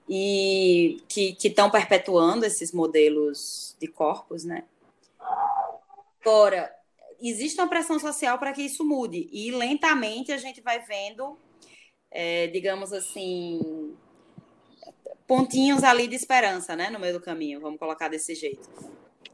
e 0.10 1.02
que 1.07 1.38
estão 1.44 1.70
perpetuando 1.70 2.45
esses 2.45 2.72
modelos 2.72 3.76
de 3.80 3.88
corpos, 3.88 4.44
né? 4.44 4.64
Agora, 6.22 6.74
existe 7.22 7.60
uma 7.60 7.70
pressão 7.70 8.00
social 8.00 8.38
para 8.38 8.54
que 8.54 8.62
isso 8.62 8.84
mude, 8.84 9.28
e 9.32 9.52
lentamente 9.52 10.32
a 10.32 10.38
gente 10.38 10.62
vai 10.62 10.80
vendo 10.80 11.38
é, 12.16 12.48
digamos 12.48 12.94
assim, 12.94 13.94
pontinhos 15.28 15.84
ali 15.84 16.08
de 16.08 16.16
esperança, 16.16 16.74
né, 16.74 16.90
no 16.90 16.98
meio 16.98 17.14
do 17.14 17.22
caminho, 17.22 17.60
vamos 17.60 17.78
colocar 17.78 18.08
desse 18.08 18.34
jeito. 18.34 18.70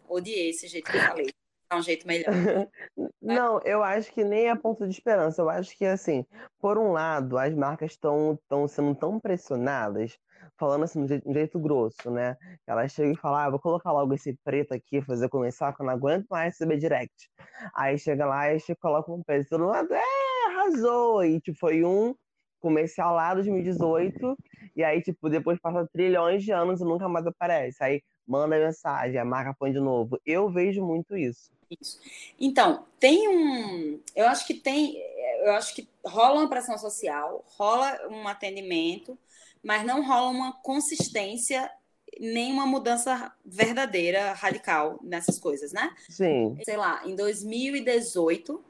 Odiei 0.10 0.50
esse 0.50 0.68
jeito 0.68 0.92
que 0.92 0.98
eu 0.98 1.02
falei. 1.02 1.30
É 1.70 1.76
um 1.76 1.82
jeito 1.82 2.06
melhor. 2.06 2.26
Não, 3.22 3.62
eu 3.64 3.82
acho 3.82 4.12
que 4.12 4.26
nem 4.26 4.50
é 4.50 4.56
ponto 4.56 4.86
de 4.86 4.92
esperança. 4.92 5.42
Eu 5.42 5.50
acho 5.50 5.78
que, 5.78 5.86
assim, 5.86 6.26
por 6.60 6.78
um 6.78 6.92
lado, 6.92 7.38
as 7.38 7.54
marcas 7.54 7.92
estão 7.92 8.38
sendo 8.68 8.94
tão 8.94 9.20
pressionadas, 9.20 10.18
falando 10.62 10.84
assim, 10.84 11.08
de 11.08 11.20
de 11.20 11.34
jeito 11.34 11.60
grosso, 11.60 12.12
né? 12.12 12.38
Ela 12.68 12.88
chega 12.88 13.12
e 13.12 13.18
fala, 13.18 13.46
ah, 13.46 13.50
vou 13.50 13.60
colocar 13.60 13.92
logo 13.92 14.14
esse 14.14 14.38
preto 14.44 14.76
aqui, 14.76 15.02
fazer 15.02 15.28
começar, 15.28 15.74
que 15.74 15.82
eu 15.82 15.88
não 15.88 15.94
aguento 15.94 16.28
mais 16.30 16.54
receber 16.54 16.78
direct. 16.78 17.32
Aí 17.74 17.98
chega 17.98 18.28
lá 18.28 18.54
e 18.54 18.60
coloca 18.80 19.12
um 19.12 19.24
peso 19.24 19.50
todo 19.50 19.66
mundo, 19.66 19.92
é, 19.92 20.02
arrasou! 20.50 21.26
E 21.26 21.42
tipo, 21.42 21.58
foi 21.58 21.84
um 21.84 22.14
comercial 22.60 23.16
lá 23.16 23.34
2018, 23.34 24.38
e 24.76 24.84
aí, 24.84 25.02
tipo, 25.02 25.30
depois 25.32 25.60
passa 25.60 25.90
trilhões 25.92 26.44
de 26.44 26.52
anos 26.52 26.80
e 26.80 26.84
nunca 26.84 27.10
mais 27.10 27.26
aparece. 27.26 27.84
Aí 27.84 28.04
manda 28.28 28.60
mensagem, 28.60 29.18
a 29.18 29.26
marca 29.26 29.56
põe 29.58 29.72
de 29.72 29.80
novo. 29.80 30.22
Eu 30.24 30.48
vejo 30.48 30.86
muito 30.86 31.18
isso. 31.18 31.50
Isso. 31.72 32.00
Então, 32.40 32.86
tem 33.00 33.28
um. 33.28 34.00
Eu 34.16 34.28
acho 34.28 34.46
que 34.46 34.54
tem. 34.54 34.96
Eu 35.44 35.54
acho 35.54 35.74
que 35.74 35.90
rola 36.06 36.42
uma 36.42 36.50
pressão 36.50 36.78
social, 36.78 37.44
rola 37.58 38.00
um 38.12 38.28
atendimento, 38.28 39.18
mas 39.64 39.86
não 39.86 40.06
rola 40.06 40.30
uma 40.30 40.54
consistência 40.62 41.72
nem 42.20 42.52
uma 42.52 42.66
mudança 42.66 43.34
verdadeira, 43.46 44.34
radical 44.34 45.00
nessas 45.02 45.40
coisas, 45.40 45.72
né? 45.72 45.94
Sim. 46.10 46.58
Sei 46.64 46.76
lá, 46.76 47.02
em 47.06 47.16
2018, 47.16 48.64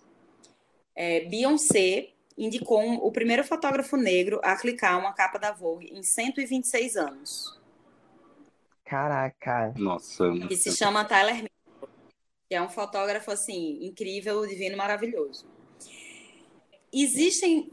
é, 0.95 1.21
Beyoncé 1.21 2.13
indicou 2.37 2.81
um, 2.81 2.95
o 2.95 3.11
primeiro 3.11 3.43
fotógrafo 3.43 3.97
negro 3.97 4.39
a 4.43 4.55
clicar 4.55 4.99
uma 4.99 5.13
capa 5.13 5.37
da 5.37 5.51
Vogue 5.51 5.87
em 5.91 6.03
126 6.03 6.95
anos. 6.95 7.59
Caraca. 8.85 9.73
Nossa. 9.77 10.31
Que 10.47 10.55
se 10.55 10.75
chama 10.75 11.05
Tyler 11.05 11.35
Mitchell, 11.35 11.89
que 12.47 12.55
é 12.55 12.61
um 12.61 12.69
fotógrafo 12.69 13.31
assim 13.31 13.85
incrível, 13.85 14.45
divino, 14.45 14.77
maravilhoso. 14.77 15.45
Existem 16.93 17.71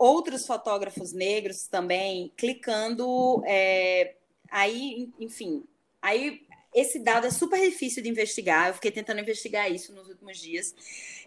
outros 0.00 0.46
fotógrafos 0.46 1.12
negros 1.12 1.66
também 1.66 2.32
clicando 2.34 3.42
é, 3.44 4.14
aí, 4.50 5.10
enfim, 5.20 5.62
aí 6.00 6.40
esse 6.74 6.98
dado 7.00 7.26
é 7.26 7.30
super 7.30 7.60
difícil 7.60 8.02
de 8.02 8.08
investigar. 8.08 8.68
Eu 8.68 8.74
fiquei 8.74 8.90
tentando 8.90 9.20
investigar 9.20 9.70
isso 9.70 9.92
nos 9.92 10.08
últimos 10.08 10.38
dias. 10.38 10.74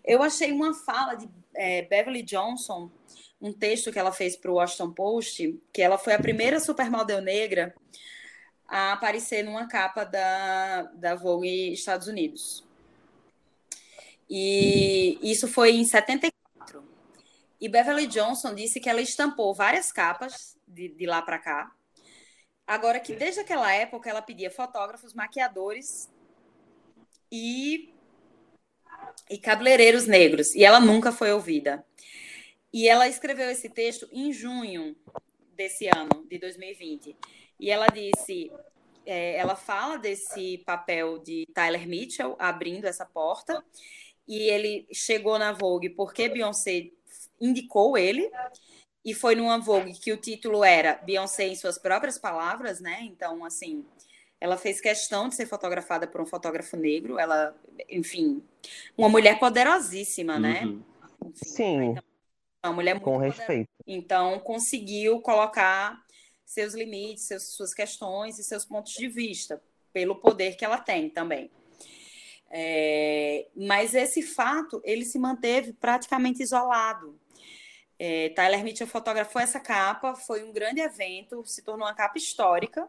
Eu 0.03 0.23
achei 0.23 0.51
uma 0.51 0.73
fala 0.73 1.13
de 1.13 1.29
é, 1.53 1.83
Beverly 1.83 2.23
Johnson, 2.23 2.89
um 3.39 3.53
texto 3.53 3.91
que 3.91 3.99
ela 3.99 4.11
fez 4.11 4.35
para 4.35 4.49
o 4.49 4.55
Washington 4.55 4.91
Post, 4.91 5.59
que 5.71 5.81
ela 5.81 5.99
foi 5.99 6.13
a 6.13 6.19
primeira 6.19 6.59
supermodel 6.59 7.21
negra 7.21 7.75
a 8.67 8.93
aparecer 8.93 9.43
numa 9.43 9.67
capa 9.67 10.03
da, 10.03 10.83
da 10.95 11.13
Vogue 11.13 11.71
Estados 11.73 12.07
Unidos. 12.07 12.65
E 14.27 15.19
isso 15.21 15.47
foi 15.47 15.75
em 15.75 15.85
74. 15.85 16.42
E 17.63 17.69
Beverly 17.69 18.07
Johnson 18.07 18.53
disse 18.53 18.77
que 18.81 18.89
ela 18.89 18.99
estampou 18.99 19.53
várias 19.53 19.89
capas 19.89 20.59
de, 20.67 20.89
de 20.89 21.05
lá 21.05 21.21
para 21.21 21.39
cá. 21.39 21.71
Agora 22.67 22.99
que 22.99 23.15
desde 23.15 23.39
aquela 23.39 23.71
época 23.73 24.09
ela 24.09 24.21
pedia 24.21 24.51
fotógrafos, 24.51 25.13
maquiadores 25.13 26.11
e, 27.31 27.93
e 29.29 29.37
cabeleireiros 29.37 30.05
negros. 30.05 30.53
E 30.53 30.65
ela 30.65 30.81
nunca 30.81 31.09
foi 31.09 31.31
ouvida. 31.31 31.85
E 32.73 32.89
ela 32.89 33.07
escreveu 33.07 33.49
esse 33.49 33.69
texto 33.69 34.09
em 34.11 34.33
junho 34.33 34.93
desse 35.55 35.87
ano, 35.87 36.27
de 36.29 36.37
2020. 36.39 37.15
E 37.57 37.71
ela 37.71 37.87
disse, 37.87 38.51
é, 39.05 39.37
ela 39.37 39.55
fala 39.55 39.95
desse 39.95 40.57
papel 40.65 41.17
de 41.19 41.47
Tyler 41.53 41.87
Mitchell 41.87 42.35
abrindo 42.37 42.83
essa 42.83 43.05
porta, 43.05 43.63
e 44.27 44.49
ele 44.49 44.85
chegou 44.91 45.39
na 45.39 45.53
Vogue 45.53 45.89
porque 45.89 46.27
Beyoncé 46.27 46.91
indicou 47.39 47.97
ele, 47.97 48.29
e 49.05 49.13
foi 49.13 49.35
numa 49.35 49.59
Vogue 49.59 49.93
que 49.93 50.13
o 50.13 50.17
título 50.17 50.63
era 50.63 50.95
Beyoncé 50.95 51.47
em 51.47 51.55
suas 51.55 51.77
próprias 51.77 52.17
palavras, 52.17 52.79
né? 52.79 52.99
Então, 53.03 53.43
assim, 53.43 53.85
ela 54.39 54.57
fez 54.57 54.79
questão 54.79 55.27
de 55.27 55.35
ser 55.35 55.45
fotografada 55.45 56.07
por 56.07 56.21
um 56.21 56.25
fotógrafo 56.25 56.77
negro, 56.77 57.19
ela, 57.19 57.55
enfim, 57.89 58.41
uma 58.97 59.09
mulher 59.09 59.39
poderosíssima, 59.39 60.39
né? 60.39 60.65
Uhum. 60.65 60.83
Enfim, 61.25 61.45
Sim. 61.45 61.83
Então, 61.91 62.03
uma 62.65 62.73
mulher 62.73 62.93
muito 62.93 63.05
com 63.05 63.17
respeito. 63.17 63.69
Então, 63.85 64.39
conseguiu 64.39 65.19
colocar 65.19 66.01
seus 66.45 66.73
limites, 66.73 67.25
seus, 67.25 67.55
suas 67.55 67.73
questões 67.73 68.39
e 68.39 68.43
seus 68.43 68.63
pontos 68.63 68.93
de 68.93 69.07
vista, 69.07 69.61
pelo 69.91 70.15
poder 70.15 70.55
que 70.55 70.63
ela 70.63 70.77
tem 70.77 71.09
também. 71.09 71.51
É, 72.49 73.47
mas 73.55 73.95
esse 73.95 74.21
fato, 74.21 74.79
ele 74.85 75.03
se 75.03 75.17
manteve 75.17 75.73
praticamente 75.73 76.43
isolado. 76.43 77.19
É, 77.99 78.29
Tyler 78.29 78.63
Mitchell 78.63 78.87
fotografou 78.87 79.41
essa 79.41 79.59
capa, 79.59 80.15
foi 80.15 80.43
um 80.43 80.51
grande 80.51 80.81
evento, 80.81 81.43
se 81.45 81.61
tornou 81.61 81.87
uma 81.87 81.93
capa 81.93 82.17
histórica. 82.17 82.87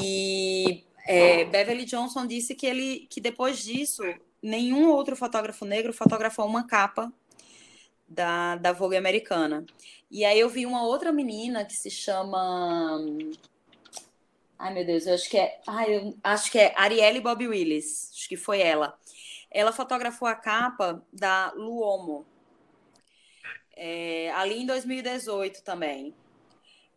E 0.00 0.84
é, 1.06 1.44
Beverly 1.44 1.84
Johnson 1.84 2.26
disse 2.26 2.54
que 2.54 2.66
ele, 2.66 3.06
que 3.10 3.20
depois 3.20 3.58
disso, 3.62 4.02
nenhum 4.42 4.90
outro 4.90 5.16
fotógrafo 5.16 5.64
negro 5.64 5.92
fotografou 5.92 6.46
uma 6.46 6.66
capa 6.66 7.12
da, 8.08 8.56
da 8.56 8.72
Vogue 8.72 8.96
americana. 8.96 9.64
E 10.10 10.24
aí 10.24 10.38
eu 10.38 10.48
vi 10.48 10.64
uma 10.66 10.84
outra 10.84 11.12
menina 11.12 11.64
que 11.64 11.74
se 11.74 11.90
chama. 11.90 13.00
Ai, 14.58 14.72
meu 14.72 14.86
Deus, 14.86 15.06
eu 15.06 15.14
acho 15.14 15.28
que 15.28 15.36
é. 15.36 15.60
Ai, 15.66 15.96
eu 15.96 16.14
acho 16.22 16.50
que 16.50 16.58
é 16.58 16.72
Arielle 16.76 17.20
Bob 17.20 17.46
Willis. 17.46 18.10
Acho 18.14 18.28
que 18.28 18.36
foi 18.36 18.60
ela. 18.60 18.98
Ela 19.50 19.72
fotografou 19.72 20.28
a 20.28 20.34
capa 20.34 21.04
da 21.12 21.52
Luomo. 21.56 22.26
É, 23.76 24.30
ali 24.32 24.62
em 24.62 24.66
2018 24.66 25.62
também. 25.62 26.14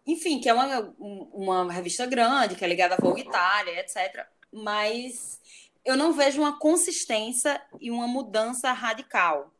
Enfim, 0.07 0.39
que 0.39 0.49
é 0.49 0.53
uma, 0.53 0.95
uma 0.97 1.71
revista 1.71 2.05
grande, 2.05 2.55
que 2.55 2.63
é 2.63 2.67
ligada 2.67 2.95
à 2.95 2.97
Vogue 2.97 3.21
Itália, 3.21 3.79
etc. 3.79 4.25
Mas 4.51 5.39
eu 5.85 5.95
não 5.95 6.13
vejo 6.13 6.41
uma 6.41 6.57
consistência 6.57 7.61
e 7.79 7.91
uma 7.91 8.07
mudança 8.07 8.71
radical 8.71 9.51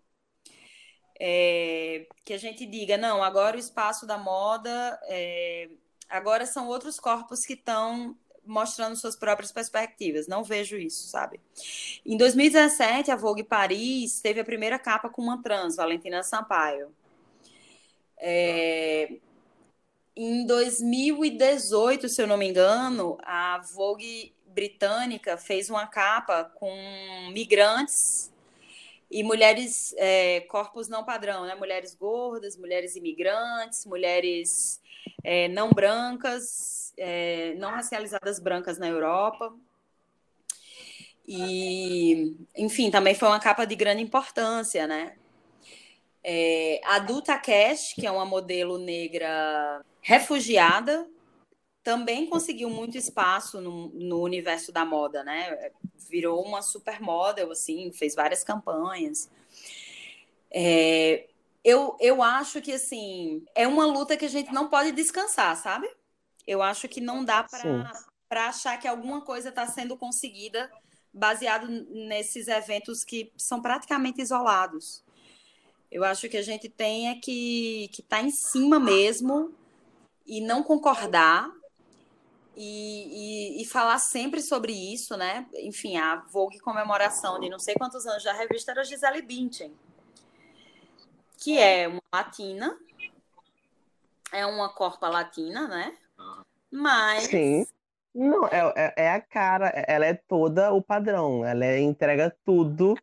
é, 1.20 2.08
que 2.24 2.34
a 2.34 2.38
gente 2.38 2.66
diga, 2.66 2.98
não, 2.98 3.22
agora 3.22 3.58
o 3.58 3.60
espaço 3.60 4.06
da 4.08 4.18
moda, 4.18 4.98
é, 5.04 5.70
agora 6.10 6.46
são 6.46 6.68
outros 6.68 7.00
corpos 7.00 7.46
que 7.46 7.54
estão 7.54 8.16
mostrando 8.46 8.96
suas 8.96 9.16
próprias 9.16 9.52
perspectivas. 9.52 10.28
Não 10.28 10.44
vejo 10.44 10.78
isso, 10.78 11.08
sabe? 11.10 11.40
Em 12.06 12.18
2017, 12.18 13.12
a 13.12 13.16
Vogue 13.16 13.44
Paris 13.44 14.22
teve 14.22 14.40
a 14.40 14.46
primeira 14.46 14.80
capa 14.80 15.10
com 15.10 15.22
uma 15.22 15.42
trans, 15.44 15.76
Valentina 15.76 16.24
Sampaio. 16.24 16.92
É, 18.20 19.14
em 20.16 20.46
2018, 20.46 22.10
se 22.10 22.22
eu 22.22 22.28
não 22.28 22.38
me 22.38 22.48
engano, 22.48 23.18
a 23.24 23.62
Vogue 23.74 24.34
britânica 24.48 25.38
fez 25.38 25.70
uma 25.70 25.88
capa 25.88 26.44
com 26.56 26.74
migrantes 27.32 28.32
e 29.10 29.24
mulheres, 29.24 29.96
é, 29.98 30.42
corpos 30.42 30.88
não 30.88 31.04
padrão, 31.04 31.46
né? 31.46 31.56
Mulheres 31.56 31.96
gordas, 31.96 32.58
mulheres 32.58 32.96
imigrantes, 32.96 33.86
mulheres 33.86 34.80
é, 35.24 35.48
não 35.48 35.72
brancas, 35.72 36.94
é, 36.98 37.56
não 37.56 37.72
racializadas 37.72 38.40
brancas 38.40 38.78
na 38.78 38.88
Europa. 38.88 39.56
E, 41.28 42.36
enfim, 42.58 42.92
também 42.92 43.16
foi 43.16 43.28
uma 43.28 43.40
capa 43.40 43.66
de 43.66 43.76
grande 43.76 44.02
importância, 44.02 44.86
né? 44.86 45.16
É, 46.24 46.82
a 46.84 47.00
Duta 47.00 47.38
Cash, 47.38 47.94
que 47.94 48.06
é 48.06 48.12
uma 48.12 48.26
modelo 48.26 48.78
negra 48.78 49.84
refugiada, 50.02 51.08
também 51.84 52.28
conseguiu 52.28 52.70
muito 52.70 52.98
espaço 52.98 53.62
no, 53.62 53.90
no 53.90 54.22
universo 54.22 54.72
da 54.72 54.86
moda, 54.86 55.24
né? 55.24 55.72
Virou 56.10 56.44
uma 56.44 56.62
supermodel, 56.62 57.52
assim, 57.52 57.92
fez 57.92 58.16
várias 58.16 58.44
campanhas. 58.44 59.30
É, 60.52 61.28
eu, 61.64 61.96
eu 62.00 62.22
acho 62.22 62.62
que, 62.62 62.74
assim, 62.74 63.44
é 63.56 63.68
uma 63.68 63.86
luta 63.86 64.18
que 64.18 64.26
a 64.26 64.30
gente 64.30 64.54
não 64.54 64.70
pode 64.70 64.92
descansar, 64.92 65.56
sabe? 65.56 65.90
Eu 66.46 66.62
acho 66.62 66.88
que 66.88 67.00
não 67.00 67.24
dá 67.24 67.44
para 68.28 68.48
achar 68.48 68.78
que 68.78 68.88
alguma 68.88 69.22
coisa 69.22 69.50
está 69.50 69.66
sendo 69.68 69.96
conseguida 69.96 70.70
baseado 71.14 71.68
nesses 71.68 72.48
eventos 72.48 73.04
que 73.04 73.32
são 73.38 73.62
praticamente 73.62 74.22
isolados. 74.22 75.04
Eu 75.92 76.04
acho 76.04 76.30
que 76.30 76.38
a 76.38 76.42
gente 76.42 76.70
tem 76.70 77.10
é 77.10 77.16
que 77.16 77.90
estar 77.92 78.18
tá 78.18 78.22
em 78.22 78.30
cima 78.32 78.80
mesmo 78.80 79.54
e 80.26 80.40
não 80.42 80.62
concordar, 80.62 81.52
e, 82.62 83.58
e, 83.58 83.62
e, 83.62 83.66
falar 83.66 83.98
sempre 84.00 84.42
sobre 84.42 84.74
isso, 84.74 85.16
né? 85.16 85.48
Enfim, 85.54 85.96
a 85.96 86.18
Vogue 86.30 86.60
comemoração 86.60 87.40
de 87.40 87.50
não 87.50 87.58
sei 87.58 87.74
quantos 87.76 88.06
anos 88.06 88.22
da 88.22 88.34
revista 88.34 88.72
era 88.72 88.84
Gisele 88.84 89.22
Bündchen, 89.22 89.74
que 91.38 91.58
é 91.58 91.88
uma 91.88 92.02
latina, 92.14 92.78
é 94.34 94.46
uma 94.46 94.68
corpa 94.68 95.08
latina, 95.08 95.70
né? 95.70 95.98
Mas... 96.70 97.24
Sim. 97.28 97.66
Não, 98.14 98.46
é, 98.48 98.74
é, 98.76 98.94
é 99.06 99.12
a 99.14 99.22
cara, 99.22 99.68
ela 99.88 100.06
é 100.06 100.14
toda 100.14 100.74
o 100.74 100.82
padrão, 100.82 101.46
ela 101.46 101.64
é, 101.64 101.80
entrega 101.80 102.36
tudo 102.44 102.96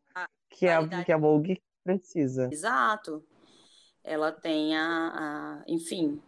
que 0.50 0.68
a, 0.68 0.86
que 1.02 1.12
a 1.12 1.16
Vogue 1.16 1.62
precisa. 1.86 2.48
Exato. 2.52 3.22
Ela 4.02 4.30
tem 4.32 4.76
a, 4.76 4.82
a 4.82 5.62
enfim, 5.66 6.20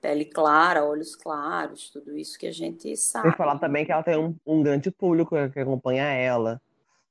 pele 0.00 0.24
clara, 0.24 0.84
olhos 0.84 1.14
claros, 1.14 1.90
tudo 1.90 2.16
isso 2.16 2.38
que 2.38 2.46
a 2.46 2.52
gente 2.52 2.96
sabe. 2.96 3.28
E 3.28 3.36
falar 3.36 3.58
também 3.58 3.86
que 3.86 3.92
ela 3.92 4.02
tem 4.02 4.18
um, 4.18 4.34
um 4.44 4.62
grande 4.62 4.90
público 4.90 5.36
que 5.50 5.60
acompanha 5.60 6.04
ela. 6.04 6.60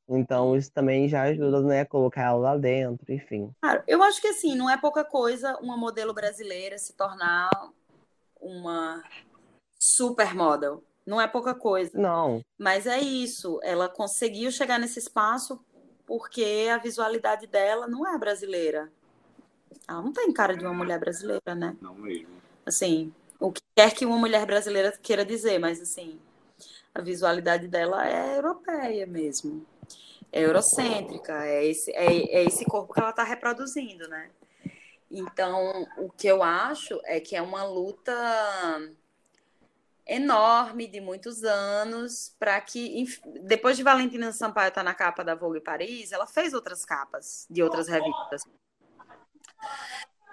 Então, 0.10 0.58
isso 0.58 0.72
também 0.72 1.08
já 1.08 1.24
ajuda, 1.24 1.62
né, 1.62 1.82
a 1.82 1.86
colocar 1.86 2.24
ela 2.24 2.38
lá 2.38 2.58
dentro, 2.58 3.12
enfim. 3.14 3.50
Claro, 3.62 3.82
eu 3.88 4.04
acho 4.04 4.20
que 4.20 4.28
assim, 4.28 4.56
não 4.56 4.70
é 4.70 4.76
pouca 4.76 5.06
coisa 5.06 5.58
uma 5.62 5.78
modelo 5.78 6.14
brasileira 6.14 6.78
se 6.78 6.94
tornar 6.94 7.50
uma 8.40 9.02
supermodel. 9.80 10.84
Não 11.06 11.20
é 11.20 11.28
pouca 11.28 11.56
coisa. 11.56 11.98
Não. 11.98 12.44
Mas 12.58 12.86
é 12.86 13.00
isso. 13.00 13.60
Ela 13.64 13.88
conseguiu 13.88 14.52
chegar 14.52 14.78
nesse 14.80 15.00
espaço 15.00 15.64
porque 16.12 16.68
a 16.70 16.78
visualidade 16.78 17.48
dela 17.48 17.88
não 17.88 18.06
é 18.06 18.18
brasileira. 18.18 18.92
Ela 19.88 20.02
não 20.02 20.12
tem 20.12 20.30
cara 20.34 20.58
de 20.58 20.66
uma 20.66 20.74
mulher 20.74 21.00
brasileira, 21.00 21.56
né? 21.56 21.78
Não 21.80 21.96
mesmo. 21.96 22.28
Assim, 22.66 23.14
o 23.40 23.50
que 23.50 23.62
quer 23.74 23.94
que 23.94 24.06
uma 24.06 24.18
mulher 24.18 24.46
brasileira 24.46 24.92
queira 25.02 25.24
dizer, 25.24 25.58
mas 25.58 25.80
assim, 25.80 26.20
a 26.94 27.00
visualidade 27.00 27.66
dela 27.70 28.06
é 28.06 28.36
europeia 28.36 29.08
mesmo. 29.08 29.66
É 30.34 30.42
eurocêntrica, 30.42 31.46
é 31.46 31.66
esse, 31.66 31.90
é, 31.94 32.08
é 32.08 32.44
esse 32.44 32.66
corpo 32.66 32.94
que 32.94 33.00
ela 33.00 33.12
está 33.12 33.24
reproduzindo, 33.24 34.06
né? 34.10 34.30
Então, 35.10 35.88
o 35.98 36.10
que 36.10 36.28
eu 36.28 36.44
acho 36.44 37.00
é 37.06 37.22
que 37.22 37.38
é 37.38 37.42
uma 37.42 37.64
luta 37.64 38.12
enorme 40.12 40.88
de 40.88 41.00
muitos 41.00 41.44
anos 41.44 42.36
para 42.38 42.60
que 42.60 43.06
depois 43.44 43.78
de 43.78 43.84
Valentina 43.84 44.34
Sampaio 44.34 44.68
estar 44.68 44.82
tá 44.82 44.84
na 44.84 44.94
capa 44.94 45.24
da 45.24 45.36
Vogue 45.36 45.62
Paris, 45.62 46.12
ela 46.12 46.28
fez 46.28 46.54
outras 46.54 46.84
capas 46.84 47.48
de 47.50 47.64
outras 47.64 47.88
revistas. 47.88 48.44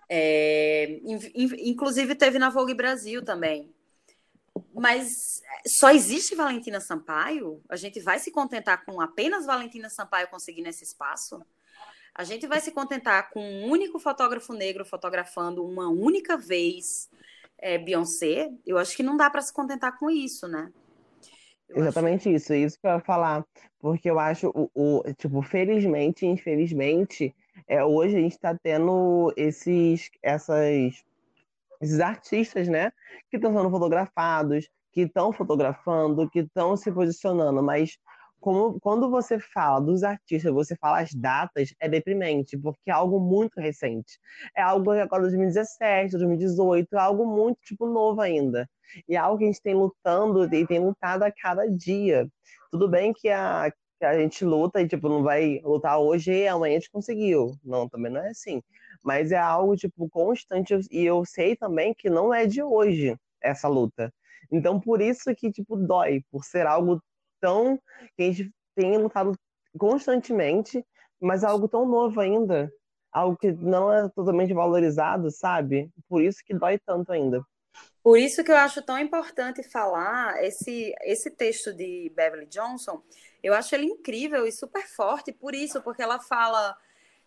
É, 0.09 1.00
inclusive 1.05 2.16
teve 2.16 2.38
na 2.38 2.50
Vogue 2.50 2.74
Brasil 2.74 3.24
também. 3.24 3.72
Mas 4.74 5.42
só 5.64 5.90
existe 5.90 6.34
Valentina 6.34 6.80
Sampaio? 6.80 7.62
A 7.68 7.76
gente 7.76 8.00
vai 8.00 8.18
se 8.18 8.32
contentar 8.32 8.84
com 8.84 9.00
apenas 9.00 9.46
Valentina 9.46 9.88
Sampaio 9.88 10.26
conseguindo 10.28 10.68
esse 10.68 10.82
espaço? 10.82 11.40
A 12.12 12.24
gente 12.24 12.48
vai 12.48 12.60
se 12.60 12.72
contentar 12.72 13.30
com 13.30 13.40
um 13.40 13.70
único 13.70 14.00
fotógrafo 14.00 14.52
negro 14.52 14.84
fotografando 14.84 15.64
uma 15.64 15.88
única 15.88 16.36
vez 16.36 17.09
é, 17.59 17.78
Beyoncé? 17.78 18.51
Eu 18.66 18.78
acho 18.78 18.97
que 18.97 19.02
não 19.02 19.16
dá 19.16 19.28
para 19.30 19.43
se 19.43 19.52
contentar 19.52 19.98
com 19.98 20.10
isso, 20.10 20.47
né? 20.48 20.70
Eu 21.68 21.82
Exatamente 21.82 22.28
acho... 22.28 22.36
isso, 22.36 22.52
é 22.52 22.59
isso 22.59 22.80
que 22.80 22.86
eu 22.86 22.93
ia 22.93 23.01
falar. 23.01 23.44
Porque 23.78 24.10
eu 24.10 24.18
acho, 24.18 24.48
o, 24.55 24.70
o 24.74 25.14
tipo, 25.14 25.43
felizmente, 25.43 26.26
infelizmente, 26.26 27.35
é, 27.66 27.85
hoje 27.85 28.16
a 28.16 28.20
gente 28.20 28.32
está 28.32 28.56
tendo 28.56 29.32
esses, 29.36 30.10
essas, 30.22 31.05
esses 31.80 32.01
artistas, 32.01 32.68
né, 32.68 32.90
que 33.30 33.36
estão 33.36 33.55
sendo 33.55 33.70
fotografados, 33.70 34.68
que 34.93 35.02
estão 35.02 35.32
fotografando, 35.32 36.28
que 36.30 36.40
estão 36.40 36.76
se 36.76 36.90
posicionando, 36.90 37.62
mas 37.62 37.98
como, 38.40 38.78
quando 38.81 39.10
você 39.10 39.39
fala 39.39 39.81
dos 39.81 40.02
artistas, 40.02 40.52
você 40.52 40.77
fala 40.77 41.01
as 41.01 41.12
datas, 41.12 41.74
é 41.81 41.89
deprimente, 41.89 42.56
porque 42.56 42.90
é 42.90 42.93
algo 42.93 43.20
muito 43.20 43.60
recente. 43.60 44.19
É 44.56 44.62
algo 44.62 44.90
agora 44.93 45.23
2017, 45.23 46.12
2018, 46.12 46.97
é 46.97 46.98
algo 46.98 47.27
muito, 47.27 47.59
tipo, 47.62 47.86
novo 47.86 48.20
ainda. 48.20 48.69
E 49.09 49.16
é 49.16 49.19
algo 49.19 49.39
que 49.39 49.44
a 49.44 49.47
gente 49.48 49.62
tem 49.62 49.74
lutando 49.74 50.44
e 50.55 50.66
tem 50.66 50.78
lutado 50.78 51.23
a 51.23 51.32
cada 51.32 51.66
dia. 51.66 52.28
Tudo 52.70 52.89
bem 52.89 53.12
que 53.12 53.28
a, 53.28 53.73
que 53.98 54.05
a 54.05 54.19
gente 54.19 54.44
luta 54.44 54.81
e, 54.81 54.89
tipo, 54.89 55.09
não 55.09 55.23
vai 55.23 55.60
lutar 55.65 55.98
hoje 55.98 56.32
e 56.32 56.48
amanhã 56.48 56.77
a 56.77 56.78
gente 56.81 56.90
conseguiu. 56.90 57.52
Não, 57.65 57.89
também 57.89 58.12
não 58.12 58.20
é 58.20 58.28
assim. 58.31 58.62
Mas 59.02 59.32
é 59.32 59.39
algo, 59.39 59.77
tipo, 59.77 60.09
constante 60.09 60.74
e 60.90 61.05
eu 61.05 61.24
sei 61.24 61.56
também 61.56 61.94
que 61.94 62.09
não 62.09 62.32
é 62.32 62.47
de 62.47 62.62
hoje 62.62 63.16
essa 63.43 63.69
luta. 63.69 64.12
Então, 64.51 64.81
por 64.81 65.01
isso 65.01 65.35
que, 65.35 65.51
tipo, 65.51 65.77
dói, 65.77 66.23
por 66.31 66.44
ser 66.44 66.66
algo 66.66 67.02
tão... 67.40 67.78
que 68.16 68.23
a 68.23 68.32
gente 68.32 68.52
tem 68.74 68.97
lutado 68.97 69.32
constantemente, 69.78 70.85
mas 71.20 71.43
é 71.43 71.47
algo 71.47 71.69
tão 71.69 71.86
novo 71.86 72.20
ainda. 72.20 72.73
Algo 73.12 73.36
que 73.36 73.51
não 73.52 73.93
é 73.93 74.09
totalmente 74.10 74.52
valorizado, 74.52 75.31
sabe? 75.31 75.90
Por 76.09 76.23
isso 76.23 76.44
que 76.44 76.55
dói 76.55 76.78
tanto 76.78 77.12
ainda. 77.12 77.43
Por 78.02 78.19
isso 78.19 78.44
que 78.44 78.51
eu 78.51 78.56
acho 78.56 78.82
tão 78.82 78.98
importante 78.98 79.62
falar 79.62 80.43
esse, 80.43 80.94
esse 81.02 81.31
texto 81.31 81.73
de 81.73 82.12
Beverly 82.15 82.47
Johnson. 82.47 83.02
Eu 83.43 83.55
acho 83.55 83.74
ele 83.74 83.86
incrível 83.86 84.47
e 84.47 84.52
super 84.52 84.86
forte 84.86 85.32
por 85.32 85.55
isso, 85.55 85.81
porque 85.82 86.02
ela 86.02 86.19
fala, 86.19 86.77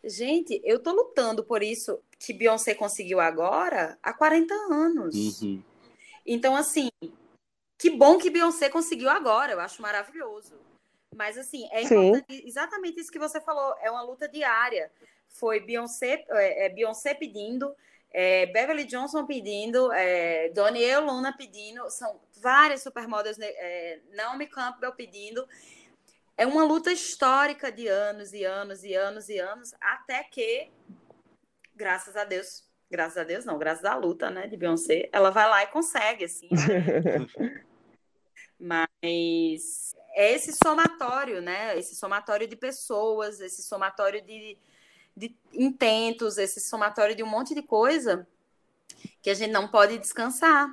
gente, 0.04 0.62
eu 0.64 0.80
tô 0.80 0.92
lutando 0.92 1.44
por 1.44 1.62
isso 1.62 2.00
que 2.20 2.34
Beyoncé 2.34 2.74
conseguiu 2.74 3.20
agora 3.20 3.98
há 4.02 4.14
40 4.14 4.54
anos. 4.54 5.42
Uhum. 5.42 5.62
Então, 6.26 6.56
assim, 6.56 6.90
que 7.82 7.90
bom 7.90 8.20
que 8.20 8.30
Beyoncé 8.30 8.70
conseguiu 8.70 9.10
agora, 9.10 9.54
eu 9.54 9.60
acho 9.60 9.82
maravilhoso. 9.82 10.54
Mas, 11.16 11.36
assim, 11.36 11.68
é 11.72 11.82
importante, 11.82 12.44
exatamente 12.46 13.00
isso 13.00 13.12
que 13.12 13.18
você 13.18 13.42
falou, 13.42 13.76
é 13.82 13.90
uma 13.90 14.04
luta 14.04 14.30
diária. 14.30 14.92
Foi 15.28 15.60
Beyoncé, 15.60 16.24
é, 16.30 16.68
é 16.68 16.70
Beyoncé 16.70 17.16
pedindo, 17.16 17.76
é, 18.12 18.46
Beverly 18.46 18.84
Johnson 18.84 19.26
pedindo, 19.26 19.92
é, 19.94 20.50
Doniel 20.50 21.04
Luna 21.04 21.36
pedindo, 21.36 21.90
são 21.90 22.20
várias 22.40 22.84
supermodels, 22.84 23.40
né, 23.40 23.48
é, 23.48 24.00
Naomi 24.14 24.46
Campbell 24.46 24.92
pedindo. 24.92 25.48
É 26.38 26.46
uma 26.46 26.64
luta 26.64 26.92
histórica 26.92 27.72
de 27.72 27.88
anos 27.88 28.32
e 28.32 28.44
anos 28.44 28.84
e 28.84 28.94
anos 28.94 29.28
e 29.28 29.40
anos, 29.40 29.74
até 29.82 30.24
que, 30.24 30.70
graças 31.76 32.16
a 32.16 32.26
Deus, 32.26 32.64
graças 32.92 33.18
a 33.18 33.24
Deus 33.24 33.44
não, 33.44 33.58
graças 33.58 33.86
à 33.86 33.96
luta, 33.96 34.30
né, 34.30 34.46
de 34.46 34.56
Beyoncé, 34.56 35.10
ela 35.12 35.32
vai 35.32 35.50
lá 35.50 35.64
e 35.64 35.68
consegue, 35.68 36.26
assim. 36.26 36.48
Mas 38.62 39.96
é 40.14 40.34
esse 40.34 40.54
somatório, 40.54 41.42
né? 41.42 41.78
Esse 41.80 41.96
somatório 41.96 42.48
de 42.48 42.56
pessoas, 42.56 43.40
esse 43.42 43.64
somatório 43.64 44.22
de, 44.22 44.56
de 45.18 45.36
intentos, 45.52 46.38
esse 46.38 46.62
somatório 46.62 47.16
de 47.16 47.24
um 47.24 47.28
monte 47.28 47.56
de 47.56 47.64
coisa 47.64 48.28
que 49.20 49.32
a 49.32 49.34
gente 49.34 49.52
não 49.52 49.68
pode 49.68 49.98
descansar. 49.98 50.70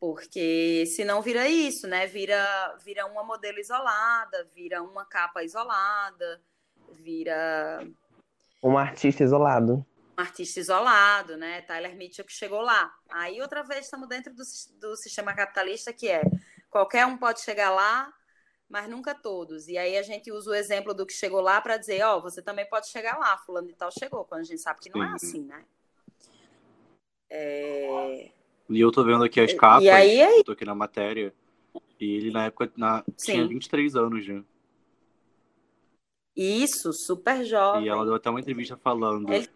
Porque 0.00 0.84
senão 0.86 1.22
vira 1.22 1.46
isso, 1.46 1.86
né? 1.86 2.08
Vira, 2.08 2.76
vira 2.82 3.06
uma 3.06 3.22
modelo 3.22 3.60
isolada, 3.60 4.48
vira 4.52 4.82
uma 4.82 5.04
capa 5.04 5.44
isolada, 5.44 6.42
vira. 6.92 7.86
Um 8.60 8.76
artista 8.76 9.22
isolado. 9.22 9.86
Um 10.18 10.22
artista 10.22 10.58
isolado, 10.58 11.36
né? 11.36 11.60
Tyler 11.62 11.94
Mitchell 11.94 12.24
que 12.24 12.32
chegou 12.32 12.62
lá. 12.62 12.92
Aí 13.10 13.40
outra 13.40 13.62
vez 13.62 13.84
estamos 13.84 14.08
dentro 14.08 14.34
do, 14.34 14.42
do 14.80 14.96
sistema 14.96 15.34
capitalista 15.34 15.92
que 15.92 16.08
é 16.08 16.22
qualquer 16.70 17.04
um 17.06 17.18
pode 17.18 17.40
chegar 17.40 17.70
lá, 17.70 18.12
mas 18.68 18.88
nunca 18.88 19.14
todos. 19.14 19.66
E 19.68 19.76
aí 19.76 19.96
a 19.98 20.02
gente 20.02 20.30
usa 20.30 20.50
o 20.50 20.54
exemplo 20.54 20.94
do 20.94 21.04
que 21.04 21.12
chegou 21.12 21.40
lá 21.40 21.60
para 21.60 21.76
dizer, 21.76 22.02
ó, 22.04 22.16
oh, 22.16 22.22
você 22.22 22.40
também 22.40 22.66
pode 22.68 22.88
chegar 22.88 23.18
lá, 23.18 23.36
fulano 23.38 23.66
de 23.66 23.74
tal 23.74 23.90
chegou, 23.90 24.24
quando 24.24 24.42
a 24.42 24.44
gente 24.44 24.60
sabe 24.60 24.80
que 24.80 24.90
não 24.90 25.02
é 25.02 25.08
assim, 25.08 25.42
né? 25.42 25.64
É... 27.28 28.30
E 28.68 28.80
eu 28.80 28.92
tô 28.92 29.04
vendo 29.04 29.24
aqui 29.24 29.40
as 29.40 29.52
capas, 29.52 29.82
e 29.84 29.90
aí, 29.90 30.22
aí... 30.22 30.44
tô 30.44 30.52
aqui 30.52 30.64
na 30.64 30.74
matéria, 30.74 31.34
e 31.98 32.16
ele 32.16 32.30
na 32.30 32.46
época 32.46 32.72
na... 32.76 33.04
tinha 33.16 33.46
23 33.46 33.96
anos 33.96 34.24
já. 34.24 34.40
Isso, 36.36 36.92
super 36.92 37.44
jovem. 37.44 37.84
E 37.84 37.88
ela 37.88 38.04
deu 38.04 38.14
até 38.14 38.30
uma 38.30 38.40
entrevista 38.40 38.76
falando. 38.76 39.30
Ele 39.32 39.48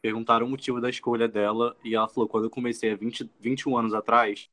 Perguntaram 0.00 0.46
o 0.46 0.48
motivo 0.48 0.80
da 0.80 0.90
escolha 0.90 1.26
dela, 1.26 1.76
e 1.82 1.94
ela 1.94 2.06
falou: 2.06 2.28
quando 2.28 2.44
eu 2.44 2.50
comecei 2.50 2.92
há 2.92 2.96
20, 2.96 3.28
21 3.40 3.76
anos 3.76 3.94
atrás, 3.94 4.48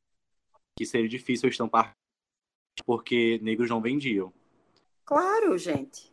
que 0.76 0.84
seria 0.84 1.08
difícil 1.08 1.48
estampar 1.48 1.92
porque 2.84 3.38
negros 3.42 3.70
não 3.70 3.80
vendiam. 3.80 4.32
Claro, 5.04 5.56
gente. 5.56 6.12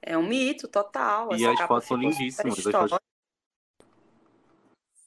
É 0.00 0.16
um 0.16 0.26
mito 0.26 0.68
total. 0.68 1.34
E 1.36 1.46
as 1.46 1.60
fotos 1.60 1.88
são 1.88 1.96
lindíssimas. 1.96 2.62
Fotos... 2.62 2.98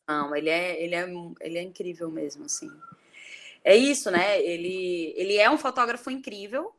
Não, 0.07 0.35
ele 0.35 0.49
é, 0.49 0.81
ele, 0.81 0.95
é, 0.95 1.05
ele 1.41 1.57
é 1.57 1.61
incrível 1.61 2.09
mesmo, 2.09 2.45
assim. 2.45 2.69
É 3.64 3.76
isso, 3.76 4.09
né? 4.09 4.41
Ele, 4.41 5.14
ele 5.18 5.38
é 5.38 5.49
um 5.49 5.57
fotógrafo 5.57 6.09
incrível, 6.09 6.73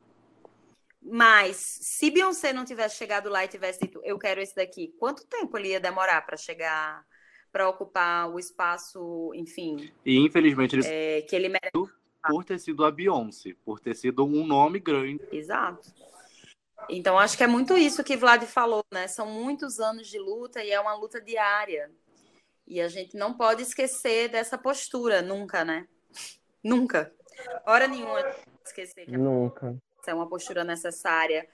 mas 1.02 1.56
se 1.56 2.10
Beyoncé 2.10 2.52
não 2.52 2.64
tivesse 2.64 2.96
chegado 2.96 3.28
lá 3.28 3.44
e 3.44 3.48
tivesse 3.48 3.80
dito, 3.80 4.00
eu 4.04 4.18
quero 4.18 4.40
esse 4.40 4.54
daqui, 4.54 4.94
quanto 4.98 5.26
tempo 5.26 5.58
ele 5.58 5.68
ia 5.68 5.80
demorar 5.80 6.24
para 6.24 6.36
chegar, 6.36 7.04
para 7.52 7.68
ocupar 7.68 8.28
o 8.30 8.38
espaço, 8.38 9.32
enfim? 9.34 9.92
E 10.04 10.16
infelizmente 10.18 10.76
ele, 10.76 10.86
é, 10.86 11.22
que 11.22 11.34
ele 11.34 11.48
merece 11.48 11.72
por 12.28 12.44
ter 12.44 12.58
sido 12.58 12.84
a 12.84 12.90
Beyoncé, 12.90 13.54
por 13.64 13.80
ter 13.80 13.94
sido 13.94 14.24
um 14.24 14.46
nome 14.46 14.78
grande. 14.78 15.22
Exato. 15.32 15.92
Então, 16.88 17.18
acho 17.18 17.36
que 17.36 17.44
é 17.44 17.46
muito 17.46 17.76
isso 17.76 18.04
que 18.04 18.16
Vlad 18.16 18.42
falou, 18.44 18.84
né? 18.92 19.08
São 19.08 19.26
muitos 19.26 19.80
anos 19.80 20.08
de 20.08 20.18
luta 20.18 20.62
e 20.62 20.70
é 20.70 20.80
uma 20.80 20.94
luta 20.94 21.20
diária. 21.20 21.90
E 22.66 22.80
a 22.80 22.88
gente 22.88 23.16
não 23.16 23.34
pode 23.34 23.62
esquecer 23.62 24.28
dessa 24.28 24.56
postura, 24.56 25.22
nunca, 25.22 25.64
né? 25.64 25.86
Nunca. 26.62 27.12
Hora 27.64 27.86
nenhuma 27.86 28.20
esquecer 28.64 29.06
que 29.06 29.16
nunca. 29.16 29.76
é 30.06 30.12
uma 30.12 30.28
postura 30.28 30.64
necessária, 30.64 31.48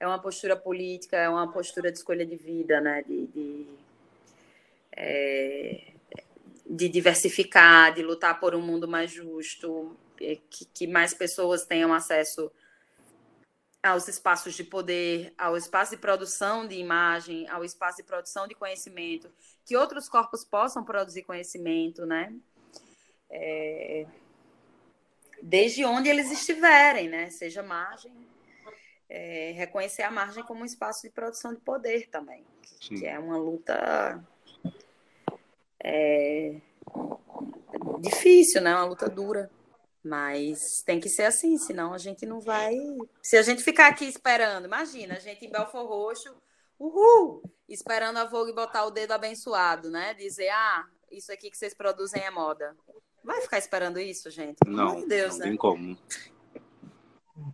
é 0.00 0.06
uma 0.06 0.20
postura 0.20 0.56
política, 0.56 1.16
é 1.16 1.28
uma 1.28 1.50
postura 1.50 1.92
de 1.92 1.98
escolha 1.98 2.26
de 2.26 2.36
vida, 2.36 2.80
né? 2.80 3.02
De, 3.02 3.26
de 3.28 3.77
é 4.98 5.94
de 6.68 6.88
diversificar, 6.88 7.94
de 7.94 8.02
lutar 8.02 8.38
por 8.38 8.54
um 8.54 8.60
mundo 8.60 8.86
mais 8.86 9.10
justo, 9.10 9.96
é, 10.20 10.36
que, 10.50 10.66
que 10.66 10.86
mais 10.86 11.14
pessoas 11.14 11.64
tenham 11.64 11.94
acesso 11.94 12.52
aos 13.82 14.06
espaços 14.06 14.54
de 14.54 14.64
poder, 14.64 15.32
ao 15.38 15.56
espaço 15.56 15.92
de 15.92 15.96
produção 15.96 16.66
de 16.66 16.74
imagem, 16.74 17.48
ao 17.48 17.64
espaço 17.64 17.98
de 17.98 18.02
produção 18.02 18.46
de 18.46 18.54
conhecimento, 18.54 19.30
que 19.64 19.76
outros 19.76 20.08
corpos 20.08 20.44
possam 20.44 20.84
produzir 20.84 21.22
conhecimento, 21.22 22.04
né? 22.04 22.34
É... 23.30 24.06
Desde 25.40 25.84
onde 25.84 26.08
eles 26.08 26.30
estiverem, 26.30 27.08
né? 27.08 27.30
Seja 27.30 27.62
margem, 27.62 28.12
é... 29.08 29.52
reconhecer 29.52 30.02
a 30.02 30.10
margem 30.10 30.44
como 30.44 30.62
um 30.62 30.66
espaço 30.66 31.02
de 31.02 31.10
produção 31.10 31.54
de 31.54 31.60
poder 31.60 32.08
também, 32.08 32.44
que, 32.60 32.98
que 32.98 33.06
é 33.06 33.18
uma 33.18 33.38
luta 33.38 34.22
é... 35.82 36.60
difícil, 38.00 38.60
né? 38.60 38.74
Uma 38.74 38.84
luta 38.84 39.08
dura. 39.08 39.50
Mas 40.04 40.82
tem 40.86 41.00
que 41.00 41.08
ser 41.08 41.24
assim, 41.24 41.58
senão 41.58 41.92
a 41.92 41.98
gente 41.98 42.24
não 42.24 42.40
vai. 42.40 42.74
Se 43.22 43.36
a 43.36 43.42
gente 43.42 43.62
ficar 43.62 43.88
aqui 43.88 44.06
esperando, 44.06 44.64
imagina, 44.64 45.14
a 45.14 45.18
gente 45.18 45.44
em 45.44 45.50
Belfor 45.50 45.86
Roxo, 45.86 46.34
uhul, 46.78 47.42
esperando 47.68 48.18
a 48.18 48.24
Vogue 48.24 48.52
botar 48.52 48.84
o 48.86 48.90
dedo 48.90 49.12
abençoado, 49.12 49.90
né? 49.90 50.14
Dizer, 50.14 50.48
ah, 50.50 50.86
isso 51.10 51.32
aqui 51.32 51.50
que 51.50 51.58
vocês 51.58 51.74
produzem 51.74 52.22
é 52.22 52.30
moda. 52.30 52.76
Vai 53.24 53.40
ficar 53.40 53.58
esperando 53.58 53.98
isso, 53.98 54.30
gente? 54.30 54.56
Pelo 54.64 54.76
não, 54.76 55.00
de 55.00 55.06
Deus, 55.06 55.32
não 55.32 55.38
né? 55.40 55.44
tem 55.46 55.56
como. 55.56 55.98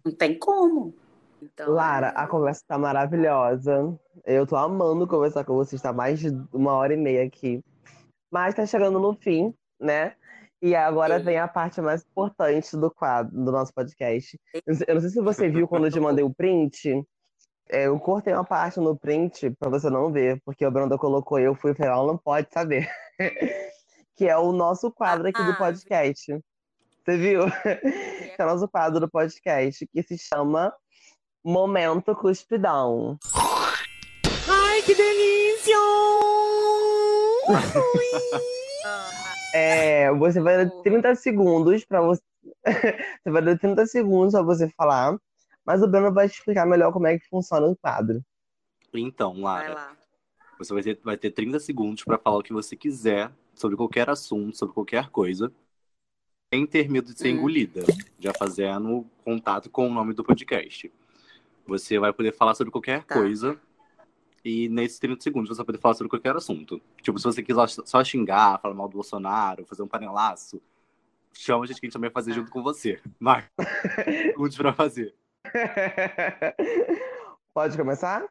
Não 0.04 0.12
tem 0.12 0.38
como. 0.38 0.94
Então, 1.42 1.70
Lara, 1.72 2.08
a 2.10 2.26
conversa 2.26 2.62
tá 2.66 2.78
maravilhosa. 2.78 3.98
Eu 4.24 4.46
tô 4.46 4.56
amando 4.56 5.06
conversar 5.06 5.44
com 5.44 5.54
você. 5.54 5.76
Está 5.76 5.92
mais 5.92 6.20
de 6.20 6.28
uma 6.52 6.72
hora 6.72 6.94
e 6.94 6.96
meia 6.96 7.24
aqui. 7.24 7.62
Mas 8.34 8.52
tá 8.52 8.66
chegando 8.66 8.98
no 8.98 9.14
fim, 9.14 9.54
né? 9.78 10.16
E 10.60 10.74
agora 10.74 11.18
Sim. 11.20 11.24
vem 11.24 11.38
a 11.38 11.46
parte 11.46 11.80
mais 11.80 12.02
importante 12.02 12.76
do 12.76 12.90
quadro, 12.90 13.30
do 13.32 13.52
nosso 13.52 13.72
podcast. 13.72 14.36
Eu 14.52 14.94
não 14.96 15.00
sei 15.00 15.10
se 15.10 15.22
você 15.22 15.48
viu 15.48 15.68
quando 15.68 15.86
eu 15.86 15.92
te 15.92 16.00
mandei 16.00 16.24
o 16.24 16.34
print. 16.34 17.00
é, 17.70 17.86
eu 17.86 17.96
cortei 18.00 18.32
uma 18.34 18.44
parte 18.44 18.80
no 18.80 18.96
print 18.96 19.50
pra 19.50 19.70
você 19.70 19.88
não 19.88 20.10
ver, 20.10 20.42
porque 20.44 20.66
o 20.66 20.70
Branda 20.72 20.98
colocou 20.98 21.38
eu 21.38 21.54
fui 21.54 21.74
falei, 21.76 21.92
ela 21.92 22.04
não 22.08 22.18
pode 22.18 22.48
saber. 22.52 22.90
que 24.16 24.26
é 24.26 24.36
o 24.36 24.50
nosso 24.50 24.90
quadro 24.90 25.28
aqui 25.28 25.40
do 25.40 25.52
Ah, 25.52 25.56
podcast. 25.56 26.36
Você 27.04 27.16
viu? 27.16 27.44
que 28.34 28.34
é 28.36 28.44
o 28.44 28.48
nosso 28.48 28.66
quadro 28.66 28.98
do 28.98 29.08
podcast, 29.08 29.86
que 29.86 30.02
se 30.02 30.18
chama 30.18 30.74
Momento 31.44 32.16
Cuspidão. 32.16 33.16
Ai, 34.48 34.82
que 34.82 34.92
delícia! 34.92 36.33
É, 39.54 40.12
você 40.14 40.40
vai 40.40 40.64
dar 40.66 40.72
Oh. 40.74 40.82
30 40.82 41.14
segundos 41.14 41.84
para 41.84 42.00
você. 42.00 42.22
você 43.24 43.30
vai 43.30 43.42
dar 43.42 43.58
30 43.58 43.86
segundos 43.86 44.32
para 44.32 44.42
você 44.42 44.68
falar, 44.70 45.16
mas 45.64 45.82
o 45.82 45.88
Bruno 45.88 46.12
vai 46.12 46.28
te 46.28 46.38
explicar 46.38 46.66
melhor 46.66 46.92
como 46.92 47.06
é 47.06 47.18
que 47.18 47.28
funciona 47.28 47.66
o 47.66 47.76
quadro. 47.76 48.22
Então, 48.92 49.32
vai 49.34 49.68
Lara, 49.68 49.74
lá. 49.74 49.96
você 50.58 50.72
vai 50.74 50.82
ter, 50.82 50.98
vai 51.02 51.16
ter 51.16 51.30
30 51.30 51.58
segundos 51.58 52.04
para 52.04 52.18
falar 52.18 52.38
o 52.38 52.42
que 52.42 52.52
você 52.52 52.76
quiser 52.76 53.30
sobre 53.54 53.76
qualquer 53.76 54.08
assunto, 54.10 54.56
sobre 54.56 54.74
qualquer 54.74 55.08
coisa, 55.10 55.50
sem 56.52 56.66
ter 56.66 56.88
medo 56.90 57.12
de 57.12 57.18
ser 57.18 57.28
Hum. 57.28 57.38
engolida, 57.38 57.84
já 58.18 58.32
fazendo 58.38 59.06
contato 59.24 59.70
com 59.70 59.86
o 59.88 59.92
nome 59.92 60.12
do 60.14 60.22
podcast. 60.24 60.92
Você 61.66 61.98
vai 61.98 62.12
poder 62.12 62.32
falar 62.32 62.54
sobre 62.54 62.70
qualquer 62.70 63.04
Tá. 63.04 63.14
coisa 63.14 63.58
e 64.44 64.68
nesses 64.68 64.98
30 64.98 65.22
segundos 65.22 65.48
você 65.48 65.56
vai 65.56 65.66
poder 65.66 65.78
falar 65.78 65.94
sobre 65.94 66.10
qualquer 66.10 66.36
assunto. 66.36 66.80
Tipo, 67.00 67.18
se 67.18 67.24
você 67.24 67.42
quiser 67.42 67.66
só 67.68 68.04
xingar, 68.04 68.60
falar 68.60 68.74
mal 68.74 68.88
do 68.88 68.94
Bolsonaro, 68.94 69.64
fazer 69.64 69.82
um 69.82 69.88
panelaço, 69.88 70.60
chama 71.32 71.64
a 71.64 71.66
gente 71.66 71.80
que 71.80 71.86
a 71.86 71.88
gente 71.88 71.94
também 71.94 72.10
vai 72.10 72.22
fazer 72.22 72.34
junto 72.34 72.50
com 72.50 72.62
você. 72.62 73.00
Marca 73.18 73.48
segundos 74.04 74.56
pra 74.56 74.74
fazer. 74.74 75.14
Pode 77.54 77.76
começar? 77.76 78.26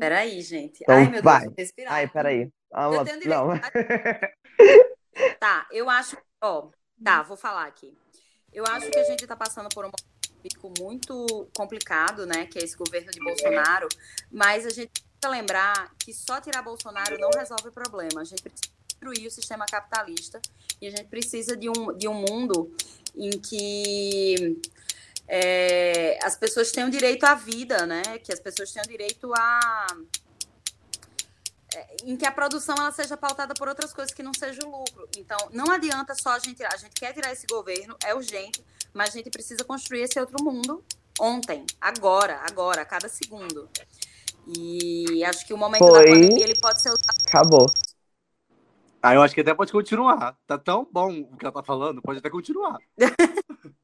Peraí, 0.00 0.40
gente. 0.40 0.82
Então 0.82 0.96
Ai, 0.96 1.08
meu 1.08 1.22
vai. 1.22 1.40
Deus, 1.40 1.50
vou 1.50 1.54
respirar. 1.58 1.92
Ai, 1.92 2.08
peraí. 2.08 2.50
Ah, 2.72 2.86
Eu 2.86 3.04
tenho 3.04 3.20
direito. 3.20 3.38
Não. 3.38 3.60
Tá, 5.38 5.66
eu 5.70 5.90
acho. 5.90 6.16
Ó, 6.42 6.70
tá, 7.04 7.22
vou 7.22 7.36
falar 7.36 7.66
aqui. 7.66 7.94
Eu 8.52 8.64
acho 8.66 8.90
que 8.90 8.98
a 8.98 9.04
gente 9.04 9.26
tá 9.26 9.36
passando 9.36 9.68
por 9.68 9.84
um 9.84 9.90
momento 9.90 10.80
muito 10.80 11.48
complicado, 11.54 12.26
né? 12.26 12.46
Que 12.46 12.58
é 12.58 12.64
esse 12.64 12.76
governo 12.76 13.10
de 13.10 13.20
Bolsonaro. 13.20 13.88
Mas 14.30 14.66
a 14.66 14.70
gente 14.70 14.90
lembrar 15.28 15.92
que 15.98 16.12
só 16.12 16.40
tirar 16.40 16.62
Bolsonaro 16.62 17.18
não 17.18 17.30
resolve 17.30 17.68
o 17.68 17.72
problema. 17.72 18.20
A 18.20 18.24
gente 18.24 18.42
precisa 18.42 18.70
destruir 18.88 19.26
o 19.26 19.30
sistema 19.30 19.66
capitalista 19.66 20.40
e 20.80 20.86
a 20.86 20.90
gente 20.90 21.08
precisa 21.08 21.56
de 21.56 21.68
um, 21.68 21.96
de 21.96 22.08
um 22.08 22.14
mundo 22.14 22.74
em 23.14 23.30
que 23.30 24.60
é, 25.28 26.18
as 26.22 26.36
pessoas 26.36 26.72
tenham 26.72 26.90
direito 26.90 27.24
à 27.24 27.34
vida, 27.34 27.86
né? 27.86 28.02
Que 28.22 28.32
as 28.32 28.40
pessoas 28.40 28.72
tenham 28.72 28.86
direito 28.86 29.32
a 29.34 29.86
é, 31.74 31.96
em 32.04 32.16
que 32.16 32.26
a 32.26 32.32
produção 32.32 32.74
ela 32.76 32.92
seja 32.92 33.16
pautada 33.16 33.54
por 33.54 33.68
outras 33.68 33.92
coisas 33.92 34.12
que 34.12 34.22
não 34.22 34.32
seja 34.34 34.66
o 34.66 34.70
lucro. 34.70 35.08
Então, 35.16 35.38
não 35.52 35.70
adianta 35.70 36.14
só 36.14 36.30
a 36.30 36.38
gente 36.38 36.56
tirar. 36.56 36.74
A 36.74 36.76
gente 36.76 36.92
quer 36.92 37.12
tirar 37.12 37.32
esse 37.32 37.46
governo, 37.46 37.96
é 38.04 38.14
urgente, 38.14 38.62
mas 38.92 39.10
a 39.10 39.12
gente 39.12 39.30
precisa 39.30 39.64
construir 39.64 40.02
esse 40.02 40.18
outro 40.20 40.42
mundo 40.42 40.84
ontem, 41.18 41.64
agora, 41.80 42.40
agora, 42.48 42.82
a 42.82 42.84
cada 42.84 43.08
segundo. 43.08 43.68
E 44.46 45.24
acho 45.24 45.46
que 45.46 45.54
o 45.54 45.56
momento 45.56 45.86
da 45.86 46.00
Foi. 46.00 46.10
pandemia 46.10 46.44
ele 46.44 46.58
pode 46.60 46.82
ser 46.82 46.90
usado. 46.90 47.04
Acabou. 47.26 47.66
Ah, 49.02 49.14
eu 49.14 49.22
acho 49.22 49.34
que 49.34 49.40
até 49.40 49.52
pode 49.52 49.72
continuar. 49.72 50.36
Tá 50.46 50.56
tão 50.56 50.86
bom 50.90 51.20
o 51.20 51.36
que 51.36 51.44
ela 51.44 51.52
tá 51.52 51.62
falando, 51.62 52.00
pode 52.00 52.18
até 52.18 52.30
continuar. 52.30 52.78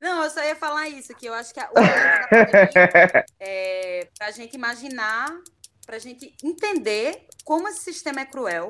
Não, 0.00 0.22
eu 0.22 0.30
só 0.30 0.42
ia 0.44 0.54
falar 0.54 0.88
isso, 0.88 1.14
que 1.14 1.26
eu 1.26 1.34
acho 1.34 1.52
que 1.52 1.58
a, 1.58 1.70
o 1.70 1.74
da 1.74 2.28
pandemia 2.28 3.24
é 3.40 4.08
para 4.16 4.28
a 4.28 4.30
gente 4.30 4.54
imaginar, 4.54 5.34
para 5.84 5.96
a 5.96 5.98
gente 5.98 6.36
entender 6.44 7.26
como 7.44 7.66
esse 7.66 7.80
sistema 7.80 8.20
é 8.20 8.26
cruel 8.26 8.68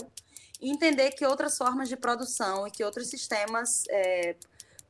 e 0.60 0.70
entender 0.70 1.10
que 1.10 1.26
outras 1.26 1.58
formas 1.58 1.88
de 1.88 1.96
produção 1.96 2.66
e 2.66 2.70
que 2.70 2.84
outros 2.84 3.08
sistemas 3.08 3.84
é, 3.90 4.36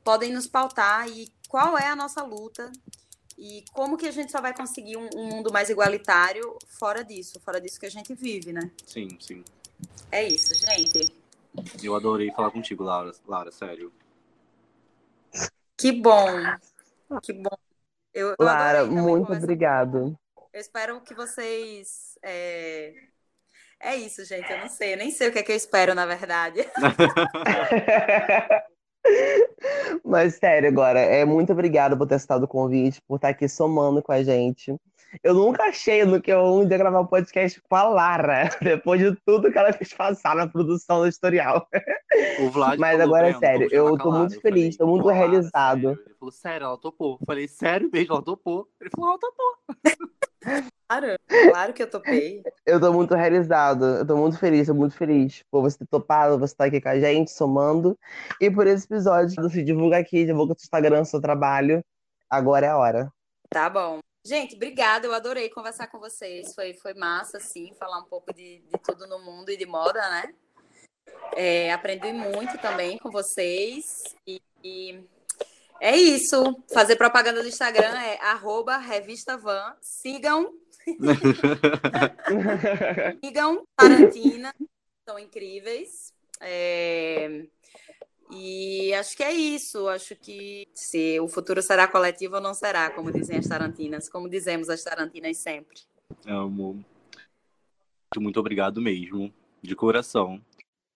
podem 0.04 0.32
nos 0.32 0.46
pautar 0.46 1.08
e 1.08 1.32
qual 1.48 1.76
é 1.76 1.86
a 1.88 1.96
nossa 1.96 2.22
luta 2.22 2.70
e 3.38 3.64
como 3.72 3.96
que 3.96 4.06
a 4.06 4.10
gente 4.10 4.32
só 4.32 4.40
vai 4.40 4.54
conseguir 4.54 4.96
um, 4.96 5.08
um 5.14 5.26
mundo 5.26 5.52
mais 5.52 5.68
igualitário 5.68 6.58
fora 6.66 7.04
disso, 7.04 7.38
fora 7.40 7.60
disso 7.60 7.78
que 7.78 7.86
a 7.86 7.90
gente 7.90 8.14
vive, 8.14 8.52
né? 8.52 8.70
Sim, 8.86 9.08
sim. 9.20 9.44
É 10.10 10.26
isso, 10.26 10.54
gente. 10.54 11.12
Eu 11.82 11.94
adorei 11.94 12.30
falar 12.32 12.50
contigo, 12.50 12.82
Laura. 12.82 13.12
Lara, 13.26 13.52
sério. 13.52 13.92
Que 15.76 15.92
bom, 15.92 16.26
que 17.22 17.32
bom. 17.34 17.56
Eu, 18.14 18.28
eu 18.28 18.36
Lara, 18.38 18.86
muito 18.86 19.30
obrigado. 19.32 20.18
Eu 20.52 20.60
espero 20.60 21.00
que 21.02 21.14
vocês. 21.14 22.18
É... 22.22 22.94
é 23.78 23.96
isso, 23.96 24.24
gente. 24.24 24.50
Eu 24.50 24.58
não 24.58 24.68
sei, 24.68 24.94
eu 24.94 24.96
nem 24.96 25.10
sei 25.10 25.28
o 25.28 25.32
que 25.32 25.38
é 25.38 25.42
que 25.42 25.52
eu 25.52 25.56
espero, 25.56 25.94
na 25.94 26.06
verdade. 26.06 26.60
Mas 30.04 30.34
sério, 30.34 30.68
agora, 30.68 31.00
é 31.00 31.24
muito 31.24 31.52
obrigado 31.52 31.96
por 31.96 32.06
ter 32.06 32.16
aceitado 32.16 32.44
o 32.44 32.48
convite, 32.48 33.00
por 33.06 33.16
estar 33.16 33.28
aqui 33.28 33.48
somando 33.48 34.02
com 34.02 34.12
a 34.12 34.22
gente. 34.22 34.74
Eu 35.22 35.34
nunca 35.34 35.64
achei 35.64 36.04
no 36.04 36.20
que 36.20 36.30
eu 36.30 36.42
um 36.44 36.66
dia 36.66 36.76
gravar 36.76 37.00
um 37.00 37.06
podcast 37.06 37.60
com 37.60 37.76
a 37.76 37.84
Lara, 37.84 38.50
depois 38.60 39.00
de 39.00 39.14
tudo 39.24 39.50
que 39.50 39.58
ela 39.58 39.72
fez 39.72 39.92
passar 39.94 40.34
na 40.34 40.46
produção 40.46 41.00
do 41.00 41.08
historial. 41.08 41.66
O 42.40 42.50
Vlad 42.50 42.78
Mas 42.78 43.00
agora 43.00 43.28
é 43.28 43.32
Breno, 43.32 43.38
sério, 43.40 43.68
eu 43.72 43.96
tô 43.96 44.10
muito 44.10 44.40
feliz, 44.40 44.76
falei, 44.76 44.78
tô 44.78 44.86
muito 44.86 45.02
"Pô, 45.02 45.08
Lara, 45.08 45.18
realizado." 45.18 45.80
sério. 45.80 46.02
Ele 46.06 46.14
falou, 46.18 46.32
sério, 46.32 46.64
ela 46.64 46.78
topou. 46.78 47.18
Eu 47.20 47.26
falei, 47.26 47.48
sério 47.48 47.90
mesmo, 47.92 48.14
ela 48.14 48.22
topou. 48.22 48.68
Ele 48.80 48.90
falou, 48.90 49.10
ela 49.10 49.18
topou. 49.18 49.56
Claro, 50.88 51.18
claro 51.50 51.72
que 51.72 51.82
eu 51.82 51.90
topei. 51.90 52.42
Eu 52.64 52.80
tô 52.80 52.92
muito 52.92 53.14
realizado, 53.14 53.84
eu 53.84 54.06
tô 54.06 54.16
muito 54.16 54.38
feliz, 54.38 54.68
tô 54.68 54.74
muito 54.74 54.96
feliz 54.96 55.42
por 55.50 55.62
você 55.62 55.78
ter 55.78 55.86
topado, 55.86 56.38
você 56.38 56.52
estar 56.52 56.66
aqui 56.66 56.80
com 56.80 56.88
a 56.88 56.98
gente, 56.98 57.30
somando. 57.30 57.98
E 58.40 58.50
por 58.50 58.66
esse 58.66 58.84
episódio, 58.84 59.34
você 59.42 59.62
divulga 59.62 59.98
aqui, 59.98 60.24
divulga 60.24 60.54
no 60.54 60.60
seu 60.60 60.66
Instagram, 60.66 61.04
seu 61.04 61.20
trabalho. 61.20 61.84
Agora 62.30 62.66
é 62.66 62.68
a 62.68 62.76
hora. 62.76 63.12
Tá 63.50 63.68
bom. 63.68 63.98
Gente, 64.24 64.56
obrigada. 64.56 65.06
Eu 65.06 65.14
adorei 65.14 65.48
conversar 65.48 65.88
com 65.88 65.98
vocês. 65.98 66.54
Foi, 66.54 66.74
foi 66.74 66.94
massa, 66.94 67.38
assim, 67.38 67.72
falar 67.78 67.98
um 67.98 68.04
pouco 68.04 68.32
de, 68.32 68.58
de 68.60 68.78
tudo 68.84 69.06
no 69.06 69.20
mundo 69.20 69.50
e 69.50 69.56
de 69.56 69.66
moda, 69.66 70.00
né? 70.10 70.34
É, 71.34 71.72
aprendi 71.72 72.12
muito 72.12 72.58
também 72.58 72.98
com 72.98 73.10
vocês. 73.10 74.02
E, 74.26 74.40
e 74.64 75.04
é 75.80 75.96
isso. 75.96 76.60
Fazer 76.72 76.96
propaganda 76.96 77.42
do 77.42 77.48
Instagram 77.48 77.98
é 78.00 78.18
arroba 78.20 78.76
revista 78.78 79.36
van. 79.36 79.76
Sigam, 79.80 80.52
sigam 83.24 83.64
Tarantina. 83.76 84.54
São 85.08 85.18
incríveis. 85.18 86.12
É, 86.40 87.44
E 88.30 88.92
acho 88.94 89.16
que 89.16 89.22
é 89.22 89.32
isso. 89.32 89.88
Acho 89.88 90.16
que 90.16 90.66
se 90.74 91.18
o 91.20 91.28
futuro 91.28 91.62
será 91.62 91.86
coletivo 91.86 92.36
ou 92.36 92.40
não 92.40 92.54
será, 92.54 92.90
como 92.90 93.12
dizem 93.12 93.38
as 93.38 93.46
Tarantinas, 93.46 94.08
como 94.08 94.28
dizemos 94.28 94.68
as 94.68 94.82
Tarantinas 94.82 95.36
sempre. 95.38 95.80
Amo. 96.26 96.84
Muito, 98.18 98.40
obrigado 98.40 98.80
mesmo, 98.80 99.32
de 99.62 99.76
coração. 99.76 100.40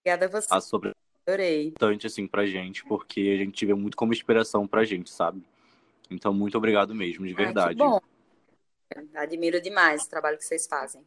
Obrigada 0.00 0.26
a 0.26 0.40
você. 0.40 0.48
A 0.50 0.60
sobre 0.60 0.92
Adorei. 1.26 1.66
importante, 1.68 2.06
assim, 2.06 2.26
pra 2.26 2.46
gente, 2.46 2.84
porque 2.84 3.20
a 3.20 3.36
gente 3.36 3.66
vê 3.66 3.74
muito 3.74 3.96
como 3.96 4.12
inspiração 4.12 4.66
pra 4.66 4.84
gente, 4.84 5.10
sabe? 5.10 5.42
Então, 6.10 6.32
muito 6.32 6.56
obrigado 6.56 6.94
mesmo, 6.94 7.26
de 7.26 7.32
Ai, 7.32 7.36
verdade. 7.44 7.78
bom. 7.78 8.00
Admiro 9.14 9.60
demais 9.60 10.04
o 10.04 10.10
trabalho 10.10 10.38
que 10.38 10.44
vocês 10.44 10.66
fazem. 10.66 11.04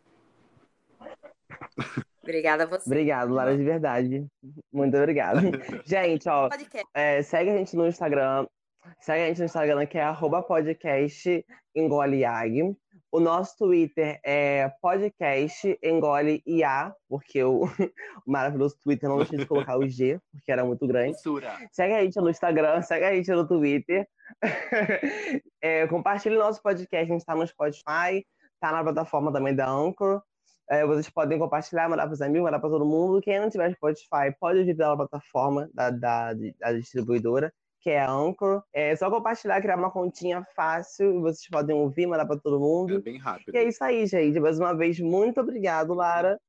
Obrigada 2.21 2.63
a 2.63 2.65
você. 2.65 2.89
Obrigado, 2.89 3.33
Lara, 3.33 3.55
de 3.55 3.63
verdade. 3.63 4.25
Muito 4.71 4.95
obrigado. 4.97 5.39
Gente, 5.85 6.29
ó, 6.29 6.49
é, 6.93 7.21
segue 7.21 7.49
a 7.49 7.57
gente 7.57 7.75
no 7.75 7.85
Instagram. 7.85 8.47
Segue 8.99 9.23
a 9.23 9.27
gente 9.27 9.39
no 9.39 9.45
Instagram, 9.45 9.85
que 9.85 9.97
é 9.97 10.03
arroba 10.03 10.41
podcast 10.41 11.45
engoliag. 11.75 12.75
O 13.13 13.19
nosso 13.19 13.55
Twitter 13.59 14.19
é 14.23 14.69
podcast 14.81 15.77
engole 15.83 16.41
IA, 16.47 16.91
porque 17.07 17.43
o, 17.43 17.65
o 17.65 17.67
maravilhoso 18.25 18.75
Twitter 18.83 19.07
não 19.07 19.17
deixou 19.17 19.37
de 19.37 19.45
colocar 19.45 19.77
o 19.77 19.87
G, 19.87 20.19
porque 20.31 20.51
era 20.51 20.65
muito 20.65 20.87
grande. 20.87 21.13
Censura. 21.17 21.55
Segue 21.71 21.93
a 21.93 22.03
gente 22.03 22.19
no 22.19 22.27
Instagram, 22.27 22.81
segue 22.81 23.05
a 23.05 23.13
gente 23.13 23.31
no 23.31 23.47
Twitter. 23.47 24.07
É, 25.61 25.87
compartilhe 25.87 26.35
nosso 26.35 26.61
podcast, 26.61 27.03
a 27.03 27.13
gente 27.13 27.21
está 27.21 27.35
no 27.35 27.47
Spotify, 27.47 28.25
tá 28.59 28.71
na 28.71 28.83
plataforma 28.83 29.31
também 29.31 29.55
da 29.55 29.69
Anchor. 29.69 30.21
É, 30.67 30.83
vocês 30.85 31.09
podem 31.09 31.37
compartilhar, 31.37 31.87
mandar 31.87 32.05
para 32.07 32.13
os 32.13 32.21
amigos, 32.21 32.45
mandar 32.45 32.59
para 32.59 32.69
todo 32.69 32.83
mundo. 32.83 33.21
Quem 33.21 33.39
não 33.39 33.49
tiver 33.49 33.71
Spotify, 33.73 34.35
pode 34.39 34.59
ouvir 34.59 34.75
pela 34.75 34.97
plataforma 34.97 35.69
da, 35.71 35.91
da, 35.91 36.33
da 36.33 36.73
distribuidora, 36.73 37.53
que 37.83 37.89
é 37.89 37.99
a 37.99 38.09
Anchor. 38.09 38.63
É 38.71 38.95
só 38.95 39.09
compartilhar, 39.11 39.61
criar 39.61 39.77
uma 39.77 39.91
continha 39.91 40.41
fácil, 40.55 41.17
e 41.17 41.19
vocês 41.19 41.47
podem 41.49 41.75
ouvir, 41.75 42.07
mandar 42.07 42.25
para 42.25 42.39
todo 42.39 42.55
É 42.55 42.59
mundo. 42.59 43.01
bem 43.01 43.17
rápido. 43.17 43.53
E 43.53 43.57
é 43.57 43.63
isso 43.67 43.83
aí, 43.83 44.05
gente. 44.07 44.39
Mais 44.39 44.57
uma 44.57 44.73
vez, 44.73 44.97
muito 45.01 45.41
obrigado, 45.41 45.93
Lara. 45.93 46.39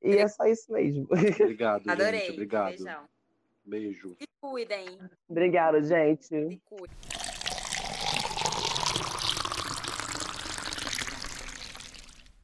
E 0.00 0.16
é 0.16 0.28
só 0.28 0.44
isso 0.44 0.72
mesmo. 0.72 1.08
Obrigado, 1.10 1.82
Adorei. 1.90 2.20
gente. 2.20 2.32
Obrigado. 2.34 2.68
Beijão. 2.76 3.04
Beijo. 3.64 4.16
Se 4.20 4.26
cuidem. 4.40 4.86
Obrigado, 5.28 5.82
gente. 5.82 6.24
Se 6.26 6.60
cuidem. 6.64 7.17